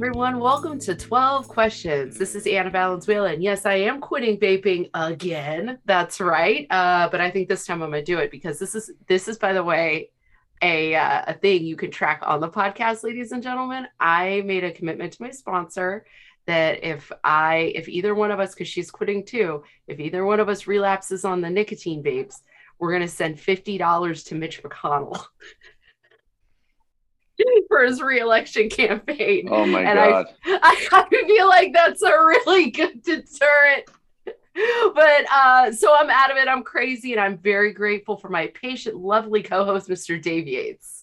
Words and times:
everyone. 0.00 0.38
Welcome 0.38 0.78
to 0.80 0.94
12 0.94 1.48
Questions. 1.48 2.16
This 2.18 2.34
is 2.34 2.46
Anna 2.46 2.70
Valenzuela. 2.70 3.32
And 3.32 3.42
yes, 3.42 3.66
I 3.66 3.74
am 3.74 4.00
quitting 4.00 4.38
vaping 4.38 4.88
again. 4.94 5.78
That's 5.84 6.20
right. 6.20 6.66
Uh, 6.70 7.08
but 7.10 7.20
I 7.20 7.30
think 7.30 7.48
this 7.48 7.66
time 7.66 7.82
I'm 7.82 7.92
to 7.92 8.02
do 8.02 8.18
it 8.18 8.30
because 8.30 8.58
this 8.58 8.74
is, 8.74 8.90
this 9.08 9.28
is, 9.28 9.38
by 9.38 9.52
the 9.52 9.62
way, 9.62 10.10
a, 10.62 10.94
uh, 10.94 11.24
a 11.26 11.34
thing 11.34 11.64
you 11.64 11.76
can 11.76 11.90
track 11.90 12.22
on 12.22 12.40
the 12.40 12.48
podcast, 12.48 13.02
ladies 13.02 13.32
and 13.32 13.42
gentlemen. 13.42 13.88
I 13.98 14.42
made 14.46 14.64
a 14.64 14.72
commitment 14.72 15.14
to 15.14 15.22
my 15.22 15.30
sponsor 15.30 16.06
that 16.46 16.84
if 16.84 17.12
I, 17.22 17.72
if 17.74 17.88
either 17.88 18.14
one 18.14 18.30
of 18.30 18.40
us, 18.40 18.54
because 18.54 18.68
she's 18.68 18.90
quitting 18.90 19.24
too, 19.24 19.62
if 19.86 20.00
either 20.00 20.24
one 20.24 20.40
of 20.40 20.48
us 20.48 20.66
relapses 20.66 21.24
on 21.24 21.40
the 21.40 21.50
nicotine 21.50 22.02
vapes, 22.02 22.40
we're 22.78 22.90
going 22.90 23.02
to 23.02 23.08
send 23.08 23.36
$50 23.36 24.26
to 24.26 24.34
Mitch 24.34 24.62
McConnell. 24.62 25.24
for 27.68 27.84
his 27.84 28.02
reelection 28.02 28.68
campaign. 28.68 29.48
Oh 29.50 29.66
my 29.66 29.82
and 29.82 29.98
god! 29.98 30.26
I, 30.44 30.88
I 30.92 31.08
feel 31.08 31.48
like 31.48 31.72
that's 31.72 32.02
a 32.02 32.10
really 32.10 32.70
good 32.70 33.02
deterrent. 33.02 33.88
But 34.94 35.26
uh, 35.32 35.72
so 35.72 35.94
I'm 35.96 36.10
out 36.10 36.30
of 36.30 36.36
it. 36.36 36.48
I'm 36.48 36.62
crazy, 36.62 37.12
and 37.12 37.20
I'm 37.20 37.38
very 37.38 37.72
grateful 37.72 38.16
for 38.16 38.28
my 38.28 38.48
patient, 38.48 38.96
lovely 38.96 39.42
co-host, 39.42 39.88
Mr. 39.88 40.20
Dave 40.20 40.46
Yates. 40.46 40.99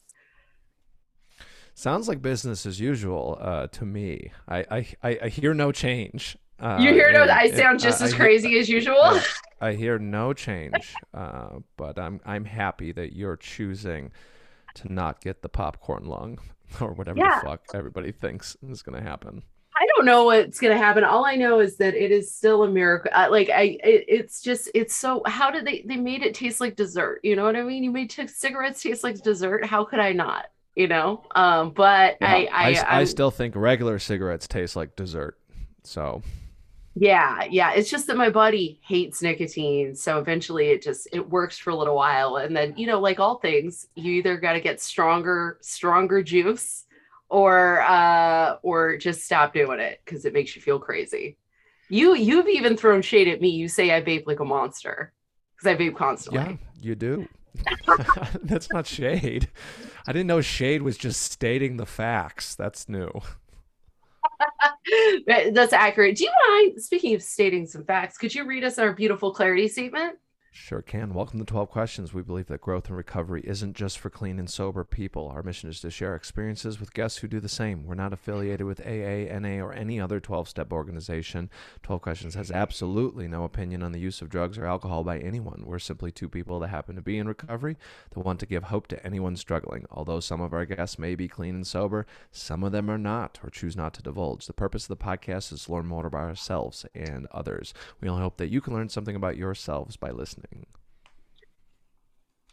Sounds 1.77 2.08
like 2.08 2.23
business 2.23 2.66
as 2.66 2.80
usual 2.80 3.38
uh, 3.40 3.67
to 3.67 3.86
me. 3.86 4.31
I, 4.48 4.88
I 5.04 5.20
I 5.22 5.27
hear 5.27 5.54
no 5.54 5.72
change. 5.72 6.36
Uh, 6.59 6.80
you 6.81 6.91
hear 6.91 7.12
no? 7.12 7.31
I 7.31 7.52
sound 7.52 7.80
just 7.80 8.02
as 8.02 8.16
crazy 8.16 8.50
hear, 8.50 8.61
as 8.61 8.67
usual. 8.67 9.22
I 9.61 9.73
hear 9.73 10.00
no 10.00 10.33
change, 10.33 10.95
uh, 11.14 11.59
but 11.78 12.00
I'm 12.00 12.20
I'm 12.25 12.45
happy 12.45 12.92
that 12.94 13.16
you're 13.16 13.38
choosing 13.38 14.11
to 14.73 14.92
not 14.92 15.22
get 15.22 15.44
the 15.44 15.50
popcorn 15.50 16.05
lung 16.05 16.39
or 16.81 16.94
whatever 16.94 17.20
yeah. 17.20 17.42
the 17.42 17.45
fuck 17.45 17.61
everybody 17.75 18.11
thinks 18.11 18.58
is 18.67 18.81
going 18.81 18.98
to 18.98 19.08
happen. 19.08 19.44
I 19.80 19.86
don't 19.95 20.05
know 20.08 20.23
what's 20.23 20.59
going 20.59 20.75
to 20.75 20.83
happen. 20.83 21.03
All 21.03 21.25
I 21.25 21.36
know 21.36 21.59
is 21.59 21.78
that 21.78 21.94
it 21.94 22.11
is 22.11 22.33
still 22.33 22.64
a 22.64 22.67
miracle. 22.67 23.11
like 23.30 23.52
I, 23.52 23.78
it, 23.83 24.05
it's 24.08 24.42
just, 24.42 24.72
it's 24.73 24.95
so. 24.95 25.22
How 25.28 25.52
did 25.52 25.64
they? 25.64 25.83
They 25.86 25.98
made 25.98 26.23
it 26.23 26.33
taste 26.33 26.59
like 26.59 26.75
dessert. 26.75 27.20
You 27.22 27.36
know 27.36 27.44
what 27.44 27.55
I 27.55 27.61
mean? 27.61 27.83
You 27.83 27.92
made 27.92 28.09
t- 28.09 28.25
cigarettes 28.25 28.81
taste 28.81 29.03
like 29.03 29.22
dessert. 29.22 29.64
How 29.64 29.86
could 29.86 30.00
I 30.00 30.14
not? 30.14 30.48
You 30.78 30.88
know. 30.88 31.23
Um, 31.36 31.72
but 31.72 32.17
yeah, 32.22 32.28
I, 32.31 32.50
I, 32.53 32.73
I, 32.73 33.00
I 33.00 33.03
still 33.06 33.31
think 33.31 33.56
regular 33.56 33.97
cigarettes 33.97 34.47
taste 34.47 34.75
like 34.75 34.95
dessert. 34.95 35.39
So 35.83 36.22
yeah, 36.94 37.45
yeah. 37.50 37.73
It's 37.73 37.89
just 37.89 38.06
that 38.08 38.16
my 38.16 38.30
body 38.30 38.80
hates 38.88 39.23
nicotine. 39.23 39.95
So 39.95 40.20
eventually 40.20 40.67
it 40.67 40.83
just 40.83 41.08
it 41.11 41.28
works 41.28 41.58
for 41.58 41.72
a 41.72 41.75
little 41.75 41.95
while. 41.95 42.36
And 42.36 42.55
then, 42.55 42.75
you 42.78 42.86
know, 42.86 43.00
like 43.00 43.20
all 43.20 43.39
things, 43.39 43.88
you 43.95 44.14
either 44.14 44.38
gotta 44.38 44.59
get 44.59 44.80
stronger, 44.80 45.58
stronger 45.61 46.22
juice 46.22 46.86
or 47.30 47.81
uh 47.81 48.58
or 48.61 48.98
just 48.98 49.23
stop 49.23 49.53
doing 49.53 49.80
it 49.80 50.00
because 50.05 50.25
it 50.25 50.33
makes 50.33 50.55
you 50.55 50.61
feel 50.61 50.78
crazy. 50.78 51.38
You 51.89 52.16
you've 52.16 52.48
even 52.48 52.78
thrown 52.78 53.02
shade 53.02 53.28
at 53.28 53.42
me. 53.42 53.50
You 53.50 53.67
say 53.67 53.95
I 53.95 54.02
vape 54.02 54.28
like 54.28 54.42
a 54.42 54.45
monster. 54.45 55.11
Because 55.55 55.75
I 55.75 55.75
vape 55.75 55.95
constantly. 55.95 56.39
Yeah, 56.39 56.55
you 56.80 56.94
do. 56.94 57.28
That's 58.44 58.72
not 58.72 58.88
shade. 58.88 59.50
I 60.08 60.13
didn't 60.13 60.27
know 60.27 60.41
shade 60.41 60.81
was 60.81 60.97
just 60.97 61.22
stating 61.22 61.77
the 61.77 61.86
facts. 61.86 62.55
That's 62.55 62.88
new. 62.88 63.11
That's 65.27 65.73
accurate. 65.73 66.17
Do 66.17 66.25
you 66.25 66.31
mind, 66.49 66.81
speaking 66.81 67.14
of 67.16 67.23
stating 67.23 67.66
some 67.66 67.83
facts, 67.83 68.17
could 68.17 68.33
you 68.33 68.45
read 68.45 68.64
us 68.64 68.80
our 68.80 68.94
beautiful 68.94 69.33
clarity 69.33 69.67
statement? 69.67 70.17
Sure 70.59 70.81
can. 70.81 71.13
Welcome 71.13 71.39
to 71.39 71.45
12 71.45 71.69
Questions. 71.69 72.14
We 72.14 72.23
believe 72.23 72.48
that 72.48 72.59
growth 72.59 72.87
and 72.87 72.98
recovery 72.98 73.42
isn't 73.45 73.76
just 73.76 73.99
for 73.99 74.09
clean 74.09 74.37
and 74.37 74.49
sober 74.49 74.83
people. 74.83 75.30
Our 75.30 75.43
mission 75.43 75.70
is 75.70 75.80
to 75.80 75.89
share 75.89 76.14
experiences 76.14 76.77
with 76.77 76.93
guests 76.93 77.20
who 77.20 77.30
do 77.30 77.39
the 77.39 77.48
same. 77.48 77.86
We're 77.86 77.95
not 77.95 78.11
affiliated 78.11 78.65
with 78.65 78.82
AA, 78.82 79.32
NA, 79.39 79.64
or 79.64 79.71
any 79.71 80.02
other 80.02 80.20
12 80.20 80.49
step 80.49 80.73
organization. 80.73 81.49
12 81.83 82.02
Questions 82.02 82.36
has 82.36 82.52
absolutely 82.52 83.30
no 83.30 83.45
opinion 83.45 83.82
on 83.82 83.93
the 83.93 83.99
use 83.99 84.21
of 84.21 84.30
drugs 84.30 84.58
or 84.58 84.65
alcohol 84.65 85.05
by 85.05 85.20
anyone. 85.20 85.64
We're 85.64 85.80
simply 85.80 86.11
two 86.11 86.27
people 86.27 86.59
that 86.59 86.70
happen 86.70 86.95
to 86.95 87.02
be 87.02 87.17
in 87.17 87.30
recovery 87.30 87.77
that 88.09 88.20
want 88.20 88.39
to 88.42 88.45
give 88.45 88.64
hope 88.64 88.87
to 88.87 89.05
anyone 89.05 89.37
struggling. 89.37 89.86
Although 89.89 90.20
some 90.20 90.42
of 90.42 90.53
our 90.53 90.65
guests 90.65 90.99
may 90.99 91.15
be 91.15 91.30
clean 91.30 91.55
and 91.55 91.67
sober, 91.67 92.05
some 92.32 92.64
of 92.64 92.73
them 92.73 92.89
are 92.89 92.98
not 92.98 93.39
or 93.42 93.52
choose 93.52 93.77
not 93.77 93.93
to 93.93 94.03
divulge. 94.03 94.48
The 94.48 94.53
purpose 94.53 94.89
of 94.89 94.98
the 94.98 95.05
podcast 95.05 95.53
is 95.53 95.65
to 95.65 95.73
learn 95.73 95.86
more 95.86 96.08
about 96.08 96.26
ourselves 96.26 96.86
and 96.93 97.27
others. 97.32 97.73
We 98.02 98.09
only 98.09 98.23
hope 98.23 98.37
that 98.37 98.49
you 98.49 98.59
can 98.59 98.73
learn 98.73 98.89
something 98.89 99.15
about 99.15 99.37
yourselves 99.37 99.95
by 99.95 100.09
listening. 100.09 100.46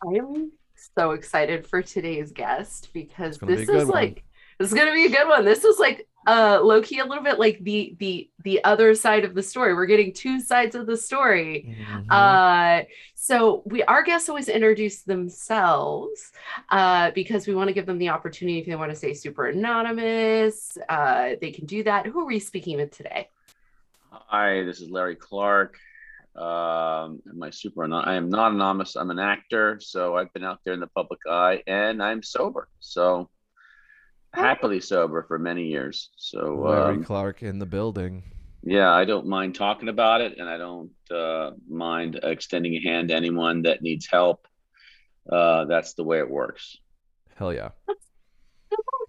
I 0.06 0.19
am 0.19 0.53
so 0.97 1.12
excited 1.12 1.66
for 1.66 1.82
today's 1.82 2.32
guest 2.32 2.91
because 2.93 3.38
this 3.38 3.69
is 3.69 3.88
like 3.88 4.15
one. 4.16 4.22
this 4.59 4.69
is 4.69 4.75
gonna 4.75 4.93
be 4.93 5.06
a 5.06 5.10
good 5.10 5.28
one. 5.28 5.44
This 5.44 5.65
is 5.65 5.78
like 5.78 6.06
uh 6.27 6.59
low 6.62 6.81
key 6.81 7.00
a 7.00 7.05
little 7.05 7.22
bit 7.22 7.38
like 7.38 7.62
the 7.62 7.94
the 7.99 8.31
the 8.44 8.65
other 8.65 8.94
side 8.94 9.25
of 9.25 9.34
the 9.34 9.43
story. 9.43 9.75
We're 9.75 9.87
getting 9.87 10.12
two 10.12 10.41
sides 10.41 10.75
of 10.75 10.87
the 10.87 10.97
story. 10.97 11.77
Mm-hmm. 11.78 12.10
Uh 12.10 12.81
so 13.15 13.62
we 13.66 13.82
our 13.84 14.03
guests 14.03 14.28
always 14.28 14.49
introduce 14.49 15.03
themselves 15.03 16.32
uh 16.71 17.11
because 17.12 17.47
we 17.47 17.55
want 17.55 17.69
to 17.69 17.75
give 17.75 17.87
them 17.87 17.99
the 17.99 18.09
opportunity 18.11 18.59
if 18.59 18.66
they 18.66 18.76
want 18.76 18.91
to 18.91 18.97
say 18.97 19.15
super 19.15 19.47
anonymous, 19.47 20.76
uh 20.88 21.32
they 21.41 21.50
can 21.50 21.66
do 21.66 21.82
that. 21.84 22.06
Who 22.06 22.21
are 22.21 22.26
we 22.26 22.41
speaking 22.41 22.76
with 22.76 22.91
today? 22.91 23.28
Hi, 24.11 24.62
this 24.65 24.81
is 24.81 24.91
Larry 24.91 25.16
Clark. 25.16 25.78
Um, 26.37 27.22
am 27.28 27.39
my 27.39 27.50
super, 27.50 27.84
I 27.93 28.15
am 28.15 28.28
not 28.28 28.53
anonymous. 28.53 28.97
I'm 28.97 29.11
an 29.11 29.21
actor, 29.21 29.78
so 29.81 30.17
I've 30.17 30.33
been 30.33 30.45
out 30.45 30.61
there 30.65 30.75
in 30.75 30.81
the 30.81 30.89
public 30.89 31.21
eye, 31.28 31.62
and 31.67 32.03
I'm 32.03 32.22
sober. 32.22 32.69
So 32.81 33.31
happily 34.33 34.81
sober 34.81 35.25
for 35.28 35.39
many 35.39 35.69
years. 35.69 36.11
So 36.17 36.56
Larry 36.67 36.97
um, 36.97 37.05
Clark 37.05 37.43
in 37.43 37.59
the 37.61 37.67
building. 37.67 38.25
Yeah, 38.65 38.91
I 38.91 39.05
don't 39.05 39.27
mind 39.27 39.55
talking 39.55 39.89
about 39.89 40.23
it, 40.23 40.39
and 40.39 40.49
I 40.49 40.56
don't 40.56 40.91
uh, 41.11 41.53
mind 41.69 42.19
extending 42.23 42.75
a 42.75 42.81
hand 42.81 43.09
to 43.09 43.15
anyone 43.15 43.62
that 43.62 43.83
needs 43.83 44.09
help. 44.11 44.49
Uh, 45.31 45.67
that's 45.67 45.94
the 45.94 46.03
way 46.03 46.19
it 46.19 46.28
works. 46.28 46.77
Hell 47.37 47.53
yeah. 47.53 47.71
That's 47.87 48.00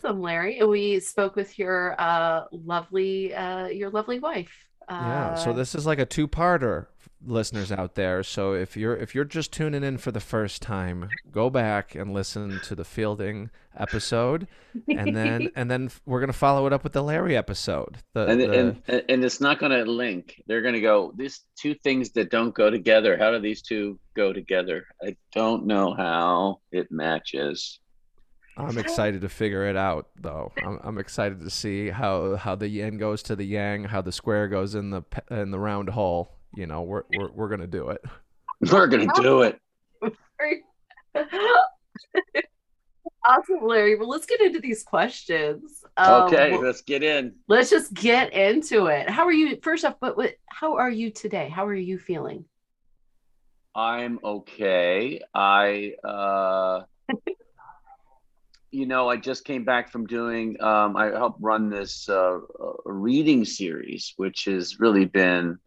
Awesome, 0.03 0.22
Larry. 0.22 0.62
We 0.64 1.00
spoke 1.00 1.35
with 1.35 1.58
your 1.58 2.00
uh, 2.00 2.44
lovely, 2.52 3.34
uh, 3.34 3.68
your 3.68 3.90
lovely 3.90 4.19
wife. 4.19 4.53
yeah. 4.90 5.35
So 5.35 5.50
uh, 5.50 5.53
this 5.53 5.74
is 5.74 5.88
like 5.88 6.00
a 6.00 6.06
two-parter 6.06 6.88
listeners 7.25 7.72
out 7.72 7.96
there. 7.96 8.24
So 8.24 8.53
if 8.53 8.78
you're 8.78 8.96
if 8.96 9.16
you're 9.16 9.25
just 9.25 9.52
tuning 9.52 9.84
in 9.84 9.97
for 9.97 10.12
the 10.12 10.19
first 10.19 10.62
time, 10.62 11.09
go 11.31 11.50
back 11.50 11.96
and 11.96 12.13
listen 12.13 12.59
to 12.63 12.75
the 12.75 12.86
fielding 12.86 13.50
episode, 13.78 14.47
and 14.88 15.16
then 15.16 15.50
and 15.56 15.69
then 15.69 15.90
we're 16.06 16.19
gonna 16.19 16.34
follow 16.34 16.66
it 16.68 16.74
up 16.74 16.84
with 16.84 16.94
the 16.94 17.03
Larry 17.03 17.35
episode. 17.35 17.97
The, 18.14 18.28
and, 18.28 18.41
the... 18.41 18.52
and 18.52 19.03
and 19.09 19.25
it's 19.25 19.41
not 19.41 19.59
gonna 19.59 19.85
link. 19.85 20.41
They're 20.47 20.62
gonna 20.62 20.81
go 20.81 21.14
these 21.16 21.41
two 21.56 21.75
things 21.75 22.12
that 22.12 22.30
don't 22.30 22.53
go 22.53 22.69
together. 22.69 23.18
How 23.18 23.31
do 23.31 23.40
these 23.40 23.62
two 23.62 24.00
go 24.16 24.34
together? 24.34 24.85
I 25.03 25.16
don't 25.34 25.66
know 25.66 25.94
how 25.94 26.59
it 26.72 26.91
matches. 26.91 27.80
I'm 28.58 28.78
excited 28.78 29.19
to 29.22 29.28
figure 29.28 29.68
it 29.68 29.75
out, 29.75 30.08
though. 30.16 30.53
I'm, 30.64 30.80
I'm 30.81 30.97
excited 30.97 31.41
to 31.41 31.50
see 31.50 31.90
how, 31.90 32.38
how 32.38 32.56
the 32.56 32.69
yin 32.69 32.97
goes 32.97 33.22
to 33.24 33.35
the 33.35 33.44
yang, 33.44 33.84
how 33.84 34.02
the 34.02 34.14
square 34.14 34.47
goes 34.47 34.75
in 34.75 34.91
the 34.91 35.03
in 35.30 35.52
the 35.52 35.59
round 35.59 35.90
hole 35.90 36.31
you 36.56 36.68
know, 36.68 36.82
we're 36.82 37.04
we're 37.16 37.32
we're 37.32 37.50
gonna 37.50 37.68
do 37.68 37.90
it. 37.90 38.02
We're 38.72 38.88
gonna 38.88 39.12
do 39.16 39.42
it. 39.42 39.60
awesome, 43.26 43.68
Larry. 43.68 43.98
Well, 43.98 44.08
let's 44.08 44.26
get 44.26 44.40
into 44.40 44.62
these 44.62 44.82
questions. 44.82 45.84
Um, 45.98 46.24
okay, 46.24 46.58
let's 46.58 46.82
get 46.82 47.04
in. 47.04 47.36
Let's 47.50 47.70
just 47.70 47.94
get 47.94 48.34
into 48.34 48.85
it. 48.88 49.09
How 49.09 49.26
are 49.26 49.34
you? 49.34 49.59
First 49.62 49.84
off, 49.84 49.96
but 50.00 50.16
what? 50.16 50.35
How 50.47 50.78
are 50.78 50.90
you 50.90 51.12
today? 51.12 51.50
How 51.50 51.66
are 51.66 51.76
you 51.76 52.00
feeling? 52.00 52.46
I'm 53.76 54.20
okay. 54.24 55.20
I, 55.34 55.94
uh, 56.02 56.84
you 58.72 58.85
know, 58.85 59.09
I 59.09 59.18
just 59.18 59.44
came 59.44 59.66
back 59.66 59.91
from 59.91 60.06
doing. 60.06 60.62
Um, 60.62 60.96
I 60.96 61.08
helped 61.08 61.41
run 61.41 61.70
this 61.70 62.08
uh, 62.08 62.40
reading 62.85 63.44
series, 63.44 64.14
which 64.16 64.46
has 64.46 64.79
really 64.79 65.06
been 65.06 65.59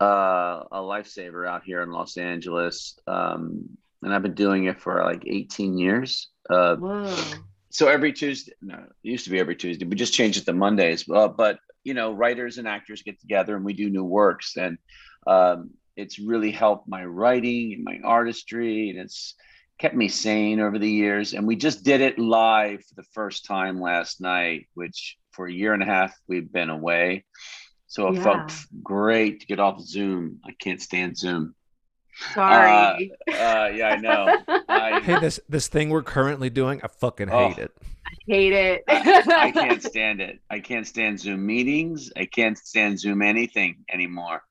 uh, 0.00 0.64
a 0.72 0.78
lifesaver 0.78 1.46
out 1.46 1.62
here 1.64 1.82
in 1.82 1.90
Los 1.90 2.16
Angeles. 2.16 2.98
Um, 3.06 3.68
and 4.02 4.14
I've 4.14 4.22
been 4.22 4.34
doing 4.34 4.64
it 4.64 4.80
for 4.80 5.02
like 5.04 5.24
18 5.26 5.76
years. 5.76 6.28
Uh, 6.48 6.76
Whoa. 6.76 7.16
So 7.68 7.88
every 7.88 8.12
Tuesday, 8.12 8.52
no, 8.62 8.76
it 8.76 8.90
used 9.02 9.24
to 9.24 9.30
be 9.30 9.38
every 9.38 9.56
Tuesday. 9.56 9.84
We 9.84 9.94
just 9.94 10.14
changed 10.14 10.38
it 10.38 10.46
to 10.46 10.52
Mondays. 10.52 11.08
Uh, 11.08 11.28
but, 11.28 11.58
you 11.84 11.94
know, 11.94 12.12
writers 12.12 12.58
and 12.58 12.66
actors 12.66 13.02
get 13.02 13.20
together 13.20 13.54
and 13.54 13.64
we 13.64 13.74
do 13.74 13.90
new 13.90 14.04
works. 14.04 14.56
And 14.56 14.78
um, 15.26 15.70
it's 15.96 16.18
really 16.18 16.50
helped 16.50 16.88
my 16.88 17.04
writing 17.04 17.74
and 17.74 17.84
my 17.84 18.00
artistry. 18.02 18.90
And 18.90 18.98
it's 18.98 19.34
kept 19.78 19.94
me 19.94 20.08
sane 20.08 20.60
over 20.60 20.78
the 20.78 20.90
years. 20.90 21.34
And 21.34 21.46
we 21.46 21.56
just 21.56 21.84
did 21.84 22.00
it 22.00 22.18
live 22.18 22.84
for 22.84 22.94
the 22.96 23.08
first 23.12 23.44
time 23.44 23.80
last 23.80 24.20
night, 24.20 24.66
which 24.74 25.16
for 25.32 25.46
a 25.46 25.52
year 25.52 25.74
and 25.74 25.82
a 25.82 25.86
half 25.86 26.14
we've 26.26 26.50
been 26.50 26.70
away. 26.70 27.24
So 27.90 28.06
it 28.08 28.14
Yeah. 28.14 28.22
felt 28.22 28.52
great 28.84 29.40
to 29.40 29.46
get 29.46 29.58
off 29.58 29.80
Zoom. 29.80 30.38
I 30.44 30.52
can't 30.62 30.80
stand 30.80 31.18
Zoom. 31.18 31.54
Yeah. 32.36 32.96
Felt 32.96 32.98
great 32.98 33.10
to 33.10 33.16
get 33.16 33.20
off 33.20 33.20
Zoom. 33.20 33.20
I 33.28 33.32
can't 33.32 33.50
stand 33.50 33.56
Zoom. 33.56 33.64
Sorry. 33.64 33.68
Uh, 33.68 33.68
yeah, 33.74 33.88
I 33.90 33.96
know. 33.96 34.38
I, 34.68 35.00
Hey, 35.04 35.18
this 35.20 35.40
this 35.48 35.66
thing 35.68 35.90
we're 35.90 36.02
currently 36.02 36.50
doing, 36.50 36.80
I 36.84 36.88
fucking 36.88 37.28
hate 37.28 37.54
Oh. 37.58 37.62
it. 37.62 37.72
I 38.06 38.12
hate 38.26 38.52
it. 38.52 38.84
I 38.88 39.50
can't 39.62 39.82
stand 39.82 40.20
it. 40.20 40.38
I 40.50 40.60
can't 40.60 40.86
stand 40.86 41.18
Zoom 41.18 41.44
meetings. 41.46 42.10
I 42.16 42.26
can't 42.26 42.56
stand 42.58 43.00
Zoom 43.00 43.22
anything 43.22 43.84
anymore. 43.92 44.42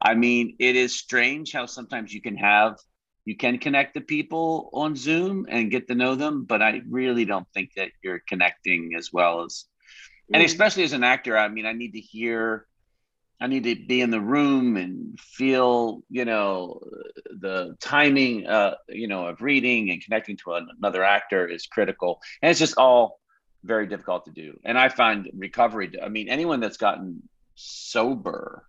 I 0.00 0.14
mean, 0.14 0.56
it 0.58 0.76
is 0.76 0.96
strange 0.96 1.52
how 1.52 1.66
sometimes 1.66 2.12
you 2.14 2.20
can 2.22 2.36
have 2.36 2.78
you 3.26 3.36
can 3.36 3.58
connect 3.58 3.94
to 3.94 4.00
people 4.00 4.70
on 4.72 4.94
Zoom 4.94 5.46
and 5.50 5.70
get 5.70 5.88
to 5.88 5.94
know 5.96 6.14
them, 6.14 6.44
but 6.44 6.62
I 6.62 6.80
really 6.88 7.24
don't 7.24 7.48
think 7.52 7.70
that 7.76 7.90
you're 8.02 8.22
connecting 8.28 8.94
as 8.96 9.12
well 9.12 9.44
as 9.44 9.64
and 10.32 10.42
Mm. 10.42 10.46
especially 10.46 10.84
as 10.84 10.92
an 10.92 11.04
actor, 11.04 11.36
I 11.38 11.48
mean, 11.48 11.66
I 11.66 11.72
need 11.72 11.92
to 11.92 12.00
hear 12.00 12.66
I 13.40 13.46
need 13.48 13.64
to 13.64 13.74
be 13.74 14.00
in 14.00 14.10
the 14.10 14.20
room 14.20 14.76
and 14.76 15.18
feel, 15.20 16.02
you 16.08 16.24
know, 16.24 16.80
the 17.38 17.76
timing, 17.80 18.46
uh, 18.46 18.76
you 18.88 19.08
know, 19.08 19.26
of 19.26 19.42
reading 19.42 19.90
and 19.90 20.02
connecting 20.02 20.36
to 20.38 20.54
another 20.78 21.04
actor 21.04 21.46
is 21.46 21.66
critical, 21.66 22.20
and 22.40 22.50
it's 22.50 22.58
just 22.60 22.78
all 22.78 23.20
very 23.62 23.86
difficult 23.86 24.24
to 24.26 24.30
do. 24.30 24.58
And 24.64 24.78
I 24.78 24.88
find 24.88 25.28
recovery. 25.36 25.92
I 26.02 26.08
mean, 26.08 26.28
anyone 26.28 26.60
that's 26.60 26.76
gotten 26.78 27.28
sober 27.56 28.64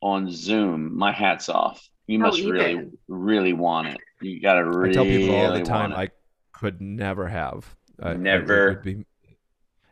on 0.00 0.30
Zoom, 0.30 0.96
my 0.96 1.12
hats 1.12 1.48
off. 1.48 1.88
You 2.06 2.18
How 2.18 2.26
must 2.26 2.42
really, 2.42 2.72
even? 2.72 2.98
really 3.08 3.52
want 3.52 3.88
it. 3.88 3.98
You 4.20 4.40
got 4.40 4.54
to 4.54 4.64
really. 4.64 4.90
I 4.90 4.92
tell 4.94 5.04
people 5.04 5.34
all 5.36 5.52
the 5.52 5.62
time. 5.62 5.92
I 5.92 6.10
could 6.52 6.80
never 6.80 7.28
have. 7.28 7.74
I- 8.02 8.10
I- 8.10 8.14
Never. 8.16 8.70
It'd 8.70 8.82
be, 8.82 9.04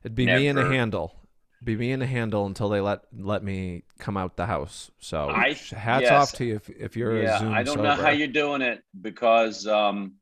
it'd 0.05 0.15
be 0.17 0.27
me 0.27 0.49
in 0.49 0.59
a 0.59 0.69
handle. 0.69 1.15
Be 1.63 1.77
me 1.77 1.93
in 1.93 2.01
the 2.01 2.07
handle 2.07 2.47
until 2.47 2.71
they 2.71 2.81
let 2.81 3.03
let 3.17 3.45
me 3.45 3.83
come 3.99 4.17
out 4.17 4.37
the 4.37 4.47
house. 4.47 4.91
So 4.99 5.29
I- 5.29 5.53
hats 5.53 6.03
yes. 6.03 6.11
off 6.11 6.33
to 6.39 6.45
you 6.45 6.57
if, 6.57 6.71
if 6.71 6.97
you're 6.97 7.23
yeah, 7.23 7.37
a 7.37 7.39
Zoom 7.41 7.53
I 7.53 7.63
don't 7.63 7.77
sober. 7.77 7.83
know 7.89 7.95
how 7.95 8.11
you're 8.11 8.29
doing 8.29 8.63
it 8.63 8.83
because 9.01 9.67
um 9.67 10.15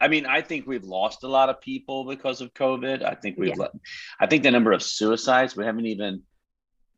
I 0.00 0.08
mean, 0.08 0.26
I 0.26 0.40
think 0.40 0.66
we've 0.66 0.82
lost 0.82 1.22
a 1.22 1.28
lot 1.28 1.48
of 1.48 1.60
people 1.60 2.04
because 2.04 2.40
of 2.40 2.52
COVID. 2.54 3.04
I 3.04 3.14
think 3.14 3.36
we've 3.38 3.50
Yeah. 3.50 3.54
let, 3.56 3.70
I 4.18 4.26
think 4.26 4.42
the 4.42 4.50
number 4.50 4.72
of 4.72 4.82
suicides, 4.82 5.56
we 5.56 5.64
haven't 5.64 5.86
even 5.86 6.22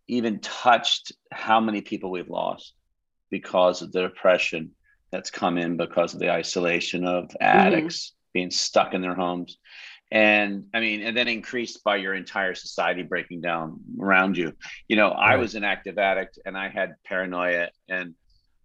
even 0.06 0.38
touched 0.40 1.12
how 1.32 1.60
many 1.60 1.80
people 1.80 2.10
we've 2.10 2.30
lost 2.30 2.74
because 3.30 3.82
of 3.82 3.90
the 3.90 4.02
depression 4.02 4.70
that's 5.10 5.30
come 5.30 5.58
in 5.58 5.76
because 5.76 6.14
of 6.14 6.20
the 6.20 6.30
isolation 6.30 7.04
of 7.04 7.30
addicts 7.40 8.14
being 8.32 8.50
stuck 8.50 8.94
in 8.94 9.00
their 9.02 9.14
homes. 9.14 9.58
And 10.14 10.66
I 10.72 10.78
mean, 10.78 11.02
and 11.02 11.16
then 11.16 11.26
increased 11.26 11.82
by 11.82 11.96
your 11.96 12.14
entire 12.14 12.54
society 12.54 13.02
breaking 13.02 13.40
down 13.40 13.80
around 14.00 14.36
you. 14.36 14.52
You 14.86 14.94
know, 14.94 15.08
I 15.08 15.34
was 15.36 15.56
an 15.56 15.64
active 15.64 15.98
addict 15.98 16.38
and 16.46 16.56
I 16.56 16.68
had 16.68 16.94
paranoia 17.04 17.70
and 17.88 18.14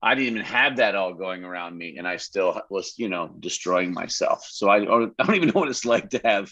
I 0.01 0.13
didn't 0.15 0.29
even 0.35 0.45
have 0.45 0.77
that 0.77 0.95
all 0.95 1.13
going 1.13 1.43
around 1.43 1.77
me, 1.77 1.97
and 1.97 2.07
I 2.07 2.17
still 2.17 2.61
was, 2.69 2.93
you 2.97 3.09
know, 3.09 3.35
destroying 3.39 3.93
myself. 3.93 4.45
So 4.49 4.69
I 4.69 4.85
don't, 4.85 5.13
I 5.19 5.25
don't 5.25 5.35
even 5.35 5.49
know 5.49 5.59
what 5.59 5.67
it's 5.69 5.83
like 5.85 6.11
to 6.11 6.21
have, 6.23 6.49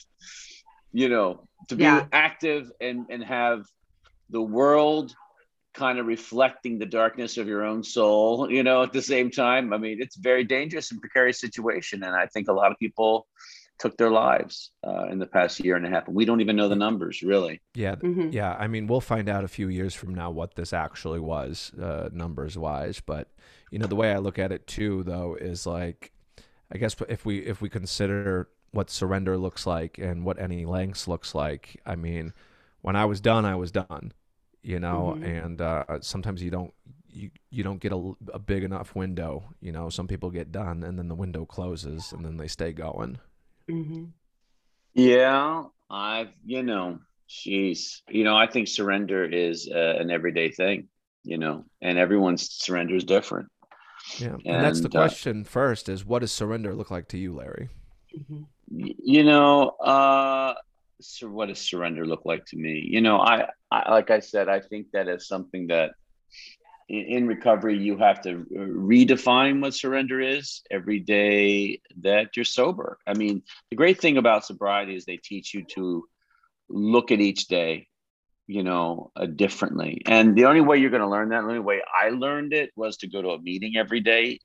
you 0.92 1.08
know, 1.08 1.48
to 1.70 1.76
be 1.76 1.84
Yeah. 1.84 2.08
active 2.12 2.70
and 2.82 3.06
and 3.10 3.24
have 3.24 3.64
the 4.32 4.42
world 4.42 5.16
kind 5.74 6.00
of 6.00 6.08
reflecting 6.08 6.80
the 6.80 6.86
darkness 6.88 7.38
of 7.38 7.48
your 7.48 7.64
own 7.64 7.84
soul, 7.84 8.52
you 8.52 8.64
know, 8.64 8.82
at 8.84 8.92
the 8.92 9.02
same 9.02 9.30
time. 9.32 9.72
I 9.72 9.78
mean, 9.78 10.02
it's 10.02 10.18
a 10.18 10.22
very 10.22 10.44
dangerous 10.44 10.92
and 10.92 11.00
precarious 11.00 11.40
situation, 11.40 12.04
and 12.04 12.16
I 12.16 12.26
think 12.26 12.50
a 12.50 12.54
lot 12.54 12.72
of 12.72 12.78
people 12.80 13.28
took 13.80 13.98
their 13.98 14.10
lives 14.12 14.72
uh, 14.86 15.08
in 15.12 15.20
the 15.20 15.28
past 15.28 15.60
year 15.60 15.76
and 15.76 15.86
a 15.86 15.90
half, 15.90 16.08
and 16.08 16.16
we 16.16 16.26
don't 16.26 16.42
even 16.42 16.56
know 16.56 16.68
the 16.70 16.76
numbers 16.76 17.22
really. 17.24 17.62
Yeah, 17.74 17.96
Mhm. 18.02 18.34
yeah. 18.34 18.56
I 18.60 18.68
mean, 18.68 18.88
we'll 18.88 19.02
find 19.02 19.30
out 19.30 19.44
a 19.44 19.48
few 19.48 19.68
years 19.68 19.94
from 19.94 20.14
now 20.16 20.32
what 20.32 20.56
this 20.56 20.74
actually 20.74 21.20
was, 21.20 21.74
uh, 21.80 22.10
numbers 22.12 22.58
wise. 22.58 23.00
But 23.02 23.30
you 23.72 23.80
know, 23.80 23.88
the 23.88 23.96
way 23.96 24.12
I 24.14 24.18
look 24.18 24.40
at 24.40 24.52
it 24.52 24.66
too, 24.68 25.04
though, 25.04 25.36
is 25.36 25.68
like, 25.68 26.12
I 26.72 26.78
guess 26.78 26.96
if 27.10 27.26
we 27.26 27.40
if 27.40 27.62
we 27.62 27.70
consider 27.70 28.50
what 28.72 28.90
surrender 28.90 29.38
looks 29.38 29.66
like 29.68 29.98
and 29.98 30.26
what 30.26 30.40
any 30.40 30.66
lengths 30.66 31.08
looks 31.08 31.34
like, 31.36 31.80
I 31.86 31.96
mean, 31.96 32.34
when 32.82 32.96
I 32.96 33.06
was 33.06 33.22
done, 33.22 33.46
I 33.46 33.56
was 33.56 33.72
done. 33.72 34.14
You 34.64 34.80
know, 34.80 35.18
Mhm. 35.20 35.24
and 35.46 35.62
uh, 35.62 35.86
sometimes 36.02 36.44
you 36.44 36.52
don't 36.52 36.74
you 37.10 37.32
you 37.50 37.64
don't 37.64 37.80
get 37.80 37.94
a, 37.94 38.14
a 38.34 38.40
big 38.40 38.64
enough 38.64 38.96
window. 38.96 39.44
You 39.62 39.72
know, 39.72 39.90
some 39.90 40.08
people 40.08 40.30
get 40.32 40.52
done 40.52 40.84
and 40.84 40.98
then 41.00 41.08
the 41.08 41.16
window 41.16 41.46
closes 41.46 42.12
and 42.12 42.26
then 42.26 42.38
they 42.38 42.48
stay 42.48 42.74
going. 42.74 43.20
Mhm. 43.70 44.12
Yeah, 44.94 45.64
I've, 45.90 46.32
you 46.46 46.64
know, 46.64 47.00
jeez, 47.30 48.02
you 48.10 48.24
know, 48.24 48.36
I 48.36 48.48
think 48.48 48.68
surrender 48.68 49.26
is 49.26 49.70
uh, 49.72 49.96
an 50.00 50.10
everyday 50.10 50.50
thing, 50.50 50.88
you 51.24 51.38
know, 51.38 51.66
and 51.82 51.98
everyone's 51.98 52.50
surrender 52.52 52.96
is 52.96 53.04
different. 53.04 53.50
Yeah, 54.20 54.38
and, 54.46 54.64
that's 54.64 54.80
the 54.80 54.88
And, 54.88 54.96
uh, 54.96 55.00
question. 55.00 55.44
First, 55.44 55.90
is 55.90 56.06
what 56.06 56.20
does 56.20 56.32
surrender 56.32 56.74
look 56.74 56.90
like 56.90 57.08
to 57.10 57.18
you, 57.18 57.34
Larry? 57.34 57.70
Mhm. 58.16 58.48
You 58.70 59.24
know, 59.24 59.70
uh, 59.70 60.56
so 61.00 61.30
what 61.30 61.48
does 61.48 61.60
surrender 61.60 62.06
look 62.06 62.26
like 62.26 62.46
to 62.48 62.58
me? 62.58 62.88
You 62.90 63.02
know, 63.02 63.20
I, 63.20 63.50
I 63.72 63.92
like 63.92 64.10
I 64.10 64.20
said, 64.20 64.50
I 64.50 64.60
think 64.60 64.88
that 64.94 65.08
is 65.08 65.28
something 65.28 65.68
that 65.68 65.92
in, 66.90 67.28
recovery 67.28 67.78
you 67.78 67.98
have 67.98 68.22
to 68.22 68.32
uh, 68.32 68.60
redefine 68.60 69.62
what 69.62 69.74
surrender 69.74 70.22
is 70.22 70.62
every 70.72 71.00
day 71.00 71.82
that 72.02 72.36
you're 72.36 72.46
sober. 72.46 72.98
I 73.06 73.14
mean, 73.14 73.44
the 73.70 73.76
great 73.76 74.00
thing 74.00 74.18
about 74.18 74.46
sobriety 74.46 74.96
is 74.96 75.06
they 75.06 75.18
teach 75.18 75.54
you 75.54 75.64
to 75.76 76.06
look 76.70 77.12
at 77.12 77.20
each 77.20 77.48
day, 77.48 77.88
you 78.48 78.64
know, 78.64 79.12
uh, 79.16 79.26
differently. 79.26 80.02
And 80.06 80.36
the 80.36 80.46
only 80.46 80.62
way 80.62 80.78
you're 80.78 80.90
going 80.90 81.02
to 81.02 81.10
learn 81.10 81.30
that, 81.30 81.42
the 81.42 81.48
only 81.48 81.60
way 81.60 81.82
I 81.94 82.10
learned 82.10 82.54
it 82.54 82.72
was 82.76 82.98
to 82.98 83.08
go 83.08 83.22
to 83.22 83.30
a 83.30 83.42
meeting 83.42 83.74
every 83.78 84.00
day 84.00 84.40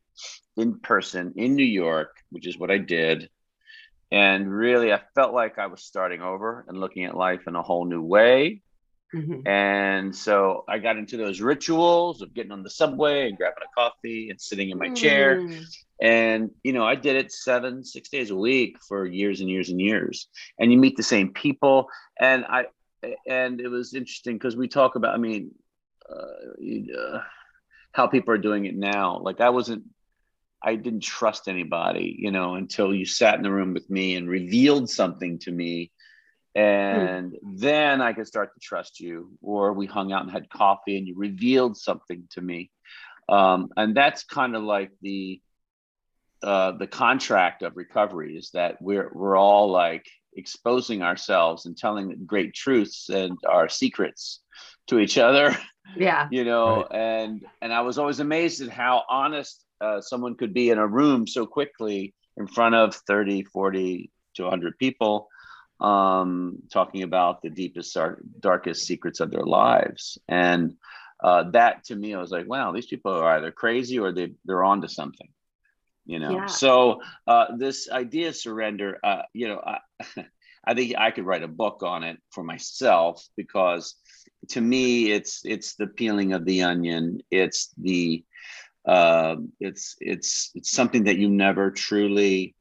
in 0.56 0.81
person 0.81 1.35
in 1.37 1.55
New 1.55 1.65
York, 1.65 2.17
which 2.31 2.47
is 2.47 2.59
what 2.59 2.71
I 2.71 2.79
did. 2.79 3.29
And 4.11 4.53
really, 4.53 4.93
I 4.93 5.00
felt 5.15 5.33
like 5.33 5.59
I 5.59 5.69
was 5.69 5.83
starting 5.83 6.21
over 6.21 6.67
and 6.69 6.79
looking 6.79 7.05
at 7.05 7.17
life 7.17 7.47
in 7.47 7.56
a 7.56 7.62
whole 7.62 7.87
new 7.87 8.03
way. 8.03 8.62
Mhm. 9.14 9.47
And 9.47 10.14
so 10.14 10.64
I 10.69 10.79
got 10.79 10.97
into 10.97 11.17
those 11.17 11.41
rituals 11.41 12.23
of 12.23 12.32
getting 12.32 12.53
on 12.53 12.62
the 12.62 12.70
subway 12.70 13.29
and 13.29 13.37
grabbing 13.37 13.64
a 13.64 13.81
coffee 13.81 14.31
and 14.31 14.41
sitting 14.41 14.70
in 14.70 14.79
my 14.79 14.88
chair. 14.88 15.43
Mm. 15.43 15.64
And, 16.00 16.50
you 16.64 16.73
know, 16.73 16.85
I 16.85 16.94
did 16.94 17.17
it 17.17 17.31
seven, 17.31 17.85
six 17.85 18.09
days 18.09 18.31
a 18.31 18.37
week 18.37 18.76
for 18.88 19.06
years 19.06 19.41
and 19.41 19.49
years 19.50 19.69
and 19.69 19.81
years. 19.81 20.29
And 20.59 20.73
you 20.73 20.79
meet 20.79 20.97
the 20.97 21.03
same 21.03 21.32
people. 21.32 21.88
And 22.19 22.44
I, 22.47 22.67
and 23.29 23.61
it 23.61 23.69
was 23.69 23.94
interesting 23.94 24.37
because 24.37 24.56
we 24.56 24.69
talk 24.69 24.97
about, 24.97 25.14
I 25.14 25.19
mean, 25.19 25.53
uh, 26.11 26.99
uh, 26.99 27.23
how 27.92 28.07
people 28.07 28.33
are 28.33 28.38
doing 28.38 28.64
it 28.64 28.75
now. 28.75 29.19
Like 29.19 29.40
I 29.40 29.50
wasn't, 29.50 29.85
I 30.62 30.76
didn't 30.76 31.02
trust 31.02 31.49
anybody, 31.49 32.16
you 32.19 32.31
know, 32.31 32.54
until 32.54 32.95
you 32.95 33.04
sat 33.04 33.35
in 33.35 33.42
the 33.42 33.52
room 33.52 33.75
with 33.75 33.90
me 33.90 34.16
and 34.16 34.28
revealed 34.28 34.88
something 34.88 35.38
to 35.40 35.50
me. 35.50 35.90
And 36.54 37.35
then 37.42 38.02
I 38.02 38.12
could 38.12 38.26
start 38.26 38.52
to 38.54 38.61
trust 38.61 39.00
you. 39.00 39.32
Or 39.40 39.73
we 39.73 39.87
hung 39.87 40.12
out 40.12 40.23
and 40.23 40.30
had 40.30 40.50
coffee 40.50 40.99
and 40.99 41.06
you 41.06 41.14
revealed 41.16 41.76
something 41.76 42.25
to 42.32 42.40
me. 42.40 42.71
Um, 43.28 43.71
and 43.76 43.94
that's 43.97 44.25
kind 44.25 44.54
of 44.56 44.62
like 44.62 44.90
the, 45.00 45.40
uh, 46.42 46.73
the 46.73 46.87
contract 46.88 47.62
of 47.62 47.76
recovery 47.76 48.37
is 48.37 48.50
that 48.52 48.82
we're 48.82 49.11
we're 49.14 49.37
all 49.37 49.71
like 49.71 50.04
exposing 50.35 51.02
ourselves 51.02 51.66
and 51.66 51.76
telling 51.76 52.25
great 52.26 52.52
truths 52.52 53.09
and 53.09 53.38
our 53.49 53.68
secrets 53.68 54.40
to 54.88 54.99
each 54.99 55.18
other 55.18 55.56
Yeah. 55.97 56.26
you 56.32 56.44
know 56.44 56.85
and 56.90 57.44
and 57.61 57.73
i 57.73 57.82
was 57.82 57.97
always 57.99 58.18
amazed 58.18 58.61
at 58.62 58.71
how 58.71 59.04
honest 59.09 59.64
uh, 59.80 60.00
someone 60.00 60.35
could 60.35 60.52
be 60.52 60.71
in 60.71 60.78
a 60.78 60.87
room 60.87 61.26
so 61.26 61.47
quickly 61.47 62.12
in 62.37 62.47
front 62.47 62.75
of 62.75 62.94
30 63.06 63.44
40 63.44 64.11
to 64.35 64.42
100 64.42 64.78
people 64.78 65.28
um, 65.83 66.59
talking 66.73 67.03
about 67.03 67.43
the 67.43 67.51
deepest 67.51 67.95
dark, 67.95 68.23
darkest 68.41 68.87
secrets 68.87 69.21
of 69.21 69.31
their 69.31 69.45
lives. 69.45 70.19
And 70.29 70.77
uh, 71.23 71.51
that 71.53 71.85
to 71.85 71.95
me 71.95 72.12
i 72.15 72.21
was 72.21 72.33
like 72.33 72.49
wow 72.49 72.73
these 72.73 72.87
people 72.87 73.12
are 73.12 73.37
either 73.37 73.53
crazy 73.53 73.97
or 73.97 74.11
they, 74.11 74.33
they're 74.45 74.65
on 74.65 74.81
to 74.81 74.89
something 74.89 75.29
you 76.05 76.19
know? 76.19 76.33
Yeah. 76.33 76.47
so 76.47 77.01
uh, 77.29 77.57
this 77.57 77.89
idea 77.89 78.31
of 78.31 78.37
surrender 78.37 78.99
uh, 79.05 79.23
you 79.33 79.47
know 79.47 79.62
I, 79.65 79.79
I 80.65 80.75
think 80.75 80.97
i 80.99 81.12
could 81.12 81.25
write 81.25 81.45
a 81.45 81.49
book 81.49 81.85
on 81.85 82.03
it 82.03 82.19
for 82.33 82.43
myself 82.43 83.25
because 83.37 83.95
to 84.49 84.61
me 84.61 85.12
it's 85.12 85.43
it's 85.45 85.75
the 85.75 85.87
peeling 85.87 86.33
of 86.33 86.45
the 86.45 86.62
onion. 86.62 87.21
It's 87.31 87.73
the 87.77 88.25
uh, 88.85 89.37
it's 89.61 89.97
it's 90.01 90.51
it's 90.55 90.71
something 90.71 91.05
that 91.05 91.17
you 91.17 91.29
never 91.29 91.71
truly 91.71 92.55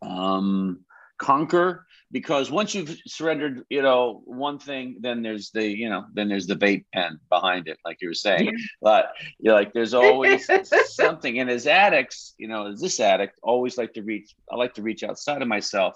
um, 0.00 0.84
conquer 1.18 1.86
because 2.12 2.50
once 2.50 2.74
you've 2.74 2.96
surrendered 3.06 3.62
you 3.70 3.82
know 3.82 4.22
one 4.26 4.58
thing 4.58 4.96
then 5.00 5.22
there's 5.22 5.50
the 5.52 5.66
you 5.66 5.88
know 5.88 6.04
then 6.14 6.28
there's 6.28 6.46
the 6.46 6.54
vape 6.56 6.84
pen 6.94 7.18
behind 7.30 7.68
it 7.68 7.78
like 7.84 7.98
you 8.00 8.08
were 8.08 8.14
saying 8.14 8.46
Yeah. 8.46 8.52
but 8.82 9.06
you're 9.40 9.54
like 9.54 9.72
there's 9.72 9.94
always 9.94 10.52
something 10.62 11.38
and 11.40 11.50
as 11.50 11.66
addicts 11.66 12.34
you 12.38 12.48
know 12.48 12.66
as 12.68 12.80
this 12.80 13.00
addict 13.00 13.38
always 13.42 13.78
like 13.78 13.92
to 13.94 14.02
reach 14.02 14.34
i 14.52 14.56
like 14.56 14.74
to 14.74 14.82
reach 14.82 15.02
outside 15.02 15.42
of 15.42 15.48
myself 15.48 15.94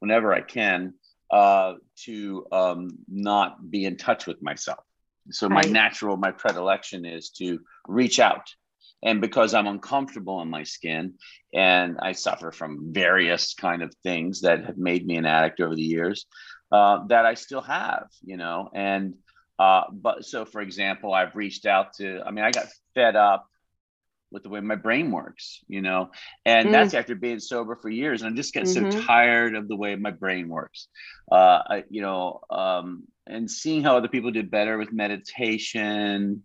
whenever 0.00 0.32
i 0.34 0.40
can 0.40 0.94
uh, 1.30 1.74
to 1.96 2.46
um, 2.52 2.88
not 3.08 3.70
be 3.70 3.84
in 3.84 3.96
touch 3.96 4.26
with 4.26 4.42
myself 4.42 4.84
So 5.30 5.48
my 5.48 5.64
Right. 5.64 5.70
natural, 5.70 6.16
my 6.16 6.30
predilection 6.32 7.04
is 7.04 7.30
to 7.38 7.60
reach 7.86 8.18
out. 8.20 8.46
And 9.02 9.20
because 9.20 9.54
I'm 9.54 9.66
uncomfortable 9.66 10.40
in 10.42 10.50
my 10.50 10.64
skin 10.64 11.14
and 11.54 11.98
I 12.00 12.12
suffer 12.12 12.50
from 12.50 12.92
various 12.92 13.54
kind 13.54 13.82
of 13.82 13.94
things 14.02 14.40
that 14.42 14.64
have 14.66 14.76
made 14.76 15.06
me 15.06 15.16
an 15.16 15.26
addict 15.26 15.60
over 15.60 15.74
the 15.74 15.82
years, 15.82 16.26
uh, 16.72 17.06
that 17.08 17.24
I 17.24 17.34
still 17.34 17.62
have, 17.62 18.08
you 18.24 18.36
know, 18.36 18.70
and 18.74 19.14
uh, 19.58 19.84
but 19.92 20.24
so 20.24 20.44
for 20.44 20.60
example, 20.60 21.12
I've 21.12 21.34
reached 21.34 21.66
out 21.66 21.94
to, 21.94 22.22
I 22.24 22.30
mean, 22.30 22.44
I 22.44 22.52
got 22.52 22.66
fed 22.94 23.16
up 23.16 23.46
with 24.30 24.42
the 24.42 24.48
way 24.50 24.60
my 24.60 24.74
brain 24.74 25.10
works, 25.10 25.60
you 25.68 25.80
know, 25.80 26.10
and 26.44 26.68
Mm. 26.68 26.74
that's 26.74 26.94
after 26.94 27.14
being 27.14 27.40
sober 27.40 27.76
for 27.76 27.88
years. 27.88 28.22
And 28.22 28.32
I 28.32 28.36
just 28.36 28.52
get 28.52 28.68
so 28.68 28.84
Mhm. 28.84 28.90
tired 29.06 29.54
of 29.54 29.68
the 29.68 29.76
way 29.76 29.96
my 29.96 30.10
brain 30.10 30.48
works, 30.48 30.88
uh, 31.32 31.62
I, 31.66 31.84
you 31.88 32.02
know, 32.02 32.40
um, 32.50 33.04
and 33.26 33.50
seeing 33.50 33.82
how 33.82 33.96
other 33.96 34.08
people 34.08 34.30
did 34.30 34.50
better 34.50 34.76
with 34.76 34.92
meditation 34.92 36.44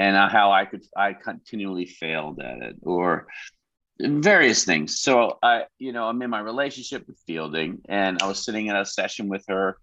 and 0.00 0.16
uh, 0.16 0.30
how 0.30 0.50
I 0.50 0.64
could, 0.64 0.82
I 0.96 1.12
continually 1.12 1.84
failed 1.84 2.40
at 2.40 2.62
it 2.62 2.76
or 2.82 3.26
various 4.00 4.64
things. 4.64 4.98
So 4.98 5.38
I, 5.42 5.64
you 5.78 5.92
know, 5.92 6.04
I'm 6.04 6.22
in 6.22 6.30
my 6.30 6.40
relationship 6.40 7.06
with 7.06 7.18
Fielding 7.26 7.82
and 7.86 8.16
I 8.22 8.26
was 8.26 8.42
sitting 8.42 8.68
in 8.68 8.76
a 8.76 8.86
session 8.86 9.28
with 9.28 9.44
her 9.48 9.76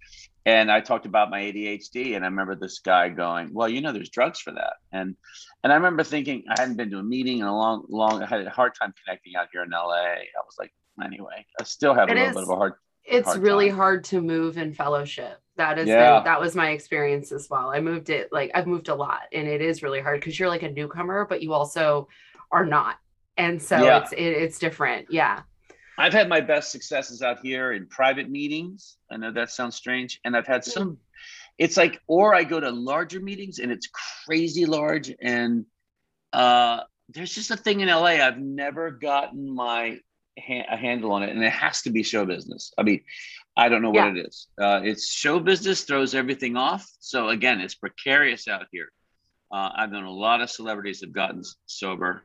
and 0.43 0.71
I 0.71 0.81
talked 0.81 1.05
about 1.05 1.29
my 1.29 1.41
ADHD 1.41 2.15
and 2.15 2.25
I 2.25 2.29
remember 2.29 2.55
this 2.55 2.79
guy 2.79 3.09
going, 3.09 3.53
well, 3.53 3.69
you 3.69 3.79
know, 3.79 3.91
there's 3.91 4.09
drugs 4.09 4.39
for 4.39 4.53
that. 4.53 4.73
And, 4.91 5.15
and 5.63 5.71
I 5.71 5.75
remember 5.75 6.03
thinking 6.03 6.45
I 6.49 6.59
hadn't 6.59 6.77
been 6.77 6.89
to 6.89 6.97
a 6.97 7.03
meeting 7.03 7.37
in 7.37 7.45
a 7.45 7.55
long, 7.55 7.85
long, 7.87 8.23
I 8.23 8.25
had 8.25 8.47
a 8.47 8.49
hard 8.49 8.73
time 8.73 8.95
connecting 9.05 9.35
out 9.35 9.49
here 9.53 9.61
in 9.61 9.69
LA. 9.69 10.01
I 10.01 10.41
was 10.47 10.55
like, 10.57 10.73
anyway, 11.03 11.45
I 11.61 11.63
still 11.63 11.93
have 11.93 12.09
a 12.09 12.13
little 12.13 12.29
is- 12.29 12.33
bit 12.33 12.43
of 12.43 12.49
a 12.49 12.55
hard, 12.55 12.73
it's 13.05 13.27
hard 13.27 13.41
really 13.43 13.69
time. 13.69 13.77
hard 13.77 14.03
to 14.05 14.21
move 14.21 14.57
in 14.57 14.73
fellowship 14.73 15.39
that 15.57 15.77
is 15.79 15.87
Yeah. 15.87 16.21
that 16.23 16.39
was 16.39 16.55
my 16.55 16.69
experience 16.71 17.31
as 17.31 17.47
well 17.49 17.69
i 17.71 17.79
moved 17.79 18.09
it 18.09 18.29
like 18.31 18.51
i've 18.55 18.67
moved 18.67 18.87
a 18.89 18.95
lot 18.95 19.21
and 19.33 19.47
it 19.47 19.61
is 19.61 19.83
really 19.83 19.99
hard 20.01 20.19
because 20.19 20.39
you're 20.39 20.49
like 20.49 20.63
a 20.63 20.71
newcomer 20.71 21.25
but 21.25 21.41
you 21.41 21.53
also 21.53 22.07
are 22.51 22.65
not 22.65 22.95
and 23.37 23.61
so 23.61 23.83
Yeah. 23.83 23.99
it's 24.01 24.11
it, 24.13 24.17
it's 24.19 24.59
different 24.59 25.07
yeah 25.09 25.41
I've 25.99 26.13
had 26.13 26.29
my 26.29 26.41
best 26.41 26.71
successes 26.71 27.23
out 27.23 27.39
here 27.41 27.73
in 27.73 27.87
private 27.87 28.29
meetings. 28.29 28.97
I 29.09 29.17
know 29.17 29.31
that 29.31 29.49
sounds 29.49 29.75
strange. 29.77 30.19
And 30.23 30.37
I've 30.37 30.45
had 30.45 30.63
some, 30.63 30.99
it's 31.57 31.75
like, 31.75 31.99
or 32.05 32.35
I 32.35 32.43
go 32.43 32.59
to 32.59 32.69
larger 32.69 33.19
meetings 33.19 33.57
and 33.57 33.71
it's 33.71 33.89
crazy 34.27 34.67
large. 34.67 35.11
And 35.19 35.65
uh, 36.33 36.81
there's 37.09 37.33
just 37.33 37.49
a 37.49 37.57
thing 37.57 37.79
in 37.79 37.87
LA. 37.87 38.21
I've 38.21 38.37
never 38.37 38.91
gotten 38.91 39.49
my 39.55 39.97
ha- 40.39 40.67
a 40.69 40.77
handle 40.77 41.13
on 41.13 41.23
it. 41.23 41.31
And 41.31 41.43
it 41.43 41.51
has 41.51 41.81
to 41.81 41.89
be 41.89 42.03
show 42.03 42.27
business. 42.27 42.71
I 42.77 42.83
mean, 42.83 43.01
I 43.57 43.69
don't 43.69 43.81
know 43.81 43.89
what 43.89 44.15
it 44.15 44.27
is. 44.27 44.47
Uh, 44.61 44.81
it's 44.83 45.09
show 45.11 45.39
business 45.39 45.83
throws 45.83 46.13
everything 46.13 46.55
off. 46.55 46.87
So 46.99 47.29
again, 47.29 47.59
it's 47.59 47.73
precarious 47.75 48.47
out 48.47 48.67
here. 48.71 48.89
Uh, 49.51 49.69
I've 49.75 49.91
known 49.91 50.03
a 50.03 50.11
lot 50.11 50.41
of 50.41 50.49
celebrities 50.51 51.01
have 51.01 51.11
gotten 51.11 51.39
s- 51.39 51.55
sober. 51.65 52.23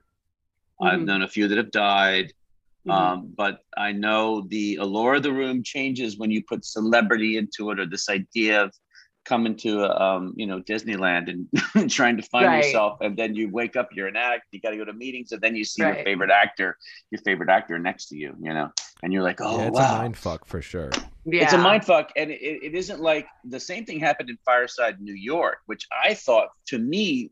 I've 0.81 1.01
Mhm. 1.01 1.07
known 1.07 1.23
a 1.23 1.29
few 1.29 1.49
that 1.49 1.57
have 1.57 1.71
died. 1.71 2.33
Mhm. 2.87 2.93
Um, 2.93 3.33
but 3.37 3.61
I 3.77 3.93
know 3.93 4.43
the 4.43 4.77
allure 4.77 5.15
of 5.15 5.23
the 5.23 5.33
room 5.33 5.63
changes 5.63 6.19
when 6.19 6.31
you 6.31 6.43
put 6.45 6.65
celebrity 6.65 7.37
into 7.39 7.71
it, 7.71 7.81
or 7.81 7.87
this 7.87 8.09
idea 8.11 8.65
of 8.65 8.75
coming 9.25 9.55
to 9.57 9.85
um, 10.03 10.35
you 10.37 10.47
know 10.49 10.61
Disneyland 10.61 11.31
and 11.31 11.49
trying 11.99 12.17
to 12.17 12.25
find 12.25 12.47
Right. 12.49 12.57
yourself, 12.65 12.99
and 13.01 13.17
then 13.17 13.35
you 13.37 13.49
wake 13.49 13.77
up, 13.77 13.89
you're 13.95 14.09
an 14.09 14.17
addict, 14.17 14.47
you 14.51 14.61
got 14.61 14.71
to 14.71 14.77
go 14.77 14.85
to 14.85 14.93
meetings, 14.93 15.31
and 15.33 15.41
then 15.41 15.55
you 15.55 15.65
see 15.65 15.81
your 15.83 15.95
favorite 16.05 16.31
actor, 16.31 16.77
your 17.13 17.21
favorite 17.23 17.49
actor 17.49 17.79
next 17.79 18.07
to 18.09 18.17
you, 18.17 18.35
you 18.43 18.53
know, 18.53 18.71
and 19.03 19.13
you're 19.13 19.23
like, 19.23 19.41
oh 19.41 19.57
yeah, 19.59 19.69
it's 19.69 19.79
wow, 19.79 19.95
a 19.95 19.99
mind 19.99 20.17
fuck 20.17 20.45
for 20.45 20.61
sure. 20.61 20.91
Yeah 21.25 21.45
it's 21.45 21.53
a 21.53 21.59
mind 21.59 21.85
fuck, 21.85 22.11
and 22.17 22.31
it, 22.31 22.41
it 22.41 22.75
isn't 22.75 23.01
like 23.01 23.27
the 23.45 23.61
same 23.61 23.85
thing 23.85 24.01
happened 24.01 24.31
in 24.31 24.39
Fireside, 24.45 25.01
New 25.01 25.15
York, 25.15 25.59
which 25.67 25.87
I 25.93 26.15
thought 26.15 26.49
to 26.67 26.79
me, 26.79 27.31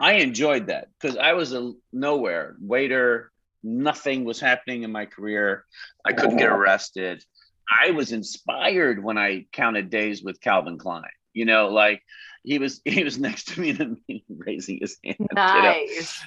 I 0.00 0.14
enjoyed 0.14 0.66
that 0.66 0.88
because 1.00 1.16
I 1.16 1.32
was 1.32 1.52
a 1.52 1.72
nowhere 1.92 2.56
waiter. 2.60 3.30
Nothing 3.62 4.24
was 4.24 4.40
happening 4.40 4.84
in 4.84 4.92
my 4.92 5.06
career. 5.06 5.64
I 6.04 6.12
couldn't 6.12 6.36
get 6.36 6.50
arrested. 6.50 7.24
I 7.68 7.90
was 7.90 8.12
inspired 8.12 9.02
when 9.02 9.18
I 9.18 9.46
counted 9.52 9.90
days 9.90 10.22
with 10.22 10.40
Calvin 10.40 10.78
Klein. 10.78 11.02
You 11.34 11.44
know, 11.44 11.68
like 11.68 12.02
he 12.44 12.58
was 12.58 12.80
he 12.84 13.04
was 13.04 13.18
next 13.18 13.48
to 13.48 13.60
me 13.60 13.70
in 13.70 13.76
the 13.78 13.96
meeting, 14.08 14.22
raising 14.38 14.78
his 14.80 14.96
hand. 15.04 15.28
nice 15.34 16.22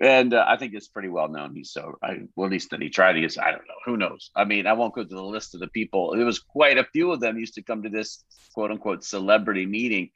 And 0.00 0.32
uh, 0.32 0.44
I 0.48 0.56
think 0.56 0.72
it's 0.72 0.88
pretty 0.88 1.10
well 1.10 1.28
known. 1.28 1.54
He's 1.54 1.72
so, 1.72 1.98
I, 2.02 2.20
well, 2.34 2.46
at 2.46 2.52
least 2.52 2.70
that 2.70 2.80
he 2.80 2.88
tried. 2.88 3.16
He 3.16 3.24
is, 3.24 3.36
I 3.36 3.50
don't 3.50 3.68
know. 3.68 3.74
Who 3.84 3.98
knows? 3.98 4.30
I 4.34 4.44
mean, 4.44 4.66
I 4.66 4.72
won't 4.72 4.94
go 4.94 5.02
to 5.04 5.08
the 5.14 5.22
list 5.22 5.54
of 5.54 5.60
the 5.60 5.68
people. 5.68 6.16
There 6.16 6.24
was 6.24 6.38
quite 6.38 6.78
a 6.78 6.84
few 6.84 7.12
of 7.12 7.20
them 7.20 7.38
used 7.38 7.54
to 7.54 7.62
come 7.62 7.82
to 7.82 7.90
this 7.90 8.24
quote 8.54 8.70
unquote 8.70 9.04
celebrity 9.04 9.66
meeting. 9.66 10.10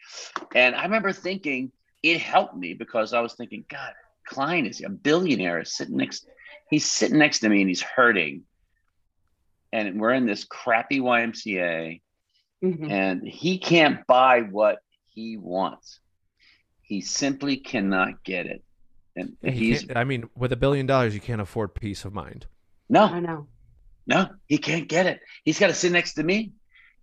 And 0.54 0.74
I 0.74 0.84
remember 0.84 1.12
thinking 1.12 1.70
it 2.02 2.18
helped 2.18 2.56
me 2.56 2.72
because 2.72 3.12
I 3.12 3.20
was 3.20 3.34
thinking, 3.34 3.64
God, 3.68 3.92
Klein 4.26 4.64
is 4.64 4.82
a 4.82 4.88
billionaire 4.88 5.60
is 5.60 5.74
sitting 5.74 5.98
next, 5.98 6.26
he's 6.70 6.90
sitting 6.90 7.18
next 7.18 7.40
to 7.40 7.50
me 7.50 7.60
and 7.60 7.68
he's 7.68 7.82
hurting. 7.82 8.42
And 9.70 10.00
we're 10.00 10.14
in 10.14 10.24
this 10.24 10.44
crappy 10.44 11.00
YMCA 11.00 12.00
Mhm. 12.62 12.90
and 12.90 13.28
he 13.28 13.58
can't 13.58 14.06
buy 14.06 14.40
what 14.40 14.78
he 15.08 15.36
wants. 15.36 16.00
He 16.80 17.02
simply 17.02 17.58
cannot 17.58 18.24
get 18.24 18.46
it. 18.46 18.64
And 19.16 19.36
he's 19.42 19.84
can't- 19.84 19.96
I 19.96 20.04
mean, 20.04 20.28
with 20.36 20.52
a 20.52 20.56
billion 20.56 20.86
dollars, 20.86 21.14
you 21.14 21.20
can't 21.20 21.40
afford 21.40 21.74
peace 21.74 22.04
of 22.04 22.12
mind. 22.12 22.46
no, 22.88 23.04
i 23.04 23.20
know 23.20 23.46
no, 24.06 24.28
he 24.46 24.58
can't 24.58 24.88
get 24.88 25.06
it. 25.06 25.20
He's 25.44 25.58
got 25.58 25.68
to 25.68 25.74
sit 25.74 25.92
next 25.92 26.14
to 26.14 26.22
me, 26.22 26.52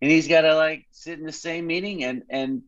and 0.02 0.12
he's 0.12 0.28
got 0.28 0.42
to 0.42 0.56
like 0.56 0.86
sit 0.92 1.18
in 1.18 1.26
the 1.26 1.32
same 1.32 1.68
meeting. 1.68 2.04
And 2.04 2.24
and 2.30 2.62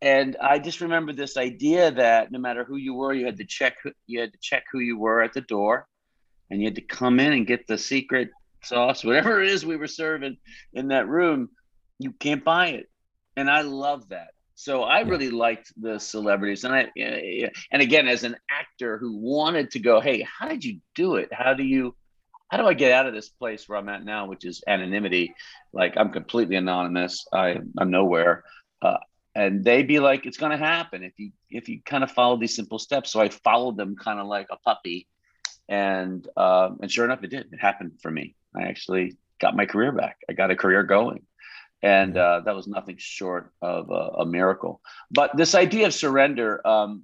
and 0.00 0.36
I 0.40 0.58
just 0.58 0.80
remember 0.80 1.12
this 1.12 1.36
idea 1.36 1.90
that 1.92 2.30
no 2.30 2.38
matter 2.38 2.64
who 2.64 2.76
you 2.76 2.94
were, 2.94 3.12
you 3.12 3.26
had 3.26 3.38
to 3.38 3.44
check 3.44 3.76
you 4.06 4.20
had 4.20 4.32
to 4.32 4.38
check 4.40 4.64
who 4.70 4.78
you 4.78 4.98
were 4.98 5.20
at 5.22 5.32
the 5.32 5.40
door, 5.40 5.88
and 6.50 6.60
you 6.60 6.66
had 6.66 6.76
to 6.76 6.82
come 6.82 7.18
in 7.18 7.32
and 7.32 7.46
get 7.46 7.66
the 7.66 7.78
secret 7.78 8.30
sauce, 8.62 9.04
whatever 9.04 9.42
it 9.42 9.48
is 9.50 9.66
we 9.66 9.76
were 9.76 9.88
serving 9.88 10.36
in 10.72 10.88
that 10.88 11.08
room. 11.08 11.48
You 11.98 12.12
can't 12.12 12.44
buy 12.44 12.68
it, 12.68 12.88
and 13.36 13.50
I 13.50 13.62
love 13.62 14.10
that. 14.10 14.30
So 14.60 14.82
I 14.82 15.00
Yeah. 15.00 15.04
really 15.04 15.30
liked 15.30 15.72
the 15.80 15.98
celebrities, 15.98 16.64
and 16.64 16.74
I 16.74 16.90
and 17.72 17.80
again 17.80 18.06
as 18.08 18.24
an 18.24 18.36
actor 18.50 18.98
who 18.98 19.16
wanted 19.16 19.70
to 19.70 19.78
go, 19.78 20.00
hey, 20.00 20.20
how 20.20 20.48
did 20.48 20.62
you 20.62 20.80
do 20.94 21.14
it? 21.14 21.30
How 21.32 21.54
do 21.54 21.62
you 21.62 21.96
how 22.50 22.58
do 22.58 22.66
I 22.66 22.74
get 22.74 22.92
out 22.92 23.06
of 23.06 23.14
this 23.14 23.30
place 23.30 23.66
where 23.66 23.78
I'm 23.78 23.88
at 23.88 24.04
now, 24.04 24.26
which 24.26 24.44
is 24.44 24.62
anonymity? 24.66 25.34
Like 25.72 25.94
I'm 25.96 26.12
completely 26.12 26.56
anonymous. 26.56 27.26
I 27.32 27.56
I'm 27.78 27.90
nowhere. 27.90 28.44
Uh, 28.82 28.98
and 29.34 29.64
they'd 29.64 29.88
be 29.88 29.98
like, 29.98 30.26
it's 30.26 30.36
gonna 30.36 30.58
happen 30.58 31.04
if 31.04 31.14
you 31.18 31.32
if 31.48 31.70
you 31.70 31.80
kind 31.82 32.04
of 32.04 32.10
follow 32.10 32.36
these 32.36 32.54
simple 32.54 32.78
steps. 32.78 33.10
So 33.12 33.20
I 33.22 33.30
followed 33.30 33.78
them 33.78 33.96
kind 33.96 34.20
of 34.20 34.26
like 34.26 34.48
a 34.50 34.58
puppy, 34.58 35.08
and 35.70 36.26
um, 36.36 36.80
and 36.82 36.92
sure 36.92 37.06
enough, 37.06 37.24
it 37.24 37.30
did. 37.30 37.46
It 37.50 37.60
happened 37.62 37.92
for 38.02 38.10
me. 38.10 38.34
I 38.54 38.64
actually 38.64 39.16
got 39.40 39.56
my 39.56 39.64
career 39.64 39.92
back. 39.92 40.18
I 40.28 40.34
got 40.34 40.50
a 40.50 40.56
career 40.56 40.82
going, 40.82 41.22
and 41.82 42.16
uh, 42.16 42.40
that 42.44 42.54
was 42.54 42.66
nothing 42.66 42.96
short 42.98 43.52
of 43.62 43.90
a, 43.90 44.22
a 44.22 44.26
miracle. 44.26 44.80
But 45.10 45.36
this 45.36 45.54
idea 45.54 45.86
of 45.86 45.94
surrender, 45.94 46.66
um, 46.66 47.02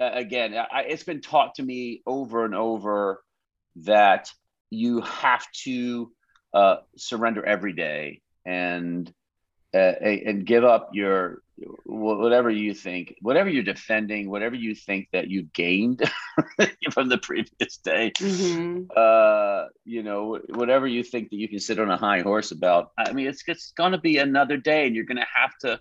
again, 0.00 0.54
I, 0.54 0.82
it's 0.82 1.04
been 1.04 1.20
taught 1.20 1.56
to 1.56 1.62
me 1.62 2.02
over 2.06 2.44
and 2.44 2.54
over 2.54 3.22
that 3.76 4.30
you 4.70 5.00
have 5.02 5.46
to 5.64 6.12
uh, 6.52 6.76
surrender 6.96 7.44
every 7.44 7.72
day 7.72 8.20
and 8.44 9.12
uh, 9.72 9.78
and 9.78 10.46
give 10.46 10.64
up 10.64 10.90
your 10.92 11.42
whatever 11.84 12.50
you 12.50 12.74
think, 12.74 13.14
whatever 13.20 13.48
you're 13.48 13.62
defending, 13.62 14.28
whatever 14.28 14.56
you 14.56 14.74
think 14.74 15.08
that 15.12 15.28
you 15.28 15.44
gained 15.54 16.02
from 16.92 17.08
the 17.08 17.18
previous 17.18 17.76
day. 17.78 18.10
Mhm. 18.16 18.86
Uh, 18.96 19.68
you 19.84 20.02
know, 20.02 20.38
whatever 20.50 20.86
you 20.86 21.02
think 21.02 21.30
that 21.30 21.36
you 21.36 21.48
can 21.48 21.60
sit 21.60 21.78
on 21.78 21.90
a 21.90 21.96
high 21.96 22.20
horse 22.20 22.50
about. 22.50 22.90
I 22.98 23.12
mean, 23.12 23.26
it's 23.26 23.42
it's 23.46 23.72
going 23.72 23.92
to 23.92 23.98
be 23.98 24.18
another 24.18 24.56
day, 24.56 24.86
and 24.86 24.94
you're 24.94 25.04
going 25.04 25.18
to 25.18 25.26
have 25.34 25.56
to 25.60 25.80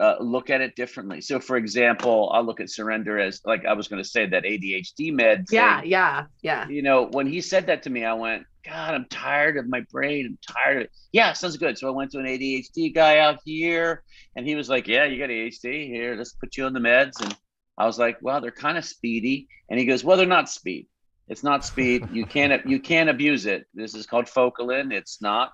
uh, 0.00 0.16
look 0.20 0.50
at 0.50 0.60
it 0.60 0.76
differently. 0.76 1.20
So, 1.20 1.40
for 1.40 1.56
example, 1.56 2.30
I'll 2.32 2.44
look 2.44 2.60
at 2.60 2.70
surrender 2.70 3.18
as 3.18 3.40
like 3.44 3.64
I 3.66 3.72
was 3.72 3.88
going 3.88 4.02
to 4.02 4.08
say 4.08 4.26
that 4.26 4.44
ADHD 4.44 5.12
med. 5.12 5.46
yeah 5.50 5.82
yeah 5.82 6.26
yeah 6.42 6.68
you 6.68 6.82
know, 6.82 7.08
when 7.12 7.26
he 7.26 7.40
said 7.40 7.66
that 7.66 7.82
to 7.84 7.90
me, 7.90 8.04
I 8.04 8.12
went, 8.14 8.44
God, 8.68 8.94
I'm 8.94 9.06
tired 9.08 9.56
of 9.56 9.68
my 9.68 9.80
brain. 9.90 10.26
I'm 10.26 10.38
tired 10.54 10.76
of 10.76 10.82
it. 10.84 10.90
Yeah, 11.12 11.32
sounds 11.32 11.56
good. 11.56 11.78
So 11.78 11.88
I 11.88 11.90
went 11.90 12.10
to 12.12 12.18
an 12.18 12.26
ADHD 12.26 12.94
guy 12.94 13.18
out 13.18 13.38
here 13.44 14.02
and 14.36 14.46
he 14.46 14.54
was 14.54 14.68
like, 14.68 14.86
Yeah, 14.86 15.04
you 15.04 15.18
got 15.18 15.30
ADHD. 15.30 15.86
Here, 15.86 16.14
let's 16.16 16.32
put 16.34 16.56
you 16.56 16.66
on 16.66 16.74
the 16.74 16.80
meds. 16.80 17.20
And 17.22 17.34
I 17.78 17.86
was 17.86 17.98
like, 17.98 18.18
Well, 18.20 18.40
they're 18.40 18.50
kind 18.50 18.76
of 18.76 18.84
speedy. 18.84 19.48
And 19.70 19.78
he 19.78 19.86
goes, 19.86 20.04
Well, 20.04 20.16
they're 20.16 20.26
not 20.26 20.50
speed. 20.50 20.86
It's 21.28 21.42
not 21.42 21.64
speed. 21.64 22.08
You 22.12 22.26
can't 22.26 22.66
you 22.66 22.80
can't 22.80 23.10
abuse 23.10 23.46
it. 23.46 23.66
This 23.74 23.94
is 23.94 24.06
called 24.06 24.26
Focalin. 24.26 24.92
It's 24.92 25.20
not, 25.20 25.52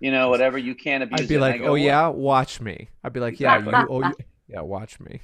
you 0.00 0.10
know, 0.10 0.28
whatever. 0.28 0.58
You 0.58 0.74
can't 0.74 1.02
abuse 1.02 1.20
it. 1.20 1.24
I'd 1.24 1.28
be. 1.28 1.38
Like, 1.38 1.60
go, 1.60 1.68
"Oh 1.68 1.74
yeah, 1.74 2.08
watch 2.08 2.60
me." 2.60 2.88
I'd 3.02 3.14
be 3.14 3.20
like, 3.20 3.40
"Yeah, 3.40 3.58
you, 3.58 3.86
oh 3.88 4.00
yeah, 4.02 4.12
yeah, 4.48 4.60
watch 4.60 5.00
me." 5.00 5.20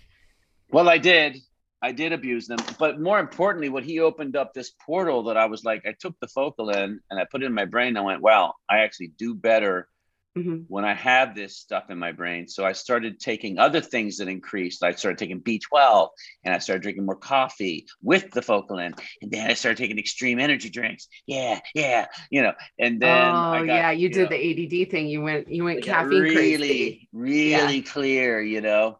Well, 0.70 0.88
I 0.88 0.98
did. 0.98 1.38
I 1.84 1.92
did 1.92 2.14
abuse 2.14 2.46
them. 2.46 2.58
But 2.78 2.98
more 2.98 3.20
importantly, 3.20 3.68
what 3.68 3.84
he 3.84 4.00
opened 4.00 4.36
up 4.36 4.54
this 4.54 4.72
portal 4.86 5.24
that 5.24 5.36
I 5.36 5.44
was 5.44 5.64
like, 5.64 5.84
I 5.86 5.92
took 5.92 6.18
the 6.18 6.26
Focalin 6.26 6.96
and 7.10 7.20
I 7.20 7.26
put 7.30 7.42
it 7.42 7.46
in 7.46 7.52
my 7.52 7.66
brain. 7.66 7.88
And 7.88 7.98
I 7.98 8.00
went, 8.00 8.22
wow, 8.22 8.54
I 8.70 8.78
actually 8.78 9.12
do 9.18 9.34
better 9.34 9.86
hmm 10.34 10.62
when 10.66 10.86
I 10.86 10.94
have 10.94 11.34
this 11.34 11.58
stuff 11.58 11.90
in 11.90 11.98
my 11.98 12.12
brain. 12.12 12.48
So 12.48 12.64
I 12.64 12.72
started 12.72 13.20
taking 13.20 13.58
other 13.58 13.82
things 13.82 14.16
that 14.16 14.28
increased. 14.28 14.82
I 14.82 14.92
started 14.92 15.18
taking 15.18 15.42
B12 15.42 16.08
and 16.42 16.54
I 16.54 16.58
started 16.58 16.82
drinking 16.82 17.04
more 17.04 17.16
coffee 17.16 17.84
with 18.02 18.30
the 18.30 18.40
Focalin. 18.40 18.98
And 19.20 19.30
then 19.30 19.50
I 19.50 19.52
started 19.52 19.76
taking 19.76 19.98
extreme 19.98 20.40
energy 20.40 20.70
drinks. 20.70 21.06
Yeah, 21.26 21.60
yeah, 21.74 22.06
you 22.30 22.42
know. 22.42 22.54
And 22.78 22.98
then 22.98 23.34
oh 23.34 23.52
I 23.52 23.62
got, 23.66 23.66
yeah, 23.66 23.90
you 23.90 24.08
did 24.08 24.24
know, 24.24 24.28
the 24.30 24.36
ADD 24.84 24.90
thing. 24.90 25.06
You 25.06 25.20
went 25.20 25.52
you 25.52 25.64
went 25.64 25.82
caffeine 25.82 26.22
really, 26.22 26.32
crazy. 26.32 27.08
really 27.12 27.82
clear, 27.82 28.40
you 28.40 28.62
know. 28.62 28.98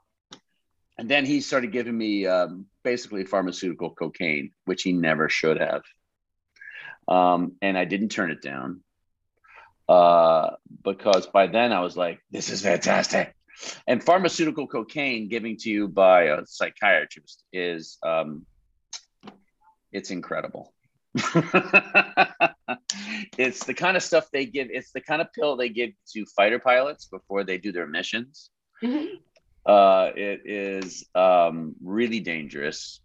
And 0.98 1.08
then 1.08 1.24
he 1.24 1.40
started 1.40 1.72
giving 1.72 1.96
me 1.96 2.26
um, 2.26 2.66
basically 2.84 3.24
pharmaceutical 3.24 3.90
cocaine, 3.90 4.52
which 4.66 4.82
he 4.82 4.92
never 4.92 5.28
should 5.28 5.58
have. 5.60 5.82
Um, 7.08 7.56
and 7.60 7.76
I 7.76 7.84
didn't 7.84 8.10
turn 8.10 8.30
it 8.30 8.42
down 8.42 8.82
uh, 9.88 10.50
because 10.82 11.26
by 11.26 11.46
then 11.48 11.72
I 11.72 11.80
was 11.80 11.96
like, 11.96 12.20
this 12.30 12.50
is 12.50 12.62
fantastic. 12.62 13.34
And 13.86 14.02
pharmaceutical 14.02 14.66
cocaine 14.66 15.28
giving 15.28 15.56
to 15.58 15.70
you 15.70 15.88
by 15.88 16.24
a 16.24 16.46
psychiatrist 16.46 17.44
is 17.52 17.98
um, 18.02 18.46
it's 19.92 20.10
incredible. 20.10 20.72
it's 23.38 23.64
the 23.64 23.74
kind 23.74 23.96
of 23.96 24.02
stuff 24.02 24.28
they 24.32 24.46
give. 24.46 24.68
It's 24.70 24.90
the 24.92 25.00
kind 25.00 25.22
of 25.22 25.32
pill 25.32 25.56
they 25.56 25.68
give 25.68 25.90
to 26.14 26.26
fighter 26.36 26.58
pilots 26.58 27.06
before 27.06 27.44
they 27.44 27.58
do 27.58 27.70
their 27.70 27.86
missions. 27.86 28.50
Mhm. 28.82 29.20
Uh, 29.66 30.10
it 30.14 30.42
is 30.44 31.06
um, 31.14 31.74
really 31.82 32.20
dangerous, 32.20 33.00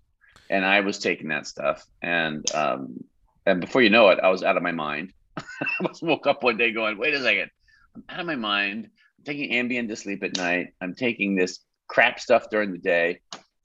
and 0.49 0.65
I 0.65 0.81
was 0.81 0.99
taking 0.99 1.29
that 1.29 1.47
stuff, 1.47 1.85
and 2.01 2.43
um, 2.53 3.03
and 3.45 3.61
before 3.61 3.81
you 3.81 3.89
know 3.89 4.09
it, 4.09 4.19
I 4.21 4.29
was 4.29 4.43
out 4.43 4.57
of 4.57 4.63
my 4.63 4.71
mind. 4.71 5.13
I 5.37 5.43
was 5.81 6.01
woke 6.01 6.27
up 6.27 6.43
one 6.43 6.57
day 6.57 6.71
going, 6.73 6.97
"Wait 6.97 7.13
a 7.13 7.21
second, 7.21 7.49
I'm 7.95 8.03
out 8.09 8.19
of 8.19 8.25
my 8.25 8.35
mind. 8.35 8.89
I'm 9.17 9.23
taking 9.23 9.51
Ambien 9.51 9.87
to 9.87 9.95
sleep 9.95 10.23
at 10.23 10.37
night. 10.37 10.73
I'm 10.81 10.95
taking 10.95 11.35
this 11.35 11.59
crap 11.87 12.19
stuff 12.19 12.49
during 12.49 12.71
the 12.71 12.77
day. 12.77 13.19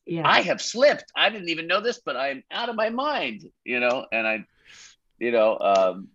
Yeah. 0.06 0.28
I 0.28 0.42
have 0.42 0.60
slipped. 0.60 1.04
I 1.16 1.30
didn't 1.30 1.48
even 1.48 1.66
know 1.66 1.80
this, 1.80 2.00
but 2.04 2.16
I'm 2.16 2.42
out 2.50 2.68
of 2.68 2.76
my 2.76 2.90
mind, 2.90 3.44
you 3.64 3.80
know. 3.80 4.06
And 4.12 4.26
I, 4.26 4.44
you 5.18 5.30
know, 5.30 5.58
um, 5.58 6.08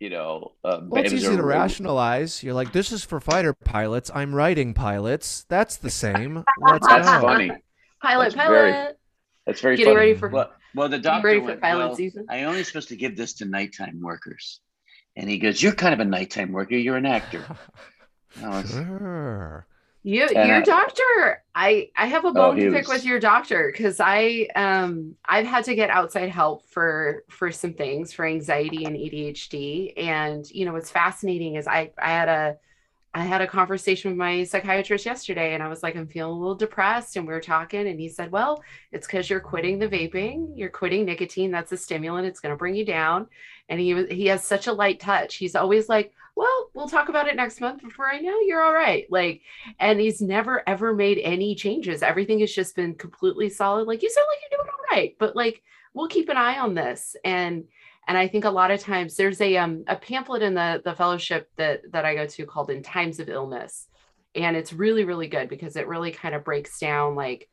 you 0.00 0.10
know, 0.10 0.52
uh, 0.64 0.80
Well, 0.82 1.04
it's 1.04 1.12
easy 1.12 1.36
to 1.36 1.42
rationalize. 1.42 2.42
You're 2.42 2.54
like, 2.54 2.72
this 2.72 2.90
is 2.90 3.04
for 3.04 3.20
fighter 3.20 3.52
pilots. 3.54 4.10
I'm 4.12 4.34
writing 4.34 4.74
pilots. 4.74 5.44
That's 5.48 5.76
the 5.76 5.90
same. 5.90 6.42
Let's 6.58 6.86
That's 6.88 7.06
go. 7.08 7.20
funny. 7.20 7.52
pilot, 8.02 8.24
That's 8.24 8.34
pilot. 8.34 8.50
very- 8.50 8.92
That's 9.46 9.60
very 9.60 9.76
Getting 9.76 9.94
funny. 9.94 10.06
ready 10.08 10.18
for 10.18 10.28
well, 10.30 10.52
well, 10.74 10.88
the 10.88 10.96
getting 10.98 11.02
doctor 11.12 11.26
ready 11.28 11.40
for 11.40 11.46
went, 11.46 11.60
pilot 11.60 11.86
well, 11.88 11.94
season. 11.96 12.26
I 12.30 12.44
only 12.44 12.64
supposed 12.64 12.88
to 12.88 12.96
give 12.96 13.16
this 13.16 13.34
to 13.34 13.44
nighttime 13.44 14.00
workers, 14.02 14.60
and 15.16 15.28
he 15.28 15.38
goes, 15.38 15.62
"You're 15.62 15.72
kind 15.72 15.92
of 15.94 16.00
a 16.00 16.04
nighttime 16.04 16.52
worker. 16.52 16.76
You're 16.76 16.96
an 16.96 17.06
actor." 17.06 17.44
Was- 18.42 18.70
Sure. 18.70 19.66
You, 20.02 20.24
And 20.24 20.48
your 20.48 20.56
I- 20.58 20.62
doctor. 20.62 21.42
I 21.54 21.90
I 21.96 22.06
have 22.06 22.24
a 22.24 22.32
bone 22.32 22.56
he 22.56 22.64
to 22.64 22.70
pick 22.72 22.88
was- 22.88 22.98
with 22.98 23.04
your 23.04 23.20
doctor 23.20 23.70
because 23.70 24.00
I 24.00 24.48
um 24.56 25.14
I've 25.28 25.46
had 25.46 25.64
to 25.64 25.74
get 25.74 25.90
outside 25.90 26.30
help 26.30 26.66
for 26.70 27.24
for 27.28 27.50
some 27.52 27.74
things 27.74 28.12
for 28.12 28.24
anxiety 28.24 28.84
and 28.86 28.96
ADHD, 28.96 29.92
and 29.98 30.50
you 30.50 30.64
know 30.64 30.72
what's 30.72 30.90
fascinating 30.90 31.56
is 31.56 31.66
I 31.66 31.90
I 31.98 32.10
had 32.10 32.28
a 32.28 32.56
I 33.12 33.24
had 33.24 33.40
a 33.42 33.46
conversation 33.46 34.12
with 34.12 34.18
my 34.18 34.44
psychiatrist 34.44 35.04
yesterday, 35.04 35.52
and 35.54 35.62
I 35.62 35.68
was 35.68 35.82
like 35.82 35.96
I'm 35.96 36.06
feeling 36.06 36.32
a 36.32 36.38
little 36.38 36.54
depressed, 36.54 37.16
and 37.16 37.26
we 37.26 37.34
were 37.34 37.40
talking, 37.40 37.88
and 37.88 37.98
he 38.00 38.08
said, 38.08 38.30
well, 38.30 38.62
it's 38.92 39.06
because 39.06 39.28
you're 39.28 39.40
quitting 39.40 39.80
the 39.80 39.88
vaping, 39.88 40.52
you're 40.54 40.68
quitting 40.70 41.04
nicotine. 41.04 41.50
That's 41.50 41.72
a 41.72 41.76
stimulant. 41.76 42.26
It's 42.28 42.38
going 42.40 42.52
to 42.54 42.56
bring 42.56 42.76
you 42.76 42.84
down, 42.86 43.26
and 43.68 43.80
he 43.80 43.92
was 43.94 44.06
he 44.08 44.26
has 44.26 44.44
such 44.44 44.66
a 44.68 44.72
light 44.72 45.00
touch. 45.00 45.34
He's 45.34 45.56
always 45.56 45.88
like, 45.88 46.12
well, 46.40 46.70
we'll 46.72 46.88
talk 46.88 47.10
about 47.10 47.28
it 47.28 47.36
next 47.36 47.60
month. 47.60 47.82
Before 47.82 48.10
I 48.10 48.18
know, 48.18 48.40
you're 48.40 48.62
all 48.62 48.72
right. 48.72 49.04
Like 49.10 49.42
and 49.78 50.00
he's 50.00 50.22
never 50.22 50.66
ever 50.66 50.94
made 50.94 51.18
any 51.18 51.54
changes. 51.54 52.02
Everything 52.02 52.40
has 52.40 52.50
just 52.50 52.74
been 52.74 52.94
completely 52.94 53.50
solid. 53.50 53.86
Like 53.86 54.02
you 54.02 54.08
sound 54.08 54.26
like 54.30 54.38
you're 54.40 54.58
doing 54.58 54.72
all 54.72 54.96
right, 54.96 55.14
but 55.18 55.36
like 55.36 55.62
we'll 55.92 56.08
keep 56.08 56.30
an 56.30 56.38
eye 56.38 56.58
on 56.58 56.72
this. 56.72 57.14
And 57.26 57.64
and 58.08 58.16
I 58.16 58.26
think 58.26 58.46
a 58.46 58.50
lot 58.50 58.70
of 58.70 58.80
times 58.80 59.16
there's 59.16 59.38
a 59.42 59.58
um 59.58 59.84
a 59.86 59.96
pamphlet 59.96 60.40
in 60.40 60.54
the 60.54 60.80
the 60.82 60.94
fellowship 60.94 61.50
that 61.56 61.82
that 61.92 62.06
I 62.06 62.14
go 62.14 62.26
to 62.26 62.46
called 62.46 62.70
In 62.70 62.82
Times 62.82 63.20
of 63.20 63.28
Illness, 63.28 63.86
and 64.34 64.56
it's 64.56 64.72
really 64.72 65.04
really 65.04 65.28
good 65.28 65.50
because 65.50 65.76
it 65.76 65.88
really 65.88 66.10
kind 66.10 66.34
of 66.34 66.42
breaks 66.42 66.78
down 66.78 67.16
like 67.16 67.50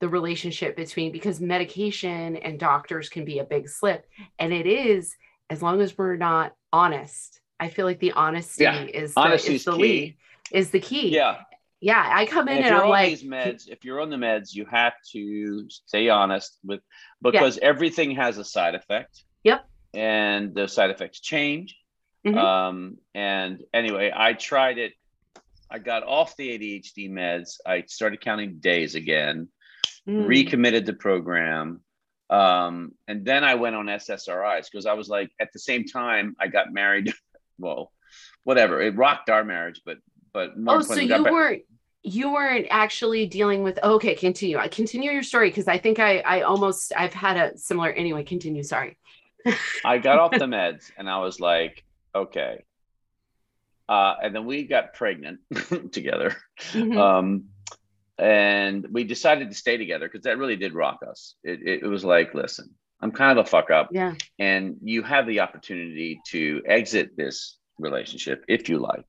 the 0.00 0.10
relationship 0.10 0.76
between 0.76 1.10
because 1.10 1.40
medication 1.40 2.36
and 2.36 2.60
doctors 2.60 3.08
can 3.08 3.24
be 3.24 3.38
a 3.38 3.44
big 3.44 3.66
slip, 3.66 4.04
and 4.38 4.52
it 4.52 4.66
is 4.66 5.16
as 5.48 5.62
long 5.62 5.80
as 5.80 5.96
we're 5.96 6.16
not 6.16 6.52
honest. 6.70 7.39
I 7.60 7.68
feel 7.68 7.86
like 7.86 8.00
the 8.00 8.12
honesty 8.12 8.64
Yeah, 8.64 8.82
is 8.82 9.14
the, 9.14 9.20
honesty 9.20 9.54
is 9.56 9.64
the 9.64 9.72
key. 9.76 9.82
lead 9.82 10.16
is 10.52 10.70
the 10.70 10.80
key 10.80 11.10
yeah, 11.10 11.36
yeah 11.80 12.10
i 12.12 12.26
come 12.26 12.48
in 12.48 12.56
and 12.56 12.66
and, 12.66 12.66
if 12.66 12.70
you're 12.72 12.78
i'm 12.78 12.84
on 12.84 12.90
like 12.90 13.08
these 13.10 13.22
meds, 13.22 13.68
if 13.68 13.84
you're 13.84 14.00
on 14.00 14.10
the 14.10 14.16
meds, 14.16 14.54
you 14.54 14.64
have 14.64 14.94
to 15.12 15.68
stay 15.70 16.08
honest 16.08 16.58
with 16.64 16.80
because 17.22 17.58
everything 17.62 18.10
has 18.16 18.38
a 18.38 18.44
side 18.44 18.74
effect. 18.74 19.22
Yep. 19.44 19.64
And 19.94 20.54
the 20.54 20.66
side 20.66 20.90
effects 20.90 21.20
change. 21.20 21.76
Mhm. 22.26 22.36
Um, 22.36 22.98
and 23.14 23.62
anyway, 23.72 24.12
I 24.14 24.32
tried 24.32 24.78
it. 24.78 24.92
I 25.70 25.78
got 25.78 26.02
off 26.02 26.36
the 26.36 26.50
ADHD 26.50 27.08
meds. 27.10 27.58
I 27.64 27.82
started 27.86 28.20
counting 28.20 28.58
days 28.58 28.94
again. 28.94 29.48
mm, 30.08 30.26
recommitted 30.26 30.86
the 30.86 30.94
program. 30.94 31.80
Um, 32.30 32.92
and 33.08 33.24
then 33.24 33.44
I 33.44 33.54
went 33.56 33.76
on 33.76 33.86
SSRIs 33.86 34.66
because 34.70 34.86
I 34.86 34.94
was 34.94 35.08
like, 35.08 35.30
at 35.40 35.52
the 35.52 35.58
same 35.58 35.84
time, 35.84 36.34
I 36.40 36.48
got 36.48 36.72
married. 36.72 37.12
Well, 37.60 37.92
whatever. 38.44 38.80
It 38.80 38.96
rocked 38.96 39.30
our 39.30 39.44
marriage, 39.44 39.82
but 39.84 39.98
but 40.32 40.58
more 40.58 40.76
oh 40.76 40.80
so 40.80 40.94
you 40.94 41.08
back- 41.08 41.32
weren't 41.32 41.62
you 42.02 42.32
weren't 42.32 42.66
actually 42.70 43.26
dealing 43.26 43.62
with 43.62 43.78
okay 43.82 44.14
continue 44.14 44.56
i 44.56 44.66
continue 44.68 45.10
your 45.10 45.22
story 45.22 45.50
because 45.50 45.68
i 45.68 45.76
think 45.76 45.98
i 45.98 46.20
i 46.20 46.40
almost 46.40 46.94
i've 46.96 47.12
had 47.12 47.36
a 47.36 47.58
similar 47.58 47.90
anyway 47.90 48.22
continue 48.24 48.62
sorry 48.62 48.96
I 49.84 49.98
got 49.98 50.18
off 50.18 50.32
the 50.32 50.46
meds 50.46 50.90
and 50.96 51.08
I 51.08 51.18
was 51.18 51.40
like, 51.40 51.84
okay. 52.14 52.64
Uh, 53.88 54.14
and 54.22 54.34
then 54.34 54.44
we 54.44 54.64
got 54.64 54.94
pregnant 54.94 55.40
together. 55.92 56.36
Mhm. 56.72 56.96
Um, 56.98 57.44
and 58.18 58.86
we 58.90 59.04
decided 59.04 59.48
to 59.50 59.56
stay 59.56 59.76
together 59.78 60.06
because 60.06 60.24
that 60.24 60.38
really 60.38 60.56
did 60.56 60.74
rock 60.74 61.00
us. 61.08 61.34
It, 61.42 61.60
it, 61.62 61.82
it 61.84 61.86
was 61.86 62.04
like, 62.04 62.34
listen, 62.34 62.70
I'm 63.02 63.12
kind 63.12 63.38
of 63.38 63.46
a 63.46 63.48
fuck 63.48 63.70
up. 63.70 63.88
yeah. 63.92 64.14
And 64.38 64.76
you 64.82 65.02
have 65.02 65.26
the 65.26 65.40
opportunity 65.40 66.20
to 66.28 66.62
exit 66.66 67.16
this 67.16 67.56
relationship 67.78 68.44
if 68.48 68.68
you 68.68 68.78
like. 68.78 69.04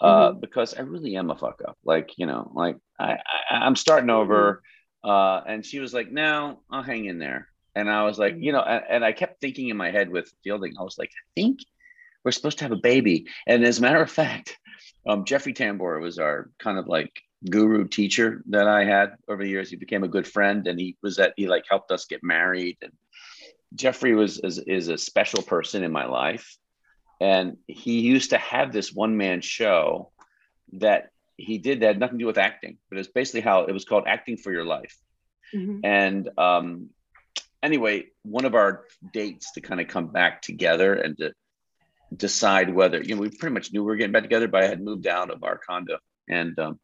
Uh, 0.00 0.32
because 0.32 0.72
i 0.72 0.80
really 0.80 1.14
am 1.16 1.30
a 1.30 1.36
fuck 1.36 1.60
up. 1.68 1.76
Like 1.84 2.12
you 2.16 2.26
know 2.26 2.50
like 2.54 2.76
i, 2.98 3.18
I 3.50 3.56
i'm 3.56 3.76
starting 3.76 4.10
over. 4.10 4.62
Uh, 5.04 5.40
and 5.46 5.64
she 5.64 5.78
was 5.78 5.94
like 5.94 6.10
no 6.10 6.60
i'll 6.70 6.82
hang 6.82 7.04
in 7.04 7.18
there. 7.18 7.48
And 7.74 7.88
i 7.90 8.04
was 8.04 8.18
like 8.18 8.36
you 8.38 8.52
know 8.52 8.62
and, 8.62 8.82
and 8.88 9.04
i 9.04 9.12
kept 9.12 9.40
thinking 9.40 9.68
in 9.68 9.76
my 9.76 9.90
head 9.90 10.10
with 10.10 10.32
fielding 10.42 10.74
i 10.78 10.82
was 10.82 10.98
like 10.98 11.10
i 11.10 11.24
think 11.34 11.60
we're 12.24 12.32
supposed 12.32 12.58
to 12.58 12.64
have 12.64 12.72
a 12.72 12.76
baby. 12.76 13.26
And 13.46 13.64
as 13.64 13.78
a 13.78 13.82
matter 13.82 14.02
of 14.02 14.10
fact 14.10 14.56
um, 15.06 15.24
jeffrey 15.24 15.52
tambor 15.52 16.00
was 16.00 16.18
our 16.18 16.50
kind 16.58 16.78
of 16.78 16.86
like 16.88 17.12
guru 17.50 17.86
teacher 17.86 18.42
that 18.48 18.68
i 18.68 18.84
had 18.84 19.16
over 19.28 19.42
the 19.42 19.48
years. 19.48 19.70
He 19.70 19.76
became 19.76 20.04
a 20.04 20.08
good 20.08 20.26
friend 20.26 20.66
and 20.66 20.78
he 20.80 20.96
was 21.02 21.16
that 21.16 21.34
he 21.36 21.46
like 21.46 21.64
helped 21.68 21.90
us 21.90 22.06
get 22.06 22.22
married 22.22 22.78
and 22.82 22.92
Jeffrey 23.74 24.14
was 24.14 24.38
is, 24.38 24.58
is 24.58 24.88
a 24.88 24.98
special 24.98 25.42
person 25.42 25.84
in 25.84 25.92
my 25.92 26.06
life, 26.06 26.56
and 27.20 27.56
he 27.66 28.00
used 28.00 28.30
to 28.30 28.38
have 28.38 28.72
this 28.72 28.92
one 28.92 29.16
man 29.16 29.40
show 29.40 30.10
that 30.74 31.10
he 31.36 31.58
did 31.58 31.80
that 31.80 31.86
had 31.86 32.00
nothing 32.00 32.18
to 32.18 32.22
do 32.22 32.26
with 32.26 32.38
acting, 32.38 32.78
but 32.88 32.98
it's 32.98 33.08
basically 33.08 33.40
how 33.40 33.62
it 33.62 33.72
was 33.72 33.84
called 33.84 34.04
acting 34.06 34.36
for 34.36 34.52
your 34.52 34.64
life. 34.64 34.96
Mhm. 35.54 35.80
And 35.84 36.28
um, 36.38 36.90
anyway, 37.62 38.06
one 38.22 38.44
of 38.44 38.54
our 38.54 38.84
dates 39.12 39.52
to 39.52 39.60
kind 39.60 39.80
of 39.80 39.88
come 39.88 40.08
back 40.08 40.42
together 40.42 40.94
and 40.94 41.16
to 41.18 41.32
decide 42.14 42.74
whether 42.74 43.00
you 43.02 43.14
know 43.14 43.20
we 43.20 43.30
pretty 43.30 43.54
much 43.54 43.72
knew 43.72 43.82
we 43.82 43.86
were 43.86 43.96
getting 43.96 44.12
back 44.12 44.22
together, 44.22 44.48
but 44.48 44.64
I 44.64 44.68
had 44.68 44.82
moved 44.82 45.06
out 45.06 45.30
of 45.30 45.44
our 45.44 45.58
condo, 45.58 45.98
and 46.28 46.58
um, 46.58 46.80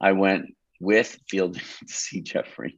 I 0.00 0.12
went 0.12 0.54
with 0.80 1.18
Fielding 1.28 1.62
to 1.86 1.92
see 1.92 2.20
Jeffrey, 2.20 2.76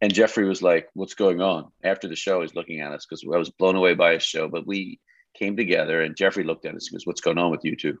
and 0.00 0.12
Jeffrey 0.12 0.46
was 0.46 0.62
like, 0.62 0.88
"What's 0.94 1.14
going 1.14 1.40
on?" 1.40 1.70
After 1.82 2.08
the 2.08 2.16
show, 2.16 2.42
he's 2.42 2.54
looking 2.54 2.80
at 2.80 2.92
us 2.92 3.06
because 3.06 3.24
I 3.32 3.38
was 3.38 3.50
blown 3.50 3.76
away 3.76 3.94
by 3.94 4.14
his 4.14 4.22
show, 4.22 4.48
but 4.48 4.66
we 4.66 5.00
came 5.34 5.56
together, 5.56 6.02
and 6.02 6.16
Jeffrey 6.16 6.44
looked 6.44 6.66
at 6.66 6.74
us 6.74 6.88
and 6.88 6.96
goes, 6.96 7.06
"What's 7.06 7.20
going 7.20 7.38
on 7.38 7.50
with 7.50 7.64
you 7.64 7.76
two? 7.76 7.98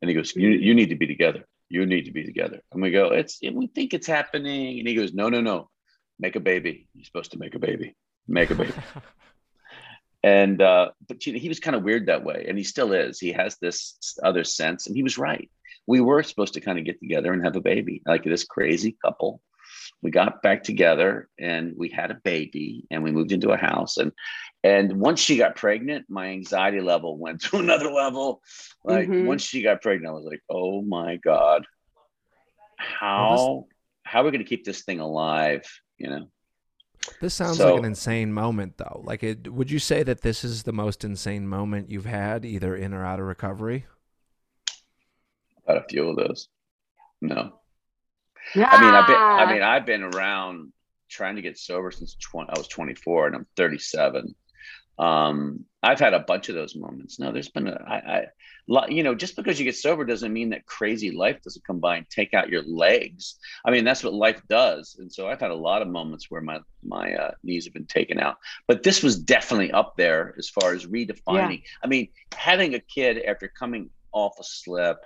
And 0.00 0.08
he 0.08 0.14
goes, 0.14 0.34
"You 0.36 0.50
you 0.50 0.74
need 0.74 0.90
to 0.90 0.96
be 0.96 1.06
together. 1.06 1.44
You 1.68 1.86
need 1.86 2.06
to 2.06 2.12
be 2.12 2.24
together." 2.24 2.60
And 2.72 2.82
we 2.82 2.90
go, 2.90 3.08
"It's 3.08 3.40
we 3.42 3.66
think 3.68 3.94
it's 3.94 4.06
happening," 4.06 4.78
and 4.78 4.88
he 4.88 4.94
goes, 4.94 5.12
"No, 5.12 5.28
no, 5.28 5.40
no, 5.40 5.70
make 6.18 6.36
a 6.36 6.40
baby. 6.40 6.88
You're 6.94 7.04
supposed 7.04 7.32
to 7.32 7.38
make 7.38 7.54
a 7.54 7.58
baby. 7.58 7.94
Make 8.28 8.50
a 8.50 8.54
baby." 8.54 8.72
and 10.22 10.60
uh, 10.60 10.90
but 11.08 11.26
you 11.26 11.32
know, 11.32 11.38
he 11.38 11.48
was 11.48 11.60
kind 11.60 11.76
of 11.76 11.82
weird 11.82 12.06
that 12.06 12.24
way, 12.24 12.44
and 12.48 12.56
he 12.58 12.64
still 12.64 12.92
is. 12.92 13.18
He 13.18 13.32
has 13.32 13.56
this 13.58 13.96
other 14.22 14.44
sense, 14.44 14.86
and 14.86 14.96
he 14.96 15.02
was 15.02 15.18
right. 15.18 15.50
We 15.86 16.00
were 16.00 16.22
supposed 16.22 16.54
to 16.54 16.60
kind 16.60 16.78
of 16.78 16.84
get 16.84 17.00
together 17.00 17.32
and 17.32 17.42
have 17.44 17.56
a 17.56 17.60
baby, 17.60 18.02
like 18.06 18.24
this 18.24 18.44
crazy 18.44 18.96
couple. 19.04 19.40
we 20.02 20.10
got 20.10 20.42
back 20.42 20.62
together 20.62 21.28
and 21.38 21.74
we 21.76 21.88
had 21.88 22.10
a 22.10 22.20
baby 22.24 22.86
and 22.90 23.02
we 23.02 23.12
moved 23.12 23.32
into 23.32 23.50
a 23.52 23.56
house 23.56 23.96
and 23.98 24.10
and 24.64 24.92
once 25.00 25.20
she 25.20 25.36
got 25.36 25.54
pregnant 25.56 26.04
my 26.08 26.26
anxiety 26.28 26.80
level 26.80 27.16
went 27.18 27.40
to 27.42 27.56
another 27.64 27.90
level 27.90 28.40
like 28.84 29.08
Mhm. 29.08 29.26
once 29.26 29.42
she 29.42 29.62
got 29.62 29.80
pregnant 29.82 30.10
i 30.10 30.14
was 30.18 30.24
like 30.24 30.42
oh 30.50 30.82
my 30.82 31.16
god 31.16 31.64
how 32.76 33.66
how 34.04 34.20
are 34.20 34.24
we 34.24 34.30
going 34.30 34.44
to 34.44 34.48
keep 34.48 34.64
this 34.64 34.82
thing 34.82 35.00
alive 35.00 35.64
you 35.98 36.08
know 36.10 36.26
This 37.20 37.34
sounds 37.34 37.58
So- 37.58 37.70
like 37.70 37.78
an 37.80 37.84
insane 37.86 38.32
moment, 38.32 38.76
though. 38.78 39.00
Like, 39.04 39.22
it, 39.22 39.52
would 39.52 39.70
you 39.70 39.78
say 39.78 40.02
that 40.02 40.20
this 40.22 40.44
is 40.44 40.62
the 40.64 40.72
most 40.72 41.04
insane 41.04 41.46
moment 41.48 41.90
you've 41.90 42.04
had, 42.06 42.44
either 42.44 42.76
in 42.76 42.92
or 42.92 43.04
out 43.04 43.20
of 43.20 43.26
recovery? 43.26 43.86
I've 45.66 45.76
had 45.76 45.84
a 45.84 45.88
few 45.88 46.08
of 46.08 46.16
those 46.16 46.48
no 47.20 47.60
Yeah. 48.54 48.68
I 48.70 48.80
mean, 48.80 48.94
I've 48.94 49.06
been, 49.06 49.16
I 49.16 49.52
mean, 49.52 49.62
I've 49.62 49.86
been 49.86 50.02
around 50.02 50.72
trying 51.08 51.36
to 51.36 51.42
get 51.42 51.58
sober 51.58 51.90
since 51.90 52.16
20, 52.16 52.50
I 52.50 52.58
was 52.58 52.68
24 52.68 53.26
and 53.28 53.36
I'm 53.36 53.46
37. 53.56 54.34
Um, 55.00 55.64
I've 55.82 55.98
had 55.98 56.12
a 56.12 56.20
bunch 56.20 56.50
of 56.50 56.54
those 56.54 56.76
moments. 56.76 57.18
No, 57.18 57.32
there's 57.32 57.48
been 57.48 57.66
a, 57.66 57.72
I, 57.72 58.26
I, 58.68 58.88
you 58.88 59.02
know, 59.02 59.14
just 59.14 59.34
because 59.34 59.58
you 59.58 59.64
get 59.64 59.74
sober 59.74 60.04
doesn't 60.04 60.30
mean 60.30 60.50
that 60.50 60.66
crazy 60.66 61.10
life 61.10 61.40
doesn't 61.40 61.66
come 61.66 61.80
by 61.80 61.96
and 61.96 62.10
take 62.10 62.34
out 62.34 62.50
your 62.50 62.62
legs. 62.64 63.36
I 63.64 63.70
mean, 63.70 63.84
that's 63.84 64.04
what 64.04 64.12
life 64.12 64.42
does. 64.46 64.96
And 64.98 65.10
so 65.10 65.26
I've 65.26 65.40
had 65.40 65.52
a 65.52 65.56
lot 65.56 65.80
of 65.80 65.88
moments 65.88 66.30
where 66.30 66.42
my, 66.42 66.60
my 66.84 67.14
uh, 67.14 67.30
knees 67.42 67.64
have 67.64 67.72
been 67.72 67.86
taken 67.86 68.20
out, 68.20 68.36
but 68.66 68.82
this 68.82 69.02
was 69.02 69.18
definitely 69.18 69.72
up 69.72 69.96
there 69.96 70.34
as 70.36 70.50
far 70.50 70.74
as 70.74 70.84
redefining. 70.84 71.62
I 71.82 71.86
mean, 71.86 72.08
having 72.34 72.74
a 72.74 72.80
kid 72.80 73.22
after 73.22 73.48
coming 73.48 73.88
off 74.12 74.38
a 74.38 74.44
slip 74.44 74.98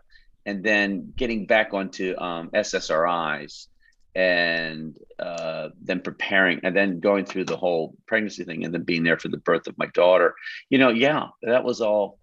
and 0.45 0.65
then 0.65 1.13
getting 1.17 1.47
back 1.47 1.73
onto 1.73 2.19
um, 2.19 2.51
SSRIs 2.51 3.69
and 4.15 4.97
uh, 5.19 5.71
then 5.83 6.01
preparing 6.01 6.61
and 6.63 6.77
then 6.77 7.01
going 7.01 7.25
through 7.25 7.45
the 7.45 7.57
whole 7.57 7.97
pregnancy 8.07 8.45
thing 8.45 8.65
and 8.65 8.73
then 8.73 8.83
being 8.83 9.03
there 9.03 9.19
for 9.19 9.29
the 9.29 9.39
birth 9.39 9.67
of 9.67 9.77
my 9.77 9.87
daughter. 9.87 10.35
You 10.71 10.79
know, 10.79 10.91
yeah, 10.91 11.29
that 11.43 11.65
was 11.65 11.81
all. 11.81 12.19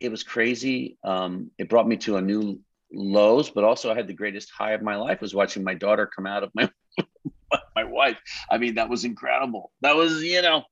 It 0.00 0.10
was 0.10 0.22
crazy. 0.22 0.98
Um, 1.04 1.50
it 1.56 1.68
brought 1.68 1.88
me 1.88 1.96
to 1.98 2.16
a 2.16 2.20
new 2.20 2.60
lows, 2.92 3.50
but 3.50 3.64
also 3.64 3.90
I 3.90 3.94
had 3.94 4.06
the 4.06 4.14
greatest 4.14 4.50
high 4.50 4.72
of 4.72 4.82
my 4.82 4.96
life 4.96 5.20
was 5.20 5.34
watching 5.34 5.64
my 5.64 5.74
daughter 5.74 6.06
come 6.06 6.26
out 6.26 6.42
of 6.42 6.50
my 6.54 6.70
my 7.76 7.84
wife. 7.84 8.18
I 8.50 8.58
mean, 8.58 8.74
that 8.74 8.88
was 8.88 9.04
incredible. 9.04 9.72
That 9.80 9.96
was, 9.96 10.22
you 10.22 10.42
know, 10.42 10.64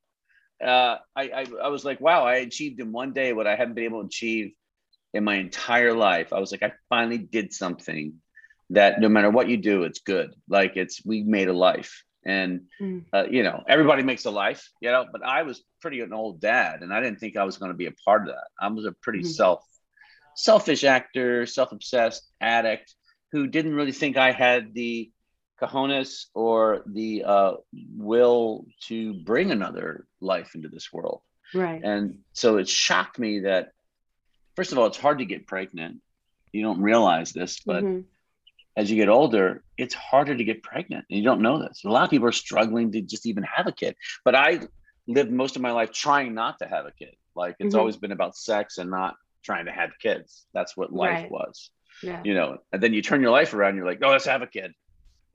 uh, 0.62 0.98
I, 1.16 1.22
I 1.22 1.46
I 1.64 1.68
was 1.68 1.84
like, 1.84 2.00
wow, 2.00 2.24
I 2.24 2.36
achieved 2.36 2.80
in 2.80 2.92
one 2.92 3.12
day 3.12 3.32
what 3.32 3.46
I 3.46 3.56
hadn't 3.56 3.74
been 3.74 3.84
able 3.84 4.00
to 4.00 4.06
achieve 4.06 4.52
in 5.14 5.24
my 5.24 5.36
entire 5.36 5.94
life. 5.94 6.32
I 6.32 6.38
was 6.38 6.52
like, 6.52 6.62
I 6.62 6.72
finally 6.88 7.18
did 7.18 7.52
something 7.52 8.14
that 8.72 9.00
no 9.00 9.08
matter 9.08 9.30
what 9.30 9.48
you 9.48 9.56
do, 9.56 9.84
it's 9.84 10.00
good. 10.00 10.34
Like 10.48 10.76
it's 10.76 11.04
we 11.04 11.22
made 11.22 11.48
a 11.48 11.52
life, 11.52 12.02
and 12.24 12.62
Mm. 12.80 13.04
uh, 13.12 13.26
you 13.30 13.42
know 13.42 13.62
everybody 13.68 14.02
makes 14.02 14.24
a 14.24 14.30
life, 14.30 14.68
you 14.80 14.90
know. 14.90 15.06
But 15.10 15.22
I 15.24 15.42
was 15.42 15.62
pretty 15.80 16.00
an 16.00 16.12
old 16.12 16.40
dad, 16.40 16.82
and 16.82 16.92
I 16.92 17.00
didn't 17.00 17.20
think 17.20 17.36
I 17.36 17.44
was 17.44 17.58
going 17.58 17.70
to 17.72 17.76
be 17.76 17.86
a 17.86 17.92
part 18.04 18.22
of 18.22 18.28
that. 18.34 18.48
I 18.60 18.68
was 18.68 18.86
a 18.86 18.92
pretty 18.92 19.20
Mhm. 19.20 19.26
self 19.26 19.64
selfish 20.34 20.82
actor, 20.84 21.46
self 21.46 21.72
obsessed 21.72 22.22
addict 22.40 22.94
who 23.32 23.46
didn't 23.46 23.74
really 23.74 23.92
think 23.92 24.16
I 24.16 24.32
had 24.32 24.74
the 24.74 25.10
cojones 25.60 26.26
or 26.34 26.82
the 26.86 27.24
uh, 27.24 27.52
will 27.96 28.66
to 28.88 29.14
bring 29.14 29.50
another 29.50 30.06
life 30.20 30.54
into 30.54 30.68
this 30.68 30.92
world. 30.92 31.22
right. 31.54 31.82
And 31.84 32.18
so 32.32 32.56
it 32.56 32.68
shocked 32.68 33.18
me 33.18 33.40
that, 33.40 33.72
first 34.56 34.72
of 34.72 34.78
all, 34.78 34.86
it's 34.86 34.98
hard 34.98 35.18
to 35.18 35.24
get 35.26 35.46
pregnant. 35.46 36.00
You 36.52 36.62
don't 36.62 36.80
realize 36.82 37.32
this, 37.32 37.60
but 37.60 37.84
Mhm. 37.84 38.04
As 38.76 38.90
you 38.90 38.96
get 38.96 39.08
older, 39.08 39.62
it's 39.76 39.94
harder 39.94 40.34
to 40.36 40.44
get 40.44 40.62
pregnant. 40.62 41.04
And 41.10 41.18
you 41.18 41.24
don't 41.24 41.42
know 41.42 41.58
this. 41.60 41.84
A 41.84 41.88
lot 41.90 42.04
of 42.04 42.10
people 42.10 42.28
are 42.28 42.32
struggling 42.32 42.92
to 42.92 43.00
just 43.02 43.26
even 43.26 43.42
have 43.44 43.66
a 43.66 43.72
kid. 43.72 43.96
But 44.24 44.34
I 44.34 44.60
lived 45.06 45.30
most 45.30 45.56
of 45.56 45.62
my 45.62 45.72
life 45.72 45.92
trying 45.92 46.34
not 46.34 46.58
to 46.60 46.66
have 46.66 46.86
a 46.86 46.92
kid. 46.92 47.14
Like 47.34 47.56
it's 47.58 47.74
Mhm. 47.74 47.78
always 47.78 47.96
been 47.96 48.12
about 48.12 48.36
sex 48.36 48.78
and 48.78 48.90
not 48.90 49.16
trying 49.42 49.66
to 49.66 49.72
have 49.72 49.90
kids. 50.00 50.46
That's 50.54 50.76
what 50.76 50.92
life 50.92 51.22
Right. 51.22 51.30
was, 51.30 51.70
yeah. 52.02 52.20
you 52.24 52.34
know. 52.34 52.58
And 52.72 52.82
then 52.82 52.92
you 52.94 53.02
turn 53.02 53.20
your 53.22 53.30
life 53.32 53.52
around, 53.54 53.76
you're 53.76 53.86
like, 53.86 53.98
oh, 54.02 54.10
let's 54.10 54.26
have 54.26 54.42
a 54.42 54.46
kid. 54.46 54.72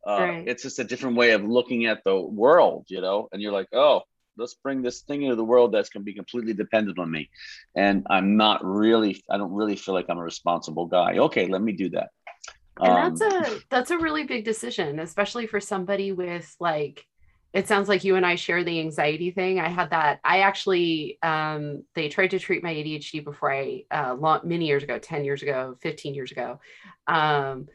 Uh, 0.05 0.17
Right. 0.19 0.47
It's 0.47 0.63
just 0.63 0.79
a 0.79 0.83
different 0.83 1.17
way 1.17 1.31
of 1.31 1.43
looking 1.43 1.85
at 1.85 2.03
the 2.05 2.15
world, 2.19 2.85
you 2.87 3.01
know. 3.01 3.27
And 3.31 3.41
you're 3.41 3.51
like, 3.51 3.67
oh, 3.73 4.03
let's 4.37 4.53
bring 4.53 4.81
this 4.81 5.01
thing 5.01 5.23
into 5.23 5.35
the 5.35 5.43
world 5.43 5.71
that's 5.71 5.89
going 5.89 6.01
to 6.01 6.05
be 6.05 6.13
completely 6.13 6.53
dependent 6.53 6.99
on 6.99 7.09
me 7.09 7.27
and 7.75 8.05
i'm 8.07 8.37
not 8.37 8.63
really 8.63 9.19
i 9.31 9.35
don't 9.35 9.51
really 9.51 9.75
feel 9.75 9.95
like 9.95 10.05
i'm 10.09 10.19
a 10.19 10.23
responsible 10.23 10.85
guy 10.85 11.17
okay 11.17 11.47
let 11.47 11.59
me 11.59 11.71
do 11.71 11.89
that 11.89 12.09
and 12.83 12.95
that's 12.95 13.21
Um, 13.21 13.21
a 13.21 13.59
that's 13.69 13.91
a 13.91 13.97
really 13.97 14.23
big 14.23 14.45
decision 14.45 14.99
especially 14.99 15.47
for 15.47 15.59
somebody 15.59 16.11
with 16.11 16.55
like 16.59 17.05
it 17.53 17.67
sounds 17.67 17.87
like 17.89 18.03
you 18.03 18.15
and 18.15 18.25
i 18.25 18.35
share 18.35 18.63
the 18.63 18.79
anxiety 18.79 19.31
thing. 19.31 19.59
I 19.59 19.69
had 19.69 19.91
that 19.91 20.19
i 20.23 20.39
actually 20.41 21.17
um 21.23 21.83
they 21.95 22.09
tried 22.09 22.31
to 22.31 22.39
treat 22.39 22.63
my 22.63 22.73
adhd 22.73 23.23
before 23.23 23.51
i 23.53 23.83
uh 23.91 24.15
long, 24.15 24.41
many 24.43 24.67
years 24.67 24.83
ago 24.83 24.99
10 24.99 25.23
years 25.25 25.41
ago 25.43 25.75
15 25.81 26.13
years 26.13 26.31
ago 26.31 26.59
um 27.07 27.67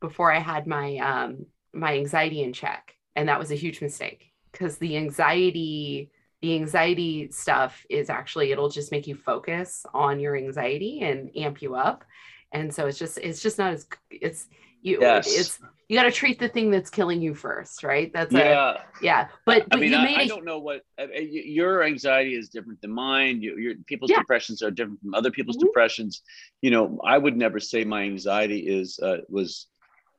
before 0.00 0.32
i 0.32 0.38
had 0.38 0.66
my 0.66 0.96
um 0.98 1.46
my 1.72 1.96
anxiety 1.96 2.42
in 2.42 2.52
check. 2.52 2.94
And 3.14 3.28
that 3.28 3.38
was 3.38 3.50
a 3.52 3.56
huge 3.56 3.80
mistake 3.80 4.32
because 4.52 4.78
the 4.78 4.96
anxiety 4.96 6.10
the 6.42 6.54
anxiety 6.56 7.30
stuff 7.30 7.84
is 7.90 8.08
actually 8.10 8.50
it'll 8.50 8.70
just 8.70 8.90
make 8.92 9.06
you 9.06 9.14
focus 9.14 9.84
on 9.92 10.20
your 10.20 10.36
anxiety 10.36 11.00
and 11.02 11.30
amp 11.36 11.60
you 11.62 11.74
up 11.74 12.04
and 12.52 12.72
so 12.74 12.86
it's 12.86 12.98
just 12.98 13.18
it's 13.18 13.42
just 13.42 13.58
not 13.58 13.72
as 13.72 13.86
it's 14.10 14.48
you 14.82 14.98
Yes. 15.00 15.26
it's 15.38 15.58
you 15.88 15.96
got 15.98 16.04
to 16.04 16.10
treat 16.12 16.38
the 16.38 16.48
thing 16.48 16.70
that's 16.70 16.88
killing 16.90 17.20
you 17.20 17.34
first 17.34 17.82
right 17.82 18.12
that's 18.12 18.34
a 18.34 18.38
yeah 18.38 18.76
yeah 19.02 19.28
but 19.44 19.62
i 19.62 19.66
but 19.70 19.80
mean 19.80 19.92
you 19.92 19.98
made 19.98 20.16
I 20.18 20.22
a 20.22 20.28
don't 20.28 20.44
know 20.44 20.58
what 20.58 20.82
I- 20.98 21.02
I- 21.02 21.08
y- 21.34 21.42
your 21.58 21.82
anxiety 21.84 22.34
is 22.34 22.48
different 22.48 22.80
than 22.80 22.92
mine 22.92 23.42
your, 23.42 23.58
your 23.58 23.74
people's 23.86 24.10
Yeah. 24.10 24.18
depressions 24.20 24.62
are 24.62 24.70
different 24.70 25.00
from 25.00 25.14
other 25.14 25.30
people's 25.30 25.56
Mhm. 25.58 25.66
depressions 25.66 26.22
you 26.62 26.70
know 26.70 26.98
i 27.04 27.16
would 27.18 27.36
never 27.36 27.60
say 27.60 27.84
my 27.84 28.02
anxiety 28.04 28.60
is 28.60 28.98
uh, 29.00 29.18
was 29.28 29.66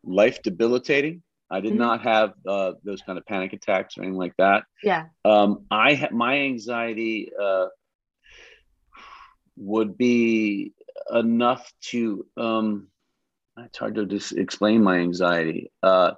life 0.03 0.41
debilitating 0.43 1.23
i 1.49 1.59
did 1.59 1.73
Mhm. 1.73 1.77
not 1.77 2.01
have 2.03 2.33
uh, 2.47 2.73
those 2.83 3.01
kind 3.01 3.17
of 3.17 3.25
panic 3.25 3.53
attacks 3.53 3.97
or 3.97 4.01
anything 4.03 4.17
like 4.17 4.35
that 4.37 4.63
yeah 4.83 5.05
um, 5.25 5.65
I 5.71 5.93
ha- 5.95 6.09
my 6.11 6.37
anxiety 6.39 7.31
uh, 7.39 7.67
would 9.57 9.97
be 9.97 10.73
enough 11.13 11.71
to. 11.91 12.25
Um, 12.38 12.88
it's 13.58 13.77
hard 13.77 13.95
to 13.95 14.06
just 14.06 14.32
explain 14.34 14.84
my 14.84 14.97
anxiety. 14.97 15.71
Uh, 15.84 16.12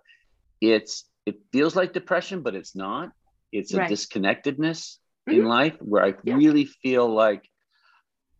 it's 0.61 1.05
it 1.25 1.35
feels 1.51 1.75
like 1.75 1.93
depression, 1.93 2.41
but 2.41 2.55
it's 2.55 2.75
not. 2.75 3.11
It's 3.51 3.73
a 3.73 3.79
Right. 3.79 3.89
disconnectedness 3.89 4.99
in 5.27 5.41
Mhm. 5.41 5.47
life 5.47 5.75
where 5.79 6.03
I 6.03 6.13
Yeah. 6.23 6.35
really 6.35 6.65
feel 6.65 7.07
like 7.07 7.47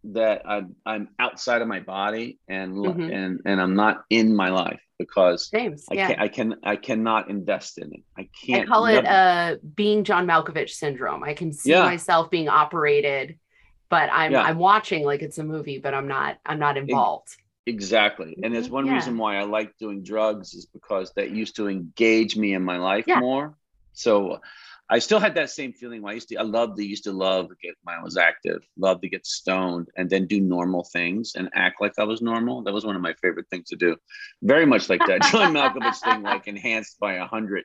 that 0.06 0.42
I'm 0.46 0.76
I'm 0.86 1.10
outside 1.18 1.62
of 1.62 1.68
my 1.68 1.80
body 1.80 2.38
and 2.48 2.74
Mhm. 2.76 3.14
and 3.14 3.40
and 3.46 3.62
I'm 3.62 3.74
not 3.76 4.04
in 4.10 4.36
my 4.36 4.50
life 4.50 4.82
because 5.00 5.50
James 5.50 5.86
I 5.90 5.94
yeah 5.96 6.08
can 6.08 6.20
I 6.20 6.28
can 6.28 6.56
I 6.64 6.76
cannot 6.76 7.30
invest 7.30 7.78
in 7.78 7.94
it. 7.94 8.04
I 8.18 8.30
can't. 8.46 8.64
I 8.64 8.66
call 8.66 8.86
it 8.88 9.02
never- 9.04 9.08
uh 9.08 9.56
being 9.76 10.04
John 10.04 10.28
Malkovich 10.28 10.72
syndrome. 10.72 11.24
I 11.24 11.34
can 11.34 11.54
see 11.54 11.70
Yeah. 11.72 11.84
myself 11.84 12.30
being 12.30 12.50
operated, 12.50 13.40
but 13.96 14.10
I'm 14.12 14.32
Yeah. 14.34 14.44
I'm 14.48 14.58
watching 14.72 15.02
like 15.12 15.22
it's 15.28 15.38
a 15.38 15.44
movie, 15.54 15.80
but 15.86 15.94
I'm 15.94 16.08
not 16.08 16.32
I'm 16.50 16.60
not 16.68 16.76
involved. 16.84 17.30
Exactly. 17.66 18.32
And 18.44 18.50
it's 18.58 18.68
Mhm. 18.68 18.78
one 18.80 18.86
Yeah. 18.88 18.96
reason 18.96 19.14
why 19.18 19.32
I 19.38 19.44
like 19.58 19.70
doing 19.78 20.00
drugs 20.04 20.54
is 20.60 20.66
because 20.78 21.08
that 21.18 21.30
used 21.32 21.56
to 21.60 21.68
engage 21.78 22.34
me 22.44 22.50
in 22.60 22.64
my 22.72 22.78
life 22.92 23.06
Yeah. 23.08 23.20
more. 23.20 23.46
So 23.94 24.40
I 24.96 25.00
still 25.00 25.20
had 25.26 25.36
that 25.36 25.50
same 25.60 25.72
feeling. 25.80 26.02
when 26.02 26.12
I 26.12 26.16
used 26.20 26.30
to, 26.30 26.36
I 26.36 26.44
loved 26.44 26.74
to, 26.78 26.84
used 26.96 27.06
to 27.10 27.14
love 27.14 27.44
to 27.52 27.56
get 27.66 27.74
when 27.84 27.96
I 28.00 28.04
was 28.04 28.18
active, 28.18 28.60
love 28.88 28.98
to 29.02 29.10
get 29.16 29.24
stoned 29.26 29.88
and 29.98 30.06
then 30.10 30.24
do 30.28 30.40
normal 30.42 30.84
things 30.98 31.26
and 31.38 31.46
act 31.66 31.76
like 31.84 31.94
I 31.98 32.04
was 32.04 32.22
normal. 32.22 32.56
That 32.64 32.74
was 32.74 32.86
one 32.86 32.98
of 32.98 33.02
my 33.10 33.14
favorite 33.24 33.48
things 33.50 33.68
to 33.70 33.78
do. 33.86 33.92
Very 34.54 34.66
much 34.74 34.90
like 34.92 35.04
that 35.10 35.22
John 35.32 35.54
Malkovich 35.58 36.00
thing, 36.08 36.22
like 36.34 36.48
enhanced 36.48 37.00
by 37.00 37.14
a 37.24 37.28
hundred. 37.36 37.64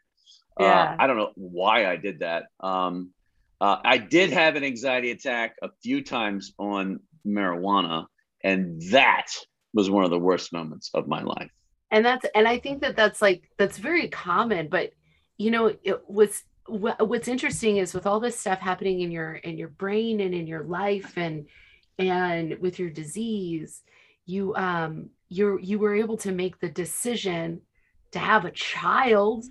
Yeah. 0.60 0.82
Uh, 0.82 0.96
I 1.00 1.06
don't 1.06 1.18
know 1.22 1.32
why 1.58 1.76
I 1.92 1.96
did 1.96 2.16
that. 2.20 2.42
Um, 2.60 2.94
uh, 3.60 3.76
I 3.84 3.98
did 3.98 4.30
have 4.30 4.56
an 4.56 4.64
anxiety 4.64 5.10
attack 5.10 5.54
a 5.62 5.68
few 5.82 6.02
times 6.02 6.52
on 6.58 7.00
marijuana, 7.26 8.06
and 8.44 8.80
that 8.90 9.26
was 9.74 9.90
one 9.90 10.04
of 10.04 10.10
the 10.10 10.18
worst 10.18 10.52
moments 10.52 10.90
of 10.94 11.08
my 11.08 11.22
life. 11.22 11.50
and 11.90 12.04
that's 12.04 12.26
and 12.34 12.46
i 12.46 12.58
think 12.58 12.80
that 12.80 12.96
that's 12.96 13.22
like 13.22 13.50
that's 13.58 13.78
very 13.78 14.08
common 14.08 14.68
but 14.68 14.90
you 15.36 15.50
know 15.50 15.74
it 15.82 16.00
was 16.08 16.42
what's 16.66 17.28
interesting 17.28 17.78
is 17.78 17.94
with 17.94 18.06
all 18.06 18.20
this 18.20 18.38
stuff 18.38 18.58
happening 18.58 19.00
in 19.00 19.10
your 19.10 19.34
in 19.36 19.56
your 19.56 19.68
brain 19.68 20.20
and 20.20 20.34
in 20.34 20.46
your 20.46 20.64
life 20.64 21.16
and 21.16 21.46
and 21.98 22.58
with 22.60 22.78
your 22.78 22.90
disease 22.90 23.82
you 24.26 24.54
um 24.54 25.08
you 25.28 25.58
you 25.62 25.78
were 25.78 25.94
able 25.94 26.16
to 26.16 26.32
make 26.32 26.60
the 26.60 26.68
decision 26.68 27.60
to 28.12 28.18
have 28.18 28.44
a 28.44 28.50
child 28.50 29.44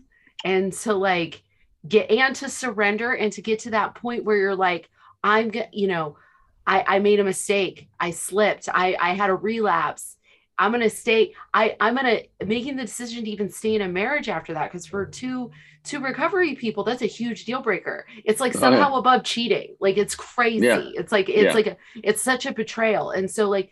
and 0.46 0.74
to 0.74 0.94
like 0.94 1.42
get 1.88 2.10
and 2.12 2.36
to 2.36 2.50
surrender 2.50 3.14
and 3.14 3.32
to 3.34 3.42
get 3.42 3.60
to 3.60 3.72
that 3.72 3.96
point 3.96 4.24
where 4.24 4.38
you're 4.38 4.56
like 4.56 4.90
i'm 5.24 5.52
you 5.72 5.88
know 5.88 6.18
i 6.66 6.84
i 6.88 7.00
made 7.00 7.20
a 7.20 7.24
mistake 7.24 7.88
i 8.00 8.12
slipped 8.12 8.68
i 8.74 8.96
i 9.00 9.14
had 9.14 9.30
a 9.30 9.36
relapse 9.36 10.18
I'm 10.60 10.72
gonna 10.72 10.90
stay. 10.90 11.34
I 11.54 11.76
I'm 11.80 11.96
gonna 11.96 12.22
making 12.46 12.78
the 12.78 12.84
decision 12.84 13.24
to 13.24 13.30
even 13.30 13.50
stay 13.50 13.76
in 13.76 13.82
a 13.82 13.88
marriage 13.88 14.28
after 14.28 14.54
that 14.54 14.72
because 14.72 14.86
for 14.86 15.06
two 15.06 15.52
two 15.84 16.00
recovery 16.00 16.56
people, 16.56 16.84
that's 16.84 17.02
a 17.02 17.08
huge 17.08 17.46
deal 17.46 17.62
breaker. 17.62 18.06
It's 18.26 18.40
like 18.40 18.54
somehow 18.54 18.94
oh, 18.94 18.98
above 18.98 19.24
cheating. 19.24 19.76
Like 19.80 19.98
it's 19.98 20.16
crazy. 20.16 20.66
Yeah. 20.66 20.82
It's 20.96 21.12
like 21.12 21.30
it's 21.30 21.44
yeah. 21.44 21.54
like 21.54 21.68
a, 21.68 21.78
it's 22.04 22.22
such 22.22 22.46
a 22.46 22.54
betrayal. 22.54 23.12
And 23.12 23.30
so 23.30 23.48
like 23.48 23.72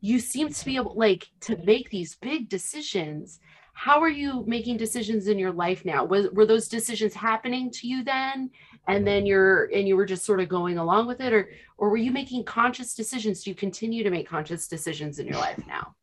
you 0.00 0.18
seem 0.18 0.50
to 0.50 0.64
be 0.64 0.76
able 0.76 0.94
like 0.94 1.26
to 1.42 1.56
make 1.64 1.90
these 1.90 2.16
big 2.16 2.48
decisions. 2.48 3.40
How 3.78 4.00
are 4.00 4.08
you 4.08 4.42
making 4.46 4.78
decisions 4.78 5.28
in 5.28 5.38
your 5.38 5.52
life 5.52 5.84
now? 5.84 6.02
Was 6.02 6.30
were 6.30 6.46
those 6.46 6.66
decisions 6.66 7.12
happening 7.12 7.70
to 7.72 7.86
you 7.86 8.02
then? 8.02 8.50
And 8.88 9.06
then 9.06 9.26
you're 9.26 9.64
and 9.66 9.86
you 9.86 9.96
were 9.96 10.06
just 10.06 10.24
sort 10.24 10.40
of 10.40 10.48
going 10.48 10.78
along 10.78 11.06
with 11.06 11.20
it, 11.20 11.30
or 11.30 11.50
or 11.76 11.90
were 11.90 11.98
you 11.98 12.10
making 12.10 12.44
conscious 12.44 12.94
decisions? 12.94 13.44
Do 13.44 13.50
you 13.50 13.54
continue 13.54 14.02
to 14.02 14.08
make 14.08 14.26
conscious 14.26 14.66
decisions 14.66 15.18
in 15.18 15.26
your 15.26 15.36
life 15.36 15.62
now? 15.68 15.94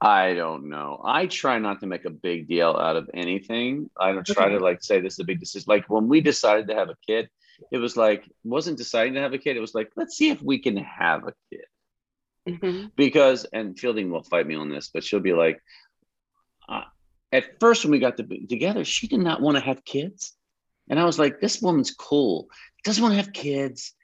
I 0.00 0.34
don't 0.34 0.68
know. 0.68 1.02
I 1.04 1.26
try 1.26 1.58
not 1.58 1.80
to 1.80 1.86
make 1.86 2.04
a 2.04 2.10
big 2.10 2.46
deal 2.46 2.70
out 2.70 2.94
of 2.94 3.10
anything. 3.12 3.90
I 3.98 4.12
don't 4.12 4.24
try 4.24 4.48
to 4.48 4.60
like 4.60 4.80
say 4.80 5.00
this 5.00 5.14
is 5.14 5.18
a 5.18 5.24
big 5.24 5.40
decision. 5.40 5.64
Like 5.66 5.90
when 5.90 6.06
we 6.06 6.20
decided 6.20 6.68
to 6.68 6.76
have 6.76 6.88
a 6.88 6.96
kid, 7.04 7.28
it 7.72 7.78
was 7.78 7.96
like 7.96 8.22
wasn't 8.44 8.78
deciding 8.78 9.14
to 9.14 9.20
have 9.20 9.32
a 9.32 9.38
kid. 9.38 9.56
It 9.56 9.60
was 9.60 9.74
like 9.74 9.90
let's 9.96 10.16
see 10.16 10.30
if 10.30 10.40
we 10.40 10.60
can 10.60 10.76
have 10.76 11.24
a 11.26 11.34
kid. 11.50 11.64
Mm-hmm. 12.48 12.86
Because 12.94 13.44
and 13.52 13.76
Fielding 13.76 14.12
will 14.12 14.22
fight 14.22 14.46
me 14.46 14.54
on 14.54 14.68
this, 14.70 14.88
but 14.94 15.02
she'll 15.02 15.18
be 15.18 15.32
like, 15.32 15.60
at 17.32 17.60
first 17.60 17.84
when 17.84 17.92
we 17.92 17.98
got 17.98 18.16
to 18.16 18.46
together, 18.46 18.84
she 18.84 19.06
did 19.06 19.20
not 19.20 19.40
want 19.40 19.56
to 19.56 19.62
have 19.62 19.84
kids, 19.84 20.32
and 20.88 20.98
I 20.98 21.04
was 21.04 21.18
like, 21.18 21.40
this 21.40 21.60
woman's 21.60 21.90
cool. 21.90 22.48
Doesn't 22.84 23.02
want 23.02 23.12
to 23.12 23.22
have 23.22 23.32
kids. 23.32 23.94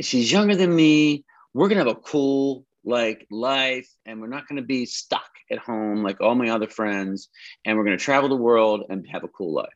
She's 0.00 0.32
younger 0.32 0.56
than 0.56 0.74
me. 0.74 1.24
We're 1.54 1.68
gonna 1.68 1.80
have 1.80 1.88
a 1.88 1.94
cool 1.94 2.64
like 2.84 3.26
life 3.30 3.88
and 4.06 4.20
we're 4.20 4.26
not 4.26 4.48
going 4.48 4.56
to 4.56 4.66
be 4.66 4.86
stuck 4.86 5.30
at 5.50 5.58
home 5.58 6.02
like 6.02 6.20
all 6.20 6.34
my 6.34 6.50
other 6.50 6.66
friends 6.66 7.28
and 7.64 7.76
we're 7.76 7.84
going 7.84 7.96
to 7.96 8.04
travel 8.04 8.28
the 8.28 8.36
world 8.36 8.84
and 8.88 9.06
have 9.08 9.24
a 9.24 9.28
cool 9.28 9.52
life 9.52 9.68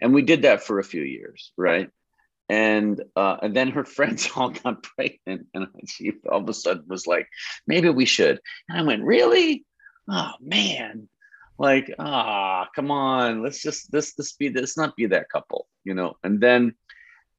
and 0.00 0.12
we 0.12 0.22
did 0.22 0.42
that 0.42 0.62
for 0.62 0.78
a 0.78 0.84
few 0.84 1.02
years 1.02 1.52
right 1.56 1.90
and 2.48 3.02
uh, 3.14 3.36
and 3.42 3.54
then 3.54 3.70
her 3.70 3.84
friends 3.96 4.28
all 4.34 4.50
got 4.50 4.82
pregnant 4.82 5.46
and 5.54 5.68
she 5.86 6.12
all 6.30 6.40
of 6.40 6.48
a 6.48 6.54
sudden 6.54 6.84
was 6.88 7.06
like 7.06 7.28
maybe 7.66 7.88
we 7.88 8.04
should 8.04 8.40
and 8.68 8.78
i 8.78 8.82
went 8.82 9.04
really 9.04 9.64
oh 10.10 10.32
man 10.40 11.08
like 11.58 11.92
ah 11.98 12.68
come 12.74 12.90
on 12.90 13.42
let's 13.42 13.60
just 13.60 13.90
this 13.90 14.14
this 14.14 14.32
be 14.32 14.48
this 14.48 14.76
not 14.76 14.94
be 14.96 15.06
that 15.06 15.28
couple 15.28 15.66
you 15.84 15.94
know 15.94 16.16
and 16.22 16.40
then 16.40 16.74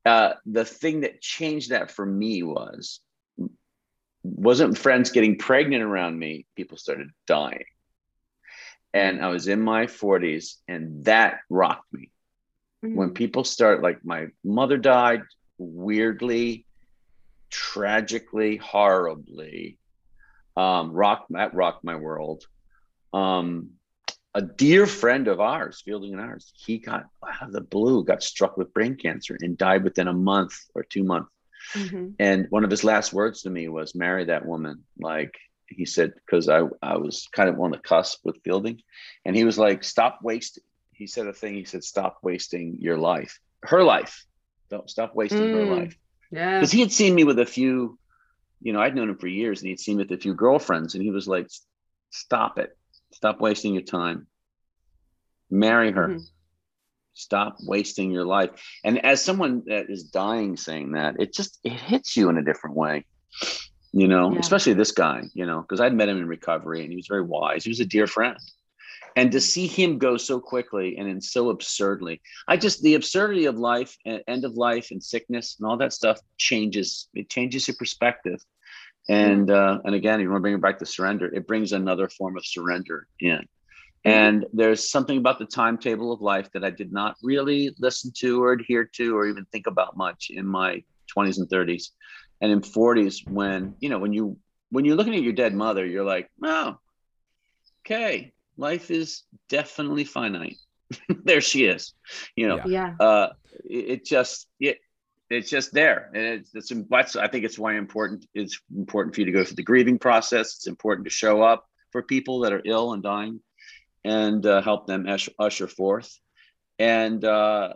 uh, 0.06 0.34
the 0.46 0.66
thing 0.66 1.02
that 1.02 1.22
changed 1.22 1.72
that 1.72 1.92
for 1.92 2.06
me 2.06 2.42
was 2.44 3.02
wasn't 4.24 4.78
friends 4.78 5.12
getting 5.12 5.38
pregnant 5.38 5.84
around 5.84 6.18
me, 6.18 6.46
people 6.56 6.78
started 6.78 7.10
dying. 7.28 7.66
And 8.94 9.24
I 9.24 9.30
was 9.30 9.48
in 9.48 9.62
my 9.62 9.86
40s, 9.86 10.56
and 10.68 11.06
that 11.06 11.40
rocked 11.50 11.92
me. 11.94 12.10
Mm-hmm. 12.84 12.96
When 12.96 13.12
people 13.12 13.44
start, 13.44 13.84
like 13.84 14.04
my 14.04 14.28
mother 14.44 14.78
died 14.78 15.22
weirdly, 15.58 16.66
tragically, 17.50 18.58
horribly. 18.58 19.78
Um, 20.58 20.92
rocked 20.92 21.32
that 21.32 21.54
rocked 21.54 21.84
my 21.84 21.96
world. 21.96 22.46
Um, 23.14 23.72
a 24.40 24.42
dear 24.42 24.86
friend 24.88 25.28
of 25.28 25.42
ours, 25.42 25.82
Fielding 25.84 26.14
and 26.14 26.22
ours, 26.22 26.54
he 26.56 26.78
got 26.78 27.04
out 27.22 27.48
of 27.50 27.52
the 27.52 27.60
blue, 27.60 28.06
got 28.06 28.24
struck 28.24 28.56
with 28.56 28.74
brain 28.74 28.96
cancer 28.96 29.38
and 29.42 29.58
died 29.58 29.84
within 29.84 30.08
a 30.08 30.14
month 30.14 30.54
or 30.74 30.84
two 30.84 31.04
months. 31.04 31.30
Mm-hmm. 31.74 32.12
And 32.20 32.48
one 32.50 32.64
of 32.64 32.72
his 32.72 32.86
last 32.86 33.12
words 33.12 33.42
to 33.42 33.50
me 33.50 33.68
was, 33.68 33.94
marry 33.96 34.24
that 34.26 34.46
woman. 34.46 34.86
Like 34.98 35.36
he 35.68 35.86
said, 35.86 36.14
because 36.16 36.48
I, 36.48 36.62
I 36.82 36.96
was 36.96 37.28
kind 37.34 37.50
of 37.50 37.60
on 37.60 37.72
the 37.72 37.78
cusp 37.80 38.22
with 38.24 38.42
Fielding. 38.46 38.82
And 39.26 39.36
he 39.36 39.44
was 39.44 39.58
like, 39.58 39.84
stop 39.84 40.20
wasting. 40.24 40.64
He 40.94 41.06
said 41.06 41.28
a 41.28 41.34
thing. 41.34 41.56
He 41.56 41.66
said, 41.66 41.84
stop 41.84 42.20
wasting 42.24 42.78
your 42.80 42.98
life, 42.98 43.42
her 43.64 43.84
life. 43.84 44.26
Don't 44.70 44.90
stop 44.90 45.16
wasting 45.16 45.42
mm. 45.42 45.54
her 45.54 45.76
life. 45.76 45.98
Yeah. 46.32 46.60
Because 46.60 46.72
he 46.72 46.80
had 46.80 46.94
seen 46.94 47.14
me 47.14 47.26
with 47.26 47.40
a 47.40 47.46
few, 47.46 48.00
you 48.62 48.72
know, 48.72 48.80
I'd 48.80 48.96
known 48.96 49.10
him 49.10 49.18
for 49.18 49.28
years 49.28 49.60
and 49.60 49.68
he'd 49.68 49.82
seen 49.82 49.98
me 49.98 50.04
with 50.04 50.18
a 50.18 50.22
few 50.22 50.34
girlfriends. 50.34 50.96
And 50.96 51.04
he 51.04 51.12
was 51.12 51.28
like, 51.28 51.50
stop 52.10 52.58
it. 52.58 52.78
Stop 53.12 53.42
wasting 53.42 53.74
your 53.74 53.84
time. 53.84 54.28
Marry 55.50 55.92
her. 55.92 56.08
Mm-hmm 56.10 56.24
stop 57.20 57.58
wasting 57.64 58.12
your 58.12 58.24
life 58.24 58.50
and 58.86 59.04
as 59.06 59.22
someone 59.22 59.62
that 59.66 59.90
is 59.90 60.04
dying 60.04 60.56
saying 60.56 60.94
that 60.94 61.16
it 61.20 61.34
just 61.34 61.60
it 61.66 61.74
hits 61.74 62.16
you 62.16 62.30
in 62.30 62.38
a 62.38 62.44
different 62.44 62.78
way 62.78 63.04
you 63.92 64.08
know 64.08 64.32
yeah. 64.32 64.40
especially 64.40 64.74
this 64.74 64.94
guy 64.94 65.22
you 65.34 65.46
know 65.46 65.60
because 65.60 65.82
i'd 65.82 65.94
met 65.94 66.08
him 66.08 66.18
in 66.18 66.28
recovery 66.28 66.82
and 66.82 66.90
he 66.90 66.96
was 66.96 67.08
very 67.08 67.22
wise 67.22 67.64
he 67.64 67.70
was 67.70 67.82
a 67.82 67.86
dear 67.86 68.08
friend 68.08 68.38
and 69.18 69.34
to 69.34 69.42
see 69.42 69.68
him 69.68 69.98
go 69.98 70.16
so 70.16 70.40
quickly 70.40 70.98
and 70.98 71.10
in 71.10 71.20
so 71.20 71.50
absurdly 71.50 72.22
i 72.48 72.56
just 72.56 72.82
the 72.84 72.96
absurdity 72.96 73.46
of 73.46 73.58
life 73.58 73.98
and 74.06 74.24
end 74.30 74.46
of 74.46 74.54
life 74.54 74.92
and 74.92 75.04
sickness 75.04 75.58
and 75.60 75.68
all 75.68 75.76
that 75.76 75.92
stuff 75.92 76.22
changes 76.38 77.10
it 77.14 77.30
changes 77.30 77.68
your 77.68 77.76
perspective 77.76 78.40
and 79.10 79.52
uh, 79.52 79.80
and 79.84 79.94
again 79.96 80.22
you 80.22 80.30
want 80.30 80.38
to 80.38 80.42
bring 80.42 80.54
it 80.54 80.62
back 80.62 80.80
to 80.80 80.86
surrender 80.86 81.26
it 81.34 81.46
brings 81.48 81.74
another 81.74 82.08
form 82.08 82.38
of 82.38 82.46
surrender 82.46 83.08
in 83.20 83.46
Mm-hmm. 84.06 84.18
And 84.18 84.46
there's 84.54 84.90
something 84.90 85.18
about 85.18 85.40
the 85.40 85.46
timetable 85.46 86.12
of 86.12 86.22
life 86.22 86.50
that 86.54 86.64
I 86.64 86.70
did 86.70 86.92
not 86.92 87.16
really 87.22 87.76
listen 87.80 88.12
to 88.20 88.42
or 88.42 88.54
adhere 88.54 88.86
to 88.96 89.18
or 89.18 89.28
even 89.28 89.46
think 89.46 89.68
about 89.68 89.98
much 89.98 90.30
in 90.30 90.46
my 90.46 90.84
20s 91.16 91.38
and 91.38 91.50
30s. 91.50 91.90
And 92.42 92.52
in 92.52 92.62
40s, 92.62 93.30
when, 93.30 93.76
you 93.80 93.90
know, 93.90 94.00
when 94.00 94.14
you 94.14 94.38
when 94.72 94.86
you're 94.86 94.96
looking 94.96 95.16
at 95.16 95.24
your 95.24 95.34
dead 95.34 95.54
mother, 95.54 95.86
you're 95.86 96.06
like, 96.06 96.30
oh, 96.44 96.78
okay, 97.86 98.32
life 98.56 98.92
is 98.92 99.24
definitely 99.50 100.04
finite. 100.06 100.58
there 101.24 101.42
she 101.42 101.66
is. 101.66 101.94
You 102.36 102.48
know, 102.48 102.62
yeah. 102.66 102.94
Uh, 103.00 103.30
it, 103.66 103.90
it 103.90 104.06
just 104.06 104.48
it 104.60 104.78
it's 105.30 105.50
just 105.50 105.72
there 105.74 106.10
and 106.14 106.24
it's, 106.24 106.56
it's 106.56 106.72
that's 106.90 107.16
i 107.16 107.28
think 107.28 107.46
it's 107.46 107.60
why 107.60 107.76
important 107.76 108.26
it's 108.34 108.60
important 108.76 109.14
for 109.14 109.22
you 109.22 109.26
to 109.26 109.32
go 109.32 109.44
through 109.44 109.56
the 109.56 109.64
grieving 109.64 110.00
process 110.00 110.56
it's 110.56 110.68
important 110.68 111.06
to 111.06 111.12
show 111.12 111.42
up 111.42 111.68
for 111.92 112.02
people 112.02 112.40
that 112.40 112.54
are 112.54 112.62
ill 112.66 112.94
and 112.94 113.04
dying 113.04 113.40
and 114.04 114.46
uh, 114.46 114.62
help 114.62 114.88
them 114.88 115.08
usher, 115.08 115.32
usher 115.40 115.68
forth. 115.68 116.18
And 116.78 117.24
uh, 117.24 117.74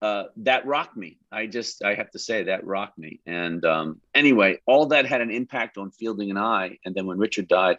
uh, 0.00 0.24
that 0.38 0.66
rocked 0.66 0.96
me. 0.96 1.18
I 1.30 1.46
just, 1.46 1.84
I 1.84 1.94
have 1.94 2.10
to 2.12 2.18
say, 2.18 2.44
that 2.44 2.66
rocked 2.66 2.98
me. 2.98 3.20
And 3.26 3.64
um, 3.64 4.00
anyway, 4.14 4.60
all 4.66 4.86
that 4.86 5.06
had 5.06 5.20
an 5.20 5.30
impact 5.30 5.78
on 5.78 5.90
Fielding 5.90 6.30
and 6.30 6.38
I. 6.38 6.78
And 6.84 6.94
then 6.94 7.06
when 7.06 7.18
Richard 7.18 7.48
died, 7.48 7.78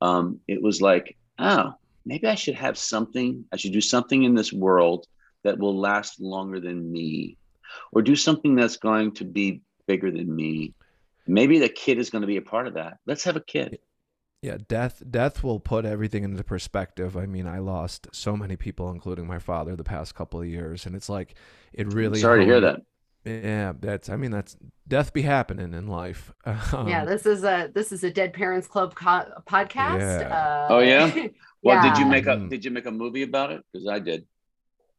um, 0.00 0.40
it 0.48 0.60
was 0.60 0.82
like, 0.82 1.16
oh, 1.38 1.74
maybe 2.04 2.26
I 2.26 2.34
should 2.34 2.56
have 2.56 2.76
something, 2.76 3.44
I 3.52 3.56
should 3.56 3.72
do 3.72 3.80
something 3.80 4.24
in 4.24 4.34
this 4.34 4.52
world 4.52 5.06
that 5.44 5.58
will 5.58 5.78
last 5.78 6.20
longer 6.20 6.60
than 6.60 6.90
me, 6.90 7.36
or 7.92 8.02
do 8.02 8.16
something 8.16 8.54
that's 8.54 8.76
going 8.76 9.12
to 9.12 9.24
be 9.24 9.62
bigger 9.86 10.10
than 10.10 10.34
me. 10.34 10.74
Maybe 11.26 11.58
the 11.58 11.68
kid 11.68 11.98
is 11.98 12.10
going 12.10 12.22
to 12.22 12.26
be 12.26 12.36
a 12.36 12.42
part 12.42 12.66
of 12.66 12.74
that. 12.74 12.98
Let's 13.06 13.24
have 13.24 13.36
a 13.36 13.40
kid. 13.40 13.78
Yeah, 14.42 14.58
death 14.66 15.02
death 15.08 15.44
will 15.44 15.60
put 15.60 15.84
everything 15.84 16.24
into 16.24 16.42
perspective. 16.42 17.16
I 17.16 17.26
mean, 17.26 17.46
I 17.46 17.58
lost 17.58 18.08
so 18.12 18.36
many 18.36 18.56
people, 18.56 18.90
including 18.90 19.24
my 19.24 19.38
father, 19.38 19.76
the 19.76 19.84
past 19.84 20.16
couple 20.16 20.40
of 20.40 20.48
years, 20.48 20.84
and 20.84 20.96
it's 20.96 21.08
like 21.08 21.36
it 21.72 21.92
really. 21.92 22.18
Sorry 22.18 22.40
to 22.40 22.44
hear 22.44 22.60
that. 22.60 22.80
Yeah, 23.24 23.72
that's. 23.78 24.08
I 24.08 24.16
mean, 24.16 24.32
that's 24.32 24.56
death 24.88 25.12
be 25.12 25.22
happening 25.22 25.74
in 25.74 25.86
life. 25.86 26.32
Um, 26.72 26.88
yeah, 26.88 27.04
this 27.04 27.24
is 27.24 27.44
a 27.44 27.70
this 27.72 27.92
is 27.92 28.02
a 28.02 28.10
Dead 28.10 28.32
Parents 28.32 28.66
Club 28.66 28.96
co- 28.96 29.30
podcast. 29.46 30.00
Yeah. 30.00 30.34
Uh, 30.34 30.66
oh 30.70 30.78
yeah. 30.80 31.28
Well, 31.64 31.76
yeah. 31.76 31.94
did 31.94 32.00
you 32.00 32.06
make 32.06 32.26
a 32.26 32.30
mm. 32.30 32.50
did 32.50 32.64
you 32.64 32.72
make 32.72 32.86
a 32.86 32.90
movie 32.90 33.22
about 33.22 33.52
it? 33.52 33.62
Because 33.72 33.86
I 33.86 34.00
did. 34.00 34.26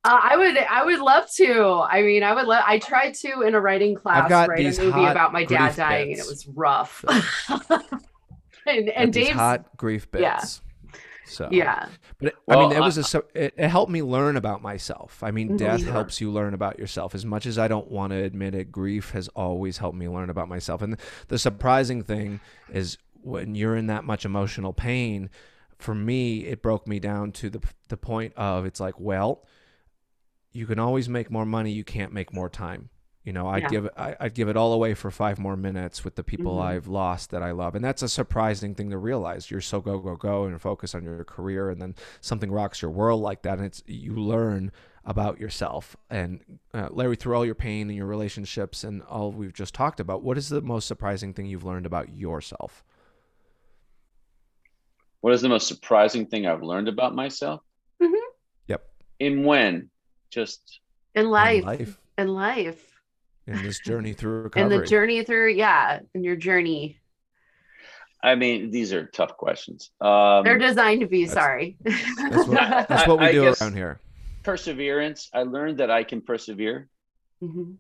Uh, 0.05 0.19
I 0.21 0.35
would, 0.35 0.57
I 0.57 0.83
would 0.83 0.99
love 0.99 1.31
to. 1.35 1.81
I 1.89 2.01
mean, 2.01 2.23
I 2.23 2.33
would 2.33 2.45
let. 2.45 2.65
I 2.67 2.77
tried 2.79 3.13
to 3.15 3.41
in 3.41 3.55
a 3.55 3.61
writing 3.61 3.95
class 3.95 4.29
write 4.29 4.59
a 4.59 4.81
movie 4.81 5.05
about 5.05 5.31
my 5.31 5.45
dad 5.45 5.75
dying, 5.77 6.09
bits. 6.09 6.19
and 6.19 6.27
it 6.27 6.29
was 6.29 6.47
rough. 6.47 7.05
and, 8.67 8.89
and 8.89 9.13
Dave's 9.13 9.31
hot 9.31 9.77
grief 9.77 10.11
bits. 10.11 10.21
Yeah. 10.21 10.43
So 11.25 11.47
yeah, 11.51 11.87
but 12.19 12.35
well, 12.45 12.59
I 12.59 12.67
mean, 12.67 12.77
it 12.77 12.81
was 12.81 12.97
a 12.97 13.23
it, 13.33 13.53
it, 13.55 13.69
helped 13.69 13.91
me 13.91 14.01
learn 14.01 14.35
about 14.35 14.61
myself. 14.61 15.23
I 15.23 15.31
mean, 15.31 15.47
mm-hmm. 15.47 15.57
death 15.57 15.83
helps 15.85 16.19
you 16.19 16.29
learn 16.31 16.53
about 16.53 16.77
yourself. 16.77 17.15
As 17.15 17.25
much 17.25 17.45
as 17.45 17.57
I 17.57 17.69
don't 17.69 17.89
want 17.89 18.11
to 18.11 18.17
admit 18.17 18.53
it, 18.53 18.71
grief 18.71 19.11
has 19.11 19.29
always 19.29 19.77
helped 19.77 19.97
me 19.97 20.09
learn 20.09 20.29
about 20.29 20.49
myself. 20.49 20.81
And 20.81 20.97
the 21.29 21.39
surprising 21.39 22.03
thing 22.03 22.41
is 22.71 22.97
when 23.21 23.55
you're 23.55 23.77
in 23.77 23.87
that 23.87 24.03
much 24.03 24.25
emotional 24.25 24.73
pain. 24.73 25.29
For 25.79 25.95
me, 25.95 26.45
it 26.45 26.61
broke 26.61 26.87
me 26.87 26.99
down 26.99 27.33
to 27.33 27.49
the 27.49 27.61
the 27.89 27.97
point 27.97 28.33
of 28.37 28.65
it's 28.65 28.79
like, 28.79 28.99
well, 28.99 29.45
you 30.53 30.65
can 30.65 30.79
always 30.79 31.09
make 31.09 31.29
more 31.29 31.45
money. 31.45 31.71
You 31.71 31.83
can't 31.83 32.13
make 32.13 32.33
more 32.33 32.49
time. 32.49 32.89
You 33.23 33.31
know, 33.31 33.47
I'd 33.47 33.63
yeah. 33.63 33.69
give 33.69 33.85
it, 33.85 33.93
I, 33.95 34.15
would 34.21 34.33
give 34.33 34.49
it 34.49 34.57
all 34.57 34.73
away 34.73 34.93
for 34.93 35.09
five 35.09 35.39
more 35.39 35.55
minutes 35.55 36.03
with 36.03 36.15
the 36.15 36.23
people 36.23 36.53
mm-hmm. 36.53 36.67
I've 36.67 36.87
lost 36.87 37.31
that 37.31 37.41
I 37.41 37.51
love, 37.51 37.73
and 37.73 37.83
that's 37.83 38.01
a 38.01 38.09
surprising 38.09 38.75
thing 38.75 38.89
to 38.89 38.97
realize. 38.97 39.49
You're 39.49 39.61
so 39.61 39.79
go 39.79 39.97
go 39.99 40.17
go 40.17 40.43
and 40.43 40.61
focus 40.61 40.93
on 40.93 41.03
your 41.03 41.23
career, 41.23 41.69
and 41.69 41.81
then 41.81 41.95
something 42.19 42.51
rocks 42.51 42.81
your 42.81 42.91
world 42.91 43.21
like 43.21 43.43
that, 43.43 43.57
and 43.57 43.65
it's 43.65 43.81
you 43.87 44.15
learn 44.15 44.73
about 45.05 45.39
yourself. 45.39 45.95
And 46.09 46.41
uh, 46.73 46.89
Larry, 46.91 47.15
through 47.15 47.35
all 47.35 47.45
your 47.45 47.55
pain 47.55 47.87
and 47.87 47.95
your 47.95 48.07
relationships 48.07 48.83
and 48.83 49.01
all 49.03 49.31
we've 49.31 49.53
just 49.53 49.73
talked 49.73 50.01
about, 50.01 50.21
what 50.21 50.37
is 50.37 50.49
the 50.49 50.61
most 50.61 50.87
surprising 50.87 51.33
thing 51.33 51.45
you've 51.45 51.65
learned 51.65 51.85
about 51.85 52.13
yourself? 52.13 52.83
What 55.21 55.33
is 55.33 55.41
the 55.41 55.49
most 55.49 55.67
surprising 55.67 56.25
thing 56.25 56.45
I've 56.45 56.63
learned 56.63 56.89
about 56.89 57.15
myself? 57.15 57.61
Mm-hmm. 58.01 58.15
Yep. 58.67 58.85
In 59.19 59.45
when? 59.45 59.89
Just 60.33 60.79
in 61.13 61.29
life. 61.29 61.59
In 61.61 61.65
life. 61.67 61.99
In 62.17 62.27
life. 62.29 62.89
In 63.45 63.61
this 63.61 63.79
journey 63.79 64.13
through 64.13 64.43
recovery. 64.43 64.63
In 64.75 64.81
the 64.81 64.85
journey 64.87 65.23
through, 65.23 65.51
yeah, 65.51 65.99
in 66.15 66.23
your 66.23 66.35
journey. 66.37 66.97
I 68.23 68.35
mean, 68.35 68.71
these 68.71 68.93
are 68.93 69.05
tough 69.05 69.35
questions. 69.37 69.91
Um, 69.99 70.43
They're 70.45 70.57
designed 70.57 71.01
to 71.01 71.07
be. 71.07 71.25
Sorry. 71.27 71.75
That's 71.83 72.47
what, 72.47 72.49
that's 72.89 73.07
what 73.07 73.19
we 73.19 73.25
I- 73.25 73.29
I 73.29 73.31
do 73.33 73.41
guess- 73.41 73.61
around 73.61 73.75
here. 73.75 73.99
perseverance. 74.43 75.29
I 75.33 75.43
learned 75.43 75.77
that 75.79 75.91
I 75.91 76.03
can 76.03 76.21
persevere 76.21 76.87
Mhm. 77.43 77.75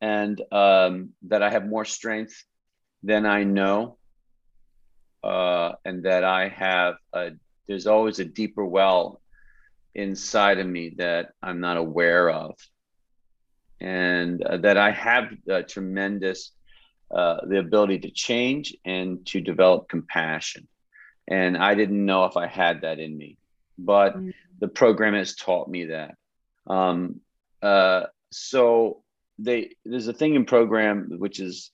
and 0.00 0.40
um, 0.52 1.10
that 1.28 1.42
I 1.42 1.50
have 1.50 1.66
more 1.66 1.84
strength 1.84 2.44
than 3.02 3.26
I 3.26 3.42
know, 3.44 3.98
uh, 5.24 5.72
and 5.84 6.04
that 6.04 6.24
I 6.24 6.48
have 6.48 6.94
a. 7.12 7.32
There's 7.68 7.86
always 7.88 8.18
a 8.20 8.24
deeper 8.24 8.64
well 8.64 9.20
inside 9.94 10.58
of 10.58 10.66
me 10.66 10.94
that 10.98 11.32
I'm 11.42 11.60
not 11.60 11.76
aware 11.76 12.30
of, 12.30 12.56
and 13.80 14.42
uh, 14.42 14.58
that 14.58 14.76
I 14.78 14.90
have 14.92 15.32
uh, 15.50 15.62
tremendous 15.62 16.52
uh, 17.10 17.44
the 17.46 17.58
ability 17.58 17.98
to 18.00 18.10
change 18.10 18.74
and 18.84 19.26
to 19.26 19.40
develop 19.40 19.88
compassion. 19.88 20.66
And 21.28 21.58
I 21.58 21.74
didn't 21.74 22.04
know 22.04 22.24
if 22.24 22.36
I 22.36 22.46
had 22.46 22.82
that 22.82 22.98
in 22.98 23.16
me, 23.16 23.36
but 23.78 24.16
Mm. 24.16 24.32
the 24.60 24.68
program 24.68 25.14
has 25.14 25.34
taught 25.36 25.68
me 25.68 25.86
that. 25.86 26.16
Um, 26.66 27.20
uh, 27.60 28.04
so 28.30 29.02
they 29.38 29.74
there's 29.84 30.08
a 30.08 30.12
thing 30.12 30.34
in 30.34 30.44
program 30.44 31.18
which 31.18 31.38
has 31.38 31.70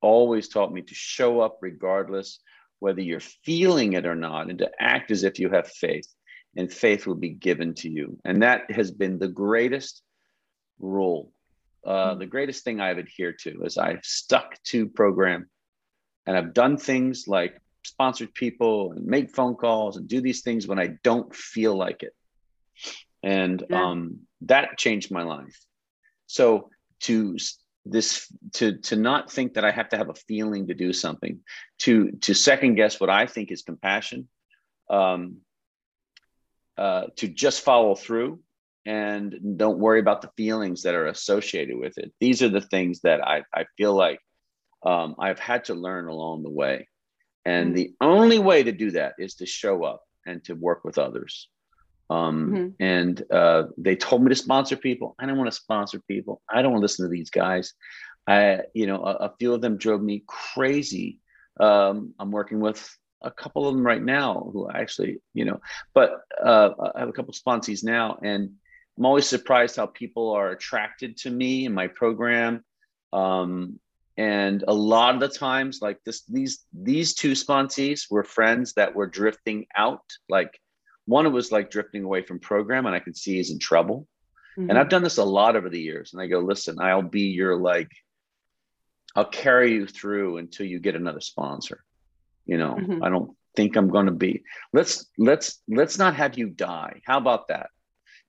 always 0.00 0.48
taught 0.48 0.72
me 0.72 0.82
to 0.82 0.94
show 0.94 1.40
up 1.40 1.58
regardless 1.62 2.40
whether 2.80 3.00
you're 3.00 3.20
feeling 3.20 3.92
it 3.92 4.04
or 4.06 4.16
not, 4.16 4.50
and 4.50 4.58
to 4.58 4.70
act 4.80 5.10
as 5.10 5.22
if 5.22 5.38
you 5.38 5.48
have 5.50 5.68
faith, 5.68 6.08
and 6.56 6.72
faith 6.72 7.06
will 7.06 7.14
be 7.14 7.30
given 7.30 7.74
to 7.74 7.88
you. 7.88 8.18
And 8.24 8.42
that 8.42 8.70
has 8.70 8.90
been 8.90 9.18
the 9.18 9.28
greatest 9.28 10.02
rule, 10.78 11.32
uh, 11.86 12.14
the 12.14 12.26
greatest 12.26 12.64
thing 12.64 12.80
I've 12.80 12.98
adhered 12.98 13.38
to 13.40 13.62
is 13.64 13.78
I've 13.78 14.04
stuck 14.04 14.62
to 14.64 14.88
program, 14.88 15.48
and 16.26 16.36
I've 16.36 16.54
done 16.54 16.76
things 16.76 17.26
like 17.26 17.58
sponsored 17.84 18.32
people 18.34 18.92
and 18.92 19.06
make 19.06 19.34
phone 19.34 19.54
calls 19.54 19.96
and 19.96 20.06
do 20.06 20.20
these 20.20 20.42
things 20.42 20.66
when 20.68 20.78
I 20.78 20.98
don't 21.02 21.34
feel 21.34 21.74
like 21.76 22.02
it, 22.02 22.14
and 23.22 23.64
Yeah. 23.68 23.90
um, 23.90 24.20
that 24.42 24.78
changed 24.78 25.10
my 25.10 25.22
life. 25.22 25.58
So 26.26 26.70
to 27.00 27.36
this 27.84 28.32
to 28.52 28.78
to 28.78 28.96
not 28.96 29.32
think 29.32 29.54
that 29.54 29.64
I 29.64 29.72
have 29.72 29.88
to 29.88 29.96
have 29.96 30.08
a 30.08 30.14
feeling 30.14 30.68
to 30.68 30.74
do 30.74 30.92
something, 30.92 31.40
to 31.78 32.12
to 32.12 32.34
second 32.34 32.76
guess 32.76 33.00
what 33.00 33.10
I 33.10 33.26
think 33.26 33.50
is 33.50 33.62
compassion, 33.62 34.28
um, 34.88 35.38
uh, 36.78 37.04
to 37.16 37.28
just 37.28 37.62
follow 37.62 37.94
through 37.94 38.40
and 38.84 39.56
don't 39.56 39.78
worry 39.78 40.00
about 40.00 40.22
the 40.22 40.30
feelings 40.36 40.82
that 40.82 40.94
are 40.94 41.06
associated 41.06 41.76
with 41.76 41.98
it. 41.98 42.12
These 42.20 42.42
are 42.42 42.48
the 42.48 42.60
things 42.60 43.00
that 43.02 43.26
I 43.26 43.42
I 43.54 43.66
feel 43.76 43.94
like 43.94 44.18
um, 44.84 45.14
I've 45.18 45.38
had 45.38 45.66
to 45.66 45.74
learn 45.74 46.08
along 46.08 46.42
the 46.42 46.50
way, 46.50 46.88
and 47.44 47.70
Mhm. 47.72 47.74
the 47.76 47.94
only 48.00 48.38
way 48.38 48.62
to 48.64 48.72
do 48.72 48.90
that 48.92 49.14
is 49.18 49.34
to 49.36 49.46
show 49.46 49.84
up 49.84 50.02
and 50.26 50.42
to 50.44 50.54
work 50.54 50.84
with 50.84 50.98
others. 50.98 51.48
Um, 52.10 52.52
Mhm. 52.52 52.74
And 52.80 53.22
uh, 53.30 53.64
they 53.78 53.96
told 53.96 54.22
me 54.22 54.28
to 54.30 54.34
sponsor 54.34 54.76
people. 54.76 55.14
I 55.18 55.26
don't 55.26 55.38
want 55.38 55.50
to 55.50 55.56
sponsor 55.56 56.00
people. 56.08 56.42
I 56.50 56.60
don't 56.60 56.72
want 56.72 56.80
to 56.80 56.84
listen 56.84 57.04
to 57.06 57.10
these 57.10 57.30
guys. 57.30 57.74
I, 58.26 58.62
you 58.74 58.86
know, 58.86 59.02
a, 59.04 59.14
a 59.28 59.34
few 59.38 59.54
of 59.54 59.60
them 59.60 59.76
drove 59.76 60.02
me 60.02 60.24
crazy. 60.26 61.20
Um, 61.60 62.14
I'm 62.18 62.30
working 62.30 62.60
with 62.60 62.80
a 63.22 63.30
couple 63.30 63.66
of 63.68 63.74
them 63.74 63.84
right 63.86 64.02
now 64.02 64.50
who 64.52 64.70
actually, 64.70 65.18
you 65.34 65.44
know, 65.44 65.60
but 65.94 66.20
uh, 66.42 66.70
I 66.94 67.00
have 67.00 67.08
a 67.08 67.12
couple 67.12 67.32
of 67.34 67.36
sponsees 67.36 67.82
now, 67.84 68.18
and 68.22 68.50
I'm 68.98 69.06
always 69.06 69.26
surprised 69.26 69.76
how 69.76 69.86
people 69.86 70.30
are 70.32 70.50
attracted 70.50 71.16
to 71.18 71.30
me 71.30 71.66
and 71.66 71.74
my 71.74 71.88
program. 71.88 72.64
Um, 73.12 73.78
and 74.16 74.64
a 74.68 74.74
lot 74.74 75.14
of 75.14 75.20
the 75.20 75.28
times, 75.28 75.80
like 75.80 75.98
this, 76.04 76.22
these 76.24 76.64
these 76.72 77.14
two 77.14 77.32
sponsees 77.32 78.10
were 78.10 78.24
friends 78.24 78.74
that 78.74 78.94
were 78.94 79.06
drifting 79.06 79.66
out, 79.76 80.04
like 80.28 80.58
one 81.06 81.32
was 81.32 81.50
like 81.50 81.70
drifting 81.70 82.04
away 82.04 82.22
from 82.22 82.38
program 82.38 82.86
and 82.86 82.94
i 82.94 83.00
could 83.00 83.16
see 83.16 83.34
he's 83.34 83.50
in 83.50 83.58
trouble 83.58 84.06
and 84.56 84.70
Mhm. 84.70 84.76
i've 84.76 84.88
done 84.88 85.02
this 85.02 85.18
a 85.18 85.24
lot 85.24 85.56
over 85.56 85.68
the 85.68 85.80
years 85.80 86.12
and 86.12 86.22
i 86.22 86.28
go 86.28 86.38
listen 86.38 86.80
i'll 86.80 87.02
be 87.02 87.22
your 87.22 87.56
like 87.56 87.90
i'll 89.16 89.24
carry 89.24 89.72
you 89.72 89.86
through 89.86 90.36
until 90.36 90.64
you 90.66 90.78
get 90.78 90.94
another 90.94 91.20
sponsor 91.20 91.82
you 92.46 92.58
know 92.58 92.76
Mhm. 92.76 93.02
i 93.02 93.08
don't 93.08 93.36
think 93.56 93.76
i'm 93.76 93.88
going 93.88 94.06
to 94.06 94.12
be 94.12 94.42
let's 94.72 95.06
let's 95.18 95.60
let's 95.68 95.98
not 95.98 96.14
have 96.14 96.38
you 96.38 96.48
die 96.48 97.00
how 97.04 97.18
about 97.18 97.48
that 97.48 97.70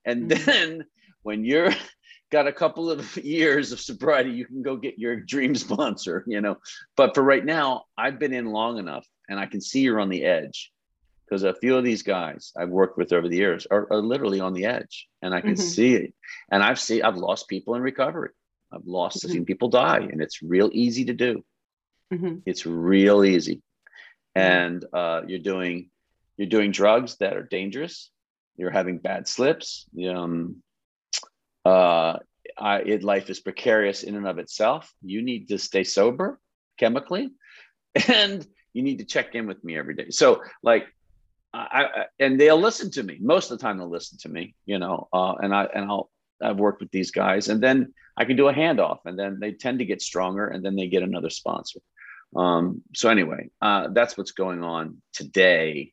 and 0.04 0.30
Mhm. 0.30 0.44
then 0.46 0.84
when 1.22 1.44
you're 1.44 1.70
got 2.30 2.46
a 2.46 2.52
couple 2.52 2.90
of 2.90 3.16
years 3.24 3.72
of 3.72 3.80
sobriety 3.80 4.30
you 4.30 4.46
can 4.46 4.62
go 4.62 4.76
get 4.76 4.98
your 4.98 5.16
dream 5.16 5.54
sponsor 5.66 6.24
you 6.26 6.40
know 6.40 6.56
but 6.96 7.14
for 7.14 7.22
right 7.22 7.44
now 7.44 7.84
i've 7.96 8.18
been 8.18 8.32
in 8.32 8.46
long 8.46 8.78
enough 8.78 9.06
and 9.28 9.38
i 9.38 9.46
can 9.46 9.60
see 9.60 9.80
you're 9.80 10.00
on 10.00 10.08
the 10.10 10.24
edge 10.24 10.70
because 11.26 11.42
a 11.42 11.54
few 11.54 11.74
of 11.74 11.82
these 11.84 12.02
guys 12.02 12.52
I've 12.54 12.68
worked 12.68 12.98
with 12.98 13.10
over 13.14 13.30
the 13.30 13.36
years 13.38 13.66
are, 13.70 13.88
are 13.90 14.02
literally 14.02 14.40
on 14.40 14.52
the 14.52 14.66
edge, 14.66 15.08
and 15.22 15.34
I 15.34 15.40
can 15.40 15.54
Mhm. 15.54 15.58
see 15.58 15.94
it. 15.94 16.12
And 16.52 16.62
I've 16.62 16.78
seen 16.78 17.00
I've 17.02 17.16
lost 17.16 17.48
people 17.48 17.74
in 17.76 17.80
recovery. 17.82 18.32
I've 18.70 18.84
lost 18.84 19.24
Mhm. 19.24 19.30
seen 19.30 19.44
people 19.46 19.70
die, 19.70 20.00
and 20.00 20.20
it's 20.20 20.42
real 20.42 20.68
easy 20.74 21.06
to 21.06 21.14
do. 21.14 21.42
Mhm. 22.12 22.42
It's 22.44 22.66
real 22.66 23.24
easy, 23.24 23.62
and 24.34 24.84
uh, 24.92 25.22
you're 25.26 25.38
doing 25.38 25.90
you're 26.36 26.48
doing 26.48 26.72
drugs 26.72 27.16
that 27.18 27.36
are 27.36 27.42
dangerous. 27.42 28.10
You're 28.56 28.70
having 28.70 28.98
bad 28.98 29.28
slips. 29.28 29.86
Um, 30.08 30.62
uh, 31.64 32.18
I, 32.58 32.78
it, 32.80 33.02
life 33.02 33.30
is 33.30 33.40
precarious 33.40 34.02
in 34.02 34.16
and 34.16 34.26
of 34.26 34.38
itself. 34.38 34.92
You 35.02 35.22
need 35.22 35.48
to 35.48 35.58
stay 35.58 35.84
sober 35.84 36.38
chemically, 36.78 37.30
and 38.08 38.46
you 38.72 38.82
need 38.82 38.98
to 38.98 39.04
check 39.04 39.34
in 39.34 39.46
with 39.46 39.62
me 39.64 39.78
every 39.78 39.94
day. 39.94 40.10
So, 40.10 40.42
like, 40.62 40.86
I, 41.52 41.84
I 41.84 42.04
and 42.18 42.38
they'll 42.40 42.60
listen 42.60 42.90
to 42.92 43.02
me. 43.02 43.18
Most 43.20 43.50
of 43.50 43.58
the 43.58 43.62
time, 43.62 43.78
they'll 43.78 43.88
listen 43.88 44.18
to 44.18 44.28
me. 44.28 44.54
You 44.66 44.78
know, 44.78 45.08
uh, 45.12 45.34
and 45.40 45.54
I 45.54 45.64
and 45.64 45.84
I'll 45.84 46.10
I've 46.42 46.58
worked 46.58 46.80
with 46.80 46.90
these 46.90 47.10
guys, 47.10 47.48
and 47.48 47.60
then 47.60 47.94
I 48.16 48.24
can 48.24 48.36
do 48.36 48.48
a 48.48 48.52
handoff, 48.52 48.98
and 49.04 49.18
then 49.18 49.38
they 49.40 49.52
tend 49.52 49.78
to 49.78 49.84
get 49.84 50.02
stronger, 50.02 50.48
and 50.48 50.64
then 50.64 50.76
they 50.76 50.88
get 50.88 51.02
another 51.02 51.30
sponsor. 51.30 51.80
Um, 52.36 52.82
so 52.94 53.08
anyway, 53.08 53.50
uh, 53.60 53.88
that's 53.92 54.16
what's 54.16 54.32
going 54.32 54.62
on 54.62 54.98
today. 55.12 55.92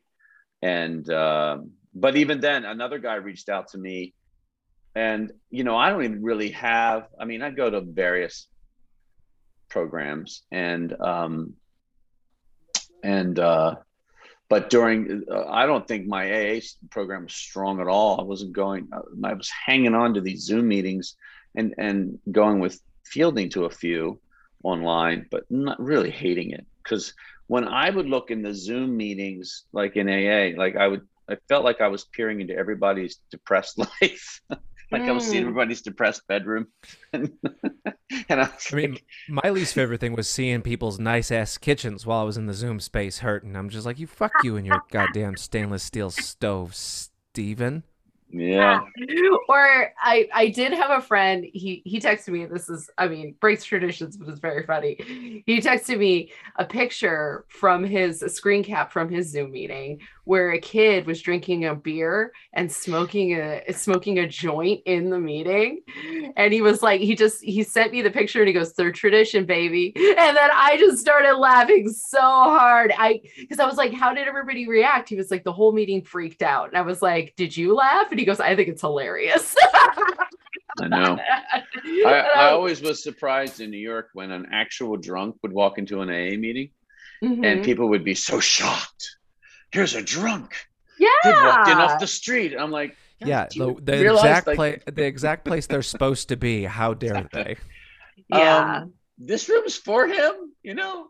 And 0.61 1.09
um, 1.11 1.71
but 1.93 2.15
even 2.15 2.39
then, 2.39 2.65
another 2.65 2.99
guy 2.99 3.15
reached 3.15 3.49
out 3.49 3.69
to 3.69 3.77
me, 3.77 4.13
and 4.95 5.31
you 5.49 5.63
know, 5.63 5.75
I 5.75 5.89
don't 5.89 6.03
even 6.03 6.23
really 6.23 6.51
have. 6.51 7.07
I 7.19 7.25
mean, 7.25 7.41
I 7.41 7.51
go 7.51 7.69
to 7.69 7.81
various 7.81 8.47
programs, 9.69 10.43
and 10.51 10.93
um, 11.01 11.53
and 13.03 13.37
uh, 13.39 13.75
but 14.51 14.69
during 14.69 15.23
uh, 15.31 15.45
i 15.47 15.65
don't 15.65 15.87
think 15.87 16.05
my 16.05 16.23
aa 16.39 16.59
program 16.89 17.23
was 17.23 17.33
strong 17.33 17.79
at 17.79 17.87
all 17.87 18.19
i 18.19 18.23
wasn't 18.23 18.51
going 18.51 18.87
uh, 18.93 18.99
i 19.23 19.33
was 19.33 19.49
hanging 19.65 19.95
on 19.95 20.13
to 20.13 20.21
these 20.21 20.43
zoom 20.43 20.67
meetings 20.67 21.15
and 21.55 21.73
and 21.77 22.19
going 22.29 22.59
with 22.59 22.79
fielding 23.05 23.49
to 23.49 23.65
a 23.65 23.69
few 23.69 24.19
online 24.63 25.25
but 25.31 25.43
not 25.49 25.79
really 25.79 26.11
hating 26.11 26.51
it 26.51 26.65
because 26.83 27.13
when 27.47 27.67
i 27.67 27.89
would 27.89 28.07
look 28.07 28.31
in 28.31 28.41
the 28.41 28.53
zoom 28.53 28.95
meetings 28.95 29.65
like 29.73 29.95
in 29.95 30.07
aa 30.09 30.57
like 30.57 30.75
i 30.75 30.87
would 30.87 31.01
i 31.29 31.35
felt 31.49 31.63
like 31.65 31.81
i 31.81 31.87
was 31.87 32.05
peering 32.05 32.41
into 32.41 32.55
everybody's 32.55 33.19
depressed 33.31 33.77
life 34.01 34.41
like 34.91 35.07
i 35.07 35.11
was 35.11 35.25
seeing 35.25 35.43
Mm. 35.43 35.47
everybody's 35.47 35.81
depressed 35.81 36.21
bedroom 36.27 36.67
and, 37.13 37.31
and 38.29 38.41
i 38.41 38.43
was 38.43 38.67
I 38.71 38.75
mean, 38.75 38.91
like, 38.93 39.05
my 39.27 39.49
least 39.49 39.73
favorite 39.73 39.99
thing 39.99 40.15
was 40.15 40.27
seeing 40.27 40.61
people's 40.61 40.99
nice 40.99 41.31
ass 41.31 41.57
kitchens 41.57 42.05
while 42.05 42.21
I 42.21 42.23
was 42.23 42.37
in 42.37 42.45
the 42.45 42.53
Zoom 42.53 42.79
space 42.79 43.19
hurting. 43.19 43.55
I'm 43.55 43.69
just 43.69 43.85
like, 43.85 43.99
you 43.99 44.07
fuck 44.07 44.43
you 44.43 44.55
and 44.57 44.65
your 44.65 44.81
goddamn 44.91 45.37
stainless 45.37 45.83
steel 45.83 46.09
stove, 46.09 46.75
Steven. 46.75 47.83
Yeah 48.31 48.81
or 49.49 49.93
I 50.01 50.27
I 50.33 50.47
did 50.47 50.73
have 50.73 50.91
a 50.91 51.01
friend. 51.01 51.45
He 51.53 51.81
he 51.85 51.99
texted 51.99 52.29
me. 52.29 52.45
This 52.45 52.69
is 52.69 52.89
I 52.97 53.07
mean 53.07 53.35
breaks 53.39 53.63
traditions, 53.63 54.17
but 54.17 54.29
it's 54.29 54.39
very 54.39 54.65
funny. 54.65 55.43
He 55.45 55.59
texted 55.59 55.97
me 55.97 56.31
a 56.57 56.65
picture 56.65 57.45
from 57.49 57.83
his 57.83 58.19
screen 58.27 58.63
cap 58.63 58.91
from 58.91 59.09
his 59.09 59.29
Zoom 59.29 59.51
meeting 59.51 59.99
where 60.31 60.53
a 60.53 60.59
kid 60.61 61.05
was 61.05 61.21
drinking 61.21 61.65
a 61.65 61.75
beer 61.75 62.31
and 62.53 62.71
smoking 62.71 63.33
a 63.33 63.61
smoking 63.73 64.17
a 64.19 64.25
joint 64.25 64.79
in 64.85 65.09
the 65.09 65.19
meeting, 65.19 65.81
and 66.37 66.53
he 66.53 66.61
was 66.61 66.81
like 66.81 67.01
he 67.01 67.15
just 67.15 67.43
he 67.43 67.61
sent 67.63 67.91
me 67.91 68.01
the 68.01 68.09
picture 68.09 68.39
and 68.39 68.47
he 68.47 68.53
goes 68.53 68.71
third 68.71 68.95
tradition 68.95 69.45
baby, 69.45 69.91
and 69.97 70.37
then 70.37 70.49
I 70.53 70.77
just 70.79 70.99
started 70.99 71.35
laughing 71.35 71.89
so 71.89 72.21
hard. 72.21 72.93
I 72.97 73.19
because 73.39 73.59
I 73.59 73.65
was 73.65 73.75
like 73.75 73.91
how 73.93 74.13
did 74.13 74.25
everybody 74.25 74.69
react? 74.69 75.09
He 75.09 75.17
was 75.17 75.31
like 75.31 75.43
the 75.43 75.51
whole 75.51 75.73
meeting 75.73 76.01
freaked 76.01 76.43
out, 76.43 76.69
and 76.69 76.77
I 76.77 76.81
was 76.81 77.01
like 77.01 77.33
did 77.35 77.57
you 77.57 77.75
laugh? 77.75 78.09
And 78.09 78.17
he 78.17 78.25
goes 78.25 78.39
I 78.39 78.55
think 78.55 78.69
it's 78.69 78.79
hilarious. 78.81 79.53
i 80.81 80.87
know 80.87 81.17
I, 81.83 82.29
I 82.35 82.51
always 82.51 82.81
was 82.81 83.03
surprised 83.03 83.59
in 83.59 83.69
New 83.69 83.77
York 83.77 84.07
when 84.13 84.31
an 84.31 84.45
actual 84.53 84.95
drunk 84.95 85.35
would 85.43 85.51
walk 85.51 85.77
into 85.77 85.99
an 85.99 86.09
AA 86.09 86.37
meeting 86.37 86.69
Mhm. 87.21 87.45
and 87.45 87.63
people 87.63 87.89
would 87.89 88.03
be 88.03 88.15
so 88.15 88.39
shocked 88.39 89.17
here's 89.71 89.95
a 89.95 90.01
drunk. 90.01 90.55
Yeah. 90.99 91.07
They 91.23 91.31
walked 91.31 91.69
in 91.69 91.77
off 91.77 91.99
the 91.99 92.07
street. 92.07 92.55
I'm 92.57 92.71
like, 92.71 92.95
Yeah, 93.19 93.47
do 93.49 93.75
the, 93.81 93.91
the 93.93 94.01
realize, 94.01 94.23
exact 94.25 94.47
like- 94.47 94.55
place, 94.55 94.81
the 94.85 95.03
exact 95.05 95.45
place 95.45 95.67
they're 95.67 95.81
supposed 95.81 96.29
to 96.29 96.37
be. 96.37 96.63
How 96.63 96.93
dare 97.03 97.15
Exactly. 97.17 97.43
they? 97.43 97.57
Yeah. 98.37 98.77
um, 98.83 98.93
this 99.17 99.49
room's 99.49 99.75
for 99.75 100.07
him, 100.07 100.33
you 100.63 100.73
know. 100.73 101.07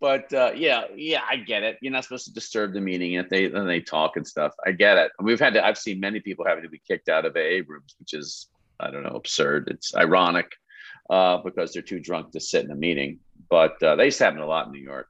But 0.00 0.32
uh, 0.34 0.50
yeah, 0.56 0.84
yeah, 0.96 1.20
I 1.30 1.36
get 1.36 1.62
it. 1.62 1.78
You're 1.80 1.92
not 1.92 2.02
supposed 2.02 2.24
to 2.26 2.32
disturb 2.34 2.72
the 2.72 2.80
meeting 2.80 3.12
if 3.14 3.28
they 3.28 3.46
then 3.46 3.66
they 3.68 3.80
talk 3.80 4.16
and 4.16 4.26
stuff. 4.26 4.52
I 4.66 4.72
get 4.72 4.98
it. 4.98 5.12
We've 5.20 5.38
had 5.38 5.54
to. 5.54 5.64
I've 5.64 5.78
seen 5.78 6.00
many 6.00 6.18
people 6.18 6.44
having 6.44 6.64
to 6.64 6.68
be 6.68 6.82
kicked 6.86 7.08
out 7.08 7.24
of 7.24 7.36
AA 7.36 7.62
rooms, 7.68 7.94
which 8.00 8.12
is 8.12 8.48
I 8.80 8.90
don't 8.90 9.04
know, 9.04 9.10
absurd. 9.14 9.68
It's 9.70 9.94
ironic 9.94 10.50
uh, 11.08 11.38
because 11.44 11.72
they're 11.72 11.82
too 11.82 12.00
drunk 12.00 12.32
to 12.32 12.40
sit 12.40 12.64
in 12.64 12.72
a 12.72 12.74
meeting. 12.74 13.20
But 13.48 13.80
uh, 13.80 13.94
they 13.94 14.06
used 14.06 14.18
to 14.18 14.24
happen 14.24 14.40
a 14.40 14.46
lot 14.46 14.66
in 14.66 14.72
New 14.72 14.80
York. 14.82 15.06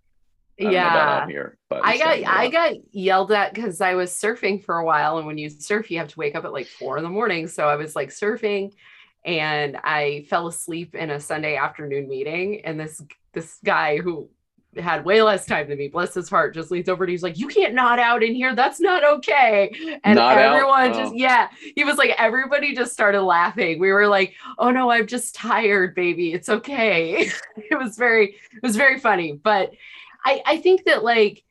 I 0.61 0.65
don't 0.65 0.73
know 0.73 0.79
about 0.79 1.21
yeah. 1.23 1.27
here, 1.29 1.59
I 1.71 1.99
got 1.99 2.25
I 2.25 2.49
got 2.49 2.75
yelled 2.95 3.33
at 3.33 3.55
because 3.55 3.81
I 3.81 3.95
was 3.95 4.13
surfing 4.13 4.63
for 4.63 4.79
a 4.79 4.85
while, 4.85 5.19
and 5.19 5.27
when 5.27 5.39
you 5.39 5.49
surf, 5.49 5.91
you 5.91 5.99
have 5.99 6.09
to 6.09 6.19
wake 6.19 6.35
up 6.35 6.45
at 6.45 6.53
like 6.53 6.67
four 6.67 6.99
in 6.99 7.05
the 7.05 7.11
morning. 7.11 7.49
So 7.49 7.69
I 7.69 7.77
was 7.77 7.97
like 7.97 8.11
surfing, 8.11 8.73
and 9.25 9.79
I 9.83 10.27
fell 10.29 10.47
asleep 10.47 10.95
in 10.95 11.11
a 11.11 11.21
Sunday 11.21 11.57
afternoon 11.57 12.09
meeting, 12.09 12.65
and 12.65 12.79
this 12.79 13.03
this 13.33 13.59
guy 13.65 13.99
who 13.99 14.29
had 14.81 15.05
way 15.05 15.23
less 15.23 15.45
time 15.45 15.69
than 15.69 15.77
me, 15.77 15.89
bless 15.89 16.15
his 16.15 16.31
heart, 16.31 16.55
just 16.55 16.71
leans 16.71 16.89
over 16.89 17.05
and 17.05 17.11
he's 17.11 17.23
like, 17.23 17.39
"You 17.39 17.49
can't 17.49 17.75
nod 17.75 17.99
out 17.99 18.23
in 18.23 18.35
here. 18.35 18.55
That's 18.55 18.81
not 18.81 19.05
okay." 19.05 19.71
And 20.05 20.17
Nod 20.17 20.39
out? 20.39 20.55
everyone 20.55 20.93
Oh. 20.93 20.95
just 20.95 21.15
yeah, 21.15 21.49
he 21.75 21.85
was 21.85 21.97
like, 21.97 22.15
everybody 22.19 22.75
just 22.75 22.93
started 22.93 23.23
laughing. 23.23 23.79
We 23.79 23.93
were 23.93 24.07
like, 24.07 24.35
"Oh 24.59 24.71
no, 24.71 24.91
I'm 24.91 25.07
just 25.07 25.35
tired, 25.35 25.95
baby. 25.95 26.33
It's 26.33 26.49
okay." 26.49 27.31
it 27.57 27.79
was 27.79 27.97
very 27.97 28.37
it 28.53 28.63
was 28.63 28.77
very 28.77 28.99
funny, 28.99 29.33
but 29.33 29.73
I 30.25 30.43
I 30.47 30.57
think 30.59 30.85
that 30.85 31.03
like 31.05 31.45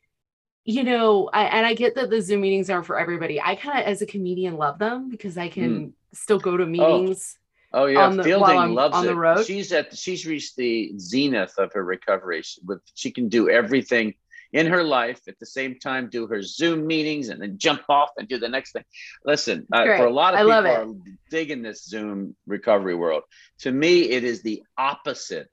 you 0.63 0.83
know, 0.83 1.29
I, 1.33 1.45
and 1.45 1.65
I 1.65 1.73
get 1.73 1.95
that 1.95 2.09
the 2.11 2.21
Zoom 2.21 2.41
meetings 2.41 2.69
aren't 2.69 2.85
for 2.85 2.99
everybody. 2.99 3.41
I 3.41 3.55
kind 3.55 3.79
of, 3.79 3.85
as 3.85 4.03
a 4.03 4.05
comedian, 4.05 4.57
love 4.57 4.77
them 4.77 5.09
because 5.09 5.35
I 5.37 5.49
can 5.49 5.93
still 6.13 6.37
go 6.39 6.55
to 6.55 6.65
meetings. 6.67 7.37
Oh 7.73 7.85
yeah, 7.85 8.05
on 8.05 8.17
the- 8.17 8.23
Fielding 8.23 8.73
loves 8.73 8.95
on 8.95 9.05
it. 9.05 9.07
the 9.07 9.15
road? 9.15 9.45
She's 9.45 9.71
at 9.71 9.95
she's 9.97 10.25
reached 10.25 10.57
the 10.57 10.93
zenith 10.99 11.57
of 11.57 11.73
her 11.73 11.83
recovery. 11.83 12.41
She, 12.43 12.61
with 12.65 12.81
she 12.93 13.11
can 13.11 13.29
do 13.29 13.49
everything 13.49 14.13
in 14.53 14.67
her 14.67 14.83
life 14.83 15.21
at 15.29 15.39
the 15.39 15.45
same 15.45 15.79
time, 15.79 16.09
do 16.09 16.27
her 16.27 16.41
Zoom 16.41 16.85
meetings 16.85 17.29
and 17.29 17.41
then 17.41 17.57
jump 17.57 17.83
off 17.87 18.09
and 18.17 18.27
do 18.27 18.37
the 18.37 18.49
next 18.49 18.73
thing. 18.73 18.83
Listen, 19.25 19.65
uh, 19.71 19.85
for 19.85 20.05
a 20.05 20.11
lot 20.11 20.33
of 20.33 20.41
I 20.41 20.43
people 20.43 20.71
are 20.71 20.95
digging 21.29 21.61
this 21.61 21.85
Zoom 21.85 22.35
recovery 22.45 22.95
world. 22.95 23.23
To 23.59 23.71
me, 23.71 24.09
it 24.09 24.25
is 24.25 24.41
the 24.41 24.63
opposite 24.77 25.47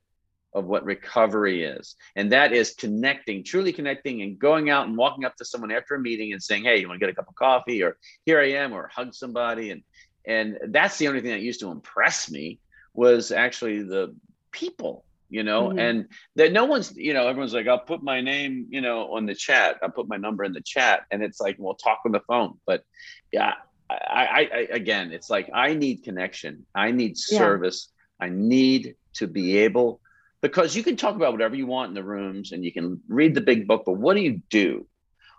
of 0.58 0.66
what 0.66 0.84
recovery 0.84 1.62
is, 1.64 1.94
and 2.16 2.32
that 2.32 2.52
is 2.52 2.74
connecting, 2.74 3.44
truly 3.44 3.72
connecting, 3.72 4.22
and 4.22 4.38
going 4.38 4.70
out 4.70 4.86
and 4.86 4.96
walking 4.96 5.24
up 5.24 5.36
to 5.36 5.44
someone 5.44 5.70
after 5.72 5.94
a 5.94 6.00
meeting 6.00 6.32
and 6.32 6.42
saying, 6.42 6.64
"Hey, 6.64 6.78
you 6.78 6.88
want 6.88 7.00
to 7.00 7.06
get 7.06 7.12
a 7.12 7.16
cup 7.16 7.28
of 7.28 7.34
coffee?" 7.34 7.82
or 7.82 7.96
"Here 8.24 8.40
I 8.40 8.50
am," 8.52 8.72
or 8.72 8.88
hug 8.94 9.14
somebody. 9.14 9.70
And 9.70 9.82
and 10.26 10.58
that's 10.68 10.98
the 10.98 11.08
only 11.08 11.20
thing 11.20 11.30
that 11.30 11.40
used 11.40 11.60
to 11.60 11.70
impress 11.70 12.30
me 12.30 12.60
was 12.94 13.32
actually 13.32 13.82
the 13.82 14.14
people 14.52 15.04
you 15.30 15.42
know? 15.42 15.68
Mhm. 15.68 15.78
and 15.78 16.06
that 16.36 16.52
no 16.52 16.64
one's 16.64 16.96
you 16.96 17.12
know 17.12 17.28
everyone's 17.28 17.52
like 17.52 17.68
i'll 17.68 17.78
put 17.78 18.02
my 18.02 18.20
name 18.22 18.66
you 18.70 18.80
know 18.80 19.12
on 19.14 19.26
the 19.26 19.34
chat. 19.34 19.76
I'll 19.82 19.90
put 19.90 20.08
my 20.08 20.16
number 20.16 20.42
in 20.44 20.52
the 20.54 20.62
chat. 20.62 21.02
And 21.10 21.22
it's 21.22 21.38
like 21.40 21.56
we'll 21.58 21.74
talk 21.74 21.98
on 22.06 22.12
the 22.12 22.20
phone. 22.20 22.54
But 22.66 22.82
yeah 23.30 23.54
I, 23.90 23.94
I, 23.94 24.48
I 24.52 24.58
again 24.70 25.12
it's 25.12 25.30
like 25.30 25.50
i 25.52 25.74
need 25.74 26.02
connection. 26.02 26.66
I 26.74 26.90
need 26.92 27.16
Yeah. 27.30 27.38
service. 27.38 27.92
I 28.20 28.28
need 28.30 28.96
to 29.14 29.26
be 29.26 29.58
able 29.58 30.00
because 30.42 30.76
you 30.76 30.82
can 30.82 30.96
talk 30.96 31.16
about 31.16 31.32
whatever 31.32 31.56
you 31.56 31.66
want 31.66 31.88
in 31.88 31.94
the 31.94 32.04
rooms 32.04 32.52
and 32.52 32.64
you 32.64 32.72
can 32.72 33.00
read 33.08 33.34
the 33.34 33.40
big 33.40 33.66
book 33.66 33.82
but 33.86 33.94
what 33.94 34.14
do 34.16 34.22
you 34.22 34.40
do? 34.50 34.86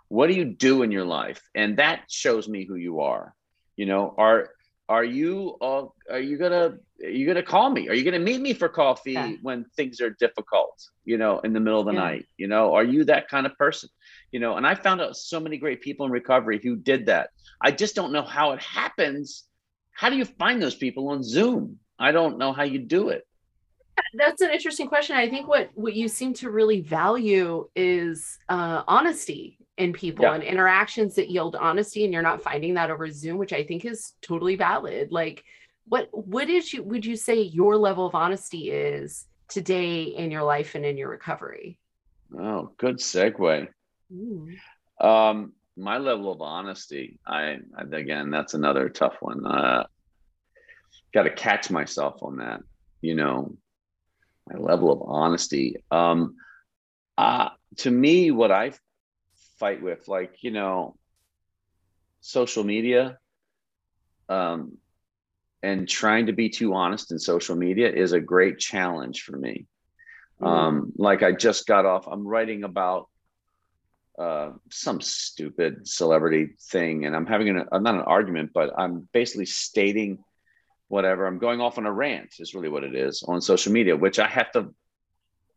What 0.08 0.26
do 0.26 0.34
you 0.34 0.44
do 0.44 0.82
in 0.82 0.90
your 0.90 1.04
life? 1.04 1.40
And 1.54 1.76
that 1.78 2.02
shows 2.10 2.48
me 2.48 2.66
who 2.66 2.74
you 2.74 3.00
are. 3.00 3.34
You 3.76 3.86
know 3.86 4.14
are 4.18 4.50
are 4.88 5.04
you 5.04 5.56
uh, 5.60 5.84
are 6.10 6.20
you 6.20 6.36
gonna 6.36 6.78
are 7.02 7.08
you 7.08 7.26
gonna 7.26 7.42
call 7.42 7.70
me? 7.70 7.88
Are 7.88 7.94
you 7.94 8.04
gonna 8.04 8.18
meet 8.18 8.40
me 8.40 8.52
for 8.54 8.68
coffee 8.68 9.12
Yeah. 9.12 9.32
when 9.42 9.64
things 9.76 10.00
are 10.00 10.10
difficult 10.10 10.74
you 11.04 11.16
know 11.16 11.38
in 11.40 11.52
the 11.52 11.60
middle 11.60 11.80
of 11.80 11.86
the 11.86 11.92
Yeah. 11.92 12.00
night? 12.00 12.26
You 12.36 12.48
know 12.48 12.74
are 12.74 12.84
you 12.84 13.04
that 13.04 13.28
kind 13.28 13.46
of 13.46 13.56
person? 13.56 13.88
You 14.32 14.40
know 14.40 14.56
and 14.56 14.66
i 14.66 14.74
found 14.74 15.00
out 15.00 15.16
so 15.16 15.40
many 15.40 15.56
great 15.58 15.80
people 15.80 16.06
in 16.06 16.12
recovery 16.12 16.60
who 16.62 16.76
did 16.76 17.06
that. 17.06 17.30
I 17.62 17.70
just 17.70 17.94
don't 17.94 18.12
know 18.12 18.22
how 18.22 18.52
it 18.52 18.60
happens. 18.62 19.44
How 19.92 20.10
do 20.10 20.16
you 20.16 20.24
find 20.24 20.60
those 20.60 20.74
people 20.74 21.08
on 21.08 21.22
zoom? 21.22 21.78
I 21.98 22.12
don't 22.12 22.38
know 22.38 22.52
how 22.52 22.64
you 22.64 22.78
do 22.80 23.10
it 23.10 23.22
That's 24.14 24.40
an 24.42 24.50
interesting 24.50 24.88
question. 24.88 25.16
I 25.16 25.28
think 25.28 25.48
what 25.48 25.70
what 25.74 25.94
you 25.94 26.08
seem 26.08 26.34
to 26.34 26.50
really 26.50 26.80
value 26.80 27.68
is 27.76 28.38
uh, 28.48 28.82
honesty 28.88 29.58
in 29.78 29.92
people 29.92 30.24
Yeah. 30.24 30.34
and 30.34 30.42
interactions 30.42 31.14
that 31.14 31.30
yield 31.30 31.56
honesty, 31.56 32.04
and 32.04 32.12
you're 32.12 32.22
not 32.22 32.42
finding 32.42 32.74
that 32.74 32.90
over 32.90 33.10
Zoom, 33.10 33.38
which 33.38 33.52
I 33.52 33.64
think 33.64 33.84
is 33.84 34.12
totally 34.20 34.56
valid. 34.56 35.10
Like, 35.12 35.44
what 35.86 36.08
what 36.12 36.48
is 36.50 36.72
you 36.72 36.82
would 36.82 37.04
you 37.06 37.16
say 37.16 37.40
your 37.42 37.76
level 37.76 38.06
of 38.06 38.14
honesty 38.14 38.70
is 38.70 39.26
today 39.48 40.02
in 40.02 40.30
your 40.30 40.42
life 40.44 40.74
and 40.74 40.84
in 40.84 40.96
your 40.96 41.08
recovery? 41.10 41.78
oh 42.38 42.72
good 42.78 42.98
segue. 42.98 43.68
Um, 45.00 45.52
my 45.76 45.98
level 45.98 46.30
of 46.30 46.42
honesty, 46.42 47.18
I, 47.26 47.58
I 47.76 47.82
again, 47.92 48.30
that's 48.30 48.54
another 48.54 48.88
tough 48.88 49.16
one. 49.20 49.46
Uh, 49.46 49.84
got 51.14 51.22
to 51.24 51.30
catch 51.30 51.70
myself 51.70 52.22
on 52.22 52.36
that. 52.36 52.60
You 53.00 53.14
know, 53.14 53.56
my 54.50 54.58
level 54.58 54.92
of 54.92 55.02
honesty. 55.02 55.76
Um, 55.90 56.36
uh, 57.16 57.50
to 57.78 57.90
me, 57.90 58.30
what 58.30 58.50
I 58.50 58.72
fight 59.58 59.82
with, 59.82 60.08
like 60.08 60.42
you 60.42 60.50
know, 60.50 60.96
social 62.20 62.64
media, 62.64 63.18
um, 64.28 64.78
and 65.62 65.88
trying 65.88 66.26
to 66.26 66.32
be 66.32 66.48
too 66.48 66.74
honest 66.74 67.12
in 67.12 67.18
social 67.18 67.56
media 67.56 67.90
is 67.90 68.12
a 68.12 68.20
great 68.20 68.58
challenge 68.58 69.22
for 69.22 69.36
me. 69.36 69.66
Um, 70.42 70.92
like 70.96 71.22
I 71.22 71.32
just 71.32 71.66
got 71.66 71.84
off. 71.84 72.06
I'm 72.06 72.26
writing 72.26 72.64
about 72.64 73.08
uh, 74.18 74.52
some 74.70 75.00
stupid 75.02 75.86
celebrity 75.86 76.54
thing, 76.70 77.04
and 77.04 77.14
I'm 77.14 77.26
having 77.26 77.50
an 77.50 77.66
I'm 77.70 77.82
not 77.82 77.94
an 77.94 78.02
argument, 78.02 78.52
but 78.54 78.72
I'm 78.78 79.06
basically 79.12 79.46
stating 79.46 80.24
whatever. 80.90 81.24
I'm 81.24 81.38
going 81.38 81.60
off 81.60 81.78
on 81.78 81.86
a 81.86 81.92
rant 81.92 82.34
is 82.40 82.52
really 82.52 82.68
what 82.68 82.82
it 82.82 82.96
is 82.96 83.22
on 83.26 83.40
social 83.40 83.72
media, 83.72 83.96
which 83.96 84.18
I 84.18 84.26
have 84.26 84.50
to 84.52 84.74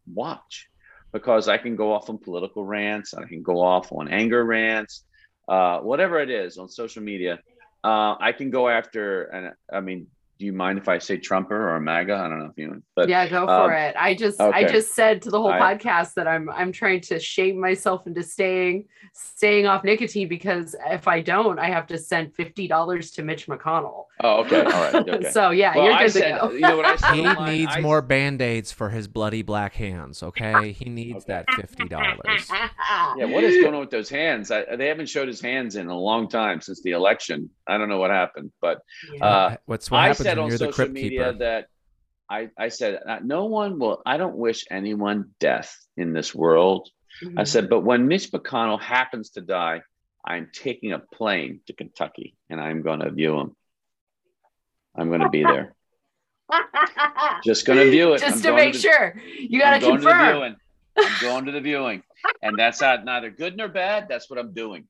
watch 0.05 0.69
because 1.11 1.47
I 1.47 1.57
can 1.57 1.75
go 1.75 1.91
off 1.91 2.07
on 2.09 2.19
political 2.19 2.63
rants, 2.63 3.15
I 3.15 3.25
can 3.25 3.41
go 3.41 3.59
off 3.59 3.91
on 3.91 4.07
anger 4.09 4.45
rants, 4.45 5.03
uh, 5.47 5.79
whatever 5.79 6.19
it 6.19 6.29
is 6.29 6.59
on 6.59 6.69
social 6.69 7.01
media. 7.01 7.39
Uh, 7.83 8.15
I 8.19 8.31
can 8.31 8.51
go 8.51 8.69
after, 8.69 9.23
and 9.23 9.53
I 9.71 9.81
mean, 9.81 10.05
do 10.39 10.45
you 10.45 10.53
mind 10.53 10.77
if 10.79 10.89
I 10.89 10.97
say 10.97 11.17
Trumper 11.17 11.69
or 11.73 11.79
MAGA? 11.79 12.13
I 12.15 12.27
don't 12.27 12.39
know 12.39 12.45
if 12.45 12.57
you, 12.57 12.81
but 12.95 13.07
yeah, 13.07 13.27
go 13.29 13.47
um, 13.47 13.69
for 13.69 13.73
it. 13.73 13.95
I 13.97 14.13
just 14.15 14.41
I 14.41 14.63
just 14.65 14.93
said 14.93 15.21
to 15.23 15.29
the 15.29 15.39
whole 15.39 15.51
I- 15.51 15.59
podcast 15.75 16.15
that 16.15 16.27
I'm 16.27 16.49
I'm 16.49 16.71
trying 16.71 17.01
to 17.01 17.19
shame 17.19 17.59
myself 17.59 18.07
into 18.07 18.23
staying 18.23 18.85
staying 19.13 19.67
off 19.67 19.83
nicotine 19.83 20.27
because 20.27 20.75
if 20.89 21.07
I 21.07 21.21
don't, 21.21 21.59
I 21.59 21.67
have 21.67 21.87
to 21.87 21.97
send 21.97 22.33
fifty 22.35 22.67
dollars 22.67 23.11
to 23.11 23.23
Mitch 23.23 23.47
McConnell. 23.47 24.05
oh, 24.23 24.41
okay, 24.43 24.61
all 24.61 24.69
right, 24.71 24.95
okay. 25.09 25.29
so 25.31 25.51
yeah, 25.51 25.75
Well, 25.75 25.85
you're 25.85 25.93
I 25.93 26.03
good 26.03 26.11
said, 26.13 26.31
to 26.39 26.47
go. 26.47 26.51
you 26.51 26.59
know 26.61 26.77
what 26.77 27.03
I? 27.03 27.13
He 27.15 27.21
online? 27.27 27.51
needs 27.51 27.71
I- 27.75 27.81
more 27.81 28.01
band-aids 28.01 28.71
for 28.71 28.89
his 28.89 29.07
bloody 29.07 29.41
black 29.43 29.73
hands, 29.75 30.23
okay? 30.23 30.71
He 30.71 30.85
needs 30.89 31.23
Okay. 31.25 31.43
that 31.45 31.47
$50. 31.47 31.89
Yeah, 33.17 33.25
what 33.25 33.43
is 33.43 33.61
going 33.61 33.73
on 33.75 33.79
with 33.81 33.89
those 33.91 34.09
hands? 34.09 34.49
I, 34.51 34.75
they 34.75 34.87
haven't 34.87 35.07
showed 35.09 35.27
his 35.27 35.41
hands 35.41 35.75
in 35.75 35.87
a 35.87 35.97
long 35.97 36.27
time 36.29 36.61
since 36.61 36.81
the 36.81 36.91
election. 36.91 37.49
I 37.67 37.77
don't 37.77 37.89
know 37.89 37.97
what 37.99 38.09
happened, 38.11 38.51
but 38.61 38.79
Yeah. 39.13 39.25
Uh, 39.25 39.55
What's 39.65 39.91
what 39.91 39.99
I 39.99 40.07
happens 40.07 40.22
said 40.23 40.37
on 40.39 40.49
you're 40.49 40.57
the 40.57 40.65
social 40.65 40.73
crypt 40.73 40.93
media 40.93 41.25
keeper? 41.31 41.37
that 41.39 41.67
I, 42.29 42.49
I 42.57 42.69
said 42.69 42.99
uh, 43.07 43.19
no 43.23 43.45
one 43.45 43.79
will. 43.79 44.01
I 44.05 44.17
don't 44.17 44.35
wish 44.37 44.65
anyone 44.71 45.31
death 45.39 45.75
in 45.97 46.13
this 46.13 46.33
world. 46.33 46.89
I 47.21 47.25
Mhm. 47.43 47.47
said, 47.47 47.69
but 47.69 47.81
when 47.81 48.07
Mitch 48.07 48.31
McConnell 48.31 48.81
happens 48.81 49.31
to 49.31 49.41
die, 49.41 49.81
I'm 50.25 50.49
taking 50.53 50.93
a 50.93 50.99
plane 50.99 51.59
to 51.67 51.73
Kentucky 51.73 52.35
and 52.49 52.59
I'm 52.59 52.81
going 52.81 53.01
to 53.01 53.11
view 53.11 53.37
him. 53.39 53.55
I'm 54.95 55.09
going 55.09 55.21
to 55.21 55.29
be 55.29 55.43
there. 55.43 55.75
Just 57.43 57.65
going 57.65 57.79
to 57.79 57.89
view 57.89 58.13
it. 58.13 58.19
just 58.19 58.37
I'm 58.37 58.41
to 58.43 58.53
make 58.55 58.73
the- 58.73 58.79
sure 58.79 59.15
you 59.37 59.59
got 59.59 59.73
to 59.73 59.79
to 59.79 59.85
confirm. 59.91 60.25
viewing. 60.33 60.55
I'm 60.97 61.21
going 61.21 61.45
to 61.45 61.51
the 61.51 61.61
viewing, 61.61 62.03
and 62.43 62.57
that's 62.57 62.79
not 62.81 63.03
neither 63.03 63.31
good 63.31 63.57
nor 63.57 63.67
bad. 63.67 64.07
That's 64.07 64.29
what 64.29 64.37
I'm 64.37 64.53
doing 64.53 64.87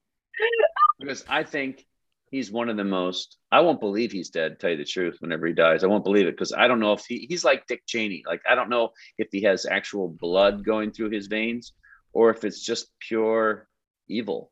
because 1.00 1.24
I 1.30 1.44
think 1.44 1.86
he's 2.34 2.52
one 2.52 2.68
of 2.68 2.78
the 2.78 2.84
most. 2.84 3.38
I 3.52 3.60
won't 3.62 3.80
believe 3.80 4.12
he's 4.12 4.32
dead. 4.32 4.60
Tell 4.60 4.72
you 4.72 4.78
the 4.78 4.84
truth, 4.86 5.18
whenever 5.20 5.46
he 5.46 5.54
dies, 5.54 5.84
I 5.84 5.88
won't 5.88 6.04
believe 6.04 6.26
it 6.26 6.32
because 6.36 6.52
I 6.52 6.68
don't 6.68 6.80
know 6.80 6.94
if 6.94 7.06
he, 7.06 7.28
he's 7.30 7.46
like 7.46 7.68
Dick 7.68 7.84
Cheney. 7.86 8.24
Like 8.26 8.42
I 8.50 8.56
don't 8.56 8.70
know 8.70 8.90
if 9.20 9.28
he 9.32 9.44
has 9.44 9.68
actual 9.68 10.08
blood 10.08 10.66
going 10.66 10.92
through 10.92 11.12
his 11.12 11.28
veins 11.28 11.74
or 12.12 12.32
if 12.32 12.44
it's 12.44 12.60
just 12.62 12.88
pure 13.00 13.68
evil. 14.08 14.52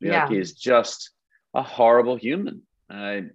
You 0.00 0.08
know, 0.08 0.18
like 0.18 0.30
Yeah. 0.30 0.36
he's 0.38 0.54
just 0.54 1.10
a 1.54 1.62
horrible 1.62 2.16
human. 2.16 2.62
I, 2.90 3.26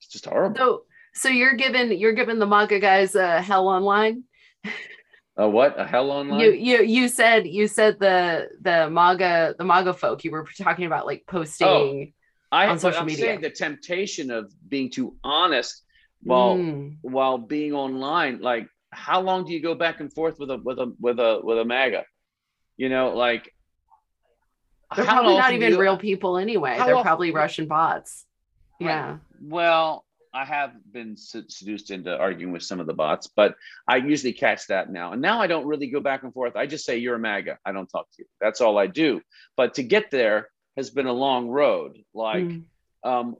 it's 0.00 0.08
just 0.10 0.26
horrible. 0.26 0.56
So 0.56 0.82
so 1.14 1.28
you're 1.28 1.54
giving 1.54 1.96
you're 1.98 2.12
giving 2.12 2.40
the 2.40 2.46
MAGA 2.46 2.80
guys 2.80 3.14
a 3.14 3.40
hell 3.40 3.68
online. 3.68 4.24
A 5.36 5.48
what? 5.48 5.78
A 5.78 5.86
hell 5.86 6.10
online? 6.10 6.40
You 6.40 6.50
you 6.50 6.82
you 6.82 7.08
said 7.08 7.46
you 7.46 7.68
said 7.68 8.00
the 8.00 8.48
the 8.60 8.90
MAGA 8.90 9.54
the 9.58 9.64
MAGA 9.64 9.94
folk. 9.94 10.24
You 10.24 10.32
were 10.32 10.48
talking 10.58 10.86
about 10.86 11.06
like 11.06 11.22
posting. 11.28 11.68
Oh, 11.68 12.06
I, 12.52 12.66
on 12.68 12.78
social 12.78 13.00
I'm 13.00 13.06
media. 13.06 13.24
saying 13.24 13.40
the 13.40 13.50
temptation 13.50 14.30
of 14.30 14.52
being 14.68 14.90
too 14.90 15.16
honest 15.24 15.82
while 16.22 16.56
Mm. 16.56 16.96
while 17.02 17.38
being 17.38 17.72
online. 17.72 18.40
Like, 18.40 18.68
how 18.90 19.20
long 19.20 19.44
do 19.44 19.52
you 19.52 19.60
go 19.60 19.74
back 19.74 20.00
and 20.00 20.12
forth 20.12 20.38
with 20.38 20.50
a 20.50 20.56
with 20.58 20.78
a 20.78 20.94
with 21.00 21.18
a 21.18 21.40
with 21.42 21.58
a 21.58 21.64
MAGA? 21.64 22.04
You 22.76 22.88
know, 22.88 23.10
like 23.16 23.52
They're 24.94 25.04
probably 25.04 25.34
not 25.36 25.52
even 25.52 25.72
you- 25.72 25.80
real 25.80 25.98
people 25.98 26.38
anyway. 26.38 26.74
They're 26.76 26.94
often- 26.94 27.02
probably 27.02 27.30
Russian 27.32 27.66
bots. 27.66 28.24
Right. 28.80 28.88
Yeah. 28.88 29.18
Well, 29.40 30.04
I 30.32 30.44
have 30.44 30.72
been 30.92 31.16
seduced 31.16 31.90
into 31.90 32.16
arguing 32.16 32.52
with 32.52 32.62
some 32.62 32.78
of 32.78 32.86
the 32.86 32.92
bots, 32.92 33.26
but 33.26 33.56
I 33.88 33.96
usually 33.96 34.34
catch 34.34 34.66
that 34.68 34.90
now. 34.92 35.12
And 35.12 35.22
now 35.22 35.40
I 35.40 35.46
don't 35.46 35.66
really 35.66 35.86
go 35.88 36.00
back 36.00 36.22
and 36.24 36.32
forth. 36.32 36.56
I 36.56 36.66
just 36.66 36.84
say, 36.84 36.98
You're 36.98 37.16
a 37.16 37.18
MAGA. 37.18 37.58
I 37.64 37.72
don't 37.72 37.88
talk 37.88 38.06
to 38.12 38.22
you. 38.22 38.26
That's 38.40 38.60
all 38.60 38.76
I 38.78 38.86
do. 38.86 39.22
But 39.56 39.74
to 39.74 39.82
get 39.82 40.10
there 40.10 40.48
has 40.76 40.90
been 40.90 41.06
a 41.06 41.12
long 41.12 41.48
road. 41.48 41.98
Like, 42.14 42.44
Mm. 42.44 42.64
um, 43.04 43.36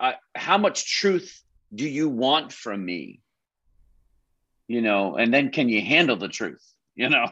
I, 0.00 0.16
how 0.34 0.58
much 0.58 0.84
truth 1.00 1.42
do 1.74 1.88
you 1.88 2.08
want 2.08 2.52
from 2.52 2.84
me? 2.84 3.20
You 4.68 4.80
know, 4.80 5.16
and 5.16 5.32
then 5.32 5.50
can 5.50 5.68
you 5.68 5.80
handle 5.82 6.16
the 6.16 6.28
truth? 6.28 6.62
You 6.96 7.08
know, 7.08 7.26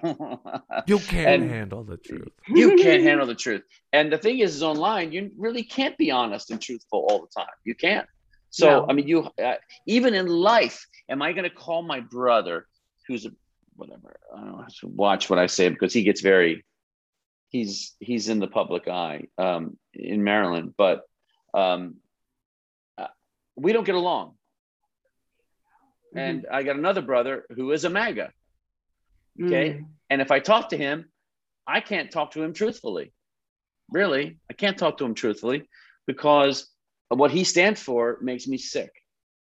You 0.88 0.98
can't 0.98 1.44
handle 1.44 1.84
the 1.84 1.96
truth. 1.96 2.32
you 2.48 2.74
can't 2.76 3.00
handle 3.04 3.28
the 3.28 3.36
truth. 3.36 3.62
And 3.92 4.12
the 4.12 4.18
thing 4.18 4.40
is, 4.40 4.56
is 4.56 4.62
online, 4.64 5.12
you 5.12 5.30
really 5.38 5.62
can't 5.62 5.96
be 5.96 6.10
honest 6.10 6.50
and 6.50 6.60
truthful 6.60 7.06
all 7.08 7.20
the 7.20 7.28
time. 7.40 7.54
You 7.62 7.76
can't. 7.76 8.08
So, 8.50 8.66
No. 8.66 8.86
I 8.88 8.92
mean, 8.92 9.06
you 9.06 9.30
uh, 9.40 9.54
even 9.86 10.14
in 10.14 10.26
life, 10.26 10.84
am 11.08 11.22
I 11.22 11.32
going 11.32 11.48
to 11.48 11.54
call 11.54 11.82
my 11.82 12.00
brother, 12.00 12.66
who's 13.06 13.24
a 13.24 13.30
whatever? 13.76 14.16
I 14.34 14.40
don't 14.40 14.50
know. 14.58 14.66
To 14.80 14.88
watch 14.88 15.30
what 15.30 15.38
I 15.38 15.46
say 15.46 15.68
because 15.68 15.92
he 15.92 16.02
gets 16.02 16.22
very. 16.22 16.64
He's 17.52 17.94
he's 18.00 18.28
in 18.30 18.38
the 18.40 18.46
public 18.48 18.88
eye 18.88 19.26
um, 19.38 19.76
in 19.92 20.24
Maryland, 20.24 20.72
but 20.76 21.02
um, 21.52 21.96
uh, 22.98 23.08
we 23.56 23.72
don't 23.74 23.84
get 23.84 23.94
along. 23.94 24.34
And 26.14 26.46
I 26.50 26.62
got 26.62 26.76
another 26.76 27.02
brother 27.02 27.44
who 27.54 27.72
is 27.72 27.84
a 27.84 27.90
MAGA. 27.90 28.30
Okay. 29.42 29.70
Mm. 29.80 29.84
And 30.10 30.20
if 30.20 30.30
I 30.30 30.40
talk 30.40 30.70
to 30.70 30.76
him, 30.76 31.10
I 31.66 31.80
can't 31.80 32.10
talk 32.10 32.32
to 32.32 32.42
him 32.42 32.52
truthfully. 32.52 33.12
Really, 33.90 34.38
I 34.50 34.54
can't 34.54 34.76
talk 34.78 34.98
to 34.98 35.04
him 35.04 35.14
truthfully 35.14 35.68
because 36.06 36.70
what 37.08 37.30
he 37.30 37.44
stands 37.44 37.80
for 37.82 38.18
makes 38.22 38.46
me 38.46 38.56
sick. 38.58 38.90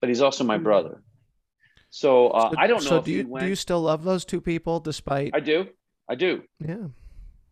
But 0.01 0.09
he's 0.09 0.21
also 0.21 0.43
my 0.43 0.57
Mm. 0.57 0.63
brother. 0.63 1.03
So, 1.89 2.29
uh, 2.29 2.49
So- 2.51 2.55
I 2.57 2.67
don't 2.67 2.83
know 2.83 2.89
So 2.89 3.01
do 3.01 3.11
you 3.11 3.27
went. 3.27 3.43
do 3.43 3.49
you 3.49 3.55
still 3.55 3.81
love 3.81 4.03
those 4.03 4.25
two 4.25 4.41
people 4.41 4.79
despite? 4.81 5.31
I 5.33 5.39
do. 5.39 5.67
I 6.09 6.15
do. 6.15 6.43
yeah. 6.59 6.87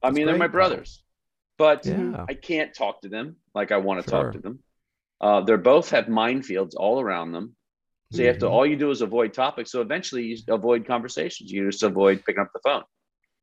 I 0.03 0.09
That's 0.09 0.17
mean, 0.17 0.25
they're 0.25 0.35
my 0.35 0.47
brothers, 0.47 1.03
but 1.57 1.85
Yeah. 1.85 2.27
I 2.27 2.33
can't 2.35 2.73
talk 2.73 3.01
to 3.01 3.09
them 3.09 3.37
like 3.55 3.71
I 3.71 3.77
want 3.77 3.99
to 4.01 4.05
Sure. 4.07 4.09
talk 4.09 4.33
to 4.33 4.39
them. 4.39 4.59
Uh, 5.21 5.41
they're 5.41 5.57
both 5.57 5.91
have 5.91 6.05
minefields 6.05 6.73
all 6.77 7.01
around 7.01 7.31
them. 7.33 7.55
So 8.11 8.23
you 8.23 8.29
have 8.29 8.39
to, 8.39 8.49
Mhm. 8.49 8.49
all 8.49 8.65
you 8.65 8.77
do 8.77 8.91
is 8.91 9.01
avoid 9.01 9.33
topics. 9.33 9.71
So 9.71 9.81
eventually 9.81 10.25
you 10.25 10.37
avoid 10.49 10.85
conversations. 10.87 11.51
You 11.51 11.69
just 11.71 11.83
avoid 11.83 12.23
picking 12.25 12.41
up 12.41 12.51
the 12.53 12.61
phone. 12.63 12.83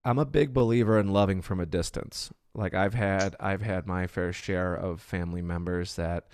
I'm 0.04 0.18
a 0.18 0.24
big 0.24 0.52
believer 0.54 0.98
in 0.98 1.12
loving 1.12 1.42
from 1.42 1.61
a 1.61 1.66
distance. 1.66 2.32
Like 2.54 2.74
I've 2.74 2.94
had 2.94 3.36
I've 3.40 3.62
had 3.62 3.86
my 3.86 4.06
fair 4.06 4.32
share 4.32 4.74
of 4.74 5.00
family 5.00 5.42
members 5.42 5.96
that, 5.96 6.28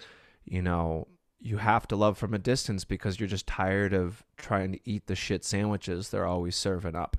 you 0.45 0.63
know, 0.63 1.09
you 1.41 1.59
have 1.59 1.87
to 1.89 1.97
love 1.97 2.17
from 2.17 2.33
a 2.35 2.39
distance 2.39 2.85
because 2.85 3.19
you're 3.21 3.29
just 3.29 3.47
tired 3.47 3.93
of 3.93 4.23
trying 4.37 4.73
to 4.73 4.81
eat 4.85 5.07
the 5.07 5.17
shit 5.17 5.45
sandwiches 5.45 6.09
they're 6.11 6.27
always 6.27 6.57
serving 6.57 6.95
up. 6.95 7.17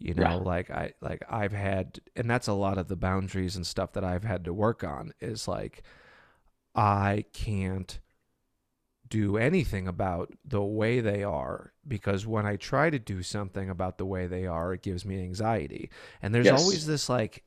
You 0.00 0.14
know, 0.14 0.38
Yeah. 0.38 0.44
like 0.44 0.70
I 0.70 0.92
like 1.00 1.22
I've 1.28 1.52
had 1.52 2.00
and 2.14 2.30
that's 2.30 2.46
a 2.46 2.52
lot 2.52 2.78
of 2.78 2.88
the 2.88 2.96
boundaries 2.96 3.56
and 3.56 3.66
stuff 3.66 3.92
that 3.94 4.04
I've 4.04 4.24
had 4.24 4.44
to 4.44 4.54
work 4.54 4.84
on 4.84 5.12
is 5.20 5.48
like 5.48 5.82
I 6.74 7.24
can't 7.32 7.98
do 9.08 9.38
anything 9.38 9.88
about 9.88 10.32
the 10.44 10.62
way 10.62 11.00
they 11.00 11.22
are 11.24 11.72
because 11.86 12.26
when 12.26 12.44
I 12.46 12.56
try 12.56 12.90
to 12.90 12.98
do 12.98 13.22
something 13.22 13.70
about 13.70 13.96
the 13.96 14.04
way 14.04 14.26
they 14.26 14.46
are, 14.46 14.74
it 14.74 14.82
gives 14.82 15.04
me 15.04 15.22
anxiety. 15.22 15.90
And 16.20 16.34
there's 16.34 16.50
Yes. 16.50 16.50
always 16.50 16.86
this 16.86 17.08
like 17.08 17.44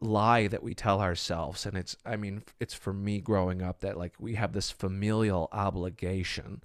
lie 0.00 0.46
that 0.48 0.62
we 0.62 0.74
tell 0.74 1.00
ourselves 1.00 1.66
and 1.66 1.76
it's 1.76 1.96
I 2.06 2.16
mean 2.16 2.42
it's 2.60 2.74
for 2.74 2.92
me 2.92 3.20
growing 3.20 3.62
up 3.62 3.80
that 3.80 3.96
like 3.98 4.14
we 4.18 4.34
have 4.34 4.52
this 4.52 4.70
familial 4.70 5.48
obligation 5.52 6.62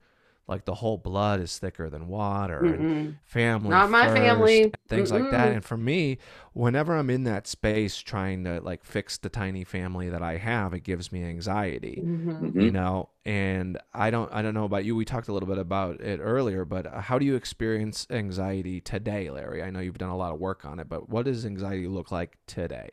like 0.48 0.66
the 0.66 0.76
whole 0.76 0.98
blood 0.98 1.40
is 1.40 1.58
thicker 1.58 1.90
than 1.90 2.08
water 2.08 2.74
and 2.74 2.84
Mm-mm. 2.84 3.16
family 3.24 3.70
Not 3.72 3.90
my 3.90 4.04
first, 4.04 4.16
family. 4.16 4.64
and 4.64 4.74
things 4.88 5.12
like 5.12 5.30
that 5.32 5.54
and 5.54 5.64
for 5.64 5.78
me 5.78 6.18
whenever 6.54 6.96
i'm 6.98 7.10
in 7.10 7.24
that 7.24 7.48
space 7.48 7.98
trying 7.98 8.44
to 8.44 8.60
like 8.62 8.84
fix 8.84 9.18
the 9.18 9.30
tiny 9.30 9.64
family 9.64 10.10
that 10.10 10.22
i 10.22 10.38
have 10.38 10.74
it 10.74 10.82
gives 10.84 11.12
me 11.12 11.24
anxiety 11.24 12.02
Mhm. 12.04 12.52
Mhm. 12.54 12.62
you 12.64 12.72
know 12.72 13.10
and 13.26 13.78
i 13.94 14.10
don't 14.10 14.32
i 14.34 14.42
don't 14.42 14.54
know 14.54 14.66
about 14.66 14.84
you 14.84 14.96
we 14.96 15.06
talked 15.06 15.28
a 15.30 15.34
little 15.34 15.48
bit 15.48 15.58
about 15.60 16.02
it 16.02 16.20
earlier 16.22 16.66
but 16.66 16.86
uh, 16.88 17.00
how 17.02 17.18
do 17.18 17.26
you 17.26 17.36
experience 17.36 18.06
anxiety 18.10 18.82
today 18.82 19.30
larry 19.30 19.64
i 19.64 19.70
know 19.70 19.80
you've 19.80 19.98
done 19.98 20.10
a 20.10 20.18
lot 20.18 20.34
of 20.34 20.40
work 20.40 20.66
on 20.66 20.80
it 20.80 20.90
but 20.90 21.08
what 21.10 21.26
does 21.26 21.46
anxiety 21.46 21.88
look 21.88 22.12
like 22.12 22.38
today 22.48 22.90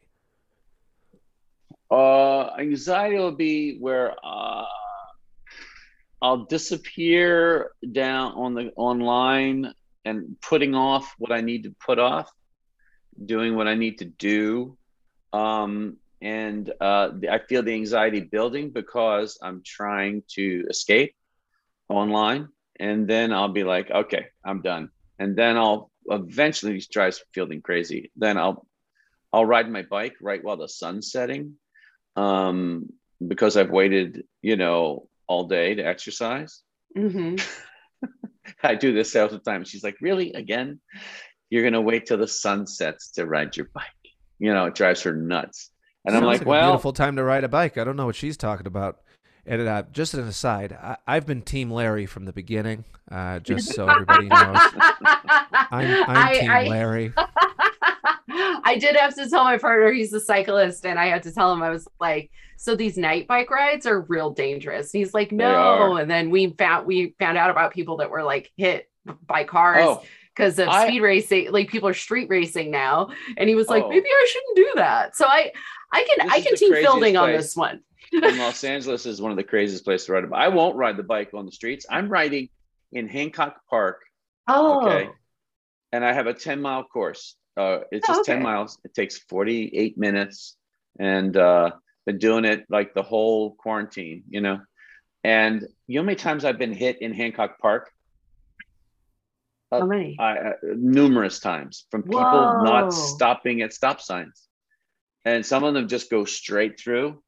Uh, 1.90 2.50
anxiety 2.58 3.16
will 3.16 3.32
be 3.32 3.78
where 3.78 4.12
uh, 4.22 4.64
I'll 6.20 6.44
disappear 6.44 7.70
down 7.92 8.32
on 8.34 8.54
the 8.54 8.72
online 8.76 9.72
and 10.04 10.36
putting 10.40 10.74
off 10.74 11.14
what 11.18 11.32
I 11.32 11.40
need 11.40 11.64
to 11.64 11.74
put 11.84 11.98
off, 11.98 12.30
doing 13.24 13.54
what 13.54 13.68
I 13.68 13.74
need 13.74 13.98
to 13.98 14.04
do, 14.04 14.76
um, 15.32 15.96
and 16.20 16.72
uh, 16.80 17.10
I 17.30 17.38
feel 17.38 17.62
the 17.62 17.74
anxiety 17.74 18.20
building 18.20 18.70
because 18.70 19.38
I'm 19.40 19.62
trying 19.64 20.22
to 20.30 20.66
escape 20.68 21.14
online, 21.88 22.48
and 22.80 23.06
then 23.06 23.32
I'll 23.32 23.52
be 23.52 23.64
like, 23.64 23.90
okay, 23.90 24.26
I'm 24.44 24.62
done, 24.62 24.90
and 25.18 25.36
then 25.36 25.56
I'll 25.56 25.90
eventually 26.06 26.80
try 26.80 27.10
feeling 27.32 27.62
crazy. 27.62 28.10
Then 28.16 28.38
I'll 28.38 28.66
I'll 29.32 29.46
ride 29.46 29.70
my 29.70 29.82
bike 29.82 30.16
right 30.20 30.42
while 30.42 30.56
the 30.56 30.68
sun's 30.68 31.12
setting 31.12 31.54
um, 32.16 32.88
because 33.26 33.56
I've 33.56 33.70
waited, 33.70 34.24
you 34.42 34.56
know, 34.56 35.07
all 35.28 35.44
day 35.46 35.74
to 35.74 35.82
exercise. 35.82 36.62
Mhm. 36.96 37.40
I 38.62 38.74
do 38.74 38.92
this 38.92 39.14
all 39.14 39.28
the 39.28 39.38
time. 39.38 39.64
She's 39.64 39.84
like, 39.84 39.96
really? 40.00 40.32
Again? 40.32 40.80
You're 41.50 41.62
going 41.62 41.74
to 41.74 41.80
wait 41.80 42.06
till 42.06 42.18
the 42.18 42.28
sun 42.28 42.66
sets 42.66 43.12
to 43.12 43.26
ride 43.26 43.56
your 43.56 43.68
bike. 43.72 43.84
You 44.38 44.52
know, 44.52 44.66
it 44.66 44.74
drives 44.74 45.02
her 45.02 45.14
nuts. 45.14 45.70
And 46.04 46.16
I'm 46.16 46.22
Sounds 46.22 46.38
like, 46.38 46.46
a 46.46 46.48
well, 46.48 46.70
beautiful 46.70 46.92
time 46.92 47.16
to 47.16 47.24
ride 47.24 47.44
a 47.44 47.48
bike. 47.48 47.76
I 47.76 47.84
don't 47.84 47.96
know 47.96 48.06
what 48.06 48.16
she's 48.16 48.36
talking 48.36 48.66
about. 48.66 48.98
And 49.48 49.66
uh, 49.66 49.82
just 49.92 50.12
an 50.12 50.20
aside, 50.28 50.72
I, 50.74 50.96
I've 51.06 51.26
been 51.26 51.40
Team 51.40 51.70
Larry 51.70 52.04
from 52.04 52.26
the 52.26 52.34
beginning, 52.34 52.84
uh, 53.10 53.38
just 53.38 53.72
so 53.74 53.88
everybody 53.88 54.26
knows. 54.26 54.58
I'm, 54.70 56.04
I'm 56.04 56.04
I- 56.08 56.38
Team 56.38 56.50
I- 56.50 56.68
Larry. 56.68 57.12
I 58.30 58.76
did 58.78 58.94
have 58.96 59.14
to 59.14 59.28
tell 59.28 59.44
my 59.44 59.56
partner 59.56 59.90
he's 59.90 60.12
a 60.12 60.20
cyclist, 60.20 60.84
and 60.84 60.98
I 60.98 61.06
had 61.06 61.22
to 61.22 61.32
tell 61.32 61.50
him 61.52 61.62
I 61.62 61.70
was 61.70 61.88
like, 61.98 62.30
"So 62.56 62.76
these 62.76 62.98
night 62.98 63.26
bike 63.26 63.50
rides 63.50 63.86
are 63.86 64.02
real 64.02 64.30
dangerous." 64.30 64.92
And 64.92 64.98
he's 64.98 65.14
like, 65.14 65.32
"No," 65.32 65.96
and 65.96 66.10
then 66.10 66.28
we 66.28 66.50
found 66.58 66.86
we 66.86 67.14
found 67.18 67.38
out 67.38 67.50
about 67.50 67.72
people 67.72 67.96
that 67.96 68.10
were 68.10 68.22
like 68.22 68.52
hit 68.58 68.90
by 69.26 69.44
cars 69.44 69.78
oh, 69.80 70.02
because 70.36 70.58
of 70.58 70.68
I- 70.68 70.86
speed 70.86 71.00
racing. 71.00 71.50
Like 71.50 71.70
people 71.70 71.88
are 71.88 71.94
street 71.94 72.28
racing 72.28 72.70
now, 72.70 73.08
and 73.38 73.48
he 73.48 73.54
was 73.54 73.68
like, 73.68 73.82
Oh. 73.84 73.88
"Maybe 73.88 74.06
I 74.08 74.26
shouldn't 74.30 74.56
do 74.56 74.72
that." 74.76 75.16
So 75.16 75.24
I, 75.26 75.50
I 75.92 76.04
can 76.04 76.30
I 76.30 76.40
can 76.42 76.54
team 76.56 76.70
building 76.70 76.82
fielding 76.84 77.16
on 77.16 77.32
this 77.32 77.56
one. 77.56 77.80
In 78.12 78.36
Los 78.38 78.64
Angeles 78.64 79.06
is 79.06 79.20
one 79.20 79.30
of 79.30 79.36
the 79.36 79.44
craziest 79.44 79.84
places 79.84 80.06
to 80.06 80.12
ride 80.12 80.24
a 80.24 80.26
bike. 80.26 80.40
I 80.40 80.48
won't 80.48 80.76
ride 80.76 80.96
the 80.96 81.02
bike 81.02 81.30
on 81.34 81.46
the 81.46 81.52
streets. 81.52 81.86
I'm 81.90 82.08
riding 82.08 82.48
in 82.92 83.08
Hancock 83.08 83.60
Park, 83.68 84.02
Oh, 84.48 84.80
Okay. 84.80 85.10
and 85.92 86.04
I 86.04 86.12
have 86.12 86.26
a 86.26 86.34
10 86.34 86.60
mile 86.60 86.84
course. 86.84 87.36
Uh, 87.56 87.80
it's 87.90 88.08
Oh, 88.08 88.14
just 88.14 88.24
10 88.24 88.42
miles. 88.42 88.78
It 88.84 88.94
takes 88.94 89.18
48 89.18 89.98
minutes, 89.98 90.56
and 90.98 91.36
uh, 91.36 91.72
been 92.06 92.18
doing 92.18 92.44
it 92.44 92.64
like 92.70 92.94
the 92.94 93.02
whole 93.02 93.54
quarantine, 93.54 94.24
you 94.28 94.40
know. 94.40 94.60
And 95.24 95.66
you 95.86 95.96
know 95.96 96.02
how 96.02 96.06
many 96.06 96.16
times 96.16 96.44
I've 96.44 96.58
been 96.58 96.72
hit 96.72 97.02
in 97.02 97.12
Hancock 97.12 97.58
Park? 97.58 97.90
how 99.70 99.84
many? 99.84 100.16
I, 100.18 100.38
uh, 100.38 100.52
numerous 100.62 101.40
times 101.40 101.84
from 101.90 102.02
people 102.04 102.22
Whoa. 102.22 102.62
not 102.62 102.92
stopping 102.94 103.60
at 103.62 103.74
stop 103.74 104.00
signs, 104.00 104.48
and 105.26 105.44
some 105.44 105.64
of 105.64 105.74
them 105.74 105.88
just 105.88 106.10
go 106.10 106.24
straight 106.24 106.80
through. 106.80 107.22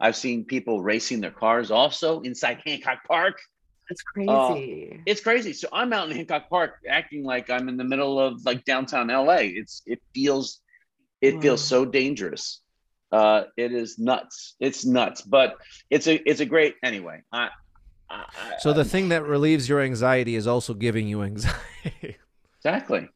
I've 0.00 0.16
seen 0.16 0.44
people 0.44 0.82
racing 0.82 1.20
their 1.20 1.30
cars 1.30 1.70
also 1.70 2.20
inside 2.20 2.62
Hancock 2.64 3.00
Park. 3.06 3.38
That's 3.88 4.02
uh, 4.28 4.54
crazy. 4.54 5.02
It's 5.06 5.20
crazy. 5.20 5.52
So 5.52 5.68
I'm 5.72 5.92
out 5.92 6.08
in 6.10 6.16
Hancock 6.16 6.48
Park 6.48 6.74
acting 6.88 7.24
like 7.24 7.50
I'm 7.50 7.68
in 7.68 7.76
the 7.76 7.84
middle 7.84 8.20
of 8.20 8.44
like 8.44 8.64
downtown 8.64 9.08
LA. 9.08 9.38
It's 9.40 9.82
it 9.86 10.00
feels 10.14 10.60
it 11.20 11.40
feels 11.40 11.62
so 11.62 11.84
dangerous. 11.84 12.60
Uh, 13.10 13.44
it 13.56 13.72
is 13.72 13.98
nuts. 13.98 14.54
It's 14.60 14.84
nuts, 14.84 15.22
but 15.22 15.56
it's 15.90 16.06
a 16.06 16.16
it's 16.28 16.40
a 16.40 16.46
great 16.46 16.76
anyway. 16.84 17.22
I, 17.32 17.48
I, 18.10 18.24
So 18.60 18.72
the 18.72 18.84
thing 18.84 19.08
that 19.08 19.24
relieves 19.24 19.68
your 19.68 19.80
anxiety 19.80 20.36
is 20.36 20.46
also 20.46 20.74
giving 20.74 21.08
you 21.08 21.22
anxiety. 21.22 22.16
exactly, 22.58 23.08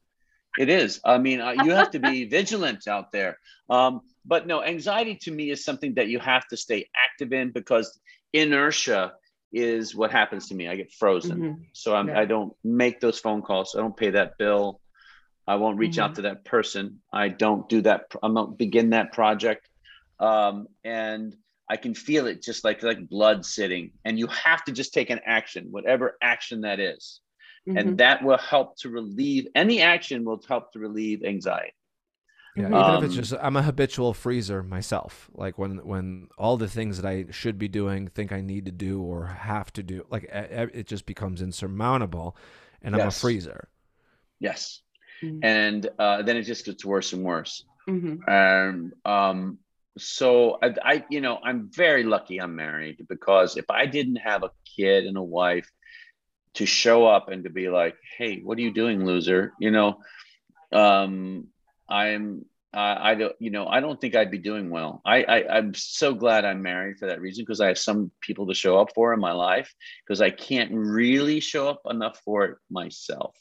It 0.58 0.68
is. 0.68 1.00
I 1.04 1.18
mean, 1.18 1.40
uh, 1.40 1.50
you 1.50 1.72
have 1.72 1.90
to 1.90 1.98
be 1.98 2.24
vigilant 2.24 2.88
out 2.88 3.12
there. 3.12 3.38
Um, 3.68 4.00
but 4.24 4.46
no, 4.46 4.62
anxiety 4.62 5.16
to 5.22 5.30
me 5.30 5.50
is 5.50 5.64
something 5.64 5.94
that 5.94 6.08
you 6.08 6.18
have 6.18 6.46
to 6.48 6.56
stay 6.56 6.88
active 6.94 7.32
in 7.32 7.50
because 7.50 7.98
inertia 8.32 9.14
is 9.52 9.94
what 9.94 10.10
happens 10.10 10.48
to 10.48 10.54
me. 10.54 10.68
I 10.68 10.76
get 10.76 10.92
frozen. 10.92 11.38
Mm-hmm. 11.38 11.62
So 11.72 11.94
I'm, 11.94 12.08
yeah. 12.08 12.20
I 12.20 12.24
don't 12.24 12.54
make 12.64 13.00
those 13.00 13.18
phone 13.18 13.42
calls. 13.42 13.74
I 13.76 13.80
don't 13.80 13.96
pay 13.96 14.10
that 14.10 14.38
bill. 14.38 14.80
I 15.46 15.56
won't 15.56 15.78
reach 15.78 15.92
mm-hmm. 15.92 16.02
out 16.02 16.14
to 16.16 16.22
that 16.22 16.44
person. 16.44 17.00
I 17.12 17.28
don't 17.28 17.68
do 17.68 17.82
that. 17.82 18.06
I 18.22 18.28
don't 18.28 18.56
begin 18.56 18.90
that 18.90 19.12
project. 19.12 19.68
Um, 20.20 20.68
and 20.84 21.34
I 21.68 21.76
can 21.76 21.94
feel 21.94 22.26
it 22.26 22.42
just 22.42 22.64
like 22.64 22.82
like 22.82 23.08
blood 23.08 23.44
sitting. 23.44 23.92
And 24.04 24.18
you 24.18 24.28
have 24.28 24.64
to 24.64 24.72
just 24.72 24.94
take 24.94 25.10
an 25.10 25.20
action, 25.26 25.68
whatever 25.70 26.16
action 26.22 26.62
that 26.62 26.80
is. 26.80 27.20
Mm-hmm. 27.68 27.78
And 27.78 27.98
that 27.98 28.24
will 28.24 28.38
help 28.38 28.76
to 28.78 28.88
relieve 28.88 29.48
any 29.54 29.80
action 29.80 30.24
will 30.24 30.42
help 30.48 30.72
to 30.72 30.78
relieve 30.78 31.24
anxiety. 31.24 31.74
Yeah, 32.54 32.64
even 32.64 32.74
um, 32.74 32.96
if 32.98 33.04
it's 33.04 33.14
um, 33.14 33.22
just 33.22 33.34
I'm 33.40 33.56
a 33.56 33.62
habitual 33.62 34.12
freezer 34.12 34.62
myself. 34.62 35.30
Like 35.34 35.58
when 35.58 35.78
when 35.86 36.28
all 36.36 36.56
the 36.56 36.68
things 36.68 37.00
that 37.00 37.08
I 37.08 37.26
should 37.30 37.58
be 37.58 37.68
doing, 37.68 38.08
think 38.08 38.30
I 38.30 38.42
need 38.42 38.66
to 38.66 38.72
do 38.72 39.00
or 39.00 39.26
have 39.26 39.72
to 39.74 39.82
do, 39.82 40.04
like 40.10 40.24
it 40.30 40.86
just 40.86 41.06
becomes 41.06 41.40
insurmountable, 41.40 42.36
and 42.82 42.94
I'm 42.94 43.00
yes. 43.00 43.16
a 43.16 43.20
freezer. 43.20 43.68
Yes, 44.38 44.82
mm-hmm. 45.22 45.38
and 45.42 45.88
uh, 45.98 46.22
then 46.22 46.36
it 46.36 46.42
just 46.42 46.66
gets 46.66 46.84
worse 46.84 47.14
and 47.14 47.24
worse. 47.24 47.64
Mm-hmm. 47.88 48.28
And 48.28 48.92
um, 49.04 49.58
so 49.98 50.58
I, 50.62 50.74
I, 50.84 51.04
you 51.10 51.20
know, 51.20 51.38
I'm 51.42 51.70
very 51.72 52.04
lucky 52.04 52.40
I'm 52.40 52.56
married 52.56 53.06
because 53.08 53.56
if 53.56 53.70
I 53.70 53.86
didn't 53.86 54.16
have 54.16 54.42
a 54.42 54.50
kid 54.76 55.06
and 55.06 55.16
a 55.16 55.22
wife 55.22 55.70
to 56.54 56.66
show 56.66 57.06
up 57.06 57.28
and 57.28 57.44
to 57.44 57.50
be 57.50 57.68
like, 57.68 57.96
hey, 58.18 58.40
what 58.40 58.58
are 58.58 58.62
you 58.62 58.72
doing, 58.72 59.04
loser? 59.04 59.52
You 59.58 59.70
know, 59.70 59.98
um, 60.70 61.48
I'm 61.92 62.46
uh, 62.74 62.96
I 62.98 63.14
don't, 63.14 63.36
you 63.38 63.50
know, 63.50 63.66
I 63.66 63.80
don't 63.80 64.00
think 64.00 64.16
I'd 64.16 64.30
be 64.30 64.38
doing 64.38 64.70
well. 64.70 65.02
I, 65.04 65.24
I 65.24 65.58
am 65.58 65.74
so 65.74 66.14
glad 66.14 66.46
I'm 66.46 66.62
married 66.62 66.98
for 66.98 67.06
that 67.06 67.20
reason 67.20 67.44
because 67.44 67.60
I 67.60 67.66
have 67.66 67.76
some 67.76 68.10
people 68.22 68.46
to 68.46 68.54
show 68.54 68.78
up 68.78 68.94
for 68.94 69.12
in 69.12 69.20
my 69.20 69.32
life 69.32 69.74
because 70.02 70.22
I 70.22 70.30
can't 70.30 70.70
really 70.72 71.40
show 71.40 71.68
up 71.68 71.82
enough 71.88 72.18
for 72.24 72.46
it 72.46 72.56
myself. 72.70 73.36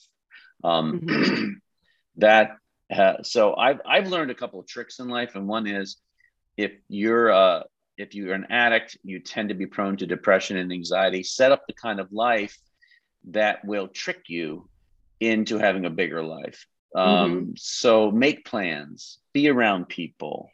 Um, 0.66 1.00
mm-hmm. 1.00 1.46
that 2.18 2.58
uh, 2.94 3.24
so 3.24 3.56
I've 3.56 3.80
I've 3.86 4.10
learned 4.10 4.32
a 4.32 4.36
couple 4.36 4.60
of 4.60 4.68
tricks 4.68 5.00
in 5.00 5.08
life, 5.08 5.36
and 5.36 5.48
one 5.48 5.66
is 5.66 5.96
if 6.58 6.74
you're 6.90 7.32
uh 7.32 7.64
if 7.98 8.14
you're 8.14 8.34
an 8.34 8.48
addict, 8.50 8.98
you 9.02 9.20
tend 9.20 9.48
to 9.48 9.56
be 9.56 9.66
prone 9.66 9.96
to 9.98 10.06
depression 10.06 10.58
and 10.58 10.74
anxiety. 10.74 11.24
Set 11.24 11.54
up 11.54 11.64
the 11.68 11.74
kind 11.74 12.02
of 12.02 12.12
life 12.12 12.58
that 13.30 13.64
will 13.64 13.88
trick 13.88 14.24
you 14.28 14.68
into 15.22 15.58
having 15.58 15.86
a 15.86 15.90
bigger 15.90 16.22
life. 16.22 16.66
Um, 16.96 17.08
mm-hmm. 17.08 17.52
So 17.58 18.12
make 18.12 18.46
plans, 18.46 19.20
be 19.34 19.50
around 19.50 19.88
people, 19.88 20.50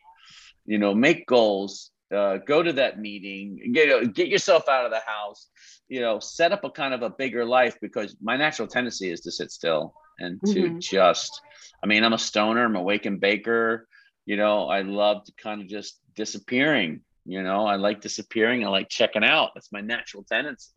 you 0.65 0.77
know, 0.77 0.93
make 0.93 1.25
goals, 1.25 1.91
uh, 2.13 2.37
go 2.37 2.61
to 2.61 2.73
that 2.73 2.99
meeting, 2.99 3.71
get, 3.73 4.13
get 4.13 4.27
yourself 4.27 4.69
out 4.69 4.85
of 4.85 4.91
the 4.91 5.01
house, 5.05 5.47
you 5.87 5.99
know, 5.99 6.19
set 6.19 6.51
up 6.51 6.63
a 6.63 6.69
kind 6.69 6.93
of 6.93 7.01
a 7.01 7.09
bigger 7.09 7.43
life 7.43 7.77
because 7.81 8.15
my 8.21 8.37
natural 8.37 8.67
tendency 8.67 9.11
is 9.11 9.21
to 9.21 9.31
sit 9.31 9.51
still 9.51 9.93
and 10.19 10.39
to 10.45 10.61
mm-hmm. 10.61 10.79
just, 10.79 11.41
I 11.83 11.87
mean, 11.87 12.03
I'm 12.03 12.13
a 12.13 12.17
stoner, 12.17 12.65
I'm 12.65 12.75
a 12.75 12.81
wake 12.81 13.05
and 13.05 13.19
baker, 13.19 13.87
you 14.25 14.37
know, 14.37 14.67
I 14.67 14.81
love 14.81 15.23
to 15.25 15.33
kind 15.37 15.61
of 15.61 15.67
just 15.67 15.99
disappearing, 16.15 17.01
you 17.27 17.43
know, 17.43 17.65
I 17.65 17.75
like 17.75 17.99
disappearing. 18.01 18.65
I 18.65 18.69
like 18.69 18.87
checking 18.89 19.23
out. 19.23 19.51
That's 19.53 19.71
my 19.71 19.81
natural 19.81 20.23
tendency, 20.23 20.71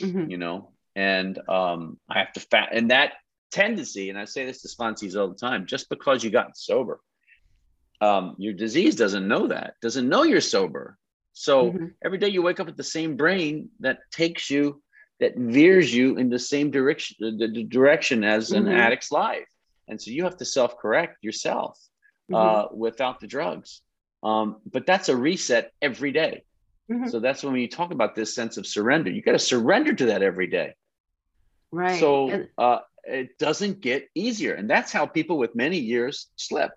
mm-hmm. 0.00 0.30
you 0.30 0.36
know, 0.36 0.72
and 0.96 1.38
um, 1.48 1.98
I 2.10 2.18
have 2.18 2.32
to 2.32 2.40
fat, 2.40 2.70
and 2.72 2.90
that 2.90 3.12
tendency, 3.52 4.10
and 4.10 4.18
I 4.18 4.24
say 4.24 4.44
this 4.46 4.62
to 4.62 4.68
sponsees 4.68 5.18
all 5.18 5.28
the 5.28 5.34
time, 5.34 5.66
just 5.66 5.88
because 5.88 6.24
you 6.24 6.30
got 6.30 6.56
sober, 6.56 7.00
um, 8.00 8.34
your 8.38 8.52
disease 8.52 8.96
doesn't 8.96 9.28
know 9.28 9.46
that, 9.48 9.74
doesn't 9.80 10.08
know 10.08 10.24
you're 10.24 10.40
sober. 10.40 10.98
So 11.34 11.70
mm-hmm. 11.70 11.86
every 12.04 12.18
day 12.18 12.28
you 12.28 12.42
wake 12.42 12.60
up 12.60 12.66
with 12.66 12.76
the 12.76 12.82
same 12.82 13.16
brain 13.16 13.68
that 13.80 13.98
takes 14.10 14.50
you, 14.50 14.82
that 15.20 15.36
veers 15.36 15.94
you 15.94 16.16
in 16.16 16.28
the 16.28 16.38
same 16.38 16.70
direction, 16.70 17.16
the, 17.20 17.48
the 17.48 17.64
direction 17.64 18.24
as 18.24 18.50
mm-hmm. 18.50 18.66
an 18.66 18.74
addict's 18.74 19.12
life. 19.12 19.48
And 19.88 20.00
so 20.00 20.10
you 20.10 20.24
have 20.24 20.36
to 20.38 20.44
self-correct 20.44 21.22
yourself 21.22 21.78
mm-hmm. 22.30 22.34
uh, 22.34 22.76
without 22.76 23.20
the 23.20 23.26
drugs. 23.26 23.82
Um, 24.22 24.56
but 24.70 24.86
that's 24.86 25.08
a 25.08 25.16
reset 25.16 25.72
every 25.80 26.12
day. 26.12 26.44
Mm-hmm. 26.90 27.08
So 27.08 27.20
that's 27.20 27.42
when 27.42 27.54
you 27.56 27.68
talk 27.68 27.92
about 27.92 28.14
this 28.14 28.34
sense 28.34 28.56
of 28.56 28.66
surrender. 28.66 29.10
You 29.10 29.22
got 29.22 29.32
to 29.32 29.38
surrender 29.38 29.92
to 29.94 30.06
that 30.06 30.22
every 30.22 30.48
day. 30.48 30.74
Right. 31.70 31.98
So 31.98 32.46
uh, 32.58 32.80
it 33.04 33.38
doesn't 33.38 33.80
get 33.80 34.08
easier. 34.14 34.54
And 34.54 34.68
that's 34.68 34.92
how 34.92 35.06
people 35.06 35.38
with 35.38 35.54
many 35.54 35.78
years 35.78 36.28
slip. 36.36 36.72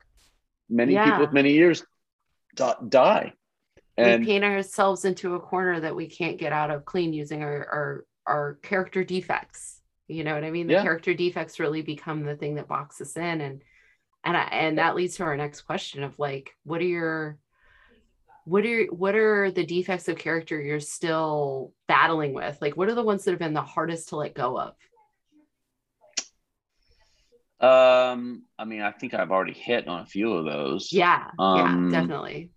Many 0.70 0.94
yeah. 0.94 1.06
people 1.06 1.22
with 1.22 1.34
many 1.34 1.54
years 1.54 1.84
die. 2.56 3.34
And 3.98 4.22
we 4.22 4.26
paint 4.26 4.44
ourselves 4.44 5.06
into 5.06 5.36
a 5.36 5.40
corner 5.40 5.80
that 5.80 5.96
we 5.96 6.08
can't 6.08 6.38
get 6.38 6.52
out 6.52 6.72
of 6.72 6.86
clean 6.86 7.14
using 7.14 7.44
our, 7.44 7.66
our, 7.66 8.06
our 8.26 8.54
character 8.62 9.04
defects. 9.04 9.80
You 10.08 10.24
know 10.24 10.34
what 10.34 10.44
I 10.44 10.52
mean? 10.52 10.68
The 10.68 10.74
yeah. 10.74 10.84
character 10.84 11.14
defects 11.14 11.60
really 11.60 11.82
become 11.82 12.24
the 12.24 12.36
thing 12.36 12.56
that 12.56 12.68
boxes 12.68 13.16
in. 13.16 13.42
And, 13.42 13.62
and, 14.24 14.36
I, 14.36 14.44
and 14.44 14.78
that 14.78 14.96
leads 14.96 15.16
to 15.18 15.24
our 15.24 15.38
next 15.38 15.62
question 15.62 16.04
of 16.04 16.18
like, 16.20 16.56
what 16.64 16.82
are 16.82 16.86
your, 16.86 17.38
what 18.46 18.64
are 18.64 18.86
what 18.86 19.16
are 19.16 19.50
the 19.50 19.66
defects 19.66 20.08
of 20.08 20.20
character 20.20 20.62
you're 20.62 20.80
still 20.80 21.74
battling 21.88 22.32
with 22.32 22.56
like 22.62 22.78
what 22.78 22.88
are 22.88 22.94
the 22.94 23.02
ones 23.02 23.24
that 23.24 23.32
have 23.32 23.40
been 23.40 23.56
the 23.56 23.62
hardest 23.62 24.10
to 24.10 24.16
let 24.16 24.36
go 24.36 24.60
of 24.60 24.76
um, 27.66 28.44
I 28.60 28.66
mean, 28.66 28.82
I 28.82 28.92
think 28.92 29.14
I've 29.16 29.32
already 29.32 29.54
hit 29.54 29.88
on 29.88 30.02
a 30.02 30.06
few 30.06 30.34
of 30.34 30.46
those. 30.46 30.92
Yeah, 30.92 31.32
um, 31.40 31.92
yeah, 31.92 32.00
definitely. 32.00 32.52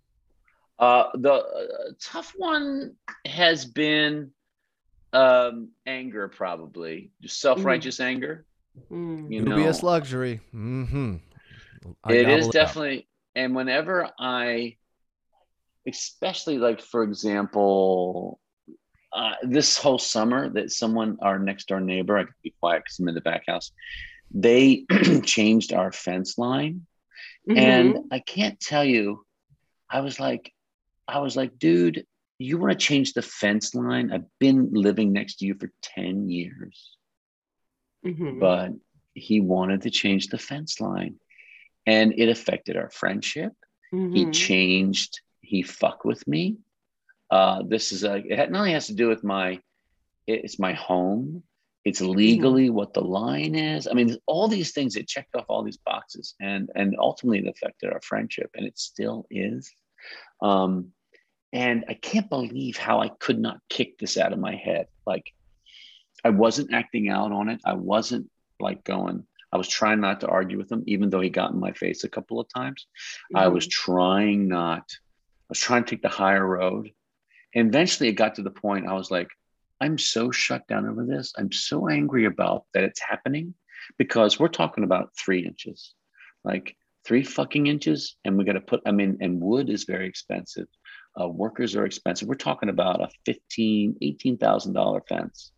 Uh, 0.77 1.05
the 1.15 1.33
uh, 1.33 1.91
tough 1.99 2.33
one 2.37 2.95
has 3.25 3.65
been 3.65 4.31
um, 5.11 5.69
anger, 5.87 6.27
probably 6.27 7.11
just 7.21 7.41
self-righteous 7.41 7.97
mm. 7.97 8.05
anger. 8.05 8.45
Mm. 8.91 9.31
You 9.31 9.41
know, 9.41 9.55
dubious 9.55 9.81
luxury. 9.81 10.41
Mm-hmm. 10.53 11.15
It 12.07 12.29
is 12.29 12.47
definitely, 12.49 13.07
and 13.35 13.55
whenever 13.55 14.09
I, 14.19 14.75
especially 15.87 16.59
like 16.59 16.81
for 16.81 17.03
example, 17.03 18.39
uh, 19.11 19.33
this 19.41 19.75
whole 19.75 19.97
summer 19.97 20.49
that 20.49 20.71
someone, 20.71 21.17
our 21.21 21.39
next 21.39 21.67
door 21.67 21.79
neighbor, 21.79 22.17
I 22.17 22.25
could 22.25 22.33
be 22.43 22.53
quiet 22.59 22.83
because 22.83 22.99
I'm 22.99 23.07
in 23.07 23.15
the 23.15 23.21
back 23.21 23.45
house 23.47 23.71
they 24.31 24.85
changed 25.23 25.73
our 25.73 25.91
fence 25.91 26.37
line. 26.37 26.85
Mm-hmm. 27.49 27.57
And 27.57 27.97
I 28.11 28.19
can't 28.19 28.59
tell 28.59 28.85
you, 28.85 29.25
I 29.89 30.01
was 30.01 30.19
like, 30.19 30.53
I 31.07 31.19
was 31.19 31.35
like, 31.35 31.57
dude, 31.57 32.05
you 32.37 32.57
want 32.57 32.71
to 32.71 32.85
change 32.85 33.13
the 33.13 33.21
fence 33.21 33.73
line? 33.73 34.11
I've 34.11 34.25
been 34.39 34.69
living 34.71 35.11
next 35.11 35.37
to 35.37 35.45
you 35.45 35.55
for 35.55 35.71
10 35.81 36.29
years. 36.29 36.95
Mm-hmm. 38.05 38.39
But 38.39 38.71
he 39.13 39.41
wanted 39.41 39.81
to 39.81 39.89
change 39.89 40.27
the 40.27 40.37
fence 40.37 40.79
line 40.79 41.15
and 41.85 42.13
it 42.17 42.29
affected 42.29 42.77
our 42.77 42.89
friendship. 42.89 43.51
Mm-hmm. 43.93 44.15
He 44.15 44.31
changed, 44.31 45.21
he 45.41 45.63
fucked 45.63 46.05
with 46.05 46.25
me. 46.27 46.57
Uh, 47.29 47.63
this 47.67 47.91
is 47.91 48.03
a, 48.03 48.15
it 48.15 48.51
not 48.51 48.59
only 48.59 48.73
has 48.73 48.87
to 48.87 48.93
do 48.93 49.09
with 49.09 49.23
my, 49.23 49.59
it's 50.27 50.59
my 50.59 50.73
home. 50.73 51.43
It's 51.89 52.01
legally 52.01 52.67
mm-hmm. 52.67 52.75
what 52.75 52.93
the 52.93 53.01
line 53.01 53.55
is. 53.55 53.87
I 53.87 53.93
mean, 53.93 54.15
all 54.27 54.47
these 54.47 54.73
things 54.73 54.95
it 54.95 55.07
checked 55.07 55.35
off 55.35 55.45
all 55.49 55.63
these 55.63 55.77
boxes, 55.77 56.35
and 56.39 56.69
and 56.75 56.95
ultimately 56.99 57.39
it 57.39 57.47
affected 57.47 57.91
our 57.91 58.01
friendship, 58.01 58.51
and 58.53 58.67
it 58.67 58.77
still 58.77 59.25
is. 59.31 59.71
Um, 60.39 60.91
and 61.51 61.85
I 61.89 61.95
can't 61.95 62.29
believe 62.29 62.77
how 62.77 63.01
I 63.01 63.07
could 63.07 63.39
not 63.39 63.59
kick 63.69 63.97
this 63.97 64.17
out 64.17 64.33
of 64.33 64.39
my 64.39 64.55
head. 64.55 64.85
Like, 65.07 65.33
I 66.23 66.29
wasn't 66.29 66.75
acting 66.75 67.09
out 67.09 67.31
on 67.31 67.49
it. 67.49 67.59
I 67.65 67.73
wasn't 67.73 68.29
like 68.59 68.83
going. 68.83 69.25
I 69.51 69.57
was 69.57 69.67
trying 69.67 69.99
not 69.99 70.19
to 70.19 70.27
argue 70.27 70.59
with 70.59 70.71
him, 70.71 70.83
even 70.85 71.09
though 71.09 71.21
he 71.21 71.31
got 71.31 71.51
in 71.51 71.59
my 71.59 71.71
face 71.71 72.03
a 72.03 72.09
couple 72.09 72.39
of 72.39 72.47
times. 72.53 72.85
Mm-hmm. 73.33 73.37
I 73.37 73.47
was 73.47 73.65
trying 73.67 74.47
not. 74.47 74.83
I 74.91 75.49
was 75.49 75.59
trying 75.59 75.85
to 75.85 75.89
take 75.89 76.03
the 76.03 76.09
higher 76.09 76.45
road. 76.45 76.91
And 77.55 77.69
eventually, 77.69 78.09
it 78.09 78.13
got 78.13 78.35
to 78.35 78.43
the 78.43 78.51
point 78.51 78.87
I 78.87 78.93
was 78.93 79.09
like, 79.09 79.29
I'm 79.81 79.97
so 79.97 80.31
shut 80.31 80.67
down 80.67 80.87
over 80.87 81.05
this. 81.05 81.33
I'm 81.37 81.51
so 81.51 81.87
angry 81.87 82.25
about 82.25 82.65
that 82.73 82.83
it's 82.83 82.99
happening 82.99 83.53
because 83.97 84.39
we're 84.39 84.47
talking 84.47 84.83
about 84.83 85.15
three 85.17 85.45
inches, 85.45 85.93
like 86.43 86.75
three 87.05 87.23
fucking 87.23 87.67
inches. 87.67 88.17
And 88.25 88.37
we 88.37 88.43
got 88.43 88.53
to 88.53 88.61
put, 88.61 88.81
I 88.85 88.91
mean, 88.91 89.17
and 89.21 89.41
wood 89.41 89.69
is 89.69 89.85
very 89.85 90.07
expensive. 90.07 90.67
Uh, 91.19 91.27
workers 91.27 91.75
are 91.75 91.85
expensive. 91.85 92.27
We're 92.27 92.35
talking 92.35 92.69
about 92.69 93.01
a 93.01 93.09
fifteen, 93.25 93.95
eighteen 94.01 94.37
thousand 94.37 94.73
dollar 94.73 95.01
fence, 95.09 95.51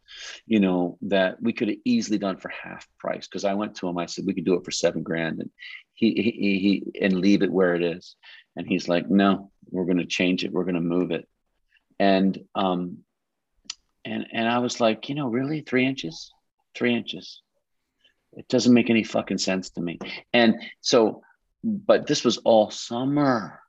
you 0.47 0.59
know, 0.59 0.97
that 1.01 1.41
we 1.41 1.53
could 1.53 1.67
have 1.67 1.77
easily 1.83 2.17
done 2.17 2.37
for 2.37 2.49
half 2.49 2.87
price. 2.97 3.27
Because 3.27 3.43
I 3.43 3.53
went 3.53 3.75
to 3.75 3.87
him, 3.87 3.97
I 3.97 4.05
said 4.05 4.25
we 4.25 4.33
could 4.33 4.45
do 4.45 4.55
it 4.55 4.63
for 4.63 4.71
seven 4.71 5.03
grand, 5.03 5.39
and 5.39 5.49
he 5.93 6.13
he, 6.13 6.59
he 6.93 6.99
and 7.01 7.19
leave 7.19 7.43
it 7.43 7.51
where 7.51 7.75
it 7.75 7.83
is. 7.83 8.15
And 8.55 8.65
he's 8.65 8.87
like, 8.87 9.09
no, 9.09 9.51
we're 9.69 9.85
going 9.85 9.97
to 9.97 10.05
change 10.05 10.43
it. 10.43 10.51
We're 10.51 10.63
going 10.63 10.75
to 10.75 10.81
move 10.81 11.11
it. 11.11 11.27
And 11.99 12.37
um, 12.55 12.99
and 14.05 14.27
and 14.31 14.47
I 14.47 14.59
was 14.59 14.79
like, 14.79 15.09
you 15.09 15.15
know, 15.15 15.27
really, 15.27 15.61
three 15.61 15.85
inches, 15.85 16.31
three 16.75 16.93
inches. 16.93 17.41
It 18.33 18.47
doesn't 18.47 18.73
make 18.73 18.89
any 18.89 19.03
fucking 19.03 19.39
sense 19.39 19.71
to 19.71 19.81
me. 19.81 19.99
And 20.33 20.55
so, 20.79 21.21
but 21.63 22.07
this 22.07 22.23
was 22.23 22.37
all 22.37 22.71
summer. 22.71 23.59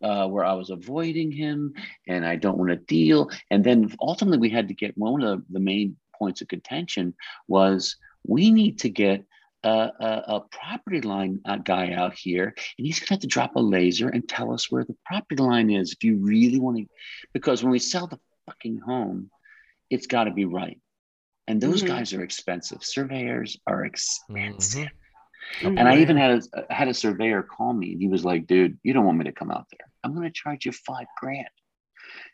Uh, 0.00 0.28
where 0.28 0.44
I 0.44 0.52
was 0.52 0.70
avoiding 0.70 1.32
him 1.32 1.74
and 2.06 2.24
I 2.24 2.36
don't 2.36 2.56
want 2.56 2.70
to 2.70 2.76
deal. 2.76 3.30
And 3.50 3.64
then 3.64 3.92
ultimately, 4.00 4.38
we 4.38 4.48
had 4.48 4.68
to 4.68 4.74
get 4.74 4.96
one 4.96 5.24
of 5.24 5.42
the 5.50 5.58
main 5.58 5.96
points 6.16 6.40
of 6.40 6.46
contention 6.46 7.14
was 7.48 7.96
we 8.24 8.52
need 8.52 8.78
to 8.78 8.90
get 8.90 9.24
a, 9.64 9.68
a, 9.68 10.22
a 10.36 10.40
property 10.52 11.00
line 11.00 11.40
uh, 11.44 11.56
guy 11.56 11.92
out 11.92 12.14
here, 12.14 12.54
and 12.78 12.86
he's 12.86 13.00
going 13.00 13.06
to 13.06 13.14
have 13.14 13.20
to 13.20 13.26
drop 13.26 13.56
a 13.56 13.60
laser 13.60 14.08
and 14.08 14.28
tell 14.28 14.52
us 14.52 14.70
where 14.70 14.84
the 14.84 14.96
property 15.04 15.42
line 15.42 15.70
is. 15.70 15.92
If 15.92 16.04
you 16.04 16.18
really 16.18 16.60
want 16.60 16.78
to, 16.78 16.86
because 17.32 17.62
when 17.62 17.72
we 17.72 17.78
sell 17.80 18.06
the 18.06 18.20
fucking 18.48 18.78
home, 18.78 19.30
it's 19.90 20.06
got 20.06 20.24
to 20.24 20.32
be 20.32 20.44
right. 20.44 20.80
And 21.46 21.60
those 21.60 21.82
mm-hmm. 21.82 21.96
guys 21.96 22.12
are 22.12 22.22
expensive. 22.22 22.82
Surveyors 22.82 23.56
are 23.66 23.84
expensive. 23.84 24.88
Mm-hmm. 25.60 25.78
And 25.78 25.88
I 25.88 25.98
even 25.98 26.16
had 26.16 26.42
a 26.52 26.74
had 26.74 26.88
a 26.88 26.94
surveyor 26.94 27.42
call 27.42 27.72
me, 27.72 27.92
and 27.92 28.02
he 28.02 28.08
was 28.08 28.24
like, 28.24 28.46
"Dude, 28.46 28.78
you 28.82 28.92
don't 28.92 29.06
want 29.06 29.16
me 29.16 29.24
to 29.24 29.32
come 29.32 29.50
out 29.50 29.66
there. 29.70 29.88
I'm 30.04 30.14
going 30.14 30.26
to 30.26 30.32
charge 30.32 30.66
you 30.66 30.72
five 30.72 31.06
grand." 31.18 31.48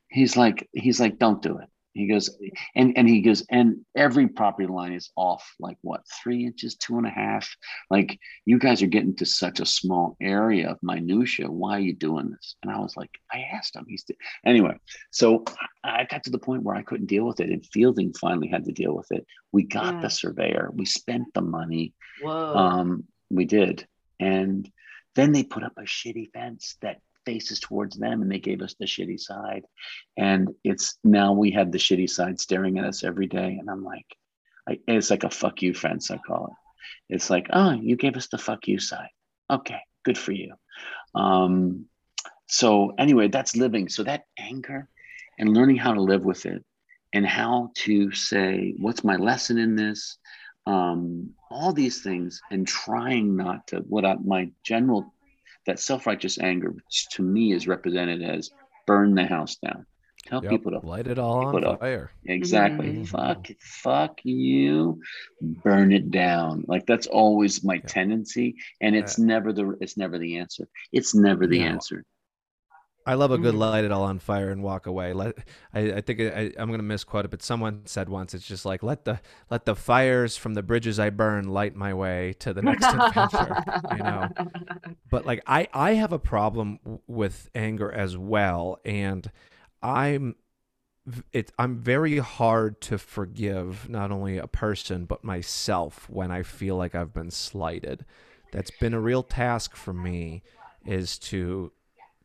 He's 0.09 0.37
like, 0.37 0.69
he's 0.73 0.99
like, 0.99 1.19
"Don't 1.19 1.41
do 1.41 1.59
it." 1.59 1.69
He 1.95 2.09
goes, 2.09 2.28
and 2.74 2.99
and 2.99 3.09
he 3.09 3.20
goes, 3.20 3.47
and 3.49 3.86
every 3.97 4.26
property 4.26 4.66
line 4.66 4.92
is 4.92 5.11
off 5.14 5.55
like 5.61 5.78
what 5.82 6.03
three 6.22 6.45
inches, 6.45 6.74
two 6.74 6.99
and 6.99 7.07
a 7.07 7.11
half. 7.11 7.49
Like 7.88 8.18
you 8.45 8.59
guys 8.59 8.82
are 8.82 8.88
getting 8.88 9.14
to 9.16 9.26
such 9.26 9.61
a 9.61 9.66
small 9.66 10.16
area 10.20 10.70
of 10.70 10.78
minutia. 10.82 11.49
Why 11.49 11.76
are 11.76 11.80
you 11.80 11.95
doing 11.95 12.30
this? 12.30 12.57
And 12.62 12.72
I 12.72 12.80
was 12.80 12.97
like, 12.97 13.11
I 13.32 13.45
asked 13.55 13.76
him. 13.76 13.84
He's 13.86 14.05
anyway. 14.45 14.76
So 15.12 15.45
I 15.84 16.05
got 16.11 16.24
to 16.24 16.30
the 16.30 16.38
point 16.38 16.64
where 16.64 16.74
I 16.74 16.82
couldn't 16.82 17.07
deal 17.07 17.26
with 17.26 17.38
it, 17.38 17.51
and 17.51 17.64
Fielding 17.72 18.12
finally 18.14 18.49
had 18.49 18.64
to 18.64 18.72
deal 18.72 18.95
with 18.95 19.12
it. 19.12 19.24
We 19.53 19.62
got 19.62 19.95
yeah. 19.95 20.01
the 20.01 20.11
surveyor. 20.11 20.70
We 20.74 20.86
spent 20.86 21.32
the 21.32 21.42
money. 21.42 21.95
Whoa. 22.20 22.55
Um, 22.57 23.05
we 23.30 23.45
did, 23.45 23.86
and 24.18 24.68
then 25.14 25.30
they 25.30 25.45
put 25.45 25.62
up 25.62 25.74
a 25.76 25.82
shitty 25.82 26.32
fence 26.32 26.76
that 26.82 27.01
faces 27.25 27.61
towards 27.61 27.97
them 27.97 28.22
and 28.22 28.31
they 28.31 28.39
gave 28.39 28.62
us 28.62 28.75
the 28.79 28.87
shitty 28.87 29.18
side. 29.18 29.64
And 30.16 30.51
it's 30.64 30.99
now 31.05 31.33
we 31.33 31.53
have 31.53 31.72
the 31.72 31.79
shitty 31.79 32.09
side 32.09 32.41
staring 32.41 32.79
at 32.79 32.85
us 32.85 33.05
every 33.05 33.27
day 33.27 33.57
and 33.59 33.68
i'm 33.70 33.85
like 33.85 34.07
I, 34.68 34.79
it's 34.89 35.11
like 35.11 35.25
a 35.25 35.31
fuck 35.31 35.61
you 35.62 35.75
fence 35.75 36.11
i 36.11 36.18
call 36.18 36.47
it. 36.47 37.14
It's 37.14 37.31
like 37.31 37.49
oh 37.53 37.72
you 37.72 37.97
gave 37.97 38.16
us 38.16 38.29
the 38.29 38.39
fuck 38.39 38.66
you 38.68 38.79
side. 38.79 39.11
Okay 39.51 39.81
good 40.05 40.18
for 40.18 40.33
you. 40.33 40.55
Um 41.14 41.87
so 42.47 42.93
anyway 42.99 43.29
that's 43.29 43.57
living. 43.57 43.89
So 43.89 44.03
that 44.05 44.25
anger 44.39 44.89
and 45.39 45.55
learning 45.55 45.77
how 45.77 45.95
to 45.95 46.03
live 46.03 46.25
with 46.25 46.47
it 46.47 46.64
and 47.12 47.27
how 47.27 47.70
to 47.75 48.12
say 48.12 48.75
what's 48.79 49.05
my 49.05 49.16
lesson 49.16 49.57
in 49.57 49.77
this? 49.77 50.18
Um, 50.66 51.31
all 51.51 51.72
these 51.72 52.03
things 52.03 52.41
and 52.51 52.66
trying 52.66 53.37
not 53.37 53.66
to 53.68 53.79
what 53.89 54.05
I, 54.05 54.16
my 54.25 54.51
general 54.64 55.14
that 55.67 55.81
self-righteous 55.81 56.39
anger 56.39 56.71
which 56.71 57.07
to 57.11 57.23
me 57.23 57.53
is 57.53 57.67
represented 57.67 58.23
as 58.23 58.51
burn 58.87 59.15
the 59.15 59.25
house 59.25 59.57
down 59.57 59.87
tell 60.27 60.43
yep. 60.43 60.51
people 60.51 60.73
to 60.73 60.87
light 60.87 61.07
it 61.07 61.19
all 61.19 61.47
on 61.47 61.65
up. 61.65 61.81
fire 61.81 62.11
exactly 62.27 62.89
mm-hmm. 62.89 63.05
fuck 63.05 63.47
fuck 63.61 64.19
you 64.25 65.01
burn 65.41 65.93
it 65.93 66.11
down 66.11 66.65
like 66.67 66.87
that's 66.87 67.07
always 67.07 67.62
my 67.62 67.75
yeah. 67.75 67.81
tendency 67.87 68.57
and 68.81 68.97
it's 68.97 69.19
yeah. 69.19 69.27
never 69.27 69.53
the 69.53 69.77
it's 69.81 69.97
never 69.97 70.19
the 70.19 70.39
answer 70.39 70.69
it's 70.93 71.15
never 71.15 71.47
the 71.47 71.59
no. 71.59 71.67
answer 71.67 72.05
I 73.07 73.14
love 73.14 73.32
a 73.32 73.38
good 73.38 73.52
mm-hmm. 73.52 73.61
light 73.61 73.84
it 73.84 73.92
all 73.92 74.05
on 74.05 74.18
fire 74.18 74.50
and 74.50 74.62
walk 74.62 74.86
away. 74.86 75.12
Let 75.12 75.36
I, 75.74 75.92
I 75.92 76.00
think 76.00 76.20
I, 76.20 76.52
am 76.57 76.70
gonna 76.70 76.82
misquote 76.82 77.26
it, 77.26 77.30
but 77.30 77.42
someone 77.42 77.82
said 77.84 78.09
once 78.09 78.32
it's 78.32 78.46
just 78.46 78.64
like 78.64 78.82
let 78.82 79.05
the 79.05 79.20
let 79.50 79.66
the 79.66 79.76
fires 79.76 80.36
from 80.36 80.55
the 80.55 80.62
bridges 80.62 80.98
I 80.98 81.11
burn 81.11 81.48
light 81.48 81.76
my 81.76 81.92
way 81.92 82.34
to 82.40 82.55
the 82.55 82.62
next 82.62 82.86
adventure. 82.86 83.62
You 83.92 84.02
know, 84.02 84.28
but 85.11 85.26
like 85.26 85.42
I 85.46 85.68
I 85.74 85.94
have 85.94 86.12
a 86.12 86.18
problem 86.18 86.78
with 87.07 87.50
anger 87.55 87.92
as 87.92 88.16
well, 88.16 88.80
and 88.84 89.30
I'm 89.82 90.36
it 91.32 91.52
I'm 91.59 91.76
very 91.76 92.18
hard 92.18 92.80
to 92.82 92.96
forgive 92.96 93.88
not 93.88 94.11
only 94.11 94.38
a 94.38 94.46
person 94.46 95.05
but 95.05 95.22
myself 95.22 96.09
when 96.09 96.30
I 96.30 96.42
feel 96.42 96.76
like 96.76 96.94
I've 96.94 97.12
been 97.12 97.30
slighted. 97.30 98.07
That's 98.52 98.70
been 98.70 98.94
a 98.94 99.00
real 99.00 99.22
task 99.22 99.76
for 99.76 99.92
me 99.92 100.42
is 100.86 101.18
to 101.18 101.72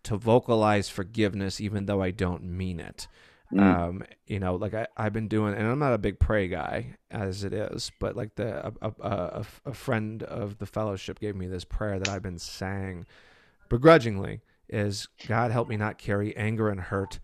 to 0.04 0.18
vocalize 0.18 0.90
forgiveness 0.90 1.60
even 1.60 1.86
though 1.86 2.02
I 2.02 2.12
don't 2.12 2.44
mean 2.44 2.80
it. 2.80 3.08
Mm. 3.52 3.62
Um, 3.62 4.04
you 4.28 4.40
know, 4.40 4.56
like 4.56 4.74
I, 4.76 4.88
I've 4.96 5.14
been 5.14 5.28
doing, 5.28 5.56
and 5.56 5.68
I'm 5.68 5.80
not 5.80 5.94
a 5.94 5.98
big 5.98 6.20
pray 6.20 6.48
guy 6.48 6.98
as 7.10 7.44
it 7.44 7.52
is, 7.52 7.92
but 8.00 8.16
like 8.16 8.36
the 8.36 8.68
a, 8.68 8.74
a, 8.82 8.94
a, 9.02 9.46
a 9.66 9.74
friend 9.74 10.22
of 10.22 10.60
the 10.60 10.68
fellowship 10.68 11.20
gave 11.20 11.36
me 11.36 11.48
this 11.48 11.66
prayer 11.66 11.98
that 11.98 12.10
I've 12.10 12.22
been 12.22 12.38
saying 12.38 13.08
begrudgingly 13.68 14.42
is 14.68 15.08
God 15.28 15.52
help 15.52 15.68
me 15.68 15.78
not 15.78 15.98
carry 15.98 16.36
anger 16.38 16.70
and 16.70 16.80
hurt. 16.80 17.20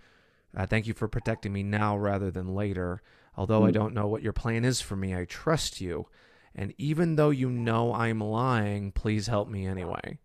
Uh, 0.57 0.65
thank 0.65 0.87
you 0.87 0.93
for 0.93 1.07
protecting 1.07 1.53
me 1.53 1.61
now 1.61 1.95
rather 1.95 2.31
than 2.31 2.55
later. 2.55 3.01
Although 3.37 3.61
mm. 3.61 3.67
I 3.67 3.71
don't 3.71 3.93
know 3.93 4.07
what 4.07 4.23
your 4.23 4.33
plan 4.33 4.65
is 4.65 4.81
for 4.81 4.95
me, 4.95 5.15
I 5.15 5.25
trust 5.25 5.79
you. 5.79 6.07
And 6.55 6.73
even 6.77 7.17
though 7.17 7.31
you 7.31 7.51
know 7.51 7.93
I'm 7.93 8.21
lying, 8.21 8.93
please 8.93 9.27
help 9.27 9.49
me 9.49 9.67
anyway. 9.67 10.19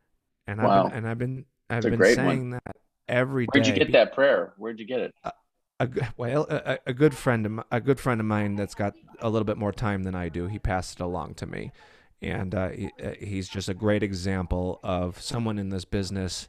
And 0.46 0.62
wow. 0.62 0.84
I've 0.84 0.84
been, 0.84 0.98
and 0.98 1.08
I've 1.08 1.18
been 1.18 1.44
I've 1.70 1.82
been 1.82 2.14
saying 2.14 2.26
one. 2.26 2.50
that 2.50 2.76
every 3.08 3.46
Where'd 3.46 3.66
you 3.66 3.74
get 3.74 3.92
that 3.92 4.14
prayer? 4.14 4.52
Where'd 4.56 4.78
you 4.78 4.86
get 4.86 5.00
it? 5.00 5.14
A, 5.24 5.32
a 5.80 5.88
well, 6.16 6.46
a, 6.48 6.78
a, 6.86 6.92
good 6.92 7.14
friend, 7.14 7.46
of, 7.46 7.64
a 7.70 7.80
good 7.80 8.00
friend 8.00 8.20
of 8.20 8.26
mine 8.26 8.56
that's 8.56 8.74
got 8.74 8.94
a 9.20 9.30
little 9.30 9.44
bit 9.44 9.56
more 9.56 9.72
time 9.72 10.02
than 10.02 10.14
I 10.14 10.28
do. 10.28 10.46
He 10.46 10.58
passed 10.58 11.00
it 11.00 11.02
along 11.02 11.34
to 11.34 11.46
me, 11.46 11.72
and 12.20 12.54
uh, 12.54 12.68
he, 12.70 12.90
uh, 13.02 13.12
he's 13.18 13.48
just 13.48 13.68
a 13.68 13.74
great 13.74 14.02
example 14.02 14.80
of 14.82 15.20
someone 15.20 15.58
in 15.58 15.70
this 15.70 15.84
business 15.84 16.48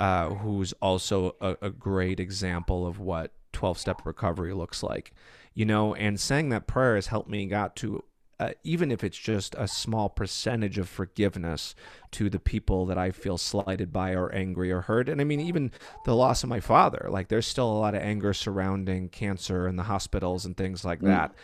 uh, 0.00 0.30
who's 0.30 0.72
also 0.74 1.36
a, 1.40 1.56
a 1.62 1.70
great 1.70 2.20
example 2.20 2.86
of 2.86 2.98
what 2.98 3.32
12 3.52 3.78
step 3.78 4.02
recovery 4.04 4.52
looks 4.52 4.82
like. 4.82 5.12
You 5.54 5.64
know, 5.64 5.94
and 5.94 6.18
saying 6.18 6.48
that 6.48 6.66
prayer 6.66 6.96
has 6.96 7.06
helped 7.06 7.30
me 7.30 7.46
got 7.46 7.76
to 7.76 8.02
uh, 8.40 8.50
even 8.64 8.90
if 8.90 9.04
it's 9.04 9.18
just 9.18 9.54
a 9.56 9.68
small 9.68 10.08
percentage 10.08 10.78
of 10.78 10.88
forgiveness 10.88 11.74
to 12.12 12.28
the 12.28 12.40
people 12.40 12.86
that 12.86 12.98
I 12.98 13.10
feel 13.10 13.38
slighted 13.38 13.92
by 13.92 14.14
or 14.14 14.32
angry 14.32 14.72
or 14.72 14.82
hurt. 14.82 15.08
And 15.08 15.20
I 15.20 15.24
mean, 15.24 15.40
even 15.40 15.70
the 16.04 16.16
loss 16.16 16.42
of 16.42 16.48
my 16.48 16.60
father, 16.60 17.08
like 17.10 17.28
there's 17.28 17.46
still 17.46 17.70
a 17.70 17.78
lot 17.78 17.94
of 17.94 18.02
anger 18.02 18.34
surrounding 18.34 19.08
cancer 19.08 19.66
and 19.66 19.78
the 19.78 19.84
hospitals 19.84 20.44
and 20.44 20.56
things 20.56 20.84
like 20.84 21.00
mm. 21.00 21.06
that. 21.06 21.34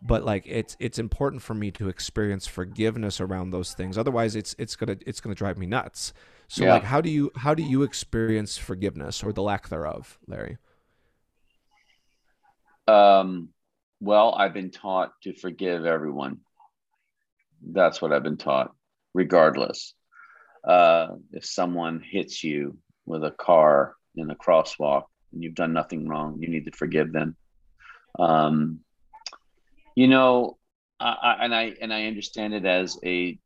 But 0.00 0.24
like 0.24 0.44
it's 0.46 0.76
it's 0.78 0.98
important 0.98 1.42
for 1.42 1.54
me 1.54 1.70
to 1.72 1.88
experience 1.88 2.46
forgiveness 2.46 3.20
around 3.20 3.50
those 3.50 3.74
things. 3.74 3.98
Otherwise, 3.98 4.36
it's 4.36 4.54
it's 4.58 4.76
gonna 4.76 4.96
it's 5.04 5.20
gonna 5.20 5.34
drive 5.34 5.58
me 5.58 5.66
nuts. 5.66 6.12
So 6.46 6.64
yeah. 6.64 6.74
like, 6.74 6.84
how 6.84 7.00
do 7.00 7.10
you 7.10 7.30
how 7.36 7.52
do 7.52 7.62
you 7.62 7.82
experience 7.82 8.56
forgiveness 8.56 9.22
or 9.22 9.32
the 9.32 9.42
lack 9.42 9.68
thereof, 9.68 10.18
Larry? 10.26 10.56
Um 12.86 13.50
well, 14.00 14.34
I've 14.34 14.54
been 14.54 14.70
taught 14.70 15.12
to 15.22 15.32
forgive 15.32 15.84
everyone. 15.84 16.38
That's 17.62 18.00
what 18.00 18.12
I've 18.12 18.22
been 18.22 18.36
taught, 18.36 18.72
regardless. 19.14 19.94
Uh, 20.64 21.08
if 21.32 21.44
someone 21.44 22.02
hits 22.08 22.44
you 22.44 22.78
with 23.06 23.24
a 23.24 23.30
car 23.32 23.96
in 24.16 24.30
a 24.30 24.36
crosswalk 24.36 25.04
and 25.32 25.42
you've 25.42 25.54
done 25.54 25.72
nothing 25.72 26.08
wrong, 26.08 26.38
you 26.40 26.48
need 26.48 26.66
to 26.66 26.76
forgive 26.76 27.12
them. 27.12 27.36
Um, 28.18 28.80
you 29.96 30.08
know, 30.08 30.58
I, 31.00 31.16
I, 31.22 31.44
and 31.44 31.54
I 31.54 31.74
and 31.80 31.92
I 31.92 32.06
understand 32.06 32.54
it 32.54 32.64
as 32.64 32.98
a 33.04 33.38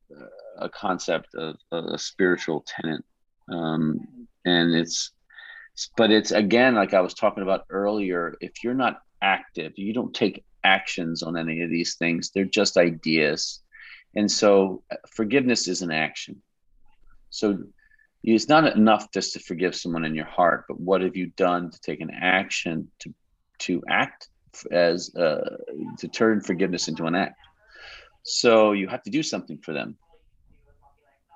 a 0.58 0.68
concept 0.68 1.34
of 1.34 1.56
a, 1.70 1.94
a 1.94 1.98
spiritual 1.98 2.64
tenant, 2.66 3.04
um, 3.50 4.00
and 4.44 4.74
it's 4.74 5.12
but 5.96 6.10
it's 6.10 6.30
again 6.30 6.74
like 6.74 6.94
I 6.94 7.00
was 7.00 7.14
talking 7.14 7.42
about 7.42 7.64
earlier. 7.70 8.34
If 8.40 8.62
you're 8.62 8.74
not 8.74 9.00
active. 9.22 9.72
You 9.76 9.94
don't 9.94 10.12
take 10.12 10.44
actions 10.64 11.22
on 11.22 11.36
any 11.36 11.62
of 11.62 11.70
these 11.70 11.96
things. 11.96 12.30
They're 12.30 12.44
just 12.44 12.76
ideas. 12.76 13.60
And 14.14 14.30
so 14.30 14.82
uh, 14.92 14.96
forgiveness 15.10 15.68
is 15.68 15.82
an 15.82 15.90
action. 15.90 16.42
So 17.30 17.58
it's 18.22 18.48
not 18.48 18.76
enough 18.76 19.10
just 19.12 19.32
to 19.32 19.40
forgive 19.40 19.74
someone 19.74 20.04
in 20.04 20.14
your 20.14 20.26
heart, 20.26 20.66
but 20.68 20.78
what 20.78 21.00
have 21.00 21.16
you 21.16 21.28
done 21.36 21.70
to 21.70 21.80
take 21.80 22.00
an 22.00 22.10
action 22.10 22.90
to 23.00 23.14
to 23.60 23.82
act 23.88 24.28
as 24.70 25.14
uh, 25.14 25.56
to 25.98 26.08
turn 26.08 26.40
forgiveness 26.40 26.88
into 26.88 27.06
an 27.06 27.14
act? 27.14 27.38
So 28.24 28.72
you 28.72 28.88
have 28.88 29.02
to 29.04 29.10
do 29.10 29.22
something 29.22 29.58
for 29.58 29.72
them. 29.72 29.96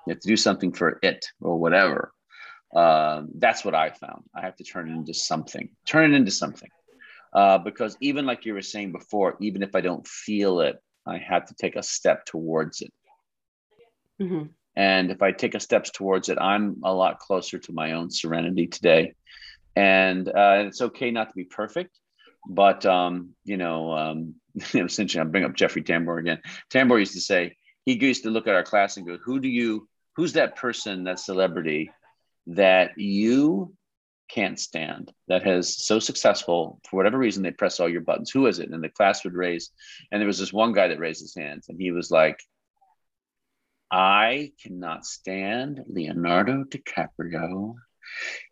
You 0.05 0.13
have 0.13 0.21
to 0.21 0.27
do 0.27 0.37
something 0.37 0.71
for 0.71 0.99
it 1.01 1.25
or 1.41 1.57
whatever. 1.57 2.13
Um, 2.75 3.29
that's 3.35 3.65
what 3.65 3.75
I 3.75 3.89
found. 3.89 4.23
I 4.35 4.41
have 4.41 4.55
to 4.57 4.63
turn 4.63 4.89
it 4.89 4.93
into 4.93 5.13
something. 5.13 5.69
Turn 5.85 6.13
it 6.13 6.15
into 6.15 6.31
something 6.31 6.69
uh, 7.37 7.59
because 7.59 7.95
even 8.01 8.25
like 8.25 8.45
you 8.45 8.55
were 8.55 8.63
saying 8.63 8.91
before, 8.91 9.37
even 9.39 9.61
if 9.61 9.75
I 9.75 9.81
don't 9.81 10.07
feel 10.07 10.61
it, 10.61 10.81
I 11.05 11.19
have 11.19 11.45
to 11.45 11.53
take 11.53 11.75
a 11.75 11.83
step 11.83 12.25
towards 12.25 12.81
it. 12.81 12.91
Mm-hmm. 14.19 14.47
And 14.75 15.11
if 15.11 15.21
I 15.21 15.33
take 15.33 15.53
a 15.53 15.59
steps 15.59 15.91
towards 15.91 16.29
it, 16.29 16.39
I'm 16.41 16.77
a 16.83 16.91
lot 16.91 17.19
closer 17.19 17.59
to 17.59 17.73
my 17.73 17.91
own 17.91 18.09
serenity 18.09 18.65
today. 18.65 19.13
And 19.75 20.27
uh, 20.27 20.63
it's 20.65 20.81
okay 20.81 21.11
not 21.11 21.29
to 21.29 21.35
be 21.35 21.43
perfect, 21.43 21.99
but 22.49 22.87
um, 22.87 23.35
you 23.45 23.57
know, 23.57 23.91
um, 23.91 24.33
essentially, 24.73 25.21
I 25.21 25.25
bring 25.25 25.43
up 25.43 25.53
Jeffrey 25.53 25.83
Tambor 25.83 26.19
again. 26.19 26.41
Tambor 26.73 26.97
used 26.97 27.13
to 27.13 27.21
say, 27.21 27.55
he 27.85 28.03
used 28.03 28.23
to 28.23 28.31
look 28.31 28.47
at 28.47 28.55
our 28.55 28.63
class 28.63 28.97
and 28.97 29.05
go, 29.05 29.19
"Who 29.23 29.39
do 29.39 29.47
you? 29.47 29.87
Who's 30.15 30.33
that 30.33 30.55
person, 30.55 31.03
that 31.03 31.19
celebrity, 31.19 31.91
that 32.47 32.97
you 32.97 33.75
can't 34.29 34.59
stand 34.59 35.11
that 35.27 35.43
has 35.43 35.77
so 35.77 35.99
successful 35.99 36.79
for 36.89 36.97
whatever 36.97 37.17
reason 37.17 37.43
they 37.43 37.51
press 37.51 37.79
all 37.79 37.89
your 37.89 38.01
buttons. 38.01 38.31
Who 38.31 38.47
is 38.47 38.59
it? 38.59 38.69
And 38.69 38.83
the 38.83 38.89
class 38.89 39.23
would 39.23 39.33
raise 39.33 39.71
and 40.11 40.21
there 40.21 40.27
was 40.27 40.39
this 40.39 40.53
one 40.53 40.73
guy 40.73 40.87
that 40.87 40.99
raised 40.99 41.21
his 41.21 41.35
hands 41.35 41.67
and 41.69 41.79
he 41.79 41.91
was 41.91 42.11
like 42.11 42.39
i 43.91 44.51
cannot 44.61 45.05
stand 45.05 45.81
leonardo 45.87 46.65
dicaprio. 46.65 47.75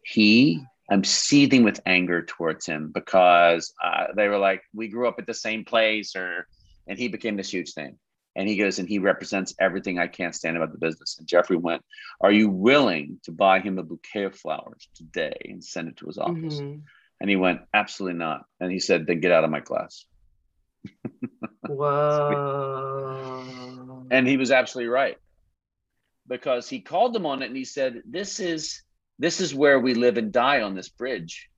He 0.03 0.61
i'm 0.89 1.03
seething 1.03 1.63
with 1.63 1.82
anger 1.86 2.23
towards 2.23 2.65
him 2.65 2.91
because 2.93 3.73
uh, 3.84 4.07
they 4.15 4.28
were 4.28 4.38
like 4.38 4.61
we 4.73 4.88
grew 4.88 5.07
up 5.07 5.15
at 5.19 5.28
the 5.28 5.34
same 5.34 5.65
place 5.65 6.15
or 6.15 6.47
and 6.88 6.97
he 6.97 7.07
became 7.07 7.36
this 7.36 7.51
huge 7.51 7.73
thing 7.73 7.97
and 8.36 8.49
he 8.49 8.57
goes 8.57 8.79
and 8.79 8.89
he 8.89 8.99
represents 8.99 9.55
everything 9.59 9.97
I 9.97 10.07
can't 10.07 10.36
stand 10.36 10.57
about 10.57 10.71
the 10.73 10.77
business. 10.77 11.17
And 11.17 11.27
Jeffrey 11.27 11.55
went, 11.57 11.83
Are 12.19 12.31
you 12.31 12.49
willing 12.49 13.19
to 13.23 13.31
buy 13.31 13.59
him 13.59 13.77
a 13.79 13.83
bouquet 13.83 14.23
of 14.25 14.36
flowers 14.36 14.89
today 14.93 15.38
and 15.45 15.63
send 15.63 15.88
it 15.88 15.95
to 15.97 16.07
his 16.07 16.17
office? 16.17 16.59
Mm-hmm. 16.59 16.79
And 17.21 17.29
he 17.29 17.38
went, 17.38 17.61
Absolutely 17.73 18.19
not. 18.19 18.45
And 18.59 18.71
he 18.71 18.79
said, 18.79 19.07
Then 19.07 19.21
get 19.21 19.31
out 19.31 19.45
of 19.45 19.49
my 19.51 19.61
class. 19.61 20.05
Whoa. 21.61 23.45
and 24.11 24.27
he 24.27 24.38
was 24.38 24.51
absolutely 24.51 24.89
right. 24.89 25.17
Because 26.27 26.67
he 26.67 26.81
called 26.81 27.13
them 27.13 27.25
on 27.25 27.41
it 27.41 27.47
and 27.47 27.55
he 27.55 27.63
said, 27.63 28.01
This 28.05 28.41
is 28.41 28.81
this 29.17 29.39
is 29.39 29.55
where 29.55 29.79
we 29.79 29.93
live 29.93 30.17
and 30.17 30.33
die 30.33 30.61
on 30.61 30.75
this 30.75 30.89
bridge. 30.89 31.49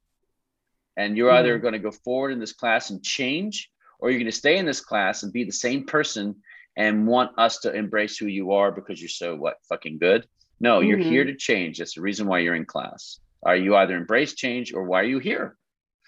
And 0.95 1.17
you're 1.17 1.31
mm-hmm. 1.31 1.39
either 1.39 1.57
going 1.57 1.73
to 1.73 1.79
go 1.79 1.89
forward 1.89 2.31
in 2.31 2.39
this 2.39 2.53
class 2.53 2.91
and 2.91 3.03
change, 3.03 3.71
or 3.99 4.11
you're 4.11 4.19
going 4.19 4.31
to 4.31 4.37
stay 4.37 4.57
in 4.57 4.67
this 4.67 4.79
class 4.81 5.23
and 5.23 5.33
be 5.33 5.43
the 5.43 5.51
same 5.51 5.87
person 5.87 6.35
and 6.77 7.07
want 7.07 7.31
us 7.37 7.57
to 7.59 7.73
embrace 7.73 8.17
who 8.17 8.27
you 8.27 8.53
are 8.53 8.71
because 8.71 9.01
you're 9.01 9.09
so 9.09 9.35
what 9.35 9.57
fucking 9.67 9.97
good. 9.97 10.25
No, 10.59 10.79
mm-hmm. 10.79 10.87
you're 10.87 10.97
here 10.99 11.25
to 11.25 11.35
change. 11.35 11.79
That's 11.79 11.95
the 11.95 12.01
reason 12.01 12.27
why 12.27 12.39
you're 12.39 12.55
in 12.55 12.65
class. 12.65 13.19
Are 13.43 13.55
you 13.55 13.75
either 13.75 13.97
embrace 13.97 14.33
change 14.35 14.73
or 14.73 14.83
why 14.83 15.01
are 15.01 15.05
you 15.05 15.19
here? 15.19 15.57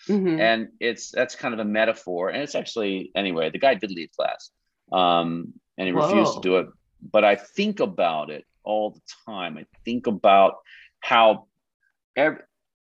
Mm-hmm. 0.07 0.39
And 0.39 0.67
it's 0.79 1.11
that's 1.11 1.35
kind 1.35 1.53
of 1.53 1.59
a 1.59 1.65
metaphor. 1.65 2.29
And 2.29 2.43
it's 2.43 2.55
actually 2.55 3.11
anyway, 3.15 3.49
the 3.49 3.57
guy 3.57 3.73
did 3.73 3.91
leave 3.91 4.11
class. 4.15 4.51
Um, 4.91 5.53
and 5.77 5.87
he 5.87 5.93
Whoa. 5.93 6.07
refused 6.07 6.35
to 6.35 6.41
do 6.41 6.57
it. 6.57 6.67
But 7.01 7.25
I 7.25 7.35
think 7.35 7.79
about 7.79 8.29
it 8.29 8.45
all 8.63 8.91
the 8.91 9.01
time. 9.25 9.57
I 9.57 9.65
think 9.85 10.07
about 10.07 10.55
how 10.99 11.47
every, 12.15 12.41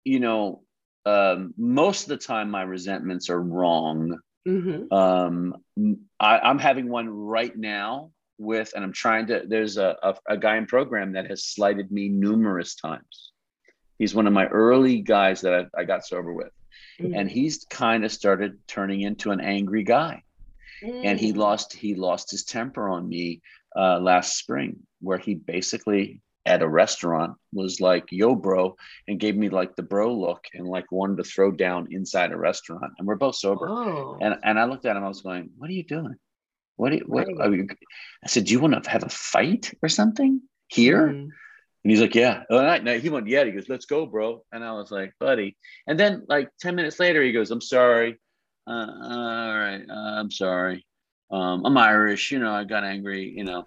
you 0.05 0.21
know, 0.21 0.63
um, 1.07 1.55
most 1.57 2.03
of 2.03 2.09
the 2.11 2.17
time 2.17 2.51
my 2.51 2.63
resentments 2.63 3.31
are 3.31 3.41
wrong 3.41 4.19
Mm-hmm. 4.47 4.93
Um, 4.93 5.57
I, 6.19 6.51
am 6.51 6.59
having 6.59 6.89
one 6.89 7.09
right 7.09 7.57
now 7.57 8.11
with, 8.39 8.73
and 8.75 8.85
I'm 8.85 8.93
trying 8.93 9.27
to. 9.29 9.43
There's 9.47 9.77
a, 9.77 9.97
a, 10.03 10.15
a 10.31 10.37
guy 10.37 10.57
in 10.57 10.67
program 10.67 11.13
that 11.13 11.29
has 11.29 11.45
slighted 11.45 11.91
me 11.93 12.09
numerous 12.09 12.75
times. 12.75 13.33
He's 13.99 14.15
one 14.15 14.27
of 14.27 14.33
my 14.33 14.47
early 14.47 15.01
guys 15.01 15.43
that 15.43 15.55
I, 15.55 15.81
I 15.81 15.85
got 15.85 16.05
sober 16.05 16.33
with, 16.33 16.51
mm-hmm. 17.01 17.15
and 17.15 17.31
he's 17.31 17.65
kind 17.71 18.05
of 18.05 18.11
started 18.11 18.59
turning 18.67 19.03
into 19.03 19.31
an 19.31 19.41
angry 19.41 19.85
guy. 19.85 20.23
Mm-hmm. 20.83 21.07
And 21.07 21.21
he 21.21 21.33
mm. 21.33 21.37
lost 21.37 21.73
he 21.73 21.95
lost 21.95 22.33
his 22.33 22.43
temper 22.43 22.89
on 22.89 23.09
me 23.09 23.43
uh, 23.77 24.01
last 24.01 24.37
spring, 24.37 24.81
where 25.01 25.19
he 25.19 25.35
basically 25.35 26.21
at 26.45 26.63
a 26.63 26.69
restaurant 26.69 27.37
was 27.53 27.81
like, 27.81 28.07
yo, 28.11 28.35
bro, 28.35 28.77
and 29.07 29.21
gave 29.21 29.37
me 29.37 29.49
like 29.49 29.77
the 29.77 29.83
bro 29.83 30.15
look 30.15 30.47
and 30.55 30.67
like 30.67 30.91
wanted 30.91 31.19
to 31.19 31.25
throw 31.25 31.53
down 31.53 31.89
inside 31.91 32.33
a 32.33 32.37
restaurant. 32.37 32.93
And 32.99 33.07
we're 33.07 33.17
both 33.17 33.37
sober. 33.37 33.69
Oh. 33.69 34.19
And 34.21 34.37
and 34.43 34.59
I 34.59 34.65
looked 34.65 34.87
at 34.87 34.97
him, 34.97 35.05
I 35.05 35.09
was 35.09 35.23
going, 35.23 35.51
What 35.57 35.71
are 35.71 35.75
you 35.75 35.85
doing? 35.85 36.17
What, 36.77 36.93
are 36.93 36.97
you, 36.97 37.05
what 37.07 37.29
are 37.29 37.55
you? 37.55 37.69
I 38.25 38.29
said, 38.29 38.47
Do 38.47 38.53
you 38.53 38.61
want 38.61 38.83
to 38.83 38.91
have 38.91 39.05
a 39.05 39.09
fight 39.09 39.73
or 39.83 39.89
something 39.89 40.41
here? 40.69 41.09
Mm. 41.09 41.29
And 41.85 41.91
he's 41.91 42.01
like, 42.01 42.15
Yeah. 42.15 42.43
Oh, 42.51 42.79
no, 42.79 42.99
he 42.99 43.09
went, 43.09 43.29
Yeah. 43.29 43.45
He 43.45 43.53
goes, 43.53 43.69
Let's 43.69 43.87
go, 43.87 44.07
bro. 44.07 44.45
And 44.53 44.65
I 44.65 44.73
was 44.73 44.91
like, 44.91 45.13
Buddy. 45.21 45.57
And 45.87 45.99
then 45.99 46.25
like 46.29 46.49
10 46.61 46.75
minutes 46.75 46.99
later, 46.99 47.23
he 47.23 47.33
goes, 47.33 47.51
I'm 47.51 47.61
sorry. 47.61 48.19
Uh, 48.67 48.87
all 49.03 49.59
right. 49.59 49.83
Uh, 49.89 50.21
I'm 50.21 50.31
sorry. 50.31 50.85
Um, 51.31 51.65
I'm 51.65 51.79
Irish, 51.79 52.31
you 52.31 52.41
know, 52.41 52.53
I 52.53 52.65
got 52.65 52.85
angry, 52.85 53.33
you 53.35 53.45
know 53.45 53.67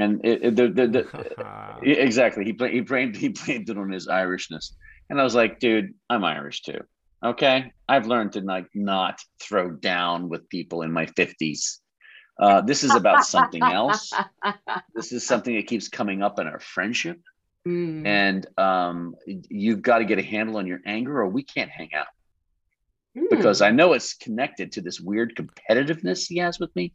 and 0.00 0.24
it, 0.24 0.42
it, 0.42 0.56
the, 0.56 0.68
the, 0.68 0.86
the 0.86 1.78
exactly 1.82 2.44
he 2.44 2.52
played 2.52 2.72
he 2.72 2.80
blamed 2.80 3.16
he 3.16 3.28
blamed 3.28 3.68
it 3.68 3.78
on 3.78 3.90
his 3.90 4.08
Irishness, 4.08 4.72
and 5.08 5.20
I 5.20 5.24
was 5.24 5.34
like, 5.34 5.60
dude, 5.60 5.94
I'm 6.08 6.24
Irish 6.24 6.62
too. 6.62 6.80
Okay, 7.24 7.72
I've 7.88 8.06
learned 8.06 8.32
to 8.32 8.40
like 8.40 8.66
not 8.74 9.20
throw 9.40 9.70
down 9.70 10.28
with 10.28 10.48
people 10.48 10.82
in 10.82 10.90
my 10.90 11.06
fifties. 11.06 11.80
Uh, 12.40 12.62
this 12.62 12.82
is 12.82 12.94
about 12.94 13.26
something 13.26 13.62
else. 13.62 14.10
this 14.94 15.12
is 15.12 15.26
something 15.26 15.54
that 15.56 15.66
keeps 15.66 15.88
coming 15.88 16.22
up 16.22 16.38
in 16.38 16.46
our 16.46 16.60
friendship, 16.60 17.20
mm. 17.68 18.06
and 18.06 18.46
um, 18.56 19.14
you've 19.26 19.82
got 19.82 19.98
to 19.98 20.06
get 20.06 20.18
a 20.18 20.22
handle 20.22 20.56
on 20.56 20.66
your 20.66 20.80
anger, 20.86 21.20
or 21.20 21.28
we 21.28 21.42
can't 21.42 21.70
hang 21.70 21.90
out. 21.92 22.06
Mm. 23.14 23.28
Because 23.28 23.60
I 23.60 23.70
know 23.70 23.92
it's 23.92 24.14
connected 24.14 24.72
to 24.72 24.80
this 24.80 24.98
weird 24.98 25.36
competitiveness 25.36 26.26
he 26.26 26.38
has 26.38 26.58
with 26.58 26.74
me 26.74 26.92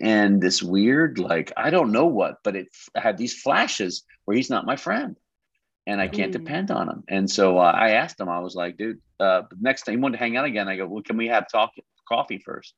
and 0.00 0.40
this 0.40 0.62
weird 0.62 1.18
like 1.18 1.52
i 1.56 1.70
don't 1.70 1.92
know 1.92 2.06
what 2.06 2.36
but 2.44 2.56
it 2.56 2.68
had 2.94 3.18
these 3.18 3.34
flashes 3.34 4.04
where 4.24 4.36
he's 4.36 4.50
not 4.50 4.66
my 4.66 4.76
friend 4.76 5.16
and 5.86 6.00
i 6.00 6.06
can't 6.06 6.30
mm. 6.30 6.38
depend 6.38 6.70
on 6.70 6.88
him. 6.88 7.04
And 7.08 7.30
so 7.30 7.58
uh, 7.58 7.72
i 7.74 7.90
asked 7.90 8.20
him 8.20 8.28
i 8.28 8.38
was 8.40 8.54
like 8.54 8.76
dude 8.76 9.00
uh, 9.20 9.42
next 9.60 9.82
time 9.82 9.94
he 9.94 10.00
wanted 10.00 10.18
to 10.18 10.22
hang 10.22 10.36
out 10.36 10.44
again. 10.44 10.68
I 10.68 10.76
go 10.76 10.86
well 10.86 11.02
can 11.02 11.16
we 11.16 11.28
have 11.28 11.50
talk 11.50 11.72
coffee 12.08 12.38
first? 12.38 12.74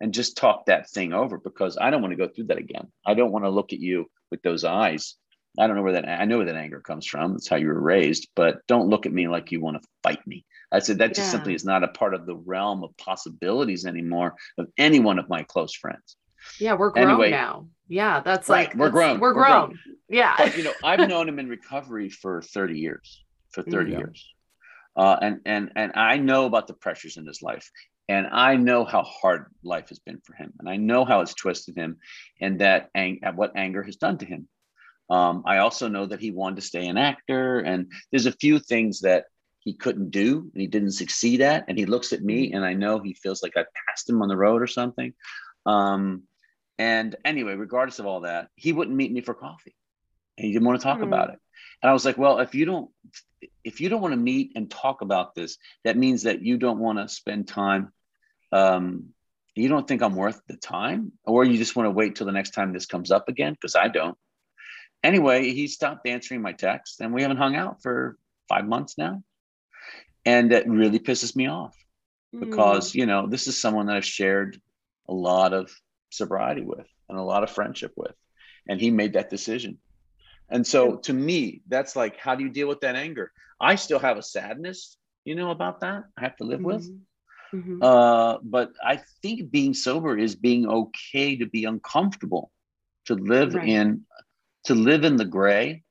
And 0.00 0.12
just 0.12 0.36
talk 0.36 0.66
that 0.66 0.90
thing 0.90 1.12
over 1.12 1.38
because 1.38 1.76
i 1.80 1.90
don't 1.90 2.02
want 2.02 2.12
to 2.12 2.16
go 2.16 2.28
through 2.28 2.46
that 2.46 2.58
again. 2.58 2.88
I 3.04 3.14
don't 3.14 3.32
want 3.32 3.44
to 3.44 3.50
look 3.50 3.72
at 3.72 3.80
you 3.80 4.06
with 4.30 4.42
those 4.42 4.64
eyes. 4.64 5.14
I 5.58 5.66
don't 5.66 5.76
know 5.76 5.82
where 5.82 5.94
that 5.94 6.08
i 6.08 6.24
know 6.24 6.38
where 6.38 6.46
that 6.46 6.56
anger 6.56 6.80
comes 6.80 7.06
from. 7.06 7.32
That's 7.32 7.48
how 7.48 7.56
you 7.56 7.68
were 7.68 7.80
raised 7.80 8.28
but 8.34 8.66
don't 8.66 8.88
look 8.88 9.04
at 9.04 9.12
me 9.12 9.28
like 9.28 9.52
you 9.52 9.60
want 9.60 9.82
to 9.82 9.88
fight 10.02 10.26
me. 10.26 10.46
I 10.72 10.78
said 10.78 10.98
that 10.98 11.14
just 11.14 11.28
yeah. 11.28 11.32
simply 11.32 11.54
is 11.54 11.64
not 11.64 11.84
a 11.84 11.88
part 11.88 12.14
of 12.14 12.26
the 12.26 12.36
realm 12.36 12.82
of 12.82 12.96
possibilities 12.96 13.84
anymore 13.84 14.34
of 14.56 14.68
any 14.78 15.00
one 15.00 15.18
of 15.18 15.28
my 15.28 15.42
close 15.42 15.74
friends 15.74 16.16
yeah, 16.58 16.74
we're 16.74 16.90
grown 16.90 17.08
anyway, 17.08 17.30
now. 17.30 17.68
Yeah, 17.88 18.20
that's 18.20 18.48
right. 18.48 18.68
like 18.68 18.76
we're 18.76 18.90
grown. 18.90 19.20
We're, 19.20 19.28
we're 19.28 19.44
grown. 19.44 19.66
grown. 19.68 19.78
Yeah. 20.08 20.34
But, 20.36 20.56
you 20.56 20.64
know, 20.64 20.72
I've 20.84 21.08
known 21.08 21.28
him 21.28 21.38
in 21.38 21.48
recovery 21.48 22.08
for 22.08 22.42
30 22.42 22.78
years. 22.78 23.22
For 23.50 23.62
30 23.62 23.90
mm-hmm. 23.90 23.98
years. 24.00 24.34
Uh, 24.96 25.16
and 25.20 25.40
and 25.44 25.72
and 25.76 25.92
I 25.94 26.16
know 26.16 26.46
about 26.46 26.66
the 26.66 26.74
pressures 26.74 27.18
in 27.18 27.26
his 27.26 27.42
life, 27.42 27.70
and 28.08 28.26
I 28.32 28.56
know 28.56 28.84
how 28.84 29.02
hard 29.02 29.52
life 29.62 29.90
has 29.90 29.98
been 29.98 30.20
for 30.24 30.34
him, 30.34 30.54
and 30.58 30.68
I 30.68 30.76
know 30.76 31.04
how 31.04 31.20
it's 31.20 31.34
twisted 31.34 31.76
him, 31.76 31.98
and 32.40 32.60
that 32.60 32.88
ang- 32.94 33.20
what 33.34 33.52
anger 33.56 33.82
has 33.82 33.96
done 33.96 34.16
to 34.18 34.24
him. 34.24 34.48
Um, 35.10 35.42
I 35.44 35.58
also 35.58 35.88
know 35.88 36.06
that 36.06 36.20
he 36.20 36.30
wanted 36.30 36.56
to 36.56 36.62
stay 36.62 36.86
an 36.86 36.96
actor, 36.96 37.60
and 37.60 37.92
there's 38.10 38.24
a 38.24 38.32
few 38.32 38.58
things 38.58 39.00
that 39.00 39.26
he 39.60 39.74
couldn't 39.74 40.10
do 40.10 40.48
and 40.54 40.60
he 40.60 40.66
didn't 40.66 40.92
succeed 40.92 41.42
at, 41.42 41.64
and 41.68 41.76
he 41.76 41.84
looks 41.84 42.14
at 42.14 42.22
me, 42.22 42.52
and 42.52 42.64
I 42.64 42.72
know 42.72 42.98
he 42.98 43.14
feels 43.14 43.42
like 43.42 43.56
I 43.56 43.64
passed 43.88 44.08
him 44.08 44.22
on 44.22 44.28
the 44.28 44.36
road 44.36 44.62
or 44.62 44.66
something. 44.66 45.12
Um, 45.66 46.22
and 46.78 47.16
anyway, 47.24 47.54
regardless 47.54 47.98
of 47.98 48.06
all 48.06 48.20
that, 48.20 48.48
he 48.54 48.72
wouldn't 48.72 48.96
meet 48.96 49.12
me 49.12 49.20
for 49.20 49.34
coffee. 49.34 49.74
And 50.36 50.46
he 50.46 50.52
didn't 50.52 50.66
want 50.66 50.80
to 50.80 50.84
talk 50.84 50.98
mm. 50.98 51.04
about 51.04 51.30
it. 51.30 51.38
And 51.82 51.90
I 51.90 51.92
was 51.92 52.04
like, 52.04 52.18
well, 52.18 52.38
if 52.40 52.54
you 52.54 52.64
don't 52.64 52.90
if 53.64 53.80
you 53.80 53.88
don't 53.88 54.00
want 54.00 54.12
to 54.12 54.18
meet 54.18 54.52
and 54.56 54.70
talk 54.70 55.02
about 55.02 55.34
this, 55.34 55.58
that 55.84 55.96
means 55.96 56.22
that 56.22 56.42
you 56.42 56.56
don't 56.56 56.78
want 56.78 56.98
to 56.98 57.08
spend 57.08 57.48
time 57.48 57.92
um, 58.52 59.12
you 59.56 59.68
don't 59.68 59.88
think 59.88 60.02
I'm 60.02 60.14
worth 60.14 60.40
the 60.46 60.56
time, 60.56 61.12
or 61.24 61.44
you 61.44 61.56
just 61.56 61.76
want 61.76 61.86
to 61.86 61.90
wait 61.90 62.14
till 62.14 62.26
the 62.26 62.32
next 62.32 62.50
time 62.50 62.72
this 62.72 62.86
comes 62.86 63.10
up 63.10 63.28
again? 63.28 63.54
Because 63.54 63.74
I 63.74 63.88
don't. 63.88 64.16
Anyway, 65.02 65.50
he 65.52 65.66
stopped 65.66 66.06
answering 66.06 66.42
my 66.42 66.52
texts, 66.52 67.00
and 67.00 67.12
we 67.12 67.22
haven't 67.22 67.38
hung 67.38 67.56
out 67.56 67.82
for 67.82 68.18
five 68.48 68.66
months 68.66 68.98
now. 68.98 69.22
And 70.26 70.52
it 70.52 70.68
really 70.68 70.98
pisses 70.98 71.34
me 71.34 71.46
off 71.46 71.74
because, 72.38 72.92
mm. 72.92 72.96
you 72.96 73.06
know, 73.06 73.26
this 73.26 73.46
is 73.46 73.60
someone 73.60 73.86
that 73.86 73.96
I've 73.96 74.04
shared 74.04 74.60
a 75.08 75.14
lot 75.14 75.54
of 75.54 75.70
sobriety 76.16 76.62
with 76.62 76.86
and 77.08 77.18
a 77.18 77.22
lot 77.22 77.42
of 77.42 77.50
friendship 77.50 77.92
with. 77.96 78.14
And 78.68 78.80
he 78.80 78.90
made 78.90 79.12
that 79.12 79.30
decision. 79.30 79.78
And 80.48 80.66
so 80.66 80.96
to 80.96 81.12
me, 81.12 81.62
that's 81.68 81.96
like, 81.96 82.18
how 82.18 82.34
do 82.34 82.44
you 82.44 82.50
deal 82.50 82.68
with 82.68 82.80
that 82.80 82.96
anger? 82.96 83.32
I 83.60 83.76
still 83.76 83.98
have 83.98 84.16
a 84.16 84.22
sadness, 84.22 84.96
you 85.24 85.34
know, 85.34 85.50
about 85.50 85.80
that 85.80 86.04
I 86.16 86.22
have 86.22 86.36
to 86.36 86.44
live 86.44 86.60
mm-hmm. 86.60 86.66
with. 86.66 86.90
Mm-hmm. 87.54 87.82
Uh, 87.82 88.38
but 88.42 88.72
I 88.82 89.00
think 89.22 89.50
being 89.50 89.74
sober 89.74 90.18
is 90.18 90.34
being 90.34 90.68
okay 90.68 91.36
to 91.36 91.46
be 91.46 91.64
uncomfortable, 91.64 92.50
to 93.06 93.14
live 93.14 93.54
right. 93.54 93.68
in, 93.68 94.02
to 94.64 94.74
live 94.74 95.04
in 95.04 95.16
the 95.16 95.24
gray, 95.24 95.84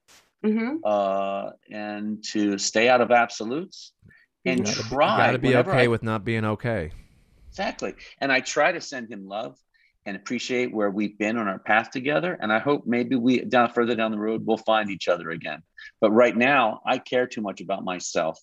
mm-hmm. 0.46 0.78
uh, 0.84 1.52
and 1.72 2.24
to 2.26 2.58
stay 2.58 2.90
out 2.90 3.02
of 3.02 3.12
absolutes, 3.12 3.94
and 4.46 4.60
you 4.60 4.66
gotta, 4.66 4.84
try. 4.84 5.18
Got 5.18 5.32
to 5.32 5.40
be 5.40 5.56
okay 5.56 5.84
I, 5.84 5.88
with 5.88 6.04
not 6.04 6.24
being 6.24 6.46
okay. 6.46 6.92
Exactly. 7.50 7.96
And 8.20 8.32
I 8.32 8.42
try 8.42 8.74
to 8.74 8.82
send 8.82 9.10
him 9.10 9.28
love 9.28 9.58
and 10.06 10.16
appreciate 10.16 10.74
where 10.74 10.92
we've 10.92 11.18
been 11.18 11.38
on 11.38 11.48
our 11.48 11.60
path 11.60 11.92
together. 11.92 12.38
And 12.40 12.54
I 12.54 12.60
hope 12.60 12.84
maybe 12.86 13.16
we 13.16 13.42
down 13.42 13.72
further 13.72 13.96
down 13.96 14.12
the 14.12 14.20
road 14.20 14.46
we'll 14.46 14.58
find 14.58 14.90
each 14.90 15.08
other 15.08 15.32
again. 15.32 15.64
But 16.00 16.12
right 16.12 16.36
now, 16.36 16.82
I 16.86 17.00
care 17.00 17.28
too 17.28 17.42
much 17.42 17.62
about 17.62 17.84
myself 17.84 18.40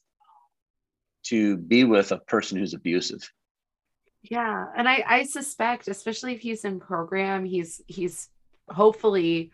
to 1.24 1.56
be 1.56 1.84
with 1.84 2.10
a 2.12 2.18
person 2.18 2.58
who's 2.58 2.74
abusive. 2.74 3.20
Yeah, 4.22 4.66
and 4.76 4.88
I 4.88 5.04
I 5.06 5.22
suspect, 5.24 5.88
especially 5.88 6.34
if 6.34 6.40
he's 6.40 6.64
in 6.64 6.80
program, 6.80 7.44
he's 7.44 7.80
he's 7.86 8.28
hopefully, 8.68 9.52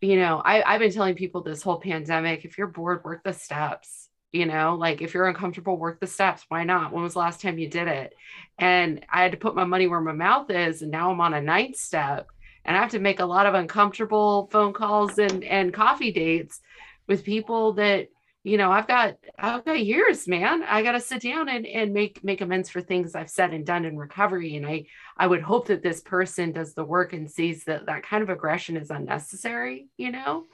you 0.00 0.16
know, 0.16 0.40
I, 0.44 0.62
I've 0.62 0.80
been 0.80 0.92
telling 0.92 1.14
people 1.14 1.42
this 1.42 1.62
whole 1.62 1.78
pandemic 1.80 2.44
if 2.44 2.56
you're 2.56 2.68
bored, 2.68 3.04
work 3.04 3.22
the 3.24 3.32
steps. 3.32 4.07
You 4.32 4.46
know, 4.46 4.76
like 4.78 5.00
if 5.00 5.14
you're 5.14 5.28
uncomfortable, 5.28 5.78
work 5.78 6.00
the 6.00 6.06
steps. 6.06 6.44
Why 6.48 6.64
not? 6.64 6.92
When 6.92 7.02
was 7.02 7.14
the 7.14 7.20
last 7.20 7.40
time 7.40 7.58
you 7.58 7.68
did 7.68 7.88
it? 7.88 8.14
And 8.58 9.04
I 9.10 9.22
had 9.22 9.32
to 9.32 9.38
put 9.38 9.54
my 9.54 9.64
money 9.64 9.86
where 9.86 10.00
my 10.00 10.12
mouth 10.12 10.50
is. 10.50 10.82
And 10.82 10.90
now 10.90 11.10
I'm 11.10 11.20
on 11.20 11.32
a 11.32 11.40
ninth 11.40 11.76
step 11.76 12.28
and 12.64 12.76
I 12.76 12.80
have 12.80 12.90
to 12.90 12.98
make 12.98 13.20
a 13.20 13.26
lot 13.26 13.46
of 13.46 13.54
uncomfortable 13.54 14.48
phone 14.52 14.74
calls 14.74 15.18
and, 15.18 15.42
and 15.44 15.72
coffee 15.72 16.12
dates 16.12 16.60
with 17.06 17.24
people 17.24 17.72
that 17.74 18.08
you 18.44 18.56
know 18.56 18.70
i've 18.70 18.86
got 18.86 19.16
i've 19.38 19.64
got 19.64 19.84
years 19.84 20.28
man 20.28 20.62
i 20.62 20.82
got 20.82 20.92
to 20.92 21.00
sit 21.00 21.22
down 21.22 21.48
and, 21.48 21.66
and 21.66 21.92
make 21.92 22.22
make 22.22 22.40
amends 22.40 22.70
for 22.70 22.80
things 22.80 23.16
i've 23.16 23.28
said 23.28 23.52
and 23.52 23.66
done 23.66 23.84
in 23.84 23.96
recovery 23.96 24.54
and 24.54 24.64
i 24.64 24.86
i 25.16 25.26
would 25.26 25.42
hope 25.42 25.66
that 25.66 25.82
this 25.82 26.00
person 26.00 26.52
does 26.52 26.72
the 26.74 26.84
work 26.84 27.12
and 27.12 27.30
sees 27.30 27.64
that 27.64 27.86
that 27.86 28.04
kind 28.04 28.22
of 28.22 28.30
aggression 28.30 28.76
is 28.76 28.90
unnecessary 28.90 29.88
you 29.96 30.12
know 30.12 30.44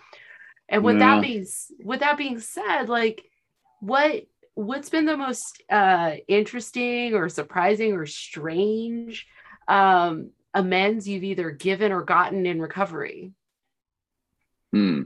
and 0.69 0.83
with 0.83 0.97
yeah. 0.97 1.17
that 1.17 1.23
being 1.23 1.47
with 1.85 2.01
that 2.01 2.17
being 2.17 2.41
said 2.41 2.89
like 2.89 3.23
what 3.85 4.25
what's 4.55 4.89
been 4.89 5.05
the 5.05 5.17
most 5.17 5.63
uh 5.71 6.13
interesting 6.29 7.15
or 7.15 7.29
surprising 7.29 7.93
or 7.93 8.07
strange 8.07 9.27
um 9.69 10.31
amends 10.55 11.09
you've 11.09 11.25
either 11.25 11.51
given 11.51 11.93
or 11.93 12.03
gotten 12.03 12.47
in 12.47 12.61
recovery 12.61 13.33
hmm 14.73 15.03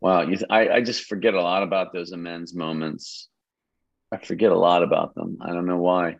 Wow, 0.00 0.22
you, 0.22 0.38
I, 0.48 0.68
I 0.68 0.80
just 0.80 1.06
forget 1.06 1.34
a 1.34 1.42
lot 1.42 1.64
about 1.64 1.92
those 1.92 2.12
amends 2.12 2.54
moments. 2.54 3.28
I 4.12 4.18
forget 4.18 4.52
a 4.52 4.58
lot 4.58 4.84
about 4.84 5.16
them. 5.16 5.38
I 5.40 5.48
don't 5.52 5.66
know 5.66 5.78
why. 5.78 6.16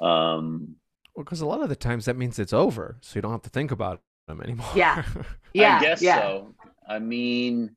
Um, 0.00 0.76
well, 1.14 1.24
because 1.24 1.40
a 1.40 1.46
lot 1.46 1.62
of 1.62 1.68
the 1.68 1.76
times 1.76 2.06
that 2.06 2.16
means 2.16 2.38
it's 2.38 2.52
over, 2.52 2.96
so 3.00 3.16
you 3.16 3.22
don't 3.22 3.32
have 3.32 3.42
to 3.42 3.50
think 3.50 3.70
about 3.70 4.00
them 4.26 4.40
anymore. 4.40 4.70
Yeah, 4.74 5.04
yeah. 5.54 5.78
I 5.78 5.80
guess 5.82 6.02
yeah. 6.02 6.20
so. 6.20 6.54
I 6.88 6.98
mean, 6.98 7.76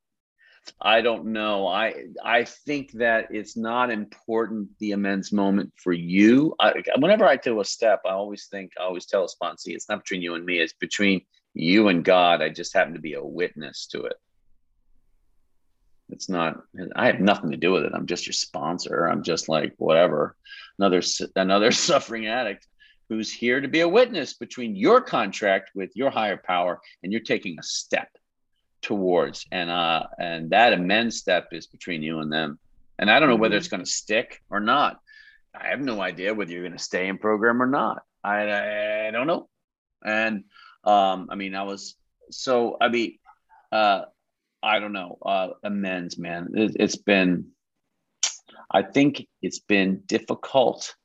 I 0.82 1.02
don't 1.02 1.28
know. 1.28 1.68
I 1.68 2.06
I 2.24 2.44
think 2.46 2.92
that 2.94 3.28
it's 3.32 3.58
not 3.58 3.92
important 3.92 4.70
the 4.80 4.94
amends 4.94 5.32
moment 5.32 5.74
for 5.76 5.94
you. 5.94 6.56
I, 6.60 6.74
whenever 6.98 7.26
I 7.26 7.36
do 7.36 7.60
a 7.60 7.66
step, 7.66 8.02
I 8.06 8.12
always 8.12 8.48
think 8.48 8.72
I 8.80 8.84
always 8.84 9.06
tell 9.06 9.26
a 9.26 9.28
sponsee 9.28 9.76
it's 9.76 9.90
not 9.90 10.04
between 10.04 10.22
you 10.22 10.36
and 10.36 10.46
me. 10.46 10.60
It's 10.60 10.74
between 10.74 11.22
you 11.54 11.90
and 11.90 12.04
God. 12.04 12.42
I 12.42 12.50
just 12.50 12.74
happen 12.74 12.94
to 12.94 13.00
be 13.00 13.14
a 13.14 13.24
witness 13.24 13.88
to 13.88 14.06
it. 14.06 14.16
It's 16.10 16.30
not. 16.30 16.62
I 16.96 17.08
have 17.08 17.20
nothing 17.20 17.52
to 17.52 17.58
do 17.58 17.72
with 17.72 17.84
it. 17.84 17.92
I'm 17.94 18.06
just 18.06 18.28
your 18.28 18.34
sponsor. 18.34 19.08
I'm 19.08 19.24
just 19.24 19.50
like 19.50 19.74
whatever. 19.78 20.36
Another 20.80 21.02
another 21.36 21.72
suffering 21.90 22.28
addict 22.28 22.68
who's 23.10 23.32
here 23.32 23.62
to 23.62 23.68
be 23.68 23.82
a 23.82 23.90
witness 23.90 24.34
between 24.34 24.76
your 24.76 25.02
contract 25.02 25.72
with 25.76 25.96
your 25.96 26.10
higher 26.10 26.38
power 26.38 26.82
and 27.04 27.12
you're 27.12 27.22
taking 27.22 27.58
a 27.60 27.64
step 27.64 28.10
towards. 28.82 29.46
And 29.52 29.70
uh 29.70 30.04
and 30.20 30.50
that 30.52 30.74
immense 30.74 31.18
step 31.18 31.50
is 31.52 31.68
between 31.68 32.04
you 32.04 32.20
and 32.20 32.32
them. 32.32 32.60
And 33.00 33.10
i 33.10 33.20
don't 33.20 33.30
know 33.30 33.36
whether 33.36 33.56
it's 33.56 33.68
mm-hmm. 33.68 33.78
going 33.78 33.86
to 33.86 33.92
stick 33.92 34.42
or 34.50 34.60
not. 34.60 35.00
I 35.54 35.70
have 35.70 35.82
no 35.82 36.02
idea 36.02 36.34
whether 36.34 36.52
you're 36.52 36.64
going 36.64 36.78
to 36.78 36.84
stay 36.84 37.08
in 37.08 37.18
program 37.18 37.62
or 37.62 37.68
not. 37.68 38.04
I 38.24 39.08
i 39.08 39.12
don't 39.12 39.28
know. 39.28 39.50
And 40.04 40.46
um 40.84 41.30
i 41.32 41.36
mean 41.36 41.56
i 41.56 41.64
was 41.64 41.96
so 42.32 42.78
i 42.82 42.90
mean 42.90 43.18
uh 43.72 44.04
i 44.62 44.80
don't 44.80 44.94
know 44.94 45.18
uh 45.26 45.50
amends 45.64 46.18
man. 46.18 46.50
It, 46.54 46.76
it's 46.80 46.98
been 46.98 47.48
i 48.72 48.82
think 48.82 49.28
it's 49.42 49.60
been 49.60 50.02
difficult 50.06 50.96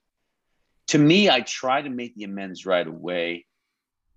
to 0.90 0.98
me 0.98 1.28
i 1.30 1.40
try 1.40 1.82
to 1.82 1.90
make 1.90 2.14
the 2.14 2.24
amends 2.24 2.66
right 2.66 2.86
away 2.86 3.44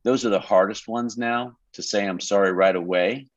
those 0.04 0.26
are 0.26 0.30
the 0.30 0.40
hardest 0.40 0.88
ones 0.88 1.18
now 1.18 1.56
to 1.72 1.82
say 1.82 2.06
i'm 2.06 2.20
sorry 2.20 2.52
right 2.52 2.76
away 2.76 3.28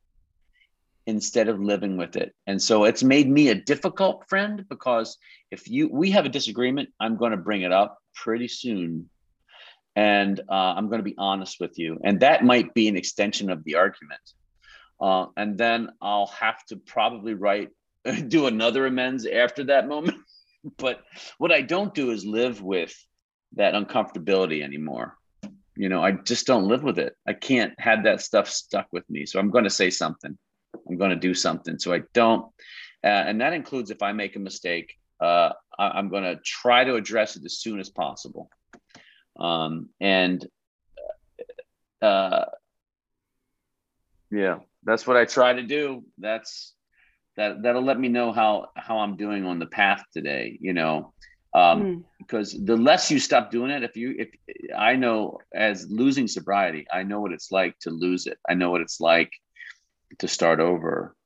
instead 1.06 1.48
of 1.48 1.60
living 1.60 1.96
with 1.96 2.16
it. 2.16 2.34
And 2.46 2.60
so 2.60 2.84
it's 2.84 3.02
made 3.02 3.28
me 3.28 3.48
a 3.48 3.54
difficult 3.54 4.28
friend 4.28 4.64
because 4.68 5.16
if 5.50 5.68
you 5.68 5.88
we 5.88 6.10
have 6.10 6.26
a 6.26 6.28
disagreement, 6.30 6.90
I'm 7.00 7.16
going 7.16 7.30
to 7.30 7.36
bring 7.36 7.62
it 7.62 7.72
up 7.72 7.98
pretty 8.14 8.48
soon. 8.48 9.08
And 9.94 10.40
uh, 10.50 10.74
I'm 10.76 10.88
going 10.88 10.98
to 10.98 11.04
be 11.04 11.14
honest 11.16 11.58
with 11.58 11.78
you. 11.78 11.98
And 12.04 12.20
that 12.20 12.44
might 12.44 12.74
be 12.74 12.88
an 12.88 12.96
extension 12.96 13.50
of 13.50 13.64
the 13.64 13.76
argument. 13.76 14.20
Uh, 15.00 15.26
and 15.36 15.56
then 15.56 15.90
I'll 16.02 16.26
have 16.26 16.64
to 16.66 16.76
probably 16.76 17.34
write, 17.34 17.70
do 18.28 18.46
another 18.46 18.86
amends 18.86 19.26
after 19.26 19.64
that 19.64 19.88
moment. 19.88 20.18
but 20.76 21.02
what 21.38 21.52
I 21.52 21.62
don't 21.62 21.94
do 21.94 22.10
is 22.10 22.26
live 22.26 22.60
with 22.60 22.94
that 23.56 23.74
uncomfortability 23.74 24.62
anymore. 24.62 25.16
You 25.76 25.88
know, 25.88 26.02
I 26.02 26.12
just 26.12 26.46
don't 26.46 26.68
live 26.68 26.82
with 26.82 26.98
it. 26.98 27.14
I 27.26 27.34
can't 27.34 27.74
have 27.78 28.04
that 28.04 28.22
stuff 28.22 28.48
stuck 28.48 28.86
with 28.92 29.08
me. 29.10 29.26
So 29.26 29.38
I'm 29.38 29.50
going 29.50 29.64
to 29.64 29.70
say 29.70 29.90
something. 29.90 30.36
I'm 30.88 30.96
going 30.96 31.10
to 31.10 31.16
do 31.16 31.34
something. 31.34 31.78
So 31.78 31.92
I 31.92 32.02
don't, 32.14 32.46
uh, 33.04 33.08
and 33.08 33.40
that 33.40 33.52
includes 33.52 33.90
if 33.90 34.02
I 34.02 34.12
make 34.12 34.36
a 34.36 34.40
mistake, 34.40 34.94
uh, 35.20 35.50
I, 35.78 35.98
am 35.98 36.08
going 36.08 36.24
to 36.24 36.36
try 36.42 36.84
to 36.84 36.94
address 36.94 37.36
it 37.36 37.44
as 37.44 37.58
soon 37.58 37.80
as 37.80 37.90
possible. 37.90 38.50
Um, 39.38 39.90
and 40.00 40.46
uh, 42.00 42.46
yeah, 44.30 44.58
that's 44.82 45.06
what 45.06 45.16
I 45.16 45.24
try 45.24 45.54
to 45.54 45.62
do. 45.62 46.04
That's 46.18 46.74
that 47.36 47.62
that'll 47.62 47.84
let 47.84 47.98
me 48.00 48.08
know 48.08 48.32
how 48.32 48.68
how 48.76 48.98
I'm 49.00 49.16
doing 49.16 49.44
on 49.44 49.58
the 49.58 49.66
path 49.66 50.02
today. 50.12 50.58
You 50.60 50.72
know, 50.72 51.12
um, 51.56 51.82
mm. 51.82 52.04
because 52.18 52.52
the 52.52 52.76
less 52.76 53.10
you 53.10 53.18
stop 53.18 53.50
doing 53.50 53.70
it, 53.70 53.82
if 53.82 53.96
you 53.96 54.14
if 54.18 54.28
I 54.76 54.94
know 54.94 55.38
as 55.54 55.86
losing 55.88 56.28
sobriety, 56.28 56.86
I 56.92 57.02
know 57.02 57.20
what 57.20 57.32
it's 57.32 57.50
like 57.50 57.78
to 57.80 57.90
lose 57.90 58.26
it. 58.26 58.38
I 58.46 58.52
know 58.52 58.70
what 58.70 58.82
it's 58.82 59.00
like 59.00 59.32
to 60.18 60.28
start 60.28 60.60
over. 60.60 61.16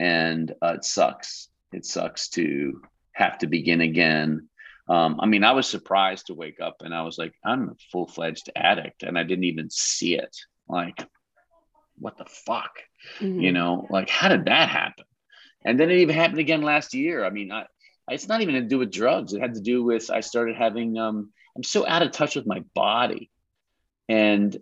And 0.00 0.52
uh, 0.60 0.74
it 0.74 0.84
sucks. 0.84 1.48
It 1.72 1.86
sucks 1.86 2.28
to 2.30 2.82
have 3.12 3.38
to 3.38 3.46
begin 3.46 3.80
again. 3.80 4.48
Um, 4.88 5.18
i 5.20 5.26
mean 5.26 5.42
i 5.42 5.50
was 5.50 5.66
surprised 5.66 6.26
to 6.26 6.34
wake 6.34 6.60
up 6.60 6.76
and 6.84 6.94
i 6.94 7.02
was 7.02 7.18
like 7.18 7.34
i'm 7.44 7.70
a 7.70 7.74
full-fledged 7.90 8.50
addict 8.54 9.02
and 9.02 9.18
i 9.18 9.24
didn't 9.24 9.42
even 9.42 9.68
see 9.68 10.14
it. 10.16 10.36
Like 10.68 11.04
what 11.98 12.16
the 12.18 12.24
fuck? 12.24 12.70
Mm-hmm. 13.18 13.40
you 13.40 13.52
know 13.52 13.86
like 13.90 14.08
how 14.08 14.28
did 14.28 14.44
that 14.44 14.68
happen? 14.68 15.04
And 15.64 15.80
then 15.80 15.90
it 15.90 15.98
even 15.98 16.14
happened 16.14 16.38
again 16.38 16.62
last 16.62 16.94
year. 16.94 17.24
I 17.24 17.30
mean 17.30 17.50
I, 17.50 17.66
it's 18.08 18.28
not 18.28 18.40
even 18.40 18.54
to 18.54 18.62
do 18.62 18.78
with 18.78 18.92
drugs 18.92 19.32
it 19.32 19.40
had 19.40 19.54
to 19.54 19.60
do 19.60 19.82
with 19.82 20.10
i 20.10 20.20
started 20.20 20.56
having 20.56 20.96
um, 20.98 21.30
i'm 21.56 21.62
so 21.62 21.86
out 21.86 22.02
of 22.02 22.10
touch 22.12 22.36
with 22.36 22.46
my 22.46 22.60
body 22.74 23.30
and 24.08 24.56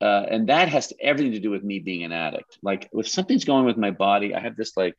uh, 0.00 0.24
and 0.30 0.48
that 0.48 0.68
has 0.68 0.92
everything 1.00 1.32
to 1.32 1.40
do 1.40 1.50
with 1.50 1.64
me 1.64 1.80
being 1.80 2.04
an 2.04 2.12
addict. 2.12 2.58
Like 2.62 2.88
if 2.92 3.08
something's 3.08 3.44
going 3.44 3.64
with 3.64 3.76
my 3.76 3.90
body, 3.90 4.34
I 4.34 4.40
have 4.40 4.56
this 4.56 4.76
like, 4.76 4.94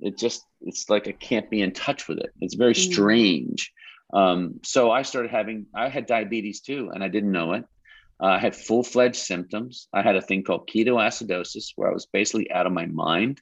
it 0.00 0.18
just 0.18 0.42
it's 0.60 0.88
like 0.90 1.08
I 1.08 1.12
can't 1.12 1.50
be 1.50 1.62
in 1.62 1.72
touch 1.72 2.08
with 2.08 2.18
it. 2.18 2.30
It's 2.40 2.54
very 2.54 2.74
mm. 2.74 2.92
strange. 2.92 3.72
Um, 4.12 4.60
so 4.62 4.90
I 4.90 5.02
started 5.02 5.30
having 5.30 5.66
I 5.74 5.88
had 5.88 6.06
diabetes 6.06 6.60
too, 6.60 6.90
and 6.92 7.02
I 7.02 7.08
didn't 7.08 7.32
know 7.32 7.54
it. 7.54 7.64
Uh, 8.22 8.26
I 8.26 8.38
had 8.38 8.54
full 8.54 8.82
fledged 8.82 9.16
symptoms. 9.16 9.88
I 9.92 10.02
had 10.02 10.16
a 10.16 10.22
thing 10.22 10.42
called 10.44 10.68
ketoacidosis, 10.68 11.72
where 11.76 11.90
I 11.90 11.94
was 11.94 12.06
basically 12.06 12.50
out 12.50 12.66
of 12.66 12.72
my 12.72 12.86
mind, 12.86 13.40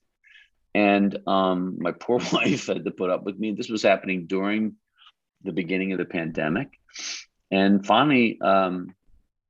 and 0.76 1.18
um, 1.26 1.76
my 1.78 1.92
poor 1.92 2.20
wife 2.32 2.66
had 2.66 2.84
to 2.84 2.90
put 2.90 3.10
up 3.10 3.24
with 3.24 3.38
me. 3.38 3.52
This 3.52 3.70
was 3.70 3.82
happening 3.82 4.26
during 4.26 4.74
the 5.42 5.52
beginning 5.52 5.92
of 5.92 5.98
the 5.98 6.04
pandemic, 6.04 6.68
and 7.50 7.84
finally, 7.84 8.38
um, 8.42 8.94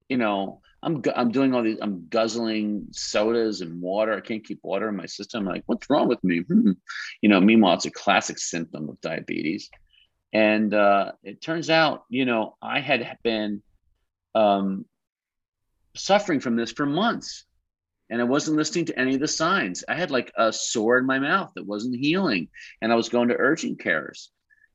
you 0.08 0.18
know, 0.18 0.60
I'm 0.84 1.02
I'm 1.16 1.32
doing 1.32 1.52
all 1.52 1.64
these. 1.64 1.78
I'm 1.82 2.06
guzzling 2.08 2.86
sodas 2.92 3.60
and 3.60 3.82
water. 3.82 4.16
I 4.16 4.20
can't 4.20 4.46
keep 4.46 4.60
water 4.62 4.88
in 4.88 4.96
my 4.96 5.06
system. 5.06 5.40
I'm 5.40 5.52
like, 5.52 5.64
what's 5.66 5.90
wrong 5.90 6.06
with 6.06 6.22
me? 6.22 6.42
Hmm. 6.42 6.72
You 7.22 7.28
know. 7.28 7.40
Meanwhile, 7.40 7.74
it's 7.74 7.86
a 7.86 7.90
classic 7.90 8.38
symptom 8.38 8.88
of 8.88 9.00
diabetes, 9.00 9.68
and 10.32 10.72
uh, 10.72 11.12
it 11.24 11.42
turns 11.42 11.70
out, 11.70 12.04
you 12.08 12.24
know, 12.24 12.56
I 12.62 12.78
had 12.78 13.18
been 13.24 13.64
um, 14.36 14.86
suffering 15.96 16.38
from 16.38 16.54
this 16.54 16.70
for 16.70 16.86
months, 16.86 17.46
and 18.10 18.20
I 18.20 18.24
wasn't 18.24 18.56
listening 18.56 18.86
to 18.86 18.98
any 18.98 19.14
of 19.14 19.20
the 19.20 19.28
signs. 19.28 19.84
I 19.88 19.94
had 19.94 20.10
like 20.10 20.32
a 20.36 20.52
sore 20.52 20.98
in 20.98 21.06
my 21.06 21.18
mouth 21.18 21.52
that 21.54 21.66
wasn't 21.66 21.96
healing, 21.96 22.48
and 22.80 22.92
I 22.92 22.96
was 22.96 23.08
going 23.08 23.28
to 23.28 23.36
urgent 23.36 23.80
cares. 23.80 24.30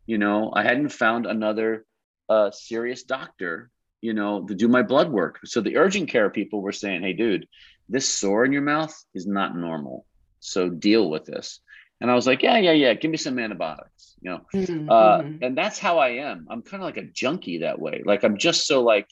You 0.06 0.18
know, 0.18 0.52
I 0.54 0.64
hadn't 0.64 0.90
found 0.90 1.26
another 1.26 1.86
uh, 2.30 2.52
serious 2.52 3.04
doctor 3.04 3.72
you 4.02 4.14
know, 4.14 4.46
to 4.48 4.56
do 4.56 4.68
my 4.68 4.82
blood 4.82 5.10
work. 5.12 5.40
So 5.46 5.62
the 5.62 5.78
urgent 5.78 6.10
care 6.10 6.30
people 6.30 6.62
were 6.62 6.72
saying, 6.72 7.04
hey, 7.04 7.14
dude, 7.14 7.48
this 7.88 8.10
sore 8.10 8.44
in 8.44 8.52
your 8.52 8.64
mouth 8.64 8.94
is 9.14 9.28
not 9.28 9.56
normal. 9.56 10.06
So 10.40 10.70
deal 10.70 11.10
with 11.10 11.26
this. 11.26 11.60
And 12.02 12.10
I 12.10 12.16
was 12.16 12.26
like, 12.26 12.42
yeah, 12.42 12.58
yeah, 12.58 12.72
yeah, 12.72 12.96
give 12.96 13.12
me 13.12 13.18
some 13.18 13.38
antibiotics, 13.38 14.16
you 14.22 14.32
know. 14.32 14.42
Mm-hmm. 14.56 14.90
Uh, 14.90 15.20
mm-hmm. 15.20 15.44
and 15.44 15.56
that's 15.56 15.78
how 15.78 16.00
I 16.00 16.10
am. 16.10 16.48
I'm 16.50 16.64
kind 16.64 16.82
of 16.82 16.86
like 16.86 16.98
a 16.98 17.04
junkie 17.04 17.60
that 17.60 17.80
way. 17.80 18.02
Like 18.04 18.24
I'm 18.24 18.38
just 18.38 18.66
so 18.66 18.82
like, 18.82 19.08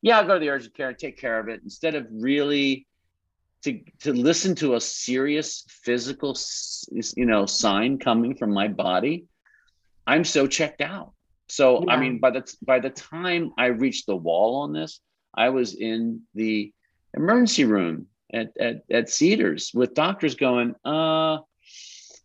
yeah, 0.00 0.18
I'll 0.18 0.26
go 0.26 0.34
to 0.34 0.40
the 0.40 0.50
urgent 0.50 0.74
care 0.74 0.88
and 0.88 0.98
take 0.98 1.18
care 1.18 1.38
of 1.38 1.48
it 1.48 1.60
instead 1.62 1.94
of 1.94 2.08
really 2.10 2.88
to 3.64 3.80
to 4.00 4.12
listen 4.12 4.54
to 4.56 4.74
a 4.74 4.80
serious 4.80 5.64
physical, 5.68 6.36
you 7.16 7.26
know, 7.26 7.46
sign 7.46 7.98
coming 7.98 8.34
from 8.34 8.52
my 8.52 8.68
body. 8.68 9.26
I'm 10.06 10.24
so 10.24 10.46
checked 10.46 10.80
out. 10.80 11.12
So 11.48 11.84
Yeah. 11.84 11.92
I 11.92 11.96
mean, 12.00 12.18
by 12.18 12.30
the 12.30 12.54
by 12.62 12.80
the 12.80 12.90
time 12.90 13.52
I 13.58 13.66
reached 13.66 14.06
the 14.06 14.16
wall 14.16 14.62
on 14.62 14.72
this, 14.72 15.00
I 15.34 15.50
was 15.50 15.74
in 15.74 16.22
the 16.34 16.72
emergency 17.14 17.64
room 17.64 18.06
at 18.32 18.56
at, 18.58 18.82
at 18.90 19.10
Cedars 19.10 19.70
with 19.74 19.94
doctors 19.94 20.34
going, 20.34 20.74
uh, 20.84 21.38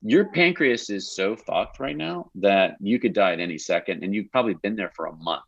your 0.02 0.26
pancreas 0.26 0.90
is 0.90 1.16
so 1.16 1.36
fucked 1.36 1.80
right 1.80 1.98
now 1.98 2.30
that 2.36 2.78
you 2.80 3.00
could 3.00 3.14
die 3.14 3.34
at 3.34 3.40
any 3.40 3.58
second, 3.58 4.04
and 4.04 4.14
you've 4.14 4.32
probably 4.32 4.54
been 4.54 4.76
there 4.76 4.92
for 4.96 5.08
a 5.08 5.16
month. 5.16 5.44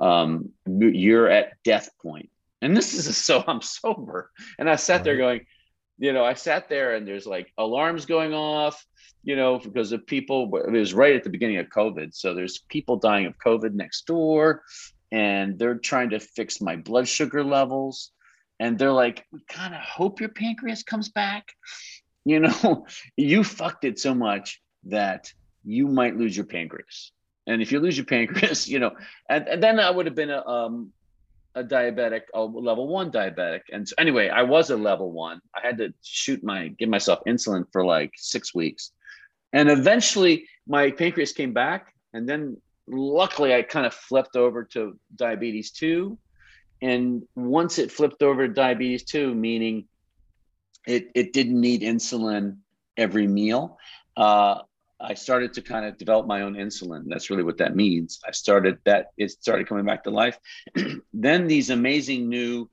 Um, 0.00 0.50
you're 0.66 1.28
at 1.28 1.52
death 1.64 1.90
point, 2.00 2.30
and 2.62 2.76
this 2.76 2.94
is 2.94 3.16
so 3.24 3.44
I'm 3.46 3.62
sober, 3.62 4.30
and 4.58 4.68
I 4.68 4.76
sat 4.76 5.04
there 5.04 5.16
going, 5.16 5.46
you 5.98 6.12
know, 6.12 6.24
I 6.24 6.34
sat 6.34 6.68
there 6.68 6.94
and 6.94 7.06
there's 7.06 7.26
like 7.26 7.52
alarms 7.58 8.06
going 8.06 8.32
off, 8.32 8.84
you 9.24 9.36
know, 9.36 9.58
because 9.58 9.92
of 9.92 10.06
people. 10.06 10.50
It 10.56 10.70
was 10.70 10.94
right 10.94 11.14
at 11.14 11.24
the 11.24 11.30
beginning 11.30 11.58
of 11.58 11.66
COVID, 11.66 12.14
so 12.14 12.34
there's 12.34 12.58
people 12.68 12.96
dying 12.96 13.26
of 13.26 13.34
COVID 13.44 13.74
next 13.74 14.06
door, 14.06 14.62
and 15.10 15.58
they're 15.58 15.78
trying 15.78 16.10
to 16.10 16.20
fix 16.20 16.60
my 16.60 16.76
blood 16.76 17.08
sugar 17.08 17.42
levels, 17.42 18.12
and 18.60 18.78
they're 18.78 18.92
like, 18.92 19.26
we 19.32 19.40
kind 19.48 19.74
of 19.74 19.80
hope 19.80 20.20
your 20.20 20.30
pancreas 20.30 20.82
comes 20.82 21.08
back. 21.08 21.52
You 22.24 22.40
know, 22.40 22.86
you 23.16 23.42
fucked 23.42 23.84
it 23.84 23.98
so 23.98 24.14
much 24.14 24.60
that 24.84 25.32
you 25.64 25.88
might 25.88 26.16
lose 26.16 26.36
your 26.36 26.46
pancreas, 26.46 27.10
and 27.46 27.60
if 27.60 27.72
you 27.72 27.80
lose 27.80 27.96
your 27.96 28.06
pancreas, 28.06 28.68
you 28.72 28.78
know, 28.78 28.92
and, 29.28 29.48
and 29.48 29.62
then 29.62 29.80
I 29.80 29.90
would 29.90 30.06
have 30.06 30.14
been 30.14 30.30
a 30.30 30.46
um 30.46 30.92
a 31.58 31.64
diabetic, 31.64 32.22
a 32.34 32.42
level 32.42 32.86
one 32.88 33.10
diabetic. 33.10 33.62
And 33.72 33.86
so 33.88 33.94
anyway, 33.98 34.28
I 34.28 34.42
was 34.42 34.70
a 34.70 34.76
level 34.76 35.10
one. 35.10 35.40
I 35.54 35.66
had 35.66 35.78
to 35.78 35.92
shoot 36.02 36.42
my, 36.44 36.68
give 36.68 36.88
myself 36.88 37.18
insulin 37.26 37.64
for 37.72 37.84
like 37.84 38.12
six 38.16 38.54
weeks. 38.54 38.92
And 39.52 39.70
eventually 39.70 40.46
my 40.66 40.90
pancreas 40.90 41.32
came 41.32 41.52
back. 41.52 41.94
And 42.12 42.28
then 42.28 42.56
luckily 42.86 43.54
I 43.54 43.62
kind 43.62 43.86
of 43.86 43.94
flipped 43.94 44.36
over 44.36 44.64
to 44.64 44.98
diabetes 45.16 45.72
two. 45.72 46.16
And 46.80 47.22
once 47.34 47.78
it 47.78 47.90
flipped 47.90 48.22
over 48.22 48.46
to 48.46 48.54
diabetes 48.54 49.02
two, 49.02 49.34
meaning 49.34 49.86
it, 50.86 51.10
it 51.14 51.32
didn't 51.32 51.60
need 51.60 51.82
insulin 51.82 52.58
every 52.96 53.26
meal, 53.26 53.78
uh, 54.16 54.60
I 55.00 55.14
started 55.14 55.54
to 55.54 55.62
kind 55.62 55.86
of 55.86 55.96
develop 55.96 56.26
my 56.26 56.42
own 56.42 56.54
insulin. 56.54 57.04
That's 57.06 57.30
really 57.30 57.44
what 57.44 57.58
that 57.58 57.76
means. 57.76 58.20
I 58.26 58.32
started 58.32 58.78
that, 58.84 59.08
it 59.16 59.30
started 59.30 59.68
coming 59.68 59.84
back 59.84 60.04
to 60.04 60.10
life. 60.10 60.38
then 61.12 61.46
these 61.46 61.70
amazing 61.70 62.28
new 62.28 62.68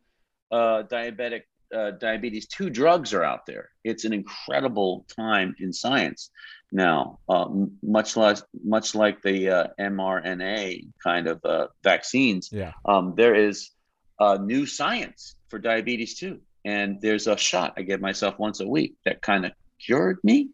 uh, 0.52 0.84
diabetic 0.84 1.44
uh, 1.74 1.92
diabetes 1.92 2.48
2 2.48 2.70
drugs 2.70 3.14
are 3.14 3.24
out 3.24 3.46
there. 3.46 3.70
It's 3.84 4.06
an 4.06 4.14
incredible 4.14 5.06
time 5.16 5.56
in 5.60 5.74
science 5.74 6.30
now, 6.72 7.20
uh, 7.30 7.48
much 7.84 8.18
less, 8.18 8.44
much 8.64 8.96
like 8.96 9.22
the 9.22 9.50
uh, 9.50 9.68
mRNA 9.80 10.88
kind 11.04 11.28
of 11.28 11.44
uh, 11.46 11.68
vaccines. 11.84 12.50
Yeah. 12.52 12.74
Um, 12.86 13.14
there 13.16 13.36
is 13.36 13.72
uh, 14.20 14.38
new 14.42 14.66
science 14.66 15.36
for 15.50 15.60
diabetes 15.60 16.18
2. 16.20 16.40
And 16.64 17.00
there's 17.00 17.28
a 17.28 17.38
shot 17.38 17.76
I 17.78 17.84
give 17.84 18.02
myself 18.02 18.40
once 18.40 18.60
a 18.60 18.68
week 18.68 18.96
that 19.06 19.22
kind 19.22 19.46
of 19.46 19.52
cured 19.80 20.18
me. 20.24 20.50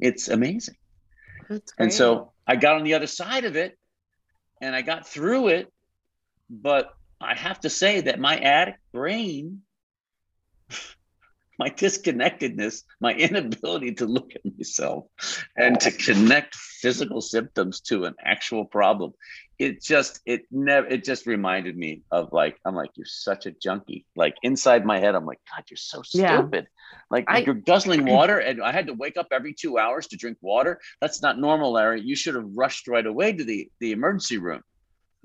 It's 0.00 0.28
amazing. 0.28 0.76
And 1.78 1.92
so 1.92 2.32
I 2.46 2.56
got 2.56 2.76
on 2.76 2.84
the 2.84 2.94
other 2.94 3.06
side 3.06 3.44
of 3.44 3.56
it 3.56 3.78
and 4.60 4.74
I 4.74 4.82
got 4.82 5.06
through 5.06 5.48
it. 5.48 5.72
But 6.48 6.94
I 7.20 7.34
have 7.34 7.60
to 7.60 7.70
say 7.70 8.02
that 8.02 8.20
my 8.20 8.38
addict 8.38 8.78
brain, 8.92 9.62
my 11.58 11.68
disconnectedness, 11.70 12.82
my 13.00 13.14
inability 13.14 13.94
to 13.94 14.06
look 14.06 14.32
at 14.34 14.42
myself 14.44 15.06
and 15.56 15.78
to 15.80 15.90
connect 15.90 16.54
physical 16.54 17.20
symptoms 17.20 17.80
to 17.80 18.04
an 18.04 18.14
actual 18.22 18.64
problem, 18.64 19.12
it 19.58 19.82
just, 19.82 20.20
it 20.26 20.42
never, 20.50 20.86
it 20.86 21.02
just 21.04 21.26
reminded 21.26 21.76
me 21.76 22.02
of 22.10 22.32
like, 22.32 22.58
I'm 22.64 22.74
like, 22.74 22.90
you're 22.94 23.06
such 23.06 23.46
a 23.46 23.52
junkie. 23.52 24.04
Like 24.14 24.34
inside 24.42 24.84
my 24.84 25.00
head, 25.00 25.14
I'm 25.14 25.24
like, 25.24 25.40
God, 25.54 25.64
you're 25.70 25.78
so 25.78 26.02
Yeah. 26.12 26.36
stupid. 26.40 26.66
Like 27.10 27.24
I- 27.28 27.38
you're 27.38 27.54
guzzling 27.54 28.04
water 28.16 28.38
and 28.38 28.62
I 28.62 28.72
had 28.72 28.86
to 28.88 28.92
wake 28.94 29.16
up 29.16 29.28
every 29.32 29.54
two 29.54 29.78
hours 29.78 30.08
to 30.08 30.16
drink 30.16 30.36
water. 30.42 30.78
That's 31.00 31.22
not 31.22 31.38
normal, 31.38 31.72
Larry. 31.72 32.02
You 32.02 32.16
should 32.16 32.34
have 32.34 32.48
rushed 32.54 32.86
right 32.86 33.06
away 33.06 33.32
to 33.32 33.44
the, 33.44 33.70
the 33.80 33.92
emergency 33.92 34.36
room. 34.38 34.60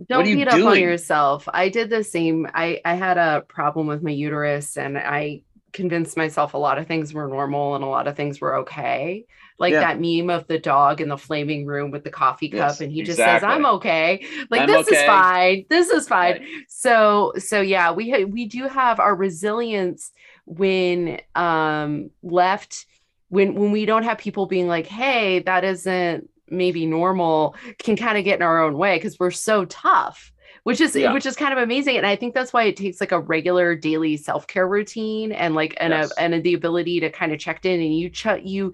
don't 0.07 0.23
beat 0.23 0.47
up 0.47 0.65
on 0.65 0.79
yourself. 0.79 1.47
I 1.53 1.67
did 1.69 1.89
the 1.89 2.03
same. 2.03 2.47
I 2.53 2.79
I 2.85 2.93
had 2.95 3.17
a 3.17 3.41
problem 3.47 3.87
with 3.87 4.01
my 4.01 4.11
uterus, 4.11 4.77
and 4.77 4.97
I 4.97 5.43
convinced 5.73 6.17
myself 6.17 6.53
a 6.53 6.57
lot 6.57 6.77
of 6.77 6.87
things 6.87 7.13
were 7.13 7.27
normal 7.27 7.75
and 7.75 7.83
a 7.83 7.87
lot 7.87 8.07
of 8.07 8.15
things 8.15 8.41
were 8.41 8.57
okay. 8.57 9.25
Like 9.59 9.73
Yeah. 9.73 9.81
that 9.81 9.99
meme 10.01 10.29
of 10.29 10.47
the 10.47 10.57
dog 10.57 11.01
in 11.01 11.09
the 11.09 11.17
flaming 11.17 11.65
room 11.65 11.91
with 11.91 12.03
the 12.03 12.09
coffee 12.09 12.49
cup, 12.49 12.57
Yes, 12.57 12.81
and 12.81 12.91
he 12.91 13.01
just 13.03 13.19
exactly. 13.19 13.47
says, 13.47 13.55
"I'm 13.55 13.65
okay." 13.77 14.25
Like 14.49 14.61
I'm 14.61 14.67
this 14.67 14.87
is 14.87 15.01
fine. 15.03 15.65
This 15.69 15.89
is 15.89 16.07
fine. 16.07 16.33
Right. 16.33 16.47
So 16.67 17.33
so 17.37 17.61
yeah, 17.61 17.91
we 17.91 18.09
ha- 18.09 18.25
we 18.25 18.45
do 18.47 18.67
have 18.67 18.99
our 18.99 19.15
resilience 19.15 20.11
when 20.45 21.19
um 21.35 22.09
left 22.23 22.85
when 23.29 23.53
when 23.55 23.71
we 23.71 23.85
don't 23.85 24.03
have 24.03 24.17
people 24.17 24.47
being 24.47 24.67
like, 24.67 24.87
"Hey, 24.87 25.39
that 25.39 25.63
isn't 25.63 26.27
maybe 26.49 26.85
normal," 26.85 27.55
can 27.79 27.95
kind 27.95 28.17
of 28.17 28.23
get 28.23 28.37
in 28.39 28.43
our 28.43 28.63
own 28.63 28.75
way 28.77 28.97
because 28.97 29.19
we're 29.19 29.31
so 29.31 29.65
tough. 29.65 30.31
Which 30.63 30.79
is 30.79 30.95
Yeah. 30.95 31.11
which 31.13 31.25
is 31.25 31.35
kind 31.35 31.51
of 31.53 31.59
amazing, 31.59 31.97
and 31.97 32.05
I 32.05 32.15
think 32.15 32.35
that's 32.35 32.53
why 32.53 32.63
it 32.63 32.77
takes 32.77 33.01
like 33.01 33.11
a 33.11 33.19
regular 33.19 33.75
daily 33.75 34.15
self 34.17 34.45
care 34.45 34.67
routine 34.67 35.31
and 35.31 35.55
like 35.55 35.75
and 35.79 35.91
Yes. 35.91 36.11
a 36.17 36.21
and 36.21 36.43
the 36.43 36.53
ability 36.53 36.99
to 36.99 37.09
kind 37.09 37.31
of 37.33 37.39
check 37.39 37.65
in 37.65 37.79
and 37.81 37.97
you 37.97 38.09
ch- 38.09 38.43
you 38.43 38.71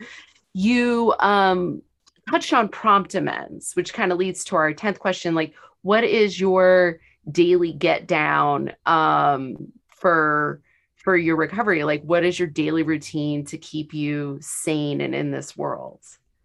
you 0.53 1.13
um 1.19 1.81
touched 2.29 2.51
on 2.51 2.67
prompt 2.67 3.15
amends, 3.15 3.73
which 3.75 3.93
kind 3.93 4.11
of 4.11 4.17
leads 4.17 4.43
to 4.45 4.55
our 4.57 4.73
tenth 4.73 4.99
question. 4.99 5.33
Like, 5.33 5.53
what 5.81 6.03
is 6.03 6.39
your 6.39 6.99
daily 7.31 7.71
get 7.71 8.05
down 8.07 8.73
um 8.85 9.55
for 9.87 10.61
for 10.95 11.15
your 11.15 11.37
recovery? 11.37 11.85
Like, 11.85 12.03
what 12.03 12.25
is 12.25 12.37
your 12.37 12.49
daily 12.49 12.83
routine 12.83 13.45
to 13.45 13.57
keep 13.57 13.93
you 13.93 14.39
sane 14.41 14.99
and 14.99 15.15
in 15.15 15.31
this 15.31 15.55
world? 15.55 16.01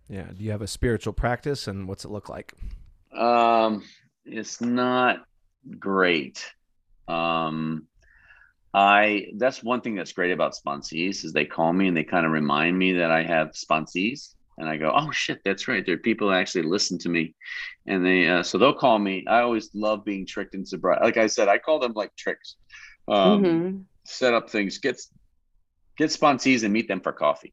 Yeah. 0.08 0.26
Do 0.36 0.44
you 0.44 0.52
have 0.52 0.62
a 0.62 0.68
spiritual 0.68 1.14
practice 1.14 1.66
and 1.66 1.88
what's 1.88 2.04
it 2.04 2.12
look 2.12 2.28
like? 2.28 2.52
Um, 3.12 3.82
it's 4.24 4.60
not 4.60 5.24
great. 5.78 6.44
Um, 7.08 7.86
I 8.74 9.26
that's 9.36 9.62
one 9.62 9.80
thing 9.82 9.94
that's 9.96 10.12
great 10.12 10.32
about 10.32 10.54
sponsees 10.54 11.24
is 11.24 11.32
they 11.32 11.44
call 11.44 11.72
me 11.72 11.88
and 11.88 11.96
they 11.96 12.04
kind 12.04 12.24
of 12.24 12.32
remind 12.32 12.78
me 12.78 12.92
that 12.94 13.10
I 13.10 13.22
have 13.22 13.48
sponsees, 13.52 14.34
and 14.56 14.68
I 14.68 14.78
go, 14.78 14.92
oh 14.94 15.10
shit, 15.10 15.40
that's 15.44 15.68
right. 15.68 15.84
There 15.84 15.94
are 15.96 15.98
people 15.98 16.28
that 16.30 16.40
actually 16.40 16.62
listen 16.62 16.96
to 16.98 17.08
me, 17.08 17.34
and 17.86 18.04
they 18.04 18.28
uh, 18.28 18.42
so 18.42 18.56
they'll 18.58 18.72
call 18.72 18.98
me. 18.98 19.24
I 19.28 19.40
always 19.40 19.70
love 19.74 20.04
being 20.04 20.26
tricked 20.26 20.54
in 20.54 20.64
sobriety. 20.64 21.04
Like 21.04 21.16
I 21.18 21.26
said, 21.26 21.48
I 21.48 21.58
call 21.58 21.80
them 21.80 21.92
like 21.94 22.14
tricks. 22.16 22.56
Um, 23.08 23.44
Mhm. 23.44 23.84
Set 24.04 24.34
up 24.34 24.48
things, 24.50 24.78
get 24.78 25.00
get 25.98 26.10
sponsees 26.10 26.64
and 26.64 26.72
meet 26.72 26.88
them 26.88 27.00
for 27.00 27.12
coffee 27.12 27.52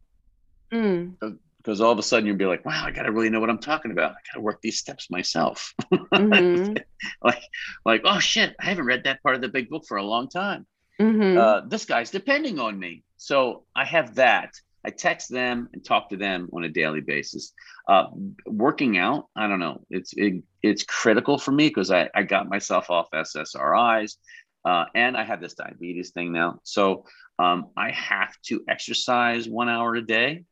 Mm. 0.72 1.16
Because 1.60 1.82
all 1.82 1.92
of 1.92 2.00
a 2.00 2.04
sudden 2.04 2.26
you'll 2.26 2.38
be 2.38 2.46
like, 2.46 2.66
wow, 2.66 2.84
I 2.86 2.92
got 2.92 3.04
to 3.04 3.12
really 3.12 3.30
know 3.30 3.40
what 3.40 3.50
I'm 3.50 3.60
talking 3.60 3.92
about. 3.92 4.12
I 4.12 4.16
got 4.32 4.36
to 4.36 4.42
work 4.42 4.62
these 4.62 4.80
steps 4.80 5.12
myself. 5.12 5.74
Mhm. 6.14 6.82
like, 7.24 7.44
like, 7.86 8.02
oh 8.06 8.20
shit, 8.20 8.56
I 8.60 8.66
haven't 8.66 8.86
read 8.86 9.04
that 9.04 9.22
part 9.22 9.36
of 9.36 9.42
the 9.42 9.50
big 9.50 9.70
book 9.70 9.84
for 9.88 9.98
a 9.98 10.04
long 10.04 10.30
time. 10.30 10.66
Mhm. 11.00 11.38
Uh, 11.38 11.62
this 11.68 11.86
guy's 11.86 12.12
depending 12.12 12.60
on 12.60 12.80
me. 12.80 13.04
So 13.18 13.66
I 13.76 13.86
have 13.86 14.16
that. 14.16 14.54
I 14.86 14.92
text 14.92 15.30
them 15.30 15.68
and 15.74 15.84
talk 15.84 16.10
to 16.10 16.18
them 16.18 16.50
on 16.54 16.64
a 16.64 16.70
daily 16.70 17.02
basis. 17.02 17.52
Uh, 17.88 18.06
working 18.46 18.98
out, 18.98 19.28
I 19.36 19.48
don't 19.48 19.60
know. 19.60 19.82
It's 19.90 20.14
it, 20.16 20.42
it's 20.64 20.84
critical 20.84 21.38
for 21.38 21.52
me 21.52 21.68
because 21.68 21.92
I, 21.92 22.10
I 22.16 22.24
got 22.24 22.48
myself 22.48 22.90
off 22.90 23.10
SSRIs, 23.14 24.16
uh, 24.64 24.86
and 24.96 25.18
I 25.18 25.26
have 25.26 25.42
this 25.42 25.56
diabetes 25.56 26.12
thing 26.12 26.32
now. 26.32 26.62
So 26.64 27.06
um, 27.38 27.68
I 27.76 27.92
have 27.92 28.34
to 28.44 28.64
exercise 28.70 29.50
one 29.50 29.68
hour 29.68 29.96
a 29.96 30.02
day. 30.02 30.46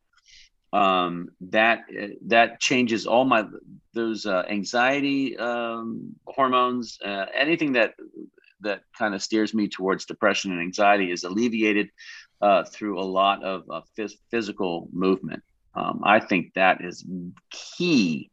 Um, 0.72 1.30
that 1.50 1.80
that 2.26 2.60
changes 2.60 3.06
all 3.06 3.24
my 3.24 3.44
those 3.94 4.26
uh, 4.26 4.42
anxiety 4.48 5.36
um, 5.38 6.14
hormones, 6.26 6.98
uh, 7.04 7.26
anything 7.34 7.72
that 7.72 7.94
that 8.60 8.82
kind 8.98 9.14
of 9.14 9.22
steers 9.22 9.54
me 9.54 9.68
towards 9.68 10.04
depression 10.04 10.52
and 10.52 10.60
anxiety 10.60 11.10
is 11.10 11.24
alleviated 11.24 11.88
uh, 12.42 12.64
through 12.64 13.00
a 13.00 13.02
lot 13.02 13.42
of 13.44 13.62
uh, 13.70 13.80
phys- 13.96 14.18
physical 14.30 14.88
movement. 14.92 15.42
Um, 15.74 16.00
I 16.04 16.20
think 16.20 16.54
that 16.54 16.84
is 16.84 17.04
key 17.50 18.30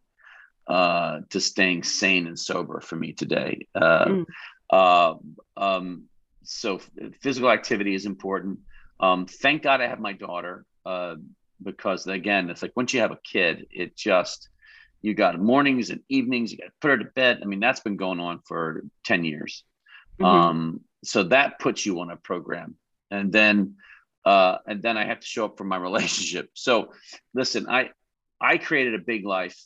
uh, 0.68 1.20
to 1.30 1.40
staying 1.40 1.84
sane 1.84 2.28
and 2.28 2.38
sober 2.40 2.82
for 2.82 2.96
me 2.96 3.14
today. 3.14 3.68
Uh, 3.76 4.06
Mm. 4.06 4.26
uh, 4.72 5.14
um, 5.58 6.04
so 6.44 6.80
physical 7.22 7.50
activity 7.52 7.94
is 7.94 8.06
important. 8.06 8.60
Um, 9.00 9.26
thank 9.26 9.62
God 9.64 9.82
I 9.82 9.88
have 9.88 10.00
my 10.00 10.14
daughter 10.14 10.66
uh, 10.86 11.16
because 11.62 12.06
again, 12.08 12.50
it's 12.50 12.62
like 12.62 12.74
once 12.76 12.94
you 12.94 13.00
have 13.02 13.12
a 13.12 13.20
kid, 13.24 13.68
it 13.72 13.96
just 13.96 14.50
you 15.02 15.14
got 15.14 15.40
mornings 15.40 15.90
and 15.92 16.02
evenings. 16.10 16.52
You 16.52 16.58
got 16.58 16.66
to 16.66 16.72
put 16.82 16.90
her 16.92 16.98
to 16.98 17.06
bed. 17.16 17.40
I 17.42 17.46
mean, 17.46 17.60
that's 17.60 17.80
been 17.82 17.98
going 17.98 18.20
on 18.20 18.40
for 18.48 18.84
ten 19.04 19.24
years. 19.24 19.64
Mhm. 20.20 20.26
Um, 20.26 20.82
so 21.04 21.24
that 21.24 21.60
puts 21.60 21.86
you 21.86 22.00
on 22.00 22.10
a 22.10 22.18
program, 22.18 22.76
and 23.12 23.32
then 23.32 23.76
uh, 24.26 24.58
and 24.66 24.82
then 24.82 24.98
I 24.98 25.06
have 25.06 25.20
to 25.20 25.28
show 25.28 25.46
up 25.46 25.58
for 25.58 25.64
my 25.66 25.78
relationship. 25.90 26.50
So 26.54 26.94
listen, 27.34 27.68
I 27.70 27.92
I 28.42 28.58
created 28.58 28.96
a 28.96 29.00
big 29.00 29.26
life 29.26 29.58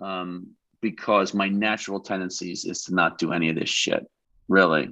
um, 0.00 0.48
because 0.80 1.32
my 1.32 1.48
natural 1.48 2.00
tendencies 2.00 2.64
is 2.64 2.84
to 2.84 2.94
not 2.94 3.18
do 3.18 3.32
any 3.32 3.48
of 3.48 3.56
this 3.56 3.70
shit. 3.70 4.04
Really, 4.48 4.90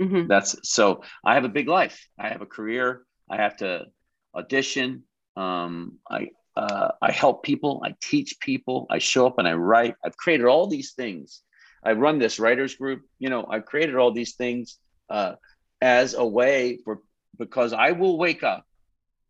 Mhm. 0.00 0.28
that's 0.28 0.56
so. 0.68 1.02
I 1.24 1.34
have 1.34 1.44
a 1.44 1.48
big 1.48 1.68
life. 1.68 2.06
I 2.18 2.28
have 2.28 2.42
a 2.42 2.46
career. 2.46 3.06
I 3.30 3.36
have 3.36 3.56
to 3.58 3.86
audition. 4.34 5.04
Um, 5.40 5.98
I 6.10 6.30
uh, 6.56 6.90
I 7.00 7.12
help 7.12 7.42
people. 7.42 7.80
I 7.84 7.94
teach 8.02 8.38
people. 8.40 8.86
I 8.90 8.98
show 8.98 9.26
up 9.26 9.38
and 9.38 9.48
I 9.48 9.54
write. 9.54 9.94
I've 10.04 10.16
created 10.16 10.46
all 10.46 10.66
these 10.66 10.92
things. 10.92 11.42
I 11.82 11.92
run 11.92 12.18
this 12.18 12.38
writers 12.38 12.74
group. 12.74 13.02
You 13.18 13.30
know, 13.30 13.46
I've 13.48 13.64
created 13.64 13.96
all 13.96 14.12
these 14.12 14.34
things 14.34 14.78
uh, 15.08 15.34
as 15.80 16.14
a 16.14 16.26
way 16.26 16.78
for 16.84 17.00
because 17.38 17.72
I 17.72 17.92
will 17.92 18.18
wake 18.18 18.42
up 18.42 18.66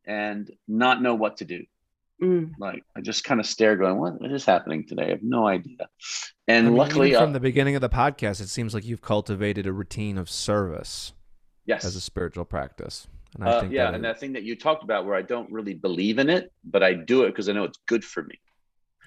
and 0.05 0.51
not 0.67 1.01
know 1.01 1.15
what 1.15 1.37
to 1.37 1.45
do. 1.45 1.65
Mm. 2.21 2.55
Like 2.59 2.83
I 2.97 3.01
just 3.01 3.23
kind 3.23 3.39
of 3.39 3.47
stare, 3.47 3.77
going, 3.77 3.99
"What, 3.99 4.21
what 4.21 4.33
is 4.33 4.45
happening 4.45 4.87
today?" 4.87 5.07
I 5.07 5.11
have 5.11 5.23
no 5.23 5.47
idea. 5.47 5.89
And 6.49 6.67
I 6.67 6.71
mean, 6.71 6.79
luckily, 6.79 7.09
even 7.11 7.21
from 7.21 7.31
uh, 7.31 7.35
the 7.35 7.41
beginning 7.41 7.77
of 7.77 7.81
the 7.81 7.89
podcast, 7.89 8.41
it 8.41 8.49
seems 8.49 8.75
like 8.75 8.85
you've 8.85 9.01
cultivated 9.01 9.67
a 9.67 9.73
routine 9.73 10.19
of 10.19 10.29
service 10.29 11.13
yes, 11.65 11.85
as 11.85 11.95
a 11.95 12.01
spiritual 12.01 12.45
practice. 12.45 13.07
And 13.35 13.45
I 13.45 13.53
uh, 13.53 13.61
think 13.61 13.73
yeah, 13.73 13.85
that 13.87 13.95
and 13.95 14.05
it- 14.05 14.09
that 14.09 14.21
thing 14.21 14.33
that 14.35 14.43
you 14.43 14.57
talked 14.57 14.83
about, 14.83 15.07
where 15.07 15.15
I 15.15 15.23
don't 15.23 15.51
really 15.53 15.75
believe 15.75 16.19
in 16.19 16.29
it, 16.31 16.53
but 16.65 16.83
I 16.83 16.95
do 16.95 17.25
it 17.25 17.29
because 17.29 17.49
I 17.49 17.53
know 17.53 17.65
it's 17.65 17.79
good 17.87 18.05
for 18.05 18.23
me. 18.23 18.39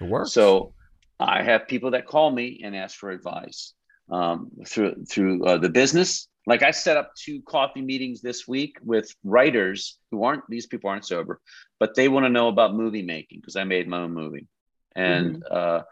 it 0.00 0.04
works. 0.04 0.32
So 0.32 0.74
I 1.20 1.42
have 1.42 1.68
people 1.68 1.92
that 1.92 2.06
call 2.06 2.30
me 2.30 2.60
and 2.64 2.74
ask 2.74 2.96
for 2.96 3.10
advice 3.10 3.74
um, 4.10 4.50
through 4.66 5.04
through 5.08 5.44
uh, 5.44 5.58
the 5.58 5.68
business. 5.68 6.28
Like 6.46 6.62
I 6.62 6.72
set 6.72 6.96
up 6.98 7.12
two 7.16 7.40
coffee 7.42 7.80
meetings 7.80 8.20
this 8.20 8.46
week 8.46 8.76
with 8.82 9.10
writers 9.24 9.98
who 10.10 10.24
aren't 10.24 10.42
these 10.48 10.66
people 10.66 10.90
aren't 10.90 11.06
sober, 11.06 11.40
but 11.80 11.94
they 11.94 12.08
want 12.08 12.24
to 12.26 12.30
know 12.30 12.48
about 12.48 12.74
movie 12.74 13.02
making 13.02 13.40
because 13.40 13.56
I 13.56 13.64
made 13.64 13.88
my 13.88 14.00
own 14.00 14.12
movie 14.12 14.46
and 14.94 15.42
uh, 15.50 15.82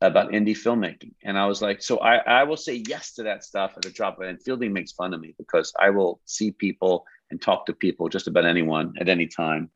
about 0.00 0.30
indie 0.30 0.56
filmmaking. 0.56 1.14
And 1.22 1.38
I 1.38 1.46
was 1.46 1.62
like, 1.62 1.82
so 1.82 1.98
I, 1.98 2.16
I 2.16 2.44
will 2.44 2.56
say 2.56 2.82
yes 2.86 3.14
to 3.14 3.24
that 3.24 3.44
stuff 3.44 3.74
at 3.76 3.86
a 3.86 3.90
drop. 3.90 4.20
And 4.20 4.42
Fielding 4.42 4.72
makes 4.72 4.92
fun 4.92 5.14
of 5.14 5.20
me 5.20 5.34
because 5.38 5.72
I 5.78 5.90
will 5.90 6.20
see 6.24 6.50
people 6.50 7.04
and 7.30 7.40
talk 7.40 7.66
to 7.66 7.72
people 7.72 8.08
just 8.08 8.26
about 8.26 8.44
anyone 8.44 8.94
at 9.00 9.08
any 9.08 9.26
time 9.26 9.70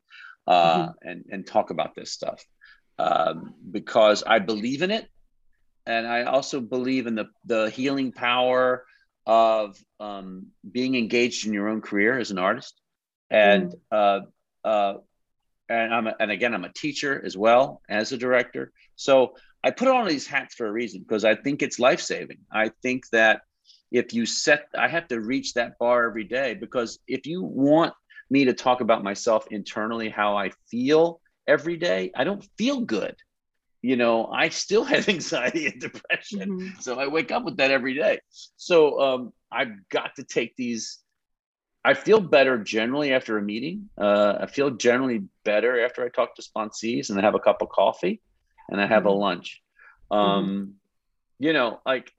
uh, 0.47 0.89
and, 1.01 1.25
and 1.31 1.47
talk 1.47 1.69
about 1.69 1.95
this 1.95 2.11
stuff 2.11 2.43
um, 2.99 3.53
because 3.71 4.23
I 4.23 4.39
believe 4.39 4.81
in 4.81 4.91
it. 4.91 5.07
And 5.85 6.07
I 6.07 6.23
also 6.23 6.61
believe 6.61 7.07
in 7.07 7.15
the, 7.15 7.25
the 7.45 7.69
healing 7.69 8.11
power 8.13 8.85
of 9.25 9.77
um, 9.99 10.47
being 10.69 10.95
engaged 10.95 11.45
in 11.45 11.53
your 11.53 11.69
own 11.69 11.81
career 11.81 12.17
as 12.17 12.31
an 12.31 12.37
artist. 12.37 12.79
And, 13.29 13.73
uh, 13.91 14.21
uh, 14.63 14.95
and 15.69 15.93
I'm 15.93 16.07
a, 16.07 16.15
and 16.19 16.31
again, 16.31 16.53
I'm 16.53 16.65
a 16.65 16.73
teacher 16.73 17.21
as 17.25 17.37
well 17.37 17.81
as 17.89 18.11
a 18.11 18.17
director. 18.17 18.71
So 18.95 19.35
I 19.63 19.71
put 19.71 19.87
on 19.87 20.07
these 20.07 20.27
hats 20.27 20.55
for 20.55 20.67
a 20.67 20.71
reason 20.71 21.01
because 21.01 21.25
I 21.25 21.35
think 21.35 21.61
it's 21.61 21.79
life 21.79 22.01
saving. 22.01 22.39
I 22.51 22.71
think 22.81 23.07
that 23.11 23.41
if 23.91 24.13
you 24.13 24.25
set, 24.25 24.67
I 24.77 24.87
have 24.87 25.07
to 25.09 25.21
reach 25.21 25.53
that 25.53 25.77
bar 25.79 26.05
every 26.07 26.23
day 26.25 26.55
because 26.55 26.99
if 27.07 27.25
you 27.25 27.43
want 27.43 27.93
me 28.29 28.45
to 28.45 28.53
talk 28.53 28.81
about 28.81 29.03
myself 29.03 29.45
internally, 29.51 30.09
how 30.09 30.35
I 30.35 30.51
feel 30.69 31.21
every 31.47 31.77
day, 31.77 32.11
I 32.15 32.23
don't 32.23 32.45
feel 32.57 32.81
good. 32.81 33.15
You 33.81 33.97
know, 33.97 34.27
I 34.27 34.49
still 34.49 34.83
have 34.93 35.07
anxiety 35.09 35.67
and 35.67 35.79
depression. 35.79 36.49
Mhm. 36.49 36.81
So 36.81 36.99
I 36.99 37.07
wake 37.07 37.31
up 37.31 37.43
with 37.43 37.57
that 37.57 37.71
every 37.71 37.93
day. 37.93 38.19
So 38.55 38.99
um, 38.99 39.33
I've 39.51 39.87
got 39.89 40.15
to 40.15 40.23
take 40.23 40.55
these. 40.55 40.99
I 41.85 41.93
feel 41.93 42.21
better 42.21 42.57
generally 42.57 43.11
after 43.13 43.37
a 43.37 43.41
meeting. 43.41 43.89
Uh, 43.97 44.37
I 44.41 44.45
feel 44.47 44.71
generally 44.71 45.23
better 45.43 45.83
after 45.83 46.03
I 46.05 46.09
talk 46.09 46.35
to 46.35 46.41
sponsees 46.41 47.09
and 47.09 47.19
I 47.19 47.23
have 47.23 47.35
a 47.35 47.39
cup 47.39 47.61
of 47.61 47.69
coffee 47.69 48.21
and 48.69 48.79
I 48.79 48.87
have 48.87 49.05
a 49.05 49.09
Mhm. 49.09 49.19
lunch. 49.19 49.61
Um, 50.11 50.79
You 51.39 51.51
know, 51.51 51.81
like 51.85 52.13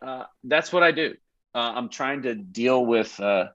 uh, 0.00 0.24
that's 0.44 0.72
what 0.72 0.82
I 0.82 0.92
do. 0.92 1.16
Uh, 1.54 1.72
I'm 1.74 1.88
trying 1.88 2.22
to 2.22 2.34
deal 2.34 2.86
with, 2.86 3.18
uh, 3.20 3.48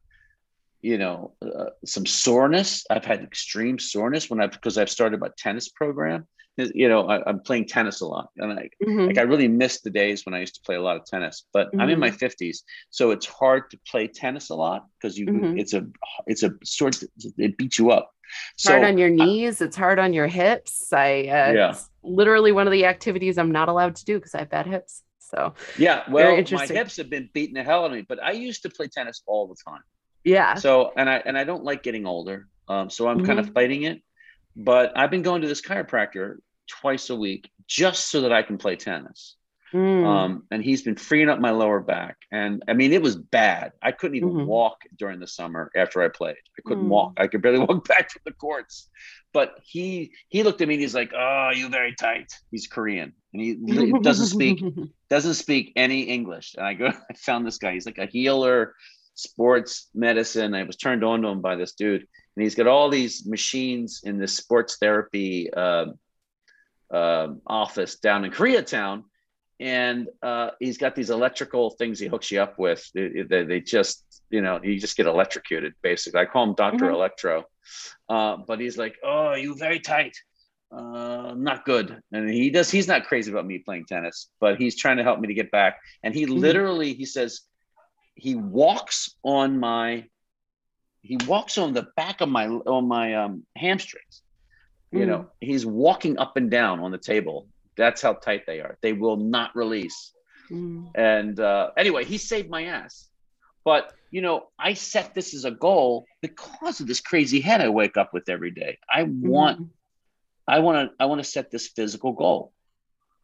you 0.81 0.97
know, 0.97 1.35
uh, 1.41 1.69
some 1.85 2.05
soreness. 2.05 2.85
I've 2.89 3.05
had 3.05 3.23
extreme 3.23 3.80
soreness 3.80 4.30
when 4.30 4.41
I 4.41 4.47
because 4.47 4.77
I've 4.77 4.89
started 4.89 5.19
my 5.19 5.30
tennis 5.38 5.69
program. 5.69 6.27
You 6.57 6.90
know, 6.90 7.07
I, 7.07 7.28
I'm 7.28 7.40
playing 7.40 7.68
tennis 7.68 8.02
a 8.02 8.06
lot, 8.07 8.30
and 8.38 8.52
I, 8.52 8.69
Mhm. 8.82 9.07
like 9.07 9.18
I 9.18 9.22
really 9.22 9.48
miss 9.48 9.82
the 9.82 9.90
days 9.90 10.26
when 10.26 10.34
I 10.36 10.40
used 10.40 10.56
to 10.56 10.61
play 10.65 10.76
a 10.76 10.82
lot 10.82 10.98
of 10.98 11.06
tennis. 11.06 11.45
But 11.53 11.69
I'm 11.80 11.90
in 11.90 11.99
my 11.99 12.11
50s, 12.11 12.64
so 12.90 13.11
it's 13.11 13.26
hard 13.26 13.72
to 13.72 13.80
play 13.88 14.07
tennis 14.07 14.49
a 14.49 14.56
lot 14.56 14.86
because 15.02 15.18
you 15.18 15.28
Mhm. 15.32 15.57
it's 15.57 15.73
a 15.73 15.88
it's 16.28 16.44
a 16.44 16.52
sort 16.64 17.02
it 17.38 17.57
beats 17.57 17.80
you 17.80 17.91
up. 17.91 18.11
It's 18.56 18.68
hard 18.68 18.84
on 18.84 18.98
your 18.98 19.10
knees. 19.10 19.61
It's 19.61 19.76
hard 19.76 19.98
on 19.99 20.14
your 20.14 20.28
hips. 20.28 20.91
I 20.94 21.23
uh, 21.28 21.53
Yeah. 21.53 21.72
it's 21.72 21.90
literally 22.03 22.52
one 22.52 22.68
of 22.68 22.72
the 22.72 22.86
activities 22.86 23.38
I'm 23.38 23.52
not 23.52 23.69
allowed 23.69 23.95
to 23.95 24.06
do 24.06 24.18
because 24.18 24.36
I 24.36 24.40
have 24.40 24.49
bad 24.49 24.68
hips. 24.68 25.03
So 25.19 25.53
yeah, 25.78 26.03
well, 26.11 26.45
my 26.52 26.68
hips 26.68 26.98
have 26.98 27.10
been 27.10 27.30
beating 27.34 27.56
the 27.56 27.64
hell 27.64 27.82
out 27.86 27.91
of 27.91 27.91
me, 27.94 28.02
but 28.07 28.22
I 28.22 28.32
used 28.32 28.64
to 28.64 28.69
play 28.69 28.88
tennis 28.88 29.22
all 29.26 29.48
the 29.48 29.56
time. 29.68 29.82
yeah. 30.23 30.56
So 30.56 30.91
and 30.98 31.10
I 31.10 31.18
and 31.26 31.38
I 31.38 31.44
don't 31.44 31.64
like 31.64 31.84
getting 31.84 32.06
older. 32.06 32.48
Um, 32.68 32.90
so 32.90 33.07
I'm 33.07 33.22
kind 33.22 33.40
Mm-hmm. 33.40 33.48
of 33.48 33.53
fighting 33.53 33.84
it. 33.84 34.02
But 34.56 34.98
I've 34.98 35.11
been 35.11 35.22
going 35.22 35.41
to 35.44 35.48
this 35.48 35.61
chiropractor 35.61 36.38
twice 36.68 37.10
a 37.10 37.15
week 37.15 37.49
just 37.68 38.10
so 38.10 38.22
that 38.22 38.34
I 38.34 38.44
can 38.44 38.57
play 38.57 38.76
tennis. 38.76 39.36
Mm. 39.73 40.06
um, 40.06 40.44
and 40.52 40.61
he's 40.61 40.82
been 40.82 40.98
freeing 40.98 41.30
up 41.30 41.40
my 41.40 41.52
lower 41.52 41.80
back. 41.80 42.18
And 42.30 42.61
I 42.68 42.73
mean, 42.73 42.91
it 42.91 43.02
was 43.02 43.15
bad. 43.15 43.72
I 43.82 43.94
couldn't 43.94 44.18
even 44.18 44.32
Mhm. 44.34 44.45
walk 44.45 44.82
during 44.98 45.22
the 45.22 45.28
summer 45.28 45.72
after 45.78 46.02
I 46.02 46.10
played. 46.10 46.36
I 46.60 46.61
couldn't 46.65 46.88
Mm. 46.88 46.90
walk. 46.90 47.14
I 47.15 47.28
could 47.28 47.41
barely 47.41 47.60
walk 47.65 47.88
back 47.88 48.11
from 48.11 48.22
the 48.26 48.34
courts. 48.34 48.90
But 49.32 49.57
he 49.64 50.11
he 50.28 50.44
looked 50.44 50.60
at 50.60 50.68
me 50.68 50.73
and 50.73 50.82
he's 50.82 50.94
like, 50.94 51.14
"Oh, 51.15 51.52
you're 51.56 51.69
very 51.69 51.95
tight." 51.95 52.34
He's 52.52 52.68
Korean 52.68 53.14
and 53.32 53.41
he 53.41 53.53
doesn't 54.02 54.26
speak 54.28 54.60
doesn't 55.10 55.36
speak 55.36 55.72
any 55.78 56.02
English. 56.02 56.56
And 56.57 56.65
I 56.65 56.73
go, 56.73 56.88
I 57.10 57.14
found 57.14 57.48
this 57.48 57.57
guy. 57.57 57.72
He's 57.72 57.86
like 57.86 57.98
a 57.98 58.07
healer, 58.07 58.76
sports 59.15 59.88
medicine. 59.94 60.53
I 60.53 60.64
was 60.64 60.76
turned 60.76 61.06
on 61.06 61.22
to 61.22 61.30
him 61.30 61.40
by 61.41 61.56
this 61.56 61.76
dude, 61.76 62.07
and 62.36 62.44
he's 62.44 62.56
got 62.56 62.68
all 62.68 62.90
these 62.90 63.26
machines 63.26 64.02
in 64.03 64.18
this 64.18 64.36
sports 64.36 64.78
therapy 64.80 65.52
um, 65.53 65.95
um, 66.91 67.41
office 67.48 67.98
down 67.98 68.26
in 68.26 68.32
Koreatown. 68.32 69.03
And 69.60 70.08
uh, 70.24 70.52
he's 70.60 70.80
got 70.80 70.95
these 70.95 71.12
electrical 71.12 71.70
things 71.72 71.99
he 71.99 72.08
hooks 72.08 72.32
you 72.32 72.41
up 72.41 72.58
with. 72.58 72.84
They, 72.95 73.22
they, 73.30 73.44
they 73.44 73.60
just, 73.60 74.03
you 74.32 74.41
know, 74.41 74.60
you 74.64 74.80
just 74.80 74.98
get 74.98 75.06
electrocuted, 75.06 75.74
basically. 75.84 76.20
I 76.20 76.26
call 76.26 76.45
him 76.45 76.56
Doctor 76.56 76.86
Mhm. 76.86 76.94
Electro. 76.94 77.44
Uh, 78.10 78.38
but 78.48 78.60
he's 78.60 78.78
like, 78.78 78.95
oh, 79.03 79.36
you 79.36 79.56
very 79.56 79.80
tight 79.80 80.16
uh 80.74 81.34
not 81.36 81.66
good 81.66 81.99
and 82.14 82.30
he 82.30 82.49
does 82.49 82.72
he's 82.72 82.88
not 82.88 83.06
crazy 83.06 83.30
about 83.30 83.45
me 83.45 83.58
playing 83.58 83.84
tennis 83.86 84.30
but 84.40 84.58
he's 84.58 84.78
trying 84.78 84.95
to 84.95 85.03
help 85.03 85.20
me 85.20 85.28
to 85.28 85.34
get 85.34 85.52
back 85.52 85.78
and 86.02 86.16
he 86.16 86.26
Mhm. 86.26 86.40
literally 86.40 86.94
he 86.94 87.03
says 87.03 87.41
he 88.16 88.36
walks 88.36 89.14
on 89.22 89.60
my 89.60 90.06
he 91.02 91.18
walks 91.28 91.57
on 91.57 91.73
the 91.73 91.88
back 91.95 92.22
of 92.22 92.30
my 92.30 92.48
on 92.48 92.88
my 92.88 93.15
um 93.15 93.44
hamstrings 93.57 94.22
you 94.91 95.06
know 95.06 95.26
he's 95.40 95.65
walking 95.65 96.18
up 96.19 96.38
and 96.38 96.49
down 96.52 96.80
on 96.80 96.91
the 96.91 96.98
table 96.98 97.48
that's 97.78 98.02
how 98.02 98.14
tight 98.14 98.44
they 98.45 98.60
are 98.60 98.78
they 98.82 98.94
will 98.94 99.18
not 99.18 99.56
release 99.56 100.14
Mm. 100.52 100.91
and 100.95 101.40
uh, 101.40 101.69
anyway, 101.78 102.03
he 102.03 102.18
saved 102.18 102.49
my 102.49 102.65
ass. 102.65 103.07
But 103.64 103.94
you 104.10 104.22
know, 104.22 104.48
I 104.60 104.73
set 104.73 105.14
this 105.14 105.34
as 105.34 105.45
a 105.45 105.52
goal 105.52 106.06
because 106.22 106.82
of 106.82 106.88
this 106.88 106.99
crazy 106.99 107.40
head 107.40 107.61
I 107.61 107.69
wake 107.69 107.95
up 107.95 108.10
with 108.14 108.28
every 108.28 108.52
day. 108.52 108.78
I 108.94 109.03
want, 109.03 109.60
Mhm. 109.61 109.69
I 110.45 110.60
want 110.60 110.90
to, 110.90 110.95
I 111.02 111.06
want 111.06 111.19
to 111.23 111.30
set 111.30 111.52
this 111.52 111.68
physical 111.69 112.11
goal 112.11 112.52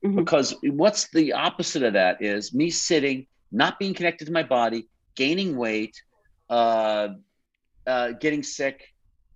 Mhm. 0.05 0.15
because 0.15 0.55
what's 0.63 1.09
the 1.11 1.33
opposite 1.33 1.83
of 1.83 1.93
that 1.93 2.21
is 2.21 2.53
me 2.53 2.69
sitting, 2.69 3.27
not 3.51 3.77
being 3.77 3.93
connected 3.93 4.25
to 4.25 4.31
my 4.31 4.43
body, 4.43 4.87
gaining 5.17 5.57
weight, 5.57 5.95
uh, 6.49 7.09
uh, 7.87 8.11
getting 8.11 8.43
sick, 8.43 8.83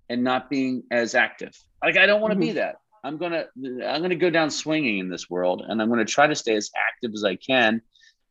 and 0.08 0.22
not 0.22 0.50
being 0.50 0.82
as 0.90 1.14
active. 1.14 1.52
Like 1.82 1.96
I 1.96 2.06
don't 2.06 2.20
want 2.20 2.34
to 2.34 2.38
be 2.38 2.52
that. 2.52 2.76
I'm 3.04 3.16
gonna 3.16 3.46
I'm 3.56 4.02
gonna 4.02 4.14
go 4.14 4.30
down 4.30 4.50
swinging 4.50 4.98
in 4.98 5.08
this 5.08 5.28
world, 5.28 5.64
and 5.66 5.80
I'm 5.82 5.88
gonna 5.88 6.04
try 6.04 6.26
to 6.26 6.34
stay 6.34 6.54
as 6.54 6.70
active 6.76 7.12
as 7.14 7.24
I 7.24 7.36
can. 7.36 7.82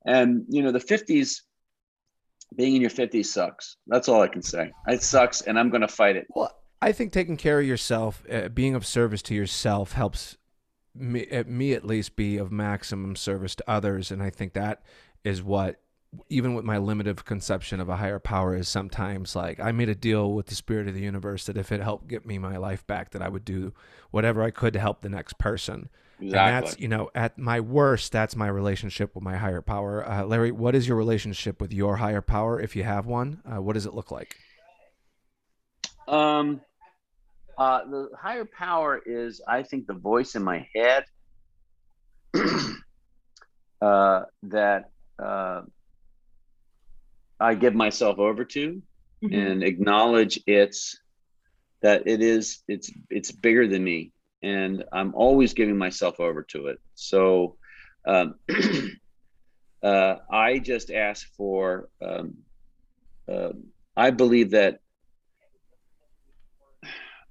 And 0.06 0.46
you 0.48 0.64
know, 0.64 0.72
the 0.72 0.80
50s, 0.80 1.42
being 2.56 2.76
in 2.76 2.82
your 2.82 2.90
50s 2.90 3.26
sucks. 3.26 3.78
That's 3.88 4.08
all 4.10 4.22
I 4.22 4.28
can 4.28 4.42
say. 4.42 4.72
It 4.88 5.04
sucks, 5.04 5.42
and 5.42 5.60
I'm 5.60 5.70
gonna 5.70 5.88
fight 5.88 6.16
it. 6.16 6.28
Well, 6.30 6.52
I 6.82 6.92
think 6.92 7.12
taking 7.12 7.38
care 7.38 7.60
of 7.60 7.66
yourself, 7.66 8.24
uh, 8.32 8.50
being 8.50 8.76
of 8.76 8.86
service 8.86 9.22
to 9.24 9.36
yourself, 9.36 9.92
helps 9.92 10.38
me, 10.96 11.30
uh, 11.30 11.44
me 11.46 11.74
at 11.74 11.86
least 11.86 12.16
be 12.16 12.38
of 12.38 12.52
maximum 12.52 13.16
service 13.16 13.56
to 13.56 13.64
others, 13.70 14.12
and 14.12 14.24
I 14.24 14.30
think 14.30 14.54
that 14.54 14.82
is 15.24 15.44
what, 15.44 15.80
even 16.30 16.54
with 16.54 16.66
my 16.66 16.78
limited 16.78 17.24
conception 17.26 17.80
of 17.80 17.90
a 17.90 17.98
higher 17.98 18.20
power, 18.20 18.56
is 18.56 18.68
sometimes 18.68 19.36
like 19.36 19.60
I 19.60 19.72
made 19.72 19.90
a 19.90 19.96
deal 19.96 20.34
with 20.34 20.48
the 20.48 20.56
spirit 20.56 20.88
of 20.88 20.94
the 20.94 21.02
universe 21.02 21.46
that 21.46 21.58
if 21.58 21.72
it 21.72 21.82
helped 21.82 22.08
get 22.08 22.26
me 22.26 22.38
my 22.38 22.58
life 22.58 22.86
back, 22.86 23.12
that 23.12 23.22
I 23.22 23.30
would 23.30 23.46
do 23.46 23.74
whatever 24.12 24.44
I 24.44 24.52
could 24.52 24.74
to 24.74 24.80
help 24.80 25.02
the 25.02 25.10
next 25.10 25.38
person. 25.38 25.90
And 26.20 26.34
that's 26.34 26.80
you 26.80 26.88
know 26.88 27.10
at 27.16 27.38
my 27.38 27.62
worst, 27.62 28.12
that's 28.12 28.36
my 28.36 28.48
relationship 28.48 29.16
with 29.16 29.24
my 29.24 29.38
higher 29.38 29.62
power. 29.62 30.08
Uh, 30.08 30.26
Larry, 30.26 30.52
what 30.52 30.76
is 30.76 30.88
your 30.88 30.98
relationship 30.98 31.60
with 31.60 31.74
your 31.74 31.96
higher 31.96 32.22
power, 32.22 32.60
if 32.60 32.76
you 32.76 32.84
have 32.84 33.06
one? 33.08 33.42
Uh, 33.46 33.62
what 33.62 33.74
does 33.74 33.86
it 33.86 33.94
look 33.94 34.12
like? 34.12 34.36
Um, 36.08 36.62
uh, 37.58 37.86
the 37.86 38.10
higher 38.20 38.46
power 38.46 39.02
is, 39.06 39.42
I 39.48 39.64
think, 39.64 39.88
the 39.88 39.94
voice 39.94 40.36
in 40.36 40.44
my 40.44 40.68
head. 40.76 41.06
uh, 43.82 44.24
that 44.44 44.92
uh, 45.18 45.62
I 47.42 47.56
give 47.56 47.74
myself 47.76 48.20
over 48.20 48.46
to 48.46 48.82
Mhm. 49.24 49.52
and 49.52 49.64
acknowledge 49.64 50.42
it's 50.48 51.00
that 51.82 52.08
it 52.08 52.22
is 52.22 52.64
it's 52.68 52.92
it's 53.10 53.32
bigger 53.32 53.68
than 53.68 53.84
me. 53.84 54.12
And 54.44 54.84
i'm 54.92 55.14
always 55.14 55.54
giving 55.54 55.78
myself 55.78 56.20
over 56.20 56.44
to 56.54 56.68
it. 56.68 56.80
So 56.96 57.58
um, 58.08 58.36
uh, 59.84 60.16
i 60.32 60.60
just 60.60 60.92
ask 60.92 61.28
for 61.38 61.90
um, 62.02 62.38
uh, 63.32 63.54
i 63.96 64.10
believe 64.12 64.52
that 64.52 64.80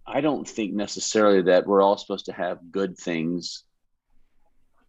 i 0.07 0.20
don't 0.20 0.49
think 0.49 0.73
necessarily 0.74 1.43
that 1.43 1.66
we're 1.66 1.82
all 1.82 1.97
supposed 1.99 2.27
to 2.27 2.32
have 2.32 2.59
good 2.70 2.97
things 2.97 3.65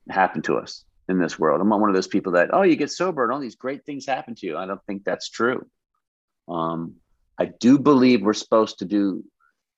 happen 0.10 0.42
to 0.44 0.58
us 0.58 0.84
in 1.12 1.20
this 1.20 1.38
world 1.38 1.62
i'm 1.62 1.70
not 1.70 1.80
one 1.80 1.90
of 1.90 1.96
those 1.96 2.08
people 2.08 2.32
that 2.32 2.50
oh 2.54 2.64
you 2.64 2.76
get 2.76 2.92
sober 2.92 3.24
and 3.24 3.32
all 3.32 3.40
these 3.40 3.56
great 3.56 3.86
things 3.86 4.06
happen 4.06 4.34
to 4.34 4.48
you 4.48 4.58
i 4.58 4.66
don't 4.66 4.84
think 4.86 5.04
that's 5.04 5.30
true 5.30 5.66
um, 6.48 6.96
I 7.38 7.46
do 7.46 7.80
believe 7.80 8.22
we're 8.22 8.34
supposed 8.34 8.80
to 8.80 8.86
do 8.86 9.24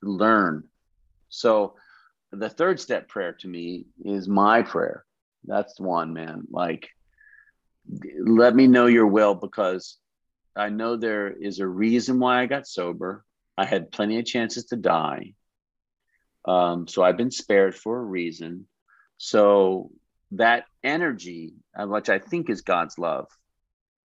learn. 0.01 0.65
So 1.29 1.75
the 2.31 2.49
third 2.49 2.79
step 2.79 3.07
prayer 3.07 3.33
to 3.39 3.47
me 3.47 3.85
is 4.03 4.27
my 4.27 4.63
prayer. 4.63 5.05
That's 5.45 5.75
the 5.75 5.83
one, 5.83 6.13
man. 6.13 6.47
Like, 6.49 6.89
let 8.19 8.55
me 8.55 8.67
know 8.67 8.87
your 8.87 9.07
will 9.07 9.35
because 9.35 9.97
I 10.55 10.69
know 10.69 10.95
there 10.95 11.31
is 11.31 11.59
a 11.59 11.67
reason 11.67 12.19
why 12.19 12.41
I 12.41 12.45
got 12.47 12.67
sober. 12.67 13.23
I 13.57 13.65
had 13.65 13.91
plenty 13.91 14.19
of 14.19 14.25
chances 14.25 14.65
to 14.65 14.75
die. 14.75 15.33
Um, 16.45 16.87
so 16.87 17.03
I've 17.03 17.17
been 17.17 17.31
spared 17.31 17.75
for 17.75 17.99
a 17.99 18.03
reason. 18.03 18.67
So 19.17 19.91
that 20.35 20.65
energy, 20.83 21.53
uh, 21.77 21.85
which 21.85 22.09
I 22.09 22.19
think 22.19 22.49
is 22.49 22.61
God's 22.61 22.97
love, 22.97 23.27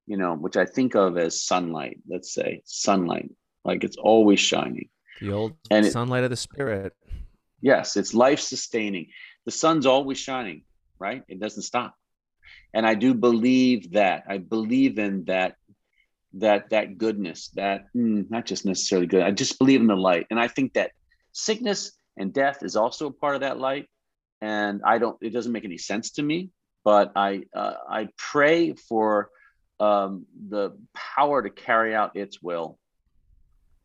you 0.07 0.17
know, 0.17 0.35
which 0.35 0.57
I 0.57 0.65
think 0.65 0.95
of 0.95 1.17
as 1.19 1.43
sunlight, 1.43 1.99
let's 2.09 2.33
say 2.33 2.63
sunlight, 2.65 3.31
like 3.65 3.85
it's 3.85 3.97
always 3.97 4.41
shining. 4.41 4.89
The 5.21 5.33
old 5.33 5.55
And 5.71 5.87
it- 5.87 5.93
sunlight 5.93 6.25
of 6.25 6.31
the 6.31 6.37
spirit. 6.37 6.95
Yes, 7.61 7.97
it's 7.97 8.15
life 8.15 8.41
sustaining. 8.41 9.09
The 9.45 9.51
sun's 9.51 9.87
always 9.87 10.19
shining, 10.19 10.65
right? 10.99 11.25
It 11.29 11.41
doesn't 11.41 11.63
stop. 11.63 11.95
And 12.73 12.87
I 12.87 12.95
do 12.95 13.15
believe 13.15 13.93
that. 13.93 14.25
I 14.29 14.39
believe 14.39 14.99
in 14.99 15.25
that 15.25 15.57
that 16.35 16.71
that 16.71 16.99
goodness, 16.99 17.49
that 17.55 17.87
mm, 17.97 18.31
not 18.31 18.45
just 18.45 18.67
necessarily 18.67 19.07
good. 19.07 19.23
I 19.23 19.31
just 19.31 19.59
believe 19.59 19.81
in 19.81 19.87
the 19.87 19.97
light. 19.97 20.27
And 20.31 20.39
I 20.39 20.47
think 20.47 20.75
that 20.75 20.93
sickness 21.33 21.93
and 22.17 22.33
death 22.33 22.63
is 22.63 22.77
also 22.77 23.07
a 23.09 23.13
part 23.13 23.35
of 23.35 23.41
that 23.41 23.59
light. 23.59 23.89
And 24.41 24.83
I 24.85 24.99
don't 24.99 25.17
it 25.21 25.31
doesn't 25.31 25.53
make 25.53 25.65
any 25.65 25.79
sense 25.79 26.13
to 26.13 26.23
me, 26.23 26.51
but 26.85 27.13
I 27.17 27.43
uh, 27.55 27.75
I 27.89 28.09
pray 28.17 28.75
for 28.75 29.31
um, 29.81 30.27
the 30.49 30.77
power 30.95 31.43
to 31.43 31.51
carry 31.51 31.95
out 31.95 32.17
its 32.17 32.43
will. 32.43 32.79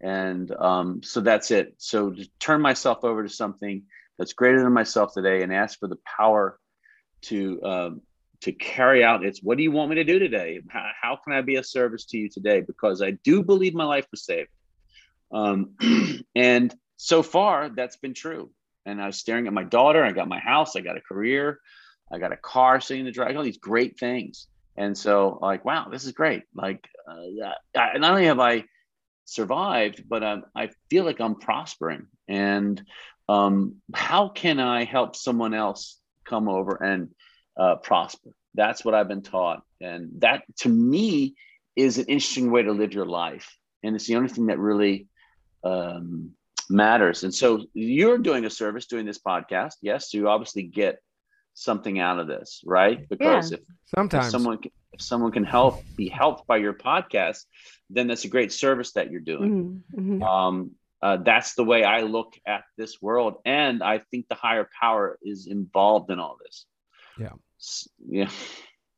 And 0.02 0.54
um, 0.54 1.02
so 1.04 1.22
that's 1.22 1.52
it. 1.52 1.76
So 1.78 2.12
to 2.12 2.28
turn 2.40 2.62
myself 2.62 3.04
over 3.04 3.24
to 3.24 3.30
something 3.30 3.84
that's 4.18 4.34
greater 4.34 4.62
than 4.62 4.74
myself 4.74 5.14
today 5.14 5.44
and 5.44 5.54
ask 5.54 5.80
for 5.80 5.88
the 5.88 6.00
power 6.18 6.60
to 7.24 7.64
um, 7.64 8.02
to 8.42 8.52
carry 8.52 9.04
out 9.04 9.24
its 9.24 9.42
what 9.42 9.58
do 9.58 9.64
you 9.64 9.72
want 9.72 9.90
me 9.90 9.96
to 9.96 10.04
do 10.04 10.20
today? 10.20 10.60
How, 10.70 10.90
how 11.02 11.16
can 11.16 11.34
i 11.34 11.42
be 11.42 11.56
of 11.56 11.66
service 11.66 12.06
to 12.08 12.18
you 12.18 12.30
today? 12.30 12.62
Because 12.62 13.02
i 13.02 13.12
do 13.12 13.44
believe 13.44 13.74
my 13.74 13.86
life 13.86 14.06
was 14.12 14.26
saved. 14.26 14.50
Um, 15.32 15.76
and 16.36 16.74
so 16.98 17.24
far 17.24 17.70
that's 17.70 17.98
been 17.98 18.14
true 18.14 18.52
and 18.86 19.02
i 19.02 19.06
was 19.06 19.18
staring 19.18 19.48
at 19.48 19.54
my 19.54 19.64
daughter 19.64 20.04
i 20.04 20.12
got 20.12 20.28
my 20.28 20.40
house 20.40 20.76
i 20.76 20.82
got 20.82 20.98
a 20.98 21.02
career 21.02 21.60
i 22.12 22.18
got 22.18 22.32
a 22.32 22.38
car 22.38 22.80
sitting 22.80 23.02
in 23.02 23.06
the 23.06 23.12
drive 23.12 23.36
all 23.36 23.44
these 23.44 23.58
great 23.58 24.00
things 24.00 24.48
and 24.78 24.98
so 24.98 25.38
like 25.42 25.64
wow 25.66 25.88
this 25.92 26.06
is 26.06 26.12
great 26.12 26.44
like 26.56 26.88
uh, 27.08 27.52
not 27.76 28.12
only 28.12 28.26
have 28.26 28.40
i 28.40 28.64
survived, 29.26 30.04
but 30.08 30.24
um, 30.24 30.44
I 30.56 30.70
feel 30.90 31.06
like 31.06 31.20
I'm 31.20 31.36
prospering. 31.36 32.08
And 32.28 32.82
um, 33.30 33.76
how 33.94 34.30
can 34.30 34.60
I 34.60 34.84
help 34.84 35.16
someone 35.16 35.54
else 35.54 36.00
come 36.26 36.50
over 36.50 36.76
and 36.76 37.10
uh, 37.58 37.78
prosper? 37.78 38.32
That's 38.54 38.84
what 38.84 38.96
I've 38.96 39.08
been 39.08 39.24
taught. 39.24 39.64
And 39.82 40.12
that 40.20 40.44
to 40.60 40.70
me 40.70 41.36
is 41.76 41.98
an 41.98 42.06
interesting 42.06 42.52
way 42.52 42.64
to 42.64 42.72
live 42.72 42.94
your 42.94 43.06
life. 43.06 43.56
And 43.84 43.96
it's 43.96 44.08
the 44.08 44.16
only 44.16 44.30
thing 44.30 44.48
that 44.48 44.60
really 44.60 45.08
um, 45.64 46.32
matters. 46.70 47.24
And 47.24 47.34
so 47.34 47.66
you're 47.74 48.18
doing 48.18 48.46
a 48.46 48.50
service 48.50 48.86
doing 48.88 49.06
this 49.06 49.20
podcast. 49.20 49.74
Yes. 49.82 50.14
You 50.14 50.28
obviously 50.30 50.64
get 50.64 51.00
something 51.54 52.00
out 52.00 52.20
of 52.20 52.28
this, 52.28 52.62
right? 52.66 53.08
Because 53.10 53.52
if 53.52 53.60
Sometimes 53.96 54.26
if 54.26 54.32
someone 54.32 54.58
can, 54.60 54.72
if 54.94 55.02
someone 55.02 55.32
can 55.32 55.44
help 55.44 55.84
be 55.96 56.08
helped 56.10 56.46
by 56.48 56.58
your 56.58 56.74
podcast 56.74 57.46
then 57.90 58.08
that's 58.08 58.26
a 58.26 58.28
great 58.28 58.52
service 58.52 58.94
that 58.94 59.12
you're 59.12 59.22
doing 59.22 59.84
Mhm, 59.96 60.20
mhm. 60.20 60.24
um, 60.24 60.72
uh, 61.02 61.18
that's 61.18 61.54
the 61.56 61.64
way 61.64 61.84
i 61.84 62.02
look 62.02 62.34
at 62.48 62.64
this 62.78 63.02
world 63.02 63.36
and 63.46 63.84
i 63.84 63.98
think 64.00 64.28
the 64.30 64.36
higher 64.36 64.70
power 64.80 65.18
is 65.22 65.48
involved 65.48 66.10
in 66.12 66.20
all 66.20 66.38
this 66.44 66.66
Yeah. 67.20 67.34
S- 67.60 67.88
yeah 68.08 68.30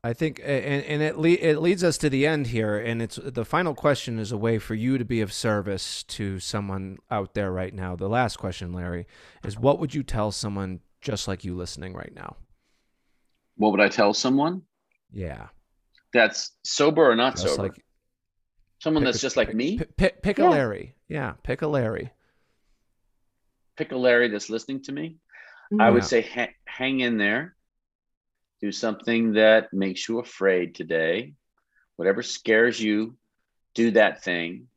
I 0.05 0.13
think, 0.13 0.39
and, 0.43 0.83
and 0.83 1.01
it 1.01 1.17
le- 1.17 1.29
it 1.29 1.57
leads 1.59 1.83
us 1.83 1.97
to 1.97 2.11
the 2.11 2.27
end 2.27 2.45
here, 2.47 2.77
and 2.77 3.01
it's 3.01 3.15
the 3.15 3.43
final 3.43 3.73
question 3.73 4.19
is 4.19 4.31
a 4.31 4.37
way 4.37 4.59
for 4.59 4.75
you 4.75 4.99
to 4.99 5.03
be 5.03 5.19
of 5.21 5.33
service 5.33 6.03
to 6.03 6.39
someone 6.39 6.99
out 7.09 7.33
there 7.33 7.51
right 7.51 7.73
now. 7.73 7.95
The 7.95 8.07
last 8.07 8.37
question, 8.37 8.71
Larry, 8.71 9.07
is 9.43 9.57
what 9.57 9.79
would 9.79 9.95
you 9.95 10.03
tell 10.03 10.31
someone 10.31 10.81
just 11.01 11.27
like 11.27 11.43
you 11.43 11.55
listening 11.55 11.93
right 11.93 12.13
now? 12.15 12.35
what 13.57 13.71
would 13.71 13.79
i 13.81 13.87
tell 13.87 14.13
someone 14.13 14.61
Yeah, 15.13 15.47
that's 16.13 16.51
sober 16.63 17.09
or 17.09 17.15
not 17.15 17.35
just 17.37 17.47
sober 17.55 17.63
like 17.63 17.83
someone 18.79 19.03
that's 19.05 19.17
a- 19.17 19.21
just 19.21 19.37
like 19.37 19.47
pick- 19.47 19.55
me 19.55 19.77
Pick, 19.97 20.21
pick, 20.21 20.37
Yeah. 20.37 20.49
a 20.49 20.51
Larry. 20.51 20.95
Yeah, 21.07 21.33
pick 21.41 21.61
a 21.61 21.67
Larry. 21.67 22.11
pick 23.77 23.91
a 23.93 23.95
larry 23.95 24.27
that's 24.27 24.49
listening 24.49 24.81
to 24.83 24.91
me 24.91 25.15
i 25.79 25.89
would 25.89 26.03
say 26.03 26.21
ha- 26.21 26.53
hang 26.65 26.99
in 26.99 27.17
there 27.17 27.54
do 28.65 28.71
something 28.71 29.33
that 29.33 29.71
makes 29.71 30.09
you 30.09 30.17
afraid 30.17 30.73
today 30.73 31.33
whatever 31.97 32.23
scares 32.23 32.81
you 32.81 33.15
do 33.75 33.91
that 33.91 34.23
thing 34.23 34.67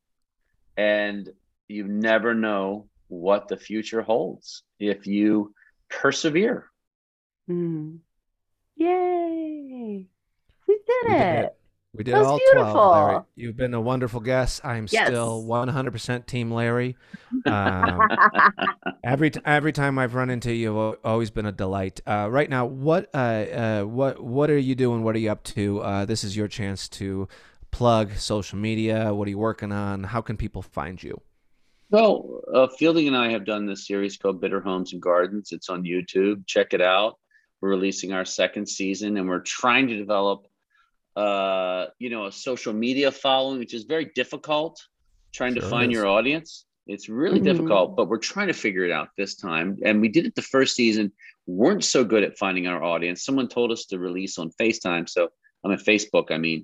and 0.76 1.30
you 1.68 1.88
never 1.88 2.34
know 2.34 2.86
what 3.08 3.48
the 3.48 3.56
future 3.56 4.02
holds 4.02 4.62
if 4.78 5.06
you 5.06 5.54
persevere 5.88 6.66
Mm. 7.50 8.00
Yay! 8.76 10.06
We 10.68 10.74
did 10.86 11.06
We 11.06 11.12
did 11.14 11.20
it. 11.22 11.44
it. 11.46 11.57
We 11.94 12.04
did 12.04 12.14
all 12.14 12.36
beautiful. 12.38 12.72
12, 12.72 13.08
Larry. 13.08 13.22
You've 13.34 13.56
been 13.56 13.72
a 13.72 13.80
wonderful 13.80 14.20
guest. 14.20 14.60
I'm 14.64 14.86
Yes. 14.90 15.06
still 15.08 15.42
100% 15.44 16.26
Team 16.26 16.50
Larry. 16.50 16.96
Um, 17.46 18.00
every 19.04 19.30
t- 19.30 19.40
every 19.44 19.72
time 19.72 19.98
I've 19.98 20.14
run 20.14 20.28
into 20.28 20.52
you, 20.52 20.76
you've 20.78 20.96
always 21.02 21.30
been 21.30 21.46
a 21.46 21.52
delight. 21.52 22.00
Uh, 22.06 22.28
right 22.30 22.48
now, 22.50 22.66
what 22.66 23.08
uh, 23.14 23.16
uh, 23.18 23.82
what 23.84 24.22
what 24.22 24.50
are 24.50 24.58
you 24.58 24.74
doing? 24.74 25.02
What 25.02 25.16
are 25.16 25.18
you 25.18 25.30
up 25.32 25.42
to? 25.44 25.80
Uh, 25.80 26.04
this 26.04 26.24
is 26.24 26.36
your 26.36 26.46
chance 26.46 26.88
to 26.90 27.26
plug 27.70 28.12
social 28.16 28.58
media. 28.58 29.14
What 29.14 29.26
are 29.26 29.30
you 29.30 29.38
working 29.38 29.72
on? 29.72 30.04
How 30.04 30.20
can 30.20 30.36
people 30.36 30.62
find 30.62 31.02
you? 31.02 31.20
well 31.90 32.42
uh, 32.54 32.66
fielding 32.78 33.06
and 33.06 33.16
i 33.16 33.30
have 33.30 33.46
done 33.46 33.64
this 33.64 33.86
series 33.86 34.18
called 34.18 34.42
bitter 34.42 34.60
homes 34.60 34.92
and 34.92 35.00
gardens 35.00 35.52
it's 35.52 35.70
on 35.70 35.84
youtube 35.84 36.46
check 36.46 36.74
it 36.74 36.82
out 36.82 37.16
we're 37.62 37.70
releasing 37.70 38.12
our 38.12 38.26
second 38.26 38.68
season 38.68 39.16
and 39.16 39.26
we're 39.26 39.40
trying 39.40 39.88
to 39.88 39.96
develop 39.96 40.44
uh, 41.22 41.86
you 41.98 42.10
know 42.12 42.26
a 42.26 42.32
social 42.32 42.72
media 42.72 43.10
following 43.10 43.58
which 43.58 43.74
is 43.78 43.84
very 43.84 44.06
difficult 44.20 44.74
trying 45.38 45.54
to 45.54 45.60
Sure 45.60 45.68
it 45.68 45.74
find 45.74 45.90
is. 45.90 45.94
your 45.96 46.06
audience. 46.06 46.50
It's 46.86 47.08
really 47.22 47.40
Mhm. 47.40 47.44
difficult 47.50 47.96
but 47.96 48.08
we're 48.10 48.26
trying 48.32 48.48
to 48.48 48.58
figure 48.64 48.84
it 48.88 48.92
out 48.98 49.08
this 49.20 49.34
time. 49.48 49.68
And 49.86 50.00
we 50.00 50.08
did 50.16 50.24
it 50.26 50.34
the 50.34 50.42
first 50.54 50.72
season 50.80 51.12
weren't 51.46 51.84
so 51.84 52.00
good 52.12 52.22
at 52.28 52.38
finding 52.38 52.66
our 52.66 52.82
audience. 52.92 53.24
Someone 53.24 53.48
told 53.48 53.72
us 53.72 53.82
to 53.90 53.98
release 54.08 54.34
on 54.38 54.50
facetime 54.60 55.04
so 55.14 55.20
i'm 55.64 55.72
at 55.72 55.80
facebook 55.80 56.26
i 56.30 56.38
mean. 56.38 56.60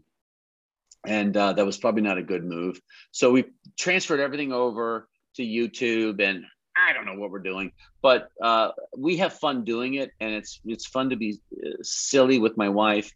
And 1.07 1.37
uh, 1.37 1.53
that 1.57 1.67
was 1.67 1.77
probably 1.77 2.01
not 2.11 2.17
a 2.17 2.23
good 2.33 2.45
move. 2.45 2.81
So 3.11 3.31
we 3.31 3.45
transferred 3.79 4.21
everything 4.21 4.53
over 4.53 5.09
to 5.37 5.43
youtube 5.43 6.23
and 6.23 6.45
i 6.87 6.93
don't 6.93 7.07
know 7.07 7.19
what 7.21 7.31
we're 7.33 7.41
doing 7.53 7.69
but 8.03 8.29
uh, 8.49 8.69
we 8.97 9.17
have 9.17 9.33
fun 9.45 9.65
doing 9.65 9.95
it 10.03 10.11
and 10.21 10.31
it's 10.39 10.61
it's 10.65 10.87
fun 10.87 11.11
to 11.11 11.17
be 11.17 11.31
uh, 11.67 11.71
silly 11.83 12.39
with 12.39 12.57
my 12.57 12.69
wife 12.69 13.11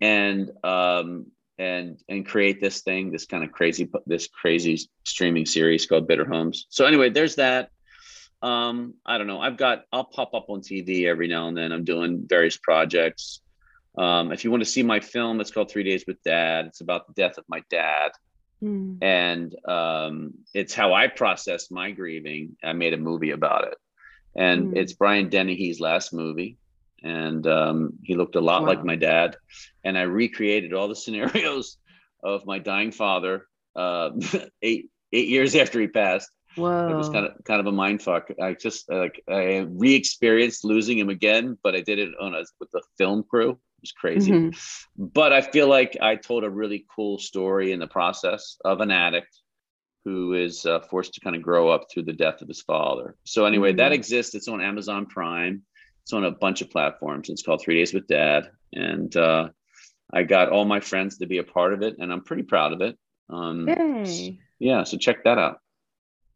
and 0.00 0.50
um 0.64 1.26
and 1.58 1.98
and 2.08 2.24
create 2.26 2.60
this 2.60 2.80
thing 2.80 3.10
this 3.12 3.26
kind 3.26 3.44
of 3.44 3.52
crazy 3.52 3.88
this 4.06 4.26
crazy 4.28 4.78
streaming 5.04 5.46
series 5.46 5.86
called 5.86 6.06
bitter 6.08 6.24
homes. 6.24 6.66
So 6.70 6.86
anyway 6.86 7.10
there's 7.10 7.36
that. 7.36 7.70
Um 8.42 8.94
i 9.04 9.18
don't 9.18 9.26
know. 9.26 9.40
I've 9.40 9.56
got 9.58 9.84
i'll 9.92 10.04
pop 10.04 10.32
up 10.34 10.46
on 10.48 10.60
tv 10.60 11.06
every 11.06 11.28
now 11.28 11.48
and 11.48 11.56
then. 11.56 11.72
I'm 11.72 11.84
doing 11.84 12.24
various 12.26 12.56
projects. 12.56 13.40
Um 13.98 14.32
if 14.32 14.44
you 14.44 14.50
want 14.50 14.62
to 14.62 14.68
see 14.70 14.82
my 14.82 15.00
film 15.00 15.40
it's 15.40 15.50
called 15.50 15.70
three 15.70 15.84
days 15.84 16.04
with 16.06 16.22
dad. 16.24 16.66
It's 16.66 16.80
about 16.80 17.06
the 17.06 17.12
death 17.14 17.36
of 17.38 17.44
my 17.48 17.62
dad. 17.70 18.12
Mm. 18.62 18.98
and 19.00 19.56
um, 19.66 20.34
it's 20.52 20.74
how 20.74 20.92
I 20.92 21.06
processed 21.08 21.72
my 21.72 21.92
grieving. 21.92 22.58
I 22.62 22.74
made 22.74 22.92
a 22.92 22.98
movie 22.98 23.30
about 23.30 23.64
it, 23.64 23.78
and 24.36 24.74
Mm. 24.74 24.76
it's 24.76 24.92
Brian 24.92 25.30
Dennehy's 25.30 25.80
last 25.80 26.12
movie, 26.12 26.58
and 27.02 27.46
um, 27.46 27.92
he 28.02 28.14
looked 28.14 28.36
a 28.36 28.40
lot 28.40 28.62
Wow. 28.62 28.68
like 28.68 28.84
my 28.84 28.96
dad. 28.96 29.36
And 29.84 29.96
I 29.96 30.02
recreated 30.02 30.72
all 30.74 30.88
the 30.88 30.96
scenarios 30.96 31.76
of 32.22 32.44
my 32.46 32.58
dying 32.58 32.92
father 32.92 33.46
uh, 33.76 34.10
eight 34.62 34.90
eight 35.12 35.28
years 35.28 35.54
after 35.56 35.80
he 35.80 35.86
passed. 35.88 36.28
Whoa. 36.56 36.88
It 36.90 36.94
was 36.96 37.08
kind 37.08 37.26
of 37.26 37.32
kind 37.44 37.60
of 37.60 37.66
a 37.66 37.72
mind 37.72 38.02
fuck. 38.02 38.28
I 38.42 38.54
just 38.54 38.90
like 38.90 39.22
I 39.28 39.66
re-experienced 39.70 40.64
losing 40.64 40.98
him 40.98 41.08
again, 41.08 41.56
but 41.62 41.74
I 41.74 41.80
did 41.80 41.98
it 41.98 42.10
on 42.20 42.34
a 42.34 42.42
with 42.58 42.70
the 42.72 42.82
film 42.98 43.22
crew. 43.22 43.50
It 43.52 43.82
was 43.82 43.92
crazy. 43.92 44.32
Mhm. 44.32 44.78
But 44.96 45.32
I 45.32 45.40
feel 45.40 45.68
like 45.68 45.96
I 46.02 46.16
told 46.16 46.44
a 46.44 46.50
really 46.50 46.84
cool 46.94 47.18
story 47.18 47.72
in 47.72 47.78
the 47.80 47.86
process 47.86 48.56
of 48.64 48.80
an 48.80 48.90
addict 48.90 49.40
who 50.04 50.32
is 50.34 50.66
uh, 50.66 50.80
forced 50.80 51.14
to 51.14 51.20
kind 51.20 51.36
of 51.36 51.42
grow 51.42 51.68
up 51.68 51.86
through 51.90 52.02
the 52.04 52.12
death 52.12 52.40
of 52.42 52.48
his 52.48 52.62
father. 52.62 53.16
So 53.24 53.44
anyway, 53.44 53.72
that 53.74 53.92
Mhm. 53.92 53.96
exists. 53.96 54.34
It's 54.34 54.48
on 54.48 54.60
Amazon 54.60 55.06
Prime. 55.06 55.62
It's 56.02 56.12
on 56.12 56.24
a 56.24 56.30
bunch 56.30 56.60
of 56.62 56.70
platforms. 56.70 57.28
It's 57.28 57.42
called 57.42 57.60
Three 57.62 57.76
Days 57.76 57.92
with 57.94 58.06
Dad, 58.06 58.50
and 58.72 59.14
uh, 59.16 59.50
I 60.12 60.22
got 60.24 60.48
all 60.50 60.64
my 60.64 60.80
friends 60.80 61.18
to 61.18 61.26
be 61.26 61.38
a 61.38 61.44
part 61.44 61.72
of 61.72 61.82
it, 61.82 61.96
and 61.98 62.12
I'm 62.12 62.22
pretty 62.22 62.42
proud 62.42 62.72
of 62.72 62.80
it. 62.80 62.98
Um, 63.28 63.68
Yay. 63.68 64.38
yeah, 64.58 64.82
so 64.84 64.96
check 64.96 65.22
that 65.24 65.38
out. 65.38 65.60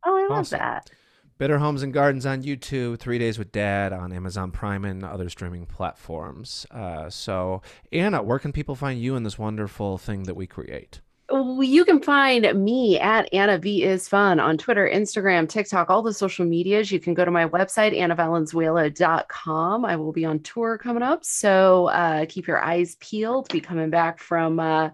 Oh, 0.06 0.16
I 0.16 0.22
love 0.22 0.40
Awesome. 0.40 0.58
that. 0.58 0.90
Better 1.36 1.58
Homes 1.58 1.82
and 1.82 1.92
Gardens 1.92 2.26
on 2.26 2.44
YouTube, 2.44 3.00
Three 3.00 3.18
Days 3.18 3.38
with 3.38 3.50
Dad 3.50 3.92
on 3.92 4.12
Amazon 4.12 4.52
Prime 4.52 4.84
and 4.84 5.02
other 5.02 5.28
streaming 5.28 5.66
platforms. 5.66 6.64
Uh, 6.70 7.10
so, 7.10 7.60
Anna, 7.90 8.22
where 8.22 8.38
can 8.38 8.52
people 8.52 8.76
find 8.76 9.00
you 9.00 9.16
in 9.16 9.24
this 9.24 9.36
wonderful 9.38 9.98
thing 9.98 10.22
that 10.24 10.36
we 10.36 10.46
create? 10.46 11.00
You 11.32 11.86
can 11.86 12.02
find 12.02 12.52
me 12.62 13.00
at 13.00 13.32
Anna 13.32 13.56
V 13.56 13.82
is 13.82 14.06
fun 14.06 14.38
on 14.38 14.58
Twitter, 14.58 14.86
Instagram, 14.86 15.48
TikTok, 15.48 15.88
all 15.88 16.02
the 16.02 16.12
social 16.12 16.44
medias. 16.44 16.92
You 16.92 17.00
can 17.00 17.14
go 17.14 17.24
to 17.24 17.30
my 17.30 17.48
website, 17.48 17.96
annavalenzuela.com. 17.96 19.84
I 19.86 19.96
will 19.96 20.12
be 20.12 20.26
on 20.26 20.40
tour 20.40 20.76
coming 20.76 21.02
up. 21.02 21.24
So 21.24 21.86
uh, 21.86 22.26
keep 22.28 22.46
your 22.46 22.62
eyes 22.62 22.96
peeled. 22.96 23.48
Be 23.48 23.60
coming 23.60 23.88
back 23.88 24.18
from 24.18 24.60
uh, 24.60 24.90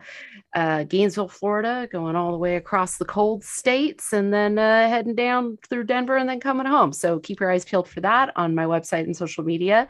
uh, 0.55 0.85
Gainesville, 0.85 1.29
Florida, 1.29 1.89
going 1.91 2.15
all 2.15 2.31
the 2.31 2.39
way 2.39 2.55
across 2.55 2.97
the 2.97 3.05
cold 3.05 3.43
states 3.43 4.13
and 4.13 4.33
then 4.33 4.57
uh, 4.57 4.89
heading 4.89 5.17
down 5.17 5.59
through 5.69 5.85
Denver 5.85 6.17
and 6.17 6.29
then 6.29 6.39
coming 6.39 6.67
home. 6.67 6.93
So 6.93 7.19
keep 7.19 7.41
your 7.41 7.51
eyes 7.51 7.65
peeled 7.65 7.89
for 7.89 8.01
that 8.03 8.33
on 8.37 8.55
my 8.55 8.67
website 8.67 9.05
and 9.05 9.17
social 9.17 9.43
media. 9.43 9.89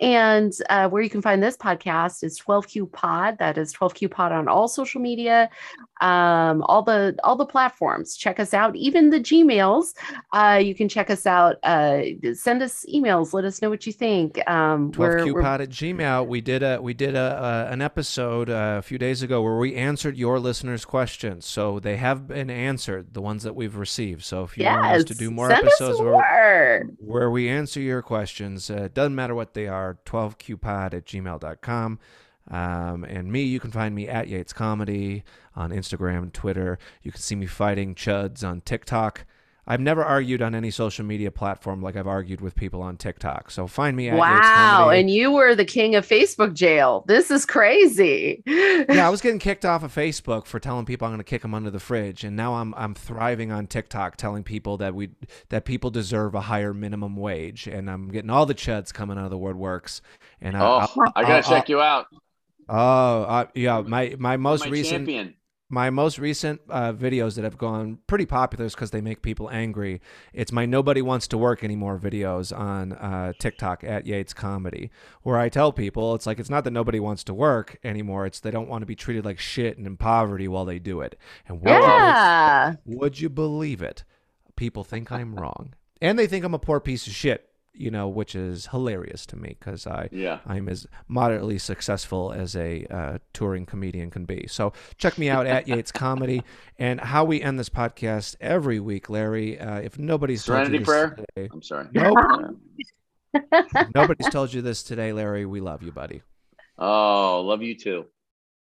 And 0.00 0.52
uh, 0.68 0.90
where 0.90 1.02
you 1.02 1.10
can 1.10 1.22
find 1.22 1.42
this 1.42 1.56
podcast 1.56 2.24
is 2.24 2.38
12Q 2.38 2.92
Pod. 2.92 3.38
That 3.38 3.56
is 3.56 3.72
12Q 3.72 4.10
Pod 4.10 4.32
on 4.32 4.48
all 4.48 4.68
social 4.68 5.00
media 5.00 5.48
um 6.00 6.62
all 6.62 6.82
the 6.82 7.16
all 7.24 7.36
the 7.36 7.46
platforms. 7.46 8.16
Check 8.16 8.38
us 8.38 8.54
out. 8.54 8.76
Even 8.76 9.10
the 9.10 9.18
gmails 9.20 9.94
uh 10.32 10.60
you 10.62 10.74
can 10.74 10.88
check 10.88 11.10
us 11.10 11.26
out 11.26 11.56
uh 11.64 12.02
send 12.34 12.62
us 12.62 12.84
emails. 12.92 13.32
Let 13.32 13.44
us 13.44 13.60
know 13.60 13.70
what 13.70 13.86
you 13.86 13.92
think. 13.92 14.38
Um 14.48 14.92
we're, 14.92 15.16
we're- 15.24 15.32
12qpod 15.32 15.60
at 15.60 15.68
gmail. 15.70 16.26
We 16.26 16.40
did 16.40 16.62
a 16.62 16.80
we 16.80 16.94
did 16.94 17.14
a, 17.14 17.66
a 17.68 17.72
an 17.72 17.82
episode 17.82 18.48
uh, 18.50 18.76
a 18.78 18.82
few 18.82 18.98
days 18.98 19.22
ago 19.22 19.42
where 19.42 19.56
we 19.58 19.74
answered 19.74 20.16
your 20.16 20.38
listeners 20.38 20.84
questions. 20.84 21.46
So 21.46 21.78
they 21.80 21.96
have 21.96 22.28
been 22.28 22.50
answered 22.50 23.14
the 23.14 23.20
ones 23.22 23.42
that 23.42 23.54
we've 23.56 23.76
received. 23.76 24.24
So 24.24 24.44
if 24.44 24.56
you 24.56 24.64
want 24.64 24.96
us 24.96 25.04
to 25.04 25.14
do 25.14 25.30
more 25.30 25.50
episodes 25.50 25.98
where, 26.00 26.84
where 26.98 27.30
we 27.30 27.48
answer 27.48 27.80
your 27.80 28.02
questions 28.02 28.70
uh, 28.70 28.84
it 28.84 28.94
doesn't 28.94 29.14
matter 29.14 29.34
what 29.34 29.54
they 29.54 29.66
are 29.66 29.98
12qpod 30.06 30.94
at 30.94 31.04
gmail.com 31.06 31.98
um, 32.50 33.04
and 33.04 33.30
me 33.32 33.42
you 33.42 33.60
can 33.60 33.70
find 33.70 33.94
me 33.94 34.08
at 34.08 34.28
yates 34.28 34.52
comedy 34.52 35.22
on 35.56 35.70
instagram 35.70 36.18
and 36.22 36.34
twitter 36.34 36.78
you 37.02 37.10
can 37.12 37.20
see 37.20 37.34
me 37.34 37.46
fighting 37.46 37.94
chuds 37.94 38.42
on 38.46 38.60
tiktok 38.62 39.24
I've 39.70 39.80
never 39.82 40.02
argued 40.02 40.40
on 40.40 40.54
any 40.54 40.70
social 40.70 41.04
media 41.04 41.30
platform 41.30 41.82
like 41.82 41.94
I've 41.94 42.06
argued 42.06 42.40
with 42.40 42.54
people 42.54 42.80
on 42.80 42.96
TikTok. 42.96 43.50
So 43.50 43.66
find 43.66 43.94
me 43.98 44.08
at 44.08 44.14
Yates 44.14 44.20
wow 44.20 44.76
Comedy. 44.78 45.00
and 45.00 45.10
you 45.10 45.30
were 45.30 45.54
the 45.54 45.66
king 45.66 45.94
of 45.94 46.08
facebook 46.08 46.54
jail 46.54 47.04
this 47.06 47.30
is 47.30 47.44
crazy 47.44 48.42
yeah, 48.46 49.06
I 49.06 49.10
was 49.10 49.20
getting 49.20 49.38
kicked 49.38 49.66
off 49.66 49.82
of 49.82 49.94
Facebook 49.94 50.46
for 50.46 50.58
telling 50.58 50.86
people 50.86 51.04
I'm 51.06 51.10
going 51.12 51.18
to 51.18 51.22
kick 51.24 51.42
them 51.42 51.52
under 51.52 51.70
the 51.70 51.80
fridge, 51.80 52.24
and 52.24 52.34
now 52.34 52.54
I'm 52.54 52.72
I'm 52.78 52.94
thriving 52.94 53.52
on 53.52 53.66
TikTok, 53.66 54.16
telling 54.16 54.42
people 54.42 54.78
that 54.78 54.94
we 54.94 55.10
that 55.50 55.66
people 55.66 55.90
deserve 55.90 56.34
a 56.34 56.40
higher 56.40 56.72
minimum 56.72 57.14
wage, 57.14 57.66
and 57.66 57.90
I'm 57.90 58.08
getting 58.08 58.30
all 58.30 58.46
the 58.46 58.54
chuds 58.54 58.90
coming 58.94 59.18
out 59.18 59.24
of 59.24 59.30
the 59.30 59.36
woodworks. 59.38 60.00
And 60.40 60.56
I, 60.56 60.60
Oh, 60.60 60.76
I'll- 60.78 61.12
I 61.14 61.20
gotta 61.24 61.34
I'll- 61.34 61.42
check 61.42 61.68
you 61.68 61.82
out. 61.82 62.06
Oh, 62.68 63.22
uh, 63.22 63.46
yeah, 63.54 63.80
my 63.80 64.14
my 64.18 64.36
most 64.36 64.64
my 64.64 64.70
recent 64.70 65.06
champion. 65.06 65.34
my 65.70 65.90
most 65.90 66.18
recent 66.18 66.60
uh, 66.68 66.92
videos 66.92 67.36
that 67.36 67.44
have 67.44 67.56
gone 67.56 67.98
pretty 68.06 68.26
popular 68.26 68.66
is 68.66 68.74
because 68.74 68.90
they 68.90 69.00
make 69.00 69.22
people 69.22 69.48
angry. 69.50 70.00
It's 70.34 70.52
my 70.52 70.66
nobody 70.66 71.00
wants 71.00 71.26
to 71.28 71.38
work 71.38 71.64
anymore 71.64 71.98
videos 71.98 72.56
on 72.56 72.92
uh, 72.92 73.32
TikTok 73.38 73.84
at 73.84 74.06
Yates 74.06 74.34
Comedy, 74.34 74.90
where 75.22 75.38
I 75.38 75.48
tell 75.48 75.72
people 75.72 76.14
it's 76.14 76.26
like 76.26 76.38
it's 76.38 76.50
not 76.50 76.64
that 76.64 76.72
nobody 76.72 77.00
wants 77.00 77.24
to 77.24 77.34
work 77.34 77.78
anymore; 77.82 78.26
it's 78.26 78.40
they 78.40 78.50
don't 78.50 78.68
want 78.68 78.82
to 78.82 78.86
be 78.86 78.96
treated 78.96 79.24
like 79.24 79.38
shit 79.38 79.78
and 79.78 79.86
in 79.86 79.96
poverty 79.96 80.48
while 80.48 80.64
they 80.66 80.78
do 80.78 81.00
it. 81.00 81.16
And 81.46 81.60
would, 81.62 81.70
yeah 81.70 82.74
you, 82.84 82.98
would 82.98 83.20
you 83.20 83.28
believe 83.30 83.80
it? 83.80 84.04
People 84.56 84.84
think 84.84 85.10
I'm 85.10 85.36
wrong, 85.36 85.74
and 86.02 86.18
they 86.18 86.26
think 86.26 86.44
I'm 86.44 86.54
a 86.54 86.58
poor 86.58 86.80
piece 86.80 87.06
of 87.06 87.14
shit. 87.14 87.48
You 87.74 87.90
know, 87.92 88.08
which 88.08 88.34
is 88.34 88.66
hilarious 88.66 89.24
to 89.26 89.36
me 89.36 89.56
because 89.58 89.86
I 89.86 90.08
Yeah. 90.10 90.40
I'm 90.46 90.68
as 90.68 90.86
moderately 91.06 91.58
successful 91.58 92.32
as 92.32 92.56
a 92.56 92.84
uh, 92.86 93.18
touring 93.32 93.66
comedian 93.66 94.10
can 94.10 94.24
be. 94.24 94.46
So 94.48 94.72
check 94.96 95.16
me 95.16 95.28
out 95.30 95.46
at 95.46 95.68
Yates 95.68 95.92
Comedy 95.92 96.42
and 96.78 97.00
how 97.00 97.24
we 97.24 97.40
end 97.40 97.58
this 97.58 97.68
podcast 97.68 98.34
every 98.40 98.80
week, 98.80 99.08
Larry. 99.08 99.60
Uh, 99.60 99.78
if 99.78 99.96
nobody's 99.98 100.44
Serenity 100.44 100.78
told 100.78 100.80
you 100.80 100.84
prayer? 100.86 101.14
this 101.16 101.26
today, 101.34 101.48
I'm 101.52 101.62
sorry. 101.62 101.86
Nope. 101.92 102.16
Nobody's 103.94 104.28
told 104.30 104.52
you 104.52 104.62
this 104.62 104.82
today, 104.82 105.12
Larry. 105.12 105.44
We 105.46 105.60
love 105.60 105.82
you, 105.82 105.92
buddy. 105.92 106.22
Oh, 106.78 107.42
love 107.42 107.62
you 107.62 107.74
too. 107.76 108.06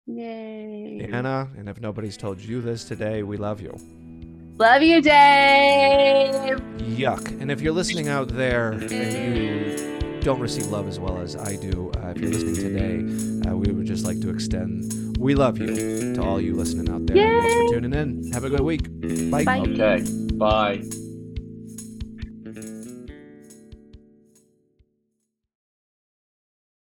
yay 0.08 1.08
Anna, 1.12 1.50
and 1.58 1.70
if 1.70 1.80
nobody's 1.80 2.18
told 2.18 2.40
you 2.42 2.62
this 2.62 2.84
today, 2.84 3.24
we 3.24 3.38
love 3.38 3.62
you. 3.62 3.76
Love 4.58 4.82
you 4.82 5.02
dave 5.02 6.60
Yuck. 6.96 7.42
And 7.42 7.52
if 7.52 7.62
you're 7.62 7.74
listening 7.74 8.08
out 8.08 8.30
there 8.30 8.72
and 8.72 8.92
you 8.92 10.20
don't 10.22 10.40
receive 10.40 10.68
love 10.68 10.88
as 10.88 11.00
well 11.00 11.18
as 11.18 11.36
I 11.36 11.56
do, 11.58 11.92
uh, 11.98 12.14
if 12.16 12.18
you're 12.18 12.32
listening 12.32 12.56
today, 12.56 13.50
uh, 13.50 13.56
we 13.56 13.72
would 13.72 13.86
just 13.86 14.06
like 14.06 14.22
to 14.22 14.30
extend 14.30 15.06
we 15.20 15.34
love 15.36 15.58
you 15.58 16.14
to 16.14 16.22
all 16.22 16.40
you 16.40 16.56
listening 16.56 16.94
out 16.94 17.06
there. 17.08 17.16
Thanks 17.16 17.54
for 17.54 17.80
tuning 17.80 17.94
in. 17.94 18.32
Have 18.32 18.44
a 18.44 18.50
good 18.50 18.62
week. 18.62 18.84
Bye. 19.32 19.44
Bye. 19.44 19.60
Okay. 19.60 20.04
Bye. 20.34 20.84